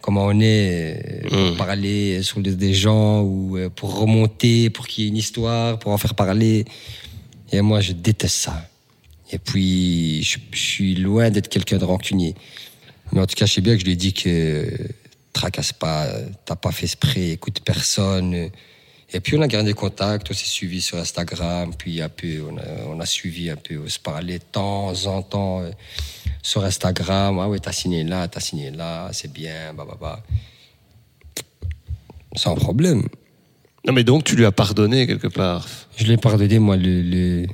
comment 0.05 0.27
on 0.27 0.39
est, 0.39 1.25
euh, 1.25 1.29
pour 1.31 1.55
mm. 1.55 1.57
parler 1.57 2.23
sur 2.23 2.41
les, 2.41 2.55
des 2.55 2.75
gens, 2.75 3.23
ou 3.23 3.57
euh, 3.57 3.71
pour 3.71 3.99
remonter, 3.99 4.69
pour 4.69 4.87
qu'il 4.87 5.05
y 5.05 5.07
ait 5.07 5.11
une 5.11 5.17
histoire, 5.17 5.79
pour 5.79 5.93
en 5.93 5.99
faire 5.99 6.15
parler. 6.15 6.67
Et 7.51 7.63
moi, 7.63 7.81
je 7.81 7.93
déteste 7.93 8.37
ça. 8.37 8.69
Et 9.35 9.39
puis, 9.39 10.23
je, 10.23 10.39
je 10.53 10.59
suis 10.59 10.95
loin 10.95 11.29
d'être 11.31 11.49
quelqu'un 11.49 11.77
de 11.79 11.85
rancunier. 11.85 12.35
Mais 13.13 13.21
en 13.21 13.27
tout 13.27 13.35
cas, 13.35 13.47
je 13.47 13.53
sais 13.55 13.61
bien 13.61 13.75
que 13.75 13.81
je 13.81 13.85
lui 13.85 13.93
ai 13.93 13.97
dit 13.97 14.15
que 14.15 14.71
tracasse 15.33 15.73
pas, 15.73 16.07
t'as 16.45 16.55
pas 16.55 16.71
fait 16.71 16.87
exprès, 16.87 17.31
écoute 17.31 17.59
personne. 17.65 18.51
Et 19.13 19.21
puis 19.21 19.37
on 19.37 19.43
a 19.43 19.49
gardé 19.49 19.75
contact, 19.75 20.31
on 20.31 20.35
s'est 20.35 20.47
suivi 20.47 20.81
sur 20.81 20.97
Instagram, 20.99 21.73
puis 21.77 22.01
un 22.01 22.09
peu, 22.09 22.43
on 22.49 22.57
a, 22.57 22.63
on 22.89 23.01
a 23.01 23.07
suivi 23.07 23.51
un 23.51 23.57
peu, 23.57 23.81
on 23.85 23.89
se 23.89 23.99
parlait 23.99 24.39
de 24.39 24.45
temps 24.45 25.07
en 25.07 25.23
temps 25.23 25.61
euh, 25.61 25.71
sur 26.43 26.65
Instagram. 26.65 27.39
Ah 27.41 27.49
ouais, 27.49 27.59
t'as 27.59 27.73
signé 27.73 28.05
là, 28.05 28.27
t'as 28.29 28.41
signé 28.41 28.71
là, 28.71 29.11
c'est 29.13 29.33
bien, 29.33 29.75
bah 29.77 29.85
bah 29.89 29.99
bah. 30.01 30.23
Sans 32.37 32.55
problème. 32.55 33.09
Non, 33.87 33.93
mais 33.93 34.05
donc 34.05 34.25
tu 34.25 34.35
lui 34.37 34.47
as 34.47 34.53
pardonné 34.53 35.07
quelque 35.07 35.29
part. 35.29 35.69
Je 35.97 36.07
l'ai 36.07 36.17
pardonné, 36.17 36.59
moi, 36.59 36.77
le, 36.77 37.03
le- 37.03 37.47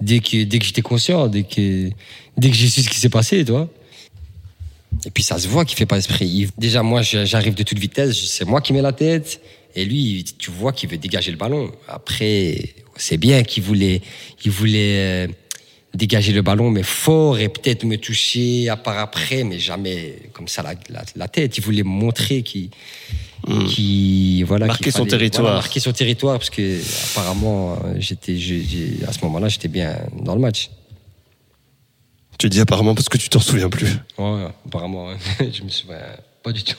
dès 0.00 0.20
que, 0.20 0.44
dès 0.44 0.58
que 0.58 0.64
j'étais 0.64 0.82
conscient, 0.82 1.28
dès 1.28 1.44
que, 1.44 1.90
dès 2.36 2.50
que 2.50 2.56
j'ai 2.56 2.68
su 2.68 2.82
ce 2.82 2.88
qui 2.88 2.98
s'est 2.98 3.08
passé, 3.08 3.44
tu 3.44 3.52
vois. 3.52 3.68
Et 5.06 5.10
puis 5.10 5.22
ça 5.22 5.38
se 5.38 5.48
voit 5.48 5.64
qu'il 5.64 5.76
fait 5.76 5.86
pas 5.86 5.98
esprit. 5.98 6.48
Déjà, 6.56 6.82
moi, 6.82 7.02
j'arrive 7.02 7.54
de 7.54 7.62
toute 7.62 7.78
vitesse, 7.78 8.24
c'est 8.26 8.44
moi 8.44 8.60
qui 8.60 8.72
mets 8.72 8.82
la 8.82 8.92
tête. 8.92 9.40
Et 9.74 9.84
lui, 9.84 10.24
tu 10.38 10.50
vois 10.50 10.72
qu'il 10.72 10.88
veut 10.88 10.98
dégager 10.98 11.32
le 11.32 11.36
ballon. 11.36 11.72
Après, 11.88 12.74
c'est 12.96 13.16
bien 13.16 13.42
qu'il 13.42 13.64
voulait, 13.64 14.02
il 14.44 14.50
voulait 14.52 15.26
euh, 15.26 15.28
dégager 15.94 16.32
le 16.32 16.42
ballon, 16.42 16.70
mais 16.70 16.84
fort 16.84 17.38
et 17.40 17.48
peut-être 17.48 17.84
me 17.84 17.96
toucher 17.96 18.68
à 18.68 18.76
part 18.76 18.98
après, 18.98 19.42
mais 19.42 19.58
jamais 19.58 20.16
comme 20.32 20.46
ça 20.46 20.62
la, 20.62 20.74
la, 20.90 21.04
la 21.16 21.28
tête. 21.28 21.58
Il 21.58 21.64
voulait 21.64 21.82
montrer 21.82 22.42
qu'il, 22.42 22.70
qu'il- 23.68 24.44
voilà, 24.44 24.66
Marquer 24.66 24.90
son 24.90 25.04
territoire. 25.06 25.42
voilà, 25.42 25.56
marquer 25.58 25.80
son 25.80 25.92
territoire, 25.92 26.38
parce 26.38 26.50
que 26.50 26.80
apparemment, 27.12 27.72
euh, 27.84 27.94
j'étais, 27.98 28.34
à 29.06 29.12
ce 29.12 29.20
moment-là, 29.24 29.48
j'étais 29.48 29.68
bien 29.68 29.96
dans 30.22 30.34
le 30.34 30.40
match. 30.40 30.70
Tu 32.38 32.48
dis 32.48 32.60
apparemment 32.60 32.94
parce 32.94 33.08
que 33.08 33.16
tu 33.18 33.28
t'en 33.28 33.40
souviens 33.40 33.70
plus. 33.70 33.88
Ouais, 34.18 34.46
apparemment, 34.66 35.10
hein. 35.10 35.16
je 35.52 35.62
me 35.62 35.68
souviens 35.68 35.98
pas 36.42 36.52
du 36.52 36.64
tout. 36.64 36.76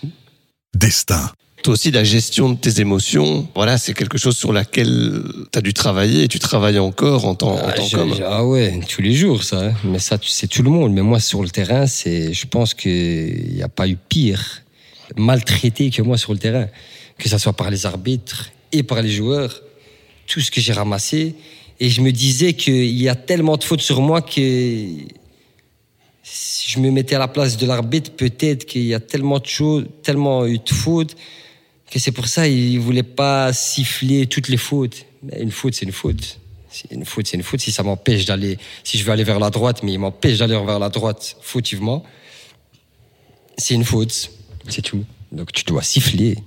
Destin. 0.76 1.32
Toi 1.64 1.74
aussi, 1.74 1.90
la 1.90 2.04
gestion 2.04 2.50
de 2.52 2.58
tes 2.58 2.80
émotions, 2.82 3.48
voilà, 3.56 3.78
c'est 3.80 3.94
quelque 3.96 4.20
chose 4.20 4.38
sur 4.38 4.54
laquelle 4.54 5.24
tu 5.52 5.58
as 5.58 5.62
dû 5.62 5.74
travailler 5.74 6.24
et 6.26 6.28
tu 6.28 6.38
travailles 6.38 6.78
encore 6.78 7.26
en 7.26 7.34
tant, 7.34 7.54
en 7.56 7.58
Ah, 7.66 7.72
tant 7.72 7.86
je- 7.86 7.96
qu'homme. 7.96 8.14
je- 8.16 8.22
ah 8.24 8.46
ouais, 8.46 8.80
tous 8.88 9.02
les 9.02 9.14
jours, 9.14 9.44
ça. 9.44 9.68
hein. 9.70 9.74
Mais 9.84 9.98
ça, 9.98 10.18
tu- 10.20 10.30
c'est 10.30 10.46
tout 10.48 10.62
le 10.62 10.70
monde. 10.70 10.94
Mais 10.94 11.02
moi, 11.02 11.20
sur 11.20 11.42
le 11.42 11.50
terrain, 11.50 11.88
c'est, 11.88 12.34
je 12.34 12.46
pense 12.46 12.74
qu'il 12.76 13.54
n'y 13.56 13.64
a 13.64 13.70
pas 13.70 13.88
eu 13.88 13.96
pire, 13.96 14.62
maltraité 15.18 15.90
que 15.90 16.02
moi 16.02 16.18
sur 16.18 16.34
le 16.34 16.40
terrain. 16.40 16.68
Que 17.18 17.30
ça 17.30 17.40
soit 17.40 17.54
par 17.54 17.70
les 17.70 17.86
arbitres 17.86 18.52
et 18.72 18.84
par 18.84 19.02
les 19.02 19.12
joueurs. 19.12 19.62
Tout 20.28 20.42
ce 20.42 20.52
que 20.52 20.62
j'ai 20.62 20.74
ramassé. 20.74 21.36
Et 21.80 21.90
je 21.90 22.02
me 22.02 22.12
disais 22.12 22.54
qu'il 22.54 23.02
y 23.02 23.10
a 23.10 23.16
tellement 23.16 23.58
de 23.58 23.64
fautes 23.64 23.82
sur 23.82 24.02
moi 24.02 24.22
que 24.22 24.32
si 26.24 26.72
je 26.72 26.80
me 26.80 26.90
mettais 26.90 27.16
à 27.16 27.20
la 27.20 27.28
place 27.28 27.58
de 27.58 27.66
l'arbitre, 27.68 28.12
peut-être 28.12 28.66
qu'il 28.66 28.84
y 28.84 28.94
a 28.94 29.00
tellement 29.00 29.40
de 29.40 29.46
choses, 29.46 29.86
tellement 30.02 30.46
eu 30.48 30.58
de 30.58 30.74
fautes, 30.74 31.16
que 31.92 32.00
c'est 32.00 32.12
pour 32.12 32.28
ça 32.28 32.48
il 32.48 32.80
voulait 32.80 33.04
pas 33.04 33.54
siffler 33.54 34.26
toutes 34.26 34.48
les 34.48 34.58
fautes. 34.58 35.06
Mais 35.22 35.42
une 35.42 35.52
faute, 35.52 35.76
c'est 35.76 35.86
une 35.86 35.92
faute. 35.92 36.40
Une 36.92 37.06
faute, 37.06 37.28
c'est 37.28 37.38
une 37.38 37.44
faute. 37.44 37.62
Si 37.62 37.72
ça 37.72 37.84
m'empêche 37.84 38.26
d'aller, 38.26 38.58
si 38.84 38.98
je 38.98 39.04
veux 39.04 39.12
aller 39.12 39.24
vers 39.24 39.40
la 39.40 39.50
droite, 39.50 39.84
mais 39.84 39.94
il 39.94 40.00
m'empêche 40.00 40.40
d'aller 40.40 40.56
vers 40.66 40.80
la 40.80 40.90
droite 40.90 41.38
fautivement, 41.42 42.04
c'est 43.58 43.76
une 43.76 43.86
faute. 43.86 44.32
C'est 44.70 44.82
tout. 44.82 45.04
Donc 45.32 45.52
tu 45.52 45.64
dois 45.64 45.84
siffler. 45.84 46.38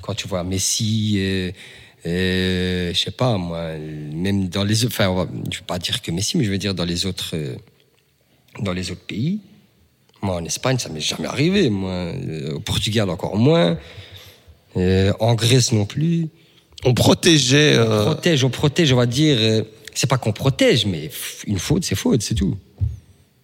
Quand 0.00 0.14
tu 0.14 0.26
vois 0.28 0.42
Messi, 0.44 1.14
euh, 1.18 1.52
euh, 2.06 2.92
je 2.92 2.98
sais 2.98 3.10
pas 3.12 3.36
moi, 3.38 3.74
même 3.78 4.48
dans 4.48 4.64
les 4.64 4.84
autres, 4.84 4.94
enfin, 4.98 5.28
je 5.50 5.58
veux 5.58 5.64
pas 5.64 5.78
dire 5.78 6.02
que 6.02 6.10
Messi, 6.10 6.36
mais 6.36 6.44
je 6.44 6.50
veux 6.50 6.58
dire 6.58 6.74
dans 6.74 6.84
les 6.84 7.06
autres, 7.06 7.30
euh, 7.34 7.54
dans 8.60 8.72
les 8.72 8.90
autres 8.90 9.06
pays. 9.06 9.40
Moi, 10.22 10.36
en 10.36 10.44
Espagne, 10.44 10.78
ça 10.78 10.88
m'est 10.88 11.00
jamais 11.00 11.28
arrivé. 11.28 11.70
Moi, 11.70 11.90
Euh, 11.90 12.54
au 12.54 12.60
Portugal, 12.60 13.10
encore 13.10 13.36
moins. 13.36 13.78
Euh, 14.76 15.12
en 15.20 15.34
Grèce 15.34 15.72
non 15.72 15.84
plus. 15.84 16.28
On 16.84 16.94
protégeait. 16.94 17.78
On 17.78 18.04
protège, 18.04 18.44
on 18.44 18.50
protège, 18.50 18.92
on 18.92 18.96
va 18.96 19.06
dire. 19.06 19.64
c'est 19.94 20.08
pas 20.08 20.18
qu'on 20.18 20.32
protège, 20.32 20.86
mais 20.86 21.10
une 21.46 21.58
faute, 21.58 21.84
c'est 21.84 21.94
faute, 21.94 22.22
c'est 22.22 22.34
tout. 22.34 22.56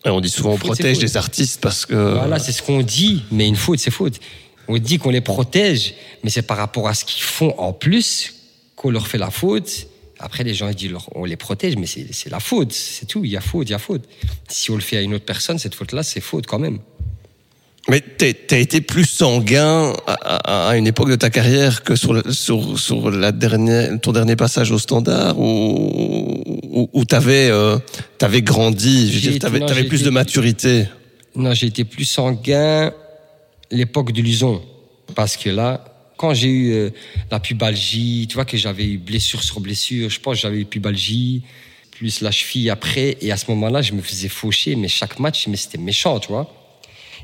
Et 0.04 0.10
on 0.10 0.20
dit 0.20 0.30
souvent 0.30 0.52
on 0.52 0.58
protège 0.58 1.00
les 1.00 1.16
artistes 1.16 1.60
parce 1.60 1.86
que. 1.86 1.94
Voilà, 1.94 2.38
c'est 2.38 2.52
ce 2.52 2.62
qu'on 2.62 2.82
dit, 2.82 3.24
mais 3.30 3.48
une 3.48 3.56
faute, 3.56 3.78
c'est 3.80 3.90
faute. 3.90 4.20
On 4.68 4.78
dit 4.78 4.98
qu'on 4.98 5.10
les 5.10 5.20
protège, 5.20 5.94
mais 6.22 6.30
c'est 6.30 6.42
par 6.42 6.56
rapport 6.56 6.88
à 6.88 6.94
ce 6.94 7.04
qu'ils 7.04 7.22
font 7.22 7.54
en 7.58 7.72
plus 7.72 8.34
qu'on 8.76 8.90
leur 8.90 9.08
fait 9.08 9.18
la 9.18 9.30
faute. 9.30 9.88
Après, 10.20 10.44
les 10.44 10.54
gens 10.54 10.68
ils 10.68 10.74
disent 10.74 10.92
on 11.14 11.24
les 11.24 11.36
protège, 11.36 11.76
mais 11.76 11.86
c'est 11.86 12.06
c'est 12.12 12.30
la 12.30 12.40
faute, 12.40 12.72
c'est 12.72 13.06
tout. 13.06 13.24
Il 13.24 13.30
y 13.30 13.36
a 13.36 13.40
faute, 13.40 13.68
il 13.68 13.72
y 13.72 13.74
a 13.74 13.78
faute. 13.78 14.04
Si 14.48 14.70
on 14.70 14.74
le 14.74 14.80
fait 14.80 14.96
à 14.98 15.02
une 15.02 15.14
autre 15.14 15.24
personne, 15.24 15.58
cette 15.58 15.74
faute-là, 15.74 16.02
c'est 16.02 16.20
faute 16.20 16.46
quand 16.46 16.58
même. 16.58 16.78
Mais 17.90 18.00
t'as 18.02 18.58
été 18.58 18.80
plus 18.82 19.06
sanguin 19.06 19.94
à, 20.06 20.12
à- 20.12 20.68
à 20.70 20.76
une 20.76 20.86
époque 20.86 21.08
de 21.10 21.16
ta 21.16 21.30
carrière 21.30 21.82
que 21.82 21.96
sur, 21.96 22.22
sur, 22.34 22.78
sur 22.78 23.10
la 23.10 23.32
dernière, 23.32 23.98
ton 24.00 24.12
dernier 24.12 24.36
passage 24.36 24.70
au 24.72 24.78
standard 24.78 25.38
ou, 25.38 26.42
où, 26.70 26.90
où 26.92 27.04
t'avais 27.06 27.48
euh, 27.50 27.78
t'avais 28.18 28.42
grandi, 28.42 29.08
je 29.08 29.12
veux 29.14 29.18
J'ai 29.20 29.20
dire, 29.38 29.46
été- 29.50 29.60
t'avais 29.66 29.84
plus 29.84 29.96
été- 30.00 30.04
de 30.04 30.10
maturité. 30.10 30.84
Non, 31.34 31.54
j'ai 31.54 31.68
été 31.68 31.84
plus 31.84 32.04
sanguin 32.04 32.92
l'époque 33.70 34.12
de 34.12 34.20
Luson. 34.20 34.60
Parce 35.14 35.38
que 35.38 35.48
là, 35.48 35.82
quand 36.18 36.34
j'ai 36.34 36.48
eu 36.48 36.72
euh, 36.72 36.90
la 37.30 37.40
pubalgie, 37.40 38.26
tu 38.28 38.34
vois 38.34 38.44
que 38.44 38.58
j'avais 38.58 38.84
eu 38.84 38.98
blessure 38.98 39.42
sur 39.42 39.60
blessure, 39.60 40.10
je 40.10 40.20
pense 40.20 40.34
que 40.34 40.40
j'avais 40.42 40.58
eu 40.60 40.64
pubalgie, 40.66 41.42
plus 41.92 42.20
la 42.20 42.30
cheville 42.32 42.68
après. 42.68 43.16
Et 43.22 43.32
à 43.32 43.38
ce 43.38 43.46
moment-là, 43.50 43.80
je 43.80 43.94
me 43.94 44.02
faisais 44.02 44.28
faucher, 44.28 44.76
mais 44.76 44.88
chaque 44.88 45.18
match, 45.20 45.46
mais 45.48 45.56
c'était 45.56 45.78
méchant, 45.78 46.18
tu 46.20 46.28
vois. 46.28 46.52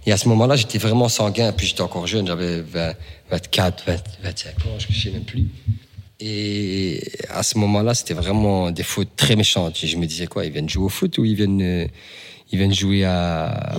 Et 0.07 0.13
à 0.13 0.17
ce 0.17 0.29
moment-là, 0.29 0.57
j'étais 0.57 0.79
vraiment 0.79 1.09
sanguin. 1.09 1.53
Puis 1.53 1.67
j'étais 1.69 1.81
encore 1.83 2.07
jeune, 2.07 2.27
j'avais 2.27 2.61
20 2.61 2.93
24, 3.31 3.85
20, 3.87 3.97
25 4.23 4.49
ans, 4.67 4.79
je 4.79 4.89
ne 4.89 4.95
sais 5.01 5.11
même 5.11 5.25
plus. 5.25 5.47
Et 6.21 7.03
à 7.31 7.43
ce 7.43 7.59
moment-là, 7.59 7.95
c'était 7.95 8.15
vraiment 8.15 8.71
des 8.71 8.83
fautes 8.83 9.17
très 9.17 9.35
méchantes. 9.37 9.77
Je 9.83 9.97
me 9.97 10.07
disais 10.07 10.27
quoi, 10.27 10.45
ils 10.45 10.53
viennent 10.53 10.69
jouer 10.69 10.85
au 10.85 10.89
foot 10.89 11.19
ou 11.19 11.25
ils 11.25 11.35
viennent, 11.35 11.61
euh, 11.63 11.87
ils 12.53 12.59
viennent 12.59 12.75
jouer 12.75 13.05
à 13.05 13.75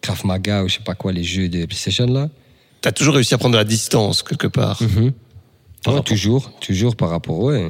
Krav 0.00 0.26
Maga 0.26 0.62
ou 0.64 0.68
je 0.68 0.74
sais 0.74 0.82
pas 0.84 0.94
quoi, 0.94 1.12
les 1.12 1.24
jeux 1.24 1.48
de 1.48 1.64
PlayStation 1.64 2.06
là? 2.06 2.28
T'as 2.80 2.92
toujours 2.92 3.14
réussi 3.14 3.32
à 3.34 3.38
prendre 3.38 3.56
la 3.56 3.64
distance 3.64 4.22
quelque 4.24 4.48
part. 4.48 4.78
Par 4.78 4.86
Ouais, 4.88 5.12
rapport- 5.84 6.04
toujours, 6.04 6.52
toujours 6.60 6.96
par 6.96 7.10
rapport, 7.10 7.38
ouais. 7.38 7.68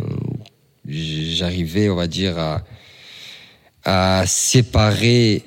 J'arrivais, 0.89 1.89
on 1.91 1.95
va 1.97 2.07
dire, 2.07 2.39
à, 2.39 2.63
à 3.85 4.25
séparer, 4.27 5.45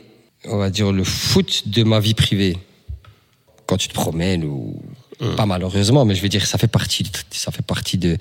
on 0.48 0.58
va 0.58 0.70
dire, 0.70 0.92
le 0.92 1.04
foot 1.04 1.68
de 1.68 1.84
ma 1.84 2.00
vie 2.00 2.14
privée. 2.14 2.58
Quand 3.68 3.78
tu 3.78 3.88
te 3.88 3.94
promènes 3.94 4.44
ou 4.44 4.76
pas 5.38 5.46
malheureusement, 5.46 6.04
mais 6.06 6.14
je 6.14 6.22
veux 6.22 6.30
dire, 6.30 6.46
ça 6.46 6.58
fait 6.58 6.68
partie, 6.68 7.04
de- 7.04 7.10
ça 7.32 7.52
fait 7.52 7.62
partie 7.66 7.98
de, 7.98 8.18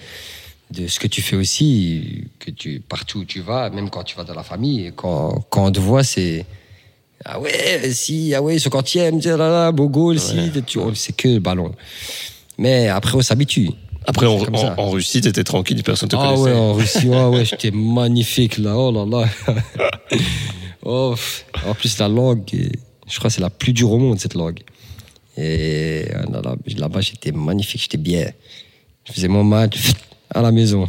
de 0.71 0.87
ce 0.87 0.99
que 1.01 1.07
tu 1.09 1.21
fais 1.23 1.37
aussi, 1.37 2.25
que 2.39 2.51
tu, 2.51 2.81
partout 2.81 3.19
où 3.21 3.25
tu 3.25 3.41
vas, 3.41 3.69
même 3.71 3.91
quand 3.91 4.05
tu 4.05 4.17
vas 4.17 4.25
dans 4.25 4.35
la 4.35 4.43
famille, 4.45 4.93
quand, 4.97 5.45
quand 5.51 5.67
on 5.67 5.73
te 5.73 5.81
voit, 5.81 6.05
c'est, 6.05 6.47
ah 7.25 7.41
ouais, 7.41 7.91
si, 7.93 8.33
ah 8.35 8.41
ouais, 8.41 8.59
ce 8.59 8.69
quantième, 8.69 9.21
là, 9.21 9.37
là, 9.37 9.73
beau 9.73 9.89
goal, 9.89 10.19
si, 10.21 10.51
tu, 10.67 10.79
c'est 10.95 11.15
que 11.17 11.29
le 11.29 11.41
ballon. 11.41 11.73
Mais 12.59 12.89
après, 12.89 13.17
on 13.17 13.23
s'abitue. 13.23 13.71
Après, 14.07 14.27
en, 14.27 14.91
Russie, 14.91 15.21
t'étais 15.21 15.45
tranquille, 15.45 15.83
personne 15.83 16.09
te 16.09 16.17
Ah 16.17 16.29
connaissait. 16.35 16.43
ouais, 16.43 16.53
en 16.59 16.73
Russie, 16.75 17.09
ah 17.13 17.29
ouais, 17.29 17.45
j'étais 17.45 17.71
magnifique 17.73 18.59
là, 18.59 18.77
oh 18.77 18.93
là 18.93 19.05
là. 19.05 19.29
oh, 20.85 21.15
en 21.67 21.75
plus, 21.75 21.99
la 21.99 22.09
langue, 22.09 22.43
je 23.09 23.19
crois 23.19 23.29
que 23.31 23.35
c'est 23.35 23.41
la 23.41 23.51
plus 23.51 23.73
dure 23.73 23.91
au 23.93 23.99
monde, 23.99 24.19
cette 24.21 24.35
langue. 24.35 24.61
Et 25.37 26.05
euh, 26.15 26.23
là- 26.31 26.41
là- 26.43 26.57
là-bas, 26.79 27.01
j'étais 27.01 27.33
magnifique, 27.33 27.83
j'étais 27.83 27.97
bien. 27.99 28.31
Je 29.05 29.13
faisais 29.13 29.29
mon 29.29 29.45
match 29.45 29.77
à 30.31 30.41
la 30.43 30.53
maison. 30.53 30.89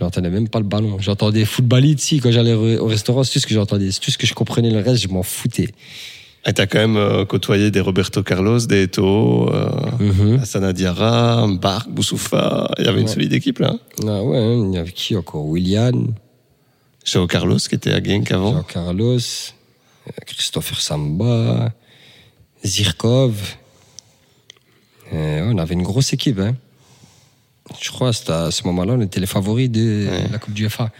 J'entendais 0.00 0.30
même 0.30 0.48
pas 0.48 0.60
le 0.60 0.64
ballon. 0.66 0.98
J'entendais 1.00 1.44
football 1.44 1.84
ici 1.84 2.20
quand 2.20 2.30
j'allais 2.30 2.52
au 2.54 2.84
au 2.84 2.86
restaurant, 2.86 3.24
c'est 3.24 3.32
tout 3.32 3.40
ce 3.40 3.46
que 3.46 3.54
j'entendais, 3.54 3.90
c'est 3.90 3.98
tout 4.00 4.10
ce 4.12 4.18
que 4.18 4.26
je 4.26 4.34
comprenais. 4.34 4.70
Le 4.70 4.78
reste, 4.80 5.02
je 5.02 5.08
m'en 5.08 5.24
foutais. 5.24 5.70
Et 6.46 6.52
t'as 6.52 6.66
quand 6.66 6.78
même 6.78 6.96
euh, 6.96 7.24
côtoyé 7.24 7.72
des 7.72 7.80
Roberto 7.80 8.22
Carlos, 8.22 8.60
des 8.60 8.82
Eto'o, 8.84 9.52
euh, 9.52 9.70
Mhm. 9.98 10.38
Hassana 10.40 10.72
Diarra, 10.72 11.46
Mbark, 11.48 11.88
Boussoufa. 11.90 12.70
Il 12.78 12.84
y 12.84 12.88
avait 12.88 13.00
une 13.00 13.08
solide 13.08 13.32
équipe 13.32 13.58
là. 13.58 13.72
hein? 13.72 13.80
Ah 14.06 14.22
ouais, 14.22 14.38
hein, 14.38 14.68
il 14.70 14.74
y 14.74 14.78
avait 14.78 14.92
qui 14.92 15.16
encore? 15.16 15.44
William, 15.46 16.12
Joao 17.12 17.26
Carlos 17.26 17.58
qui 17.58 17.74
était 17.74 17.92
à 17.92 18.02
Genk 18.02 18.30
avant. 18.32 18.52
Jean 18.52 18.62
Carlos, 18.62 19.18
Christopher 20.26 20.80
Samba, 20.80 21.72
Zirkov. 22.64 23.34
On 25.12 25.58
avait 25.58 25.74
une 25.74 25.82
grosse 25.82 26.12
équipe. 26.12 26.38
Hein. 26.38 26.54
Je 27.80 27.90
crois 27.90 28.12
que 28.12 28.30
à 28.32 28.50
ce 28.50 28.62
moment-là, 28.64 28.94
on 28.94 29.00
était 29.00 29.20
les 29.20 29.26
favoris 29.26 29.70
de 29.70 30.08
la 30.30 30.38
Coupe 30.38 30.54
du 30.54 30.68
FA. 30.68 30.90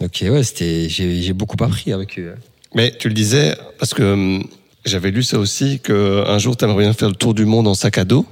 Donc 0.00 0.10
ouais, 0.22 0.42
c'était, 0.42 0.88
j'ai, 0.88 1.22
j'ai 1.22 1.32
beaucoup 1.32 1.62
appris 1.62 1.92
avec 1.92 2.18
eux. 2.18 2.34
hein. 2.36 2.40
Mais 2.74 2.92
tu 2.96 3.08
le 3.08 3.14
disais, 3.14 3.56
parce 3.78 3.94
que 3.94 4.02
hum, 4.02 4.44
j'avais 4.84 5.10
lu 5.12 5.22
ça 5.22 5.38
aussi, 5.38 5.78
qu'un 5.80 6.38
jour 6.38 6.56
t'aimerais 6.56 6.82
bien 6.84 6.92
faire 6.92 7.08
le 7.08 7.14
tour 7.14 7.32
du 7.34 7.44
monde 7.44 7.68
en 7.68 7.74
sac 7.74 7.98
à 7.98 8.04
dos. 8.04 8.26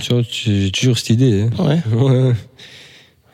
Tu 0.00 0.12
J'ai 0.30 0.70
toujours 0.70 0.96
cette 0.98 1.10
idée. 1.10 1.42
hein. 1.58 1.64
Ouais. 1.64 1.80
Ouais. 1.92 2.32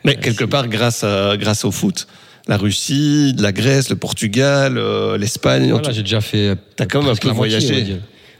Mais 0.03 0.15
quelque 0.17 0.43
part, 0.43 0.67
grâce, 0.67 1.03
à, 1.03 1.35
grâce 1.37 1.65
au 1.65 1.71
foot, 1.71 2.07
la 2.47 2.57
Russie, 2.57 3.33
la 3.39 3.51
Grèce, 3.51 3.89
le 3.89 3.95
Portugal, 3.95 4.77
euh, 4.77 5.17
l'Espagne. 5.17 5.69
Voilà, 5.71 5.91
j'ai 5.91 6.03
déjà 6.03 6.21
fait. 6.21 6.49
euh, 6.49 6.55
T'as 6.75 6.85
quand 6.85 7.01
même 7.01 7.11
un 7.11 7.15
peu 7.15 7.29
voyagé. 7.37 7.67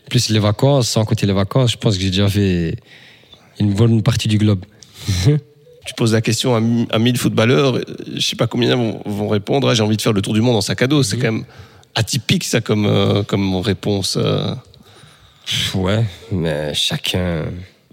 Plus 0.10 0.30
les 0.30 0.40
vacances, 0.40 0.90
sans 0.90 1.04
compter 1.06 1.26
les 1.26 1.34
vacances, 1.34 1.72
je 1.72 1.78
pense 1.78 1.96
que 1.96 2.02
j'ai 2.04 2.10
déjà 2.12 2.30
fait 2.30 2.76
une 3.60 3.74
bonne 3.74 4.02
partie 4.04 4.28
du 4.28 4.38
globe. 4.38 4.64
Tu 5.88 5.94
poses 5.94 6.14
la 6.14 6.22
question 6.22 6.56
à, 6.56 6.60
mi- 6.60 6.88
à 6.90 6.98
1000 6.98 7.16
footballeurs, 7.16 7.76
euh, 7.78 7.84
je 8.16 8.20
sais 8.20 8.36
pas 8.36 8.48
combien 8.48 8.76
vont, 8.76 9.02
vont 9.06 9.28
répondre. 9.28 9.70
Ah, 9.70 9.76
j'ai 9.76 9.84
envie 9.84 9.96
de 9.98 10.02
faire 10.02 10.14
le 10.14 10.22
tour 10.24 10.34
du 10.34 10.42
monde 10.42 10.56
en 10.56 10.62
sac 10.62 10.82
à 10.82 10.88
dos. 10.88 11.04
C'est 11.04 11.16
quand 11.18 11.32
même 11.32 11.44
atypique 11.94 12.44
ça 12.44 12.60
comme, 12.60 12.88
euh, 12.88 13.22
comme 13.22 13.56
réponse. 13.58 14.18
euh. 14.20 14.56
Ouais, 15.76 16.04
mais 16.32 16.74
chacun. 16.74 17.46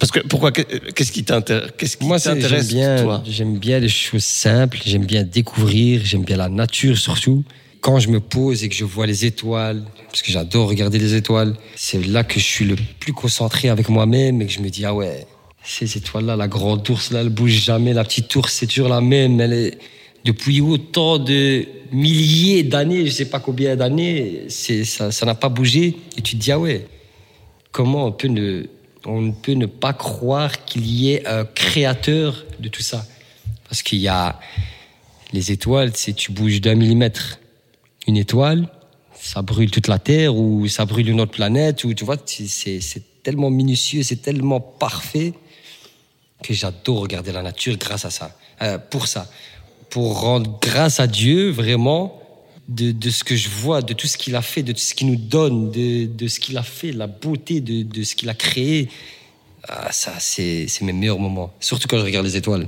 Parce 0.03 0.11
que 0.11 0.19
pourquoi 0.27 0.51
Qu'est-ce 0.51 1.13
qui 1.13 1.23
t'intér- 1.23 1.71
qu'est-ce 1.79 1.97
qui 1.97 2.05
Moi, 2.05 2.19
t'intéresse 2.19 2.67
bien, 2.75 3.23
j'aime 3.25 3.57
bien 3.57 3.79
les 3.79 3.89
choses 3.89 4.25
simples, 4.25 4.79
j'aime 4.85 5.05
bien 5.05 5.23
découvrir, 5.23 6.01
j'aime 6.05 6.25
bien 6.25 6.37
la 6.39 6.49
nature 6.49 6.99
surtout. 6.99 7.45
Quand 7.81 8.01
je 8.01 8.09
me 8.09 8.19
pose 8.19 8.65
et 8.65 8.69
que 8.69 8.75
je 8.75 8.83
vois 8.85 9.07
les 9.07 9.25
étoiles, 9.27 9.85
parce 10.09 10.23
que 10.23 10.33
j'adore 10.33 10.69
regarder 10.69 10.99
les 10.99 11.15
étoiles, 11.15 11.55
c'est 11.77 12.05
là 12.05 12.25
que 12.25 12.41
je 12.41 12.45
suis 12.45 12.65
le 12.65 12.75
plus 12.99 13.13
concentré 13.13 13.69
avec 13.69 13.89
moi-même 13.89 14.43
et 14.43 14.47
que 14.47 14.53
je 14.53 14.59
me 14.59 14.71
dis, 14.71 14.85
ah 14.85 14.93
ouais, 14.93 15.25
ces 15.63 15.97
étoiles-là, 15.97 16.35
la 16.35 16.49
grande 16.49 16.91
ours, 16.91 17.13
là, 17.13 17.21
elle 17.21 17.29
bouge 17.29 17.53
jamais, 17.53 17.93
la 17.93 18.03
petite 18.03 18.35
ours, 18.35 18.53
c'est 18.53 18.67
toujours 18.67 18.89
la 18.89 19.01
même, 19.01 19.41
elle 19.41 19.53
est, 19.53 19.79
depuis 20.25 20.61
autant 20.61 21.21
de 21.21 21.65
milliers 21.93 22.65
d'années, 22.65 23.07
je 23.07 23.13
sais 23.13 23.27
pas 23.27 23.39
combien 23.39 23.77
d'années, 23.77 24.47
ça 24.49 25.25
n'a 25.25 25.37
pas 25.37 25.49
bougé, 25.49 25.95
et 26.19 26.23
tu 26.23 26.35
te 26.37 26.43
dis, 26.43 26.51
ah 26.51 26.59
ouais, 26.59 26.87
comment 27.71 28.07
on 28.07 28.11
peut 28.13 28.27
ne, 28.27 28.65
on 29.07 29.21
ne 29.21 29.33
peut 29.33 29.53
ne 29.53 29.67
pas 29.67 29.93
croire 29.93 30.65
qu'il 30.65 30.87
y 30.87 31.13
ait 31.13 31.27
un 31.27 31.45
créateur 31.45 32.45
de 32.61 32.69
tout 32.69 32.83
ça 32.83 33.05
Parce 33.69 33.83
qu'il 33.83 33.99
y 33.99 34.09
a 34.09 34.39
les 35.33 35.51
étoiles, 35.51 35.93
c'est 35.95 36.13
tu 36.13 36.31
bouges 36.33 36.61
d'un 36.61 36.75
millimètre. 36.75 37.39
Une 38.07 38.17
étoile, 38.17 38.69
ça 39.15 39.41
brûle 39.43 39.71
toute 39.71 39.87
la 39.89 39.99
Terre 39.99 40.37
ou 40.37 40.69
ça 40.69 40.85
brûle 40.85 41.09
une 41.09 41.21
autre 41.21 41.33
planète 41.33 41.85
ou 41.85 41.95
tu 41.95 42.05
vois, 42.05 42.17
c'est- 42.27 43.03
tellement 43.23 43.51
minutieux, 43.51 44.03
c'est 44.03 44.17
tellement 44.21 44.59
parfait 44.61 45.33
que 46.43 46.53
j'adore 46.53 47.03
regarder 47.03 47.31
la 47.31 47.43
nature 47.43 47.77
grâce 47.77 48.05
à 48.05 48.11
ça, 48.11 48.37
Euh, 48.63 48.79
pour 48.79 49.07
ça, 49.09 49.29
pour 49.91 50.21
rendre 50.21 50.59
grâce 50.61 50.99
à 51.01 51.07
Dieu 51.07 51.51
vraiment 51.51 52.22
de, 52.69 52.93
de 52.93 53.11
ce 53.11 53.25
que 53.25 53.37
je 53.37 53.49
vois, 53.49 53.83
de 53.83 53.93
tout 53.93 54.07
ce 54.07 54.17
qu'il 54.17 54.35
a 54.37 54.43
fait, 54.43 54.63
de 54.63 54.73
tout 54.73 54.79
ce 54.79 54.95
qu'il 54.95 55.09
nous 55.09 55.17
donne, 55.17 55.71
de, 55.71 56.07
de 56.07 56.29
ce 56.29 56.41
qu'il 56.41 56.57
a 56.59 56.63
fait, 56.63 56.93
la 56.93 57.07
beauté 57.07 57.61
de, 57.61 57.83
de 57.83 58.03
ce 58.05 58.15
qu'il 58.15 58.29
a 58.29 58.35
créé. 58.35 58.89
Ah, 59.69 59.93
ça, 59.93 60.13
c'est 60.19 60.67
c'est 60.69 60.85
mes 60.85 60.93
meilleurs 60.93 61.21
moments, 61.21 61.53
surtout 61.61 61.87
quand 61.89 61.99
je 61.99 62.03
regarde 62.05 62.27
les 62.27 62.37
étoiles. 62.37 62.67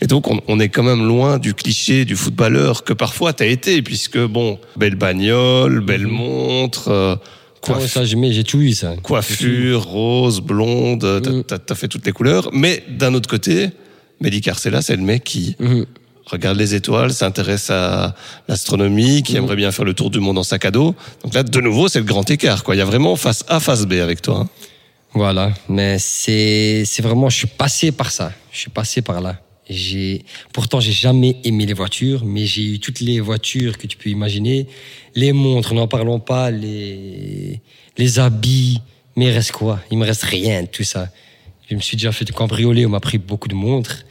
Et 0.00 0.06
donc, 0.06 0.28
on, 0.30 0.40
on 0.46 0.60
est 0.60 0.68
quand 0.68 0.84
même 0.84 1.04
loin 1.04 1.38
du 1.38 1.52
cliché 1.52 2.04
du 2.04 2.14
footballeur 2.14 2.84
que 2.84 2.92
parfois 2.92 3.32
t'as 3.32 3.46
été, 3.46 3.82
puisque 3.82 4.18
bon, 4.18 4.58
belle 4.76 4.94
bagnole, 4.94 5.80
belle 5.80 6.06
montre, 6.06 6.88
euh, 6.88 7.16
Ah 7.64 7.72
ouais, 7.72 7.78
coiffe- 7.78 7.88
ça, 7.88 8.04
j'ai 8.04 8.44
tout 8.44 8.60
eu 8.60 8.72
ça. 8.72 8.94
coiffure, 9.02 9.82
rose, 9.84 10.40
blonde, 10.40 11.00
t'as- 11.22 11.42
t'as 11.42 11.58
t'as 11.58 11.74
fait 11.74 11.88
toutes 11.88 12.06
les 12.06 12.12
couleurs. 12.12 12.50
Mais 12.52 12.84
d'un 12.88 13.14
autre 13.14 13.28
côté, 13.28 13.70
Mehdi 14.20 14.40
Carcella, 14.40 14.80
c'est 14.82 14.94
le 14.96 15.02
mec 15.02 15.24
qui 15.24 15.56
Mhm. 15.58 15.86
Regarde 16.26 16.56
les 16.58 16.74
étoiles, 16.74 17.12
s'intéresse 17.12 17.70
à 17.70 18.14
l'astronomie, 18.48 19.22
qui 19.22 19.32
Mhm. 19.32 19.38
aimerait 19.38 19.56
bien 19.56 19.72
faire 19.72 19.84
le 19.84 19.94
tour 19.94 20.10
du 20.10 20.20
monde 20.20 20.38
en 20.38 20.42
sac 20.42 20.64
à 20.64 20.70
dos. 20.70 20.94
Donc 21.22 21.34
là, 21.34 21.42
de 21.42 21.60
nouveau, 21.60 21.88
c'est 21.88 21.98
le 21.98 22.04
grand 22.04 22.28
écart. 22.30 22.62
Quoi. 22.64 22.74
Il 22.74 22.78
y 22.78 22.82
a 22.82 22.84
vraiment 22.84 23.16
face 23.16 23.44
A, 23.48 23.60
face 23.60 23.84
B 23.86 23.94
avec 23.94 24.22
toi. 24.22 24.38
hein. 24.40 24.48
Voilà, 25.14 25.52
mais 25.68 25.98
c'est 25.98 26.84
c'est 26.86 27.02
vraiment, 27.02 27.28
je 27.28 27.36
suis 27.36 27.46
passé 27.46 27.92
par 27.92 28.10
ça. 28.10 28.32
Je 28.50 28.58
suis 28.60 28.70
passé 28.70 29.02
par 29.02 29.20
là. 29.20 29.38
J'ai 29.68 30.24
pourtant 30.54 30.80
j'ai 30.80 30.92
jamais 30.92 31.36
aimé 31.44 31.66
les 31.66 31.74
voitures, 31.74 32.24
mais 32.24 32.46
j'ai 32.46 32.62
eu 32.64 32.78
toutes 32.80 33.00
les 33.00 33.20
voitures 33.20 33.76
que 33.78 33.86
tu 33.86 33.96
peux 33.98 34.08
imaginer, 34.10 34.66
les 35.14 35.32
montres, 35.34 35.74
n'en 35.74 35.86
parlons 35.86 36.18
pas, 36.18 36.50
les 36.50 37.60
les 37.98 38.18
habits. 38.18 38.80
Mais 39.16 39.26
il 39.26 39.30
reste 39.32 39.52
quoi? 39.52 39.80
Il 39.90 39.98
me 39.98 40.06
reste 40.06 40.22
rien 40.22 40.62
de 40.62 40.68
tout 40.68 40.82
ça. 40.84 41.08
Je 41.68 41.74
me 41.76 41.80
suis 41.80 41.96
déjà 41.98 42.10
fait 42.12 42.30
cambrioler, 42.32 42.86
on 42.86 42.88
m'a 42.90 43.00
pris 43.00 43.18
beaucoup 43.18 43.48
de 43.48 43.54
montres. 43.54 44.04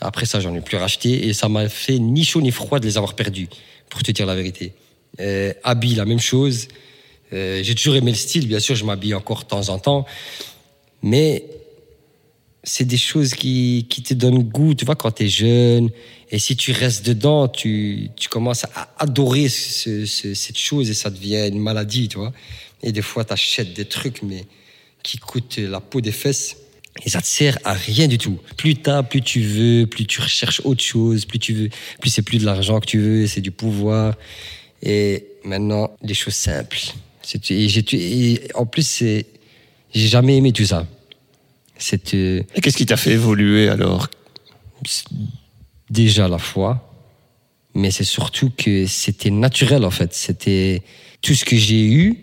Après 0.00 0.26
ça, 0.26 0.40
j'en 0.40 0.54
ai 0.54 0.60
plus 0.60 0.76
racheté 0.76 1.26
et 1.28 1.32
ça 1.32 1.48
m'a 1.48 1.68
fait 1.68 1.98
ni 1.98 2.24
chaud 2.24 2.40
ni 2.40 2.50
froid 2.50 2.78
de 2.80 2.86
les 2.86 2.96
avoir 2.96 3.14
perdus, 3.14 3.48
pour 3.88 4.02
te 4.02 4.10
dire 4.12 4.26
la 4.26 4.34
vérité. 4.34 4.72
Euh, 5.20 5.52
habits, 5.62 5.94
la 5.94 6.04
même 6.04 6.20
chose. 6.20 6.68
Euh, 7.32 7.62
j'ai 7.62 7.74
toujours 7.74 7.96
aimé 7.96 8.10
le 8.10 8.16
style, 8.16 8.46
bien 8.46 8.58
sûr, 8.60 8.74
je 8.74 8.84
m'habille 8.84 9.14
encore 9.14 9.42
de 9.44 9.48
temps 9.48 9.68
en 9.68 9.78
temps, 9.78 10.04
mais 11.02 11.44
c'est 12.62 12.84
des 12.84 12.96
choses 12.96 13.34
qui, 13.34 13.86
qui 13.90 14.02
te 14.02 14.14
donnent 14.14 14.42
goût, 14.42 14.74
tu 14.74 14.84
vois, 14.84 14.94
quand 14.96 15.10
tu 15.12 15.24
es 15.24 15.28
jeune, 15.28 15.90
et 16.30 16.38
si 16.38 16.56
tu 16.56 16.72
restes 16.72 17.04
dedans, 17.04 17.46
tu, 17.46 18.10
tu 18.16 18.28
commences 18.28 18.64
à 18.74 18.88
adorer 18.98 19.48
ce- 19.48 20.06
ce- 20.06 20.34
cette 20.34 20.58
chose 20.58 20.88
et 20.90 20.94
ça 20.94 21.10
devient 21.10 21.46
une 21.48 21.58
maladie, 21.60 22.08
tu 22.08 22.18
vois. 22.18 22.32
Et 22.82 22.90
des 22.92 23.02
fois, 23.02 23.24
tu 23.24 23.32
achètes 23.32 23.74
des 23.74 23.84
trucs, 23.84 24.22
mais 24.22 24.44
qui 25.02 25.18
coûtent 25.18 25.58
la 25.58 25.80
peau 25.80 26.00
des 26.00 26.12
fesses. 26.12 26.56
Et 27.04 27.10
ça 27.10 27.20
te 27.20 27.26
sert 27.26 27.58
à 27.64 27.72
rien 27.72 28.06
du 28.06 28.18
tout. 28.18 28.38
Plus 28.56 28.76
t'as, 28.76 29.02
plus 29.02 29.20
tu 29.20 29.40
veux, 29.40 29.86
plus 29.86 30.06
tu 30.06 30.20
recherches 30.20 30.60
autre 30.64 30.82
chose, 30.82 31.24
plus 31.24 31.38
tu 31.38 31.52
veux, 31.52 31.68
plus 32.00 32.10
c'est 32.10 32.22
plus 32.22 32.38
de 32.38 32.44
l'argent 32.44 32.78
que 32.80 32.86
tu 32.86 32.98
veux, 32.98 33.26
c'est 33.26 33.40
du 33.40 33.50
pouvoir. 33.50 34.14
Et 34.82 35.26
maintenant, 35.44 35.90
des 36.02 36.14
choses 36.14 36.34
simples. 36.34 36.78
Et, 37.50 37.66
et 37.92 38.40
en 38.54 38.66
plus, 38.66 38.86
c'est, 38.86 39.26
j'ai 39.92 40.08
jamais 40.08 40.36
aimé 40.36 40.52
tout 40.52 40.66
ça. 40.66 40.86
Euh, 42.14 42.42
Et 42.54 42.60
qu'est-ce 42.60 42.76
qui 42.76 42.86
t'a 42.86 42.96
fait 42.96 43.12
évoluer 43.12 43.68
alors? 43.68 44.08
Déjà 45.90 46.28
la 46.28 46.38
foi, 46.38 46.92
mais 47.74 47.90
c'est 47.90 48.04
surtout 48.04 48.50
que 48.56 48.86
c'était 48.86 49.30
naturel 49.30 49.84
en 49.84 49.90
fait. 49.90 50.14
C'était 50.14 50.82
tout 51.22 51.34
ce 51.34 51.44
que 51.44 51.56
j'ai 51.56 51.84
eu, 51.84 52.18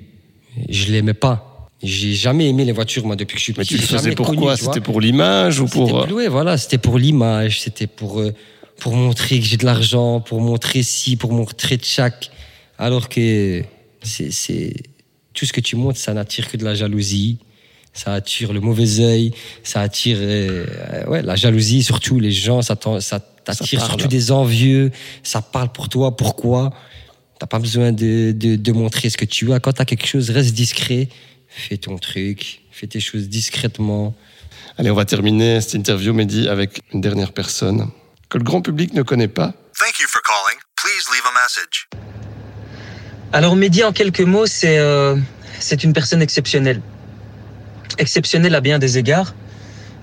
je 0.70 0.92
l'aimais 0.92 1.14
pas. 1.14 1.51
J'ai 1.84 2.14
jamais 2.14 2.48
aimé 2.50 2.64
les 2.64 2.72
voitures 2.74 3.06
moi 3.06 3.16
depuis 3.16 3.34
que 3.36 3.40
je 3.40 3.44
suis 3.46 3.54
Mais 3.58 3.64
petit. 3.64 3.76
tu 3.76 3.82
le 3.82 3.88
faisais 3.88 4.12
pourquoi 4.12 4.56
tu. 4.56 4.66
C'était 4.66 4.82
pour 4.82 5.02
l'image 5.02 5.60
ou 5.60 5.66
pour... 5.66 6.02
C'était 6.02 6.14
ouais, 6.14 6.28
voilà, 6.28 6.58
c'était 6.58 6.78
pour 6.78 7.00
l'image, 7.00 7.62
c'était 7.62 7.88
pour 7.88 8.20
euh, 8.20 8.34
pour 8.80 8.96
montrer 8.96 9.40
que 9.40 9.46
j'ai 9.46 9.58
de 9.58 9.66
l'argent, 9.66 10.22
pour 10.22 10.42
montrer 10.42 10.84
ci, 10.84 11.16
pour 11.16 11.34
montrer 11.34 11.80
chaque. 11.82 12.30
Alors 12.78 13.10
que 13.10 13.64
c'est 14.04 14.32
c'est 14.32 14.74
tout 15.34 15.46
ce 15.46 15.54
que 15.54 15.62
tu 15.62 15.76
montres, 15.76 15.98
ça 16.00 16.14
n'attire 16.14 16.50
que 16.52 16.58
de 16.58 16.64
la 16.66 16.76
jalousie, 16.76 17.40
ça 17.94 18.14
attire 18.14 18.54
le 18.54 18.60
mauvais 18.60 19.00
œil, 19.00 19.32
ça 19.64 19.82
attire 19.82 20.18
euh, 20.20 20.66
euh, 20.70 21.06
ouais 21.08 21.22
la 21.24 21.36
jalousie 21.36 21.84
surtout 21.84 22.20
les 22.20 22.32
gens, 22.32 22.62
ça 22.62 22.76
t'attire 22.76 23.84
surtout 23.84 24.08
des 24.08 24.32
envieux, 24.32 24.92
ça 25.24 25.42
parle 25.42 25.72
pour 25.72 25.90
toi, 25.90 26.16
pourquoi? 26.16 26.72
T'as 27.40 27.48
pas 27.48 27.58
besoin 27.58 27.92
de, 27.92 28.34
de, 28.34 28.56
de 28.56 28.72
montrer 28.72 29.10
ce 29.10 29.18
que 29.18 29.26
tu 29.26 29.52
as. 29.52 29.60
Quand 29.60 29.74
t'as 29.74 29.86
quelque 29.86 30.06
chose, 30.06 30.30
reste 30.30 30.54
discret, 30.54 31.10
fais 31.52 31.78
ton 31.78 31.98
truc, 31.98 32.62
fais 32.72 32.88
tes 32.88 33.00
choses 33.00 33.30
discrètement. 33.30 34.16
Allez, 34.78 34.90
on 34.90 34.96
va 34.96 35.06
terminer 35.06 35.62
cette 35.62 35.76
interview, 35.76 36.14
Mehdi, 36.14 36.48
avec 36.48 36.82
une 36.94 37.02
dernière 37.02 37.34
personne 37.34 37.90
que 38.30 38.38
le 38.38 38.44
grand 38.44 38.62
public 38.62 38.94
ne 38.94 39.04
connaît 39.04 39.28
pas. 39.28 39.54
Thank 39.78 40.00
you 40.00 40.08
for 40.08 40.22
calling. 40.22 40.58
Please 40.76 41.06
leave 41.12 41.26
a 41.26 41.34
message. 41.44 41.90
Alors 43.34 43.56
Mehdi, 43.56 43.84
en 43.84 43.92
quelques 43.92 44.22
mots, 44.22 44.46
c'est 44.46 44.80
euh, 44.80 45.18
c'est 45.60 45.84
une 45.84 45.94
personne 45.94 46.22
exceptionnelle. 46.22 46.82
Exceptionnelle 47.98 48.56
à 48.56 48.62
bien 48.62 48.80
des 48.80 48.98
égards, 48.98 49.36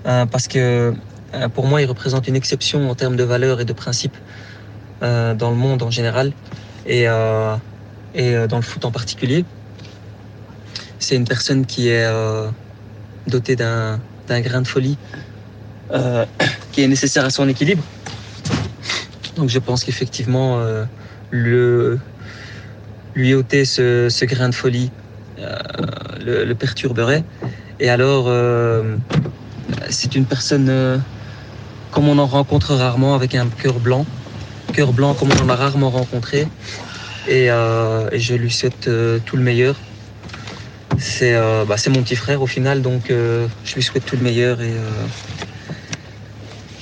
euh, 0.05 0.25
parce 0.27 0.47
que 0.47 0.93
euh, 1.33 1.49
pour 1.49 1.65
moi, 1.65 1.81
il 1.81 1.85
représente 1.85 2.27
une 2.27 2.35
exception 2.35 2.89
en 2.89 2.95
termes 2.95 3.15
de 3.15 3.23
valeurs 3.23 3.59
et 3.59 3.65
de 3.65 3.73
principes 3.73 4.17
euh, 5.01 5.33
dans 5.33 5.49
le 5.49 5.55
monde 5.55 5.81
en 5.81 5.89
général, 5.89 6.31
et, 6.85 7.07
euh, 7.07 7.55
et 8.13 8.35
euh, 8.35 8.47
dans 8.47 8.57
le 8.57 8.63
foot 8.63 8.85
en 8.85 8.91
particulier. 8.91 9.43
C'est 11.09 11.15
une 11.15 11.25
personne 11.25 11.65
qui 11.65 11.87
est 11.87 12.05
euh, 12.05 12.51
dotée 13.25 13.55
d'un 13.55 13.97
grain 14.29 14.61
de 14.61 14.67
folie 14.67 14.95
euh, 15.89 16.23
qui 16.71 16.83
est 16.83 16.87
nécessaire 16.87 17.25
à 17.25 17.31
son 17.31 17.49
équilibre. 17.49 17.81
Donc 19.35 19.49
je 19.49 19.57
pense 19.57 19.83
qu'effectivement, 19.83 20.59
euh, 20.59 20.85
lui 23.15 23.33
ôter 23.33 23.65
ce, 23.65 24.25
grain 24.25 24.49
de 24.49 24.53
folie 24.53 24.91
le, 26.23 26.53
perturberait. 26.53 27.23
Et 27.79 27.89
alors, 27.89 28.31
c'est 29.89 30.13
une 30.13 30.25
personne 30.25 31.01
comme 31.89 32.07
on 32.07 32.19
en 32.19 32.27
rencontre 32.27 32.75
rarement, 32.75 33.15
avec 33.15 33.33
un 33.33 33.47
cœur 33.47 33.79
blanc. 33.79 34.05
Cœur 34.73 34.93
blanc 34.93 35.15
comme 35.15 35.29
on 35.31 35.43
en 35.43 35.49
a 35.49 35.55
rarement 35.55 35.89
rencontré. 35.89 36.47
Et, 37.27 37.47
je 37.47 38.35
lui 38.35 38.51
souhaite 38.51 38.87
tout 39.25 39.37
le 39.37 39.41
meilleur. 39.41 39.75
C'est 40.97 41.33
euh, 41.35 41.65
bah, 41.65 41.77
c'est 41.77 41.89
mon 41.89 42.01
petit 42.03 42.15
frère 42.15 42.41
au 42.41 42.47
final, 42.47 42.81
donc 42.81 43.09
euh, 43.11 43.47
je 43.63 43.75
lui 43.75 43.83
souhaite 43.83 44.05
tout 44.05 44.15
le 44.17 44.23
meilleur 44.23 44.59
et, 44.61 44.71
euh, 44.71 44.89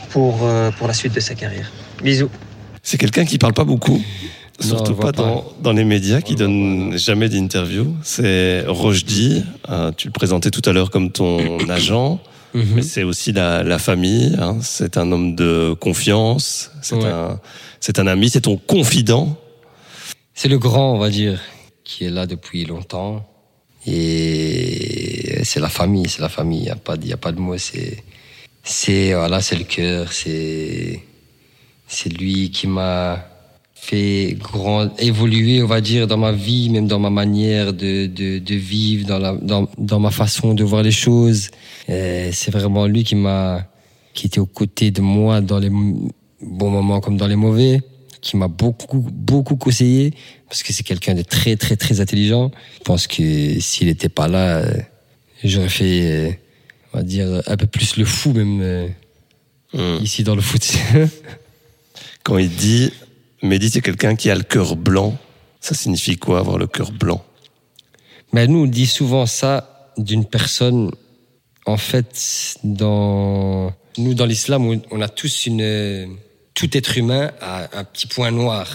pour, 0.10 0.40
euh, 0.44 0.72
pour 0.72 0.88
la 0.88 0.94
suite 0.94 1.14
de 1.14 1.20
sa 1.20 1.36
carrière. 1.36 1.72
Bisous. 2.04 2.30
C'est 2.82 2.98
quelqu'un 2.98 3.26
qui 3.26 3.38
parle 3.38 3.54
pas 3.54 3.66
beaucoup, 3.66 4.02
surtout 4.60 4.96
pas, 4.96 5.12
pas. 5.12 5.22
Dans, 5.24 5.46
dans 5.62 5.74
les 5.74 5.84
médias, 5.84 6.22
qui 6.22 6.34
On 6.34 6.38
le 6.38 6.46
voit 6.46 6.48
donne 6.48 6.98
jamais 6.98 7.30
d'interview. 7.30 7.94
C'est 8.02 8.64
Rochdi, 8.68 9.44
euh, 9.70 9.92
tu 9.96 10.08
le 10.08 10.14
présentais 10.14 10.50
tout 10.52 10.68
à 10.68 10.74
l'heure 10.74 10.90
comme 10.90 11.12
ton 11.12 11.58
agent, 11.70 12.20
mais 12.54 12.82
c'est 12.82 13.04
aussi 13.04 13.34
la, 13.34 13.62
la 13.64 13.78
famille. 13.78 14.36
hein. 14.40 14.58
C'est 14.62 14.98
un 14.98 15.12
homme 15.12 15.36
de 15.36 15.76
confiance, 15.80 16.72
c'est 16.82 16.96
Ouais. 16.96 17.06
un, 17.06 17.40
c'est 17.82 18.00
un 18.00 18.08
ami, 18.08 18.30
c'est 18.30 18.42
ton 18.42 18.58
confident. 18.58 19.38
C'est 20.34 20.48
le 20.48 20.58
grand, 20.58 20.94
on 20.94 20.98
va 20.98 21.10
dire, 21.10 21.40
qui 21.84 22.06
est 22.06 22.10
là 22.10 22.26
depuis 22.26 22.66
longtemps. 22.66 23.28
Et 23.88 25.40
c'est 25.44 25.60
la 25.60 25.70
famille, 25.70 26.10
c'est 26.10 26.22
la 26.22 26.30
famille. 26.30 26.60
Il 26.60 26.64
n'y 26.64 26.70
a, 26.70 26.76
pas 26.76 26.96
y 27.02 27.14
a 27.14 27.18
pas 27.18 27.32
de 27.32 27.40
mots. 27.40 27.58
C'est, 27.58 28.04
c'est, 28.64 29.14
voilà, 29.14 29.42
c'est 29.42 29.56
le 29.56 29.64
cœur. 29.64 30.12
C'est, 30.12 31.02
c'est 31.88 32.10
lui 32.10 32.52
qui 32.52 32.68
m'a 32.68 33.26
fait 33.74 34.36
grand, 34.38 34.90
évoluer, 35.00 35.64
on 35.64 35.68
va 35.68 35.80
dire, 35.80 36.08
dans 36.08 36.18
ma 36.18 36.34
vie, 36.34 36.70
même 36.70 36.88
dans 36.88 37.00
ma 37.00 37.10
manière 37.10 37.72
de, 37.72 38.08
de, 38.08 38.40
de 38.40 38.56
vivre, 38.56 39.08
dans, 39.08 39.20
la, 39.20 39.34
dans, 39.34 39.70
dans 39.78 40.00
ma 40.00 40.12
façon 40.12 40.54
de 40.54 40.64
voir 40.64 40.84
les 40.84 40.92
choses. 40.92 41.50
Et 41.88 42.32
c'est 42.34 42.52
vraiment 42.52 42.86
lui 42.88 43.06
qui 43.06 43.16
m'a, 43.16 43.66
qui 44.14 44.28
était 44.28 44.40
aux 44.40 44.46
côtés 44.46 44.92
de 44.92 45.02
moi 45.02 45.40
dans 45.40 45.60
les 45.60 45.70
bons 45.70 46.70
moments 46.70 47.00
comme 47.00 47.18
dans 47.18 47.28
les 47.28 47.36
mauvais, 47.38 47.80
qui 48.22 48.38
m'a 48.38 48.48
beaucoup, 48.48 49.06
beaucoup 49.12 49.56
conseillé, 49.56 50.14
parce 50.48 50.64
que 50.64 50.74
c'est 50.74 50.84
quelqu'un 50.84 51.14
de 51.14 51.22
très, 51.22 51.56
très, 51.56 51.76
très 51.76 52.02
intelligent. 52.02 52.52
Je 52.80 52.84
pense 52.84 53.08
que 53.08 53.60
s'il 53.60 53.88
n'était 53.88 54.10
pas 54.10 54.28
là, 54.28 54.58
euh, 54.58 54.74
j'aurais 55.44 55.70
fait, 55.70 56.02
euh, 56.02 56.32
on 56.94 56.98
va 56.98 57.04
dire, 57.04 57.42
un 57.46 57.58
peu 57.58 57.68
plus 57.68 57.98
le 57.98 58.06
fou, 58.06 58.34
même, 58.34 58.62
euh, 58.62 58.88
Hmm. 59.74 59.98
ici 60.02 60.24
dans 60.24 60.36
le 60.36 60.42
foot. 60.42 60.66
Quand 62.24 62.38
il 62.38 62.50
dit, 62.50 62.92
Mehdi, 63.42 63.70
c'est 63.70 63.82
quelqu'un 63.82 64.16
qui 64.16 64.30
a 64.30 64.36
le 64.36 64.44
cœur 64.44 64.76
blanc. 64.76 65.18
Ça 65.60 65.76
signifie 65.76 66.18
quoi, 66.18 66.40
avoir 66.40 66.58
le 66.58 66.68
cœur 66.68 66.92
blanc? 66.92 67.24
Mais 68.32 68.48
nous, 68.48 68.60
on 68.60 68.66
dit 68.66 68.86
souvent 68.86 69.26
ça 69.26 69.92
d'une 69.98 70.26
personne. 70.26 70.92
En 71.66 71.78
fait, 71.78 72.56
dans 72.64 73.74
nous, 73.98 74.14
dans 74.14 74.26
l'islam, 74.26 74.80
on 74.90 75.02
a 75.02 75.10
tous 75.10 75.46
une. 75.48 76.18
Tout 76.58 76.76
être 76.76 76.98
humain 76.98 77.32
a 77.40 77.56
un 77.80 77.84
petit 77.84 78.08
point 78.08 78.32
noir. 78.32 78.66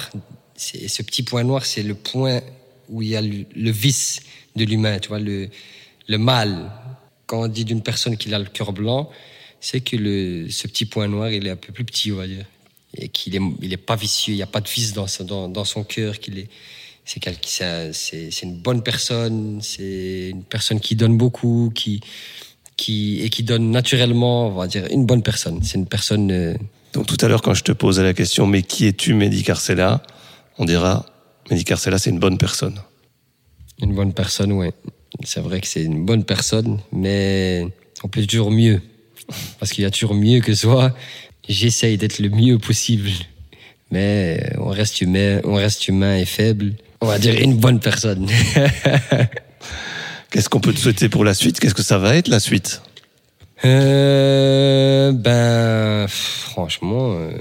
C'est- 0.55 0.87
Ce 0.97 1.03
petit 1.03 1.25
point 1.25 1.43
noir, 1.43 1.67
c'est 1.67 1.83
le 1.83 1.97
point 1.97 2.41
où 2.89 3.03
il 3.03 3.09
y 3.09 3.17
a 3.17 3.21
le, 3.21 3.71
vice 3.85 4.21
de 4.55 4.65
l'humain, 4.65 5.01
tu 5.01 5.09
vois, 5.09 5.19
le, 5.19 5.49
le 6.07 6.19
mal. 6.19 6.71
Quand 7.27 7.41
on 7.43 7.49
dit 7.49 7.65
d'une 7.65 7.83
personne 7.83 8.17
qu'il 8.17 8.33
a 8.35 8.39
le 8.39 8.45
cœur 8.57 8.73
blanc, 8.73 9.11
c'est 9.61 9.81
que 9.81 9.97
le, 9.97 10.49
ce 10.49 10.69
petit 10.69 10.87
point 10.87 11.09
noir, 11.09 11.29
il 11.31 11.45
est 11.49 11.51
un 11.51 11.57
peu 11.57 11.73
plus 11.73 11.85
petit, 11.85 12.13
on 12.13 12.17
va 12.23 12.29
dire. 12.29 12.45
Et 12.97 13.09
qu'il 13.09 13.35
est, 13.35 13.41
il 13.61 13.73
est 13.73 13.85
pas 13.91 13.97
vicieux, 13.97 14.33
il 14.35 14.37
n'y 14.37 14.43
a 14.43 14.53
pas 14.57 14.61
de 14.61 14.69
vice 14.69 14.93
dans, 14.93 15.07
dans, 15.33 15.49
dans 15.49 15.65
son 15.65 15.83
cœur, 15.83 16.21
qu'il 16.21 16.39
est, 16.39 16.49
c'est 17.05 17.21
c'est 17.93 18.43
une 18.45 18.59
bonne 18.59 18.83
personne, 18.85 19.61
c'est 19.61 20.29
une 20.31 20.45
personne 20.45 20.79
qui 20.79 20.95
donne 20.95 21.17
beaucoup, 21.17 21.73
qui, 21.75 22.01
qui, 22.77 23.23
et 23.23 23.29
qui 23.31 23.43
donne 23.43 23.71
naturellement, 23.73 24.49
on 24.49 24.55
va 24.55 24.69
dire, 24.69 24.87
une 24.91 25.05
bonne 25.05 25.23
personne. 25.25 25.63
C'est 25.65 25.79
une 25.79 25.87
personne, 25.89 26.31
euh, 26.31 26.55
Donc 26.93 27.07
tout 27.07 27.17
à 27.25 27.29
l'heure, 27.29 27.43
quand 27.43 27.55
je 27.55 27.65
te 27.65 27.73
posais 27.73 28.03
la 28.03 28.15
question, 28.15 28.47
mais 28.47 28.63
qui 28.63 28.87
es-tu, 28.87 29.15
Mehdi 29.15 29.43
Carcella 29.43 30.03
On 30.59 30.65
dira, 30.65 31.07
Mehdi 31.51 31.65
Carcella, 31.65 31.99
c'est 31.99 32.11
une 32.11 32.19
bonne 32.19 32.39
personne. 32.39 32.79
une 33.81 33.95
bonne 33.95 34.13
personne, 34.13 34.53
ouais. 34.53 34.73
C'est 35.25 35.41
vrai 35.41 35.61
que 35.61 35.67
c'est 35.67 35.83
une 35.83 36.05
bonne 36.05 36.25
personne, 36.25 36.81
mais 36.93 37.67
on 38.03 38.09
peut 38.09 38.25
toujours 38.27 38.51
mieux. 38.51 38.81
Parce 39.59 39.73
qu'il 39.73 39.85
y 39.85 39.87
a 39.87 39.91
toujours 39.91 40.15
mieux 40.15 40.41
que 40.41 40.55
soi. 40.55 40.95
J'essaye 41.49 41.97
d'être 41.97 42.19
le 42.19 42.29
mieux 42.29 42.59
possible. 42.59 43.11
Mais 43.91 44.53
on 44.59 44.69
reste 44.69 45.01
humain, 45.01 45.41
on 45.45 45.55
reste 45.55 45.89
humain 45.89 46.17
et 46.17 46.25
faible. 46.25 46.75
On 47.01 47.07
va 47.07 47.19
dire 47.19 47.39
une 47.39 47.57
bonne 47.57 47.81
personne. 47.81 48.29
Qu'est-ce 50.31 50.49
qu'on 50.49 50.61
peut 50.61 50.73
te 50.73 50.79
souhaiter 50.79 51.09
pour 51.09 51.25
la 51.25 51.35
suite? 51.35 51.61
Qu'est-ce 51.61 51.75
que 51.75 51.83
ça 51.83 51.99
va 51.99 52.17
être 52.17 52.29
la 52.29 52.41
suite? 52.41 52.81
Euh, 53.65 55.13
ben, 55.13 56.07
franchement, 56.09 57.15
euh, 57.17 57.33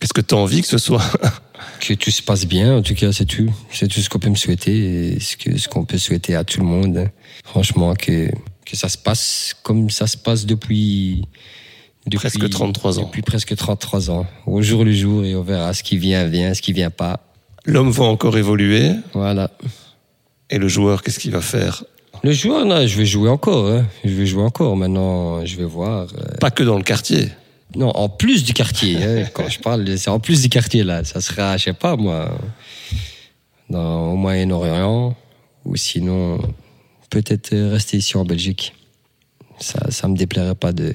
Qu'est-ce 0.00 0.14
que 0.14 0.22
tu 0.22 0.34
as 0.34 0.38
envie 0.38 0.62
que 0.62 0.66
ce 0.66 0.78
soit 0.78 1.04
que 1.80 1.92
tout 1.92 2.10
se 2.10 2.22
passe 2.22 2.46
bien. 2.46 2.78
En 2.78 2.82
tout 2.82 2.94
cas, 2.94 3.12
c'est 3.12 3.26
tout. 3.26 3.52
C'est 3.70 3.86
tout 3.86 4.00
ce 4.00 4.08
qu'on 4.08 4.18
peut 4.18 4.30
me 4.30 4.34
souhaiter 4.34 5.12
et 5.12 5.20
ce 5.20 5.36
que 5.36 5.58
ce 5.58 5.68
qu'on 5.68 5.84
peut 5.84 5.98
souhaiter 5.98 6.34
à 6.34 6.42
tout 6.42 6.60
le 6.60 6.66
monde. 6.66 7.10
Franchement, 7.44 7.94
que 7.94 8.30
que 8.64 8.76
ça 8.76 8.88
se 8.88 8.96
passe 8.96 9.54
comme 9.62 9.90
ça 9.90 10.06
se 10.06 10.16
passe 10.16 10.46
depuis, 10.46 11.26
depuis 12.06 12.16
Presque 12.16 12.48
33 12.48 12.98
ans. 12.98 13.02
Depuis 13.04 13.20
presque 13.20 13.54
33 13.54 14.10
ans, 14.10 14.26
au 14.46 14.62
jour 14.62 14.84
le 14.84 14.92
jour 14.92 15.22
et 15.22 15.34
on 15.36 15.42
verra 15.42 15.74
ce 15.74 15.82
qui 15.82 15.98
vient 15.98 16.24
vient, 16.24 16.54
ce 16.54 16.62
qui 16.62 16.72
vient 16.72 16.90
pas. 16.90 17.20
L'homme 17.66 17.90
va 17.90 18.04
encore 18.04 18.38
évoluer. 18.38 18.92
Voilà. 19.12 19.50
Et 20.48 20.56
le 20.56 20.66
joueur, 20.66 21.02
qu'est-ce 21.02 21.18
qu'il 21.18 21.30
va 21.30 21.42
faire? 21.42 21.84
Le 22.22 22.32
joueur, 22.32 22.66
là, 22.66 22.86
je 22.86 22.96
vais 22.98 23.06
jouer 23.06 23.30
encore. 23.30 23.66
Hein. 23.70 23.86
Je 24.04 24.10
vais 24.10 24.26
jouer 24.26 24.42
encore. 24.42 24.76
Maintenant, 24.76 25.44
je 25.44 25.56
vais 25.56 25.64
voir. 25.64 26.06
euh, 26.18 26.36
Pas 26.40 26.50
que 26.50 26.62
dans 26.62 26.76
le 26.76 26.82
quartier. 26.82 27.28
Non, 27.74 27.88
en 27.90 28.08
plus 28.08 28.44
du 28.44 28.52
quartier. 28.52 28.96
hein. 29.02 29.24
Quand 29.32 29.48
je 29.48 29.58
parle, 29.60 29.96
c'est 29.96 30.10
en 30.10 30.20
plus 30.20 30.42
du 30.42 30.48
quartier 30.48 30.84
là. 30.84 31.04
Ça 31.04 31.20
sera, 31.20 31.56
je 31.56 31.64
sais 31.64 31.72
pas 31.72 31.96
moi, 31.96 32.36
dans, 33.70 34.12
au 34.12 34.16
Moyen-Orient 34.16 35.16
ou 35.64 35.76
sinon 35.76 36.38
peut-être 37.10 37.52
euh, 37.54 37.70
rester 37.72 37.96
ici 37.98 38.16
en 38.16 38.24
Belgique. 38.24 38.74
ça, 39.58 39.90
ça 39.90 40.08
me 40.08 40.16
déplairait 40.16 40.54
pas 40.54 40.72
de, 40.72 40.94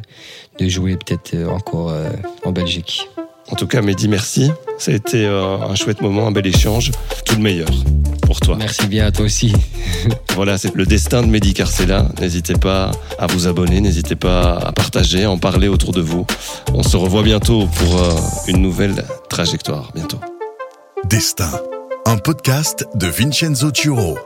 de 0.60 0.68
jouer 0.68 0.96
peut-être 0.98 1.34
euh, 1.34 1.48
encore 1.50 1.90
euh, 1.90 2.10
en 2.44 2.52
Belgique. 2.52 3.08
En 3.52 3.56
tout 3.56 3.68
cas, 3.68 3.82
Mehdi, 3.82 4.08
merci. 4.08 4.52
Ça 4.78 4.92
a 4.92 4.96
été 4.96 5.26
euh, 5.26 5.58
un 5.60 5.76
chouette 5.76 6.02
moment, 6.02 6.28
un 6.28 6.32
bel 6.32 6.48
échange. 6.48 6.92
Tout 7.26 7.36
le 7.36 7.42
meilleur 7.42 7.70
pour 8.26 8.40
toi. 8.40 8.56
Merci 8.58 8.88
bien 8.88 9.06
à 9.06 9.12
toi 9.12 9.26
aussi. 9.26 9.54
Voilà, 10.36 10.58
c'est 10.58 10.76
le 10.76 10.86
destin 10.86 11.22
de 11.22 11.28
Mehdi 11.28 11.54
Carcella. 11.54 12.10
N'hésitez 12.20 12.56
pas 12.56 12.92
à 13.18 13.26
vous 13.28 13.48
abonner, 13.48 13.80
n'hésitez 13.80 14.16
pas 14.16 14.58
à 14.58 14.74
partager, 14.74 15.24
à 15.24 15.32
en 15.32 15.38
parler 15.38 15.70
autour 15.70 15.94
de 15.94 16.02
vous. 16.02 16.28
On 16.74 16.84
se 16.84 16.98
revoit 16.98 17.24
bientôt 17.24 17.68
pour 17.68 18.02
euh, 18.02 18.14
une 18.48 18.62
nouvelle 18.62 19.06
trajectoire. 19.30 19.92
Bientôt. 19.96 20.20
Destin, 21.06 21.52
un 22.06 22.18
podcast 22.18 22.86
de 22.96 23.08
Vincenzo 23.08 23.72
Turo. 23.72 24.18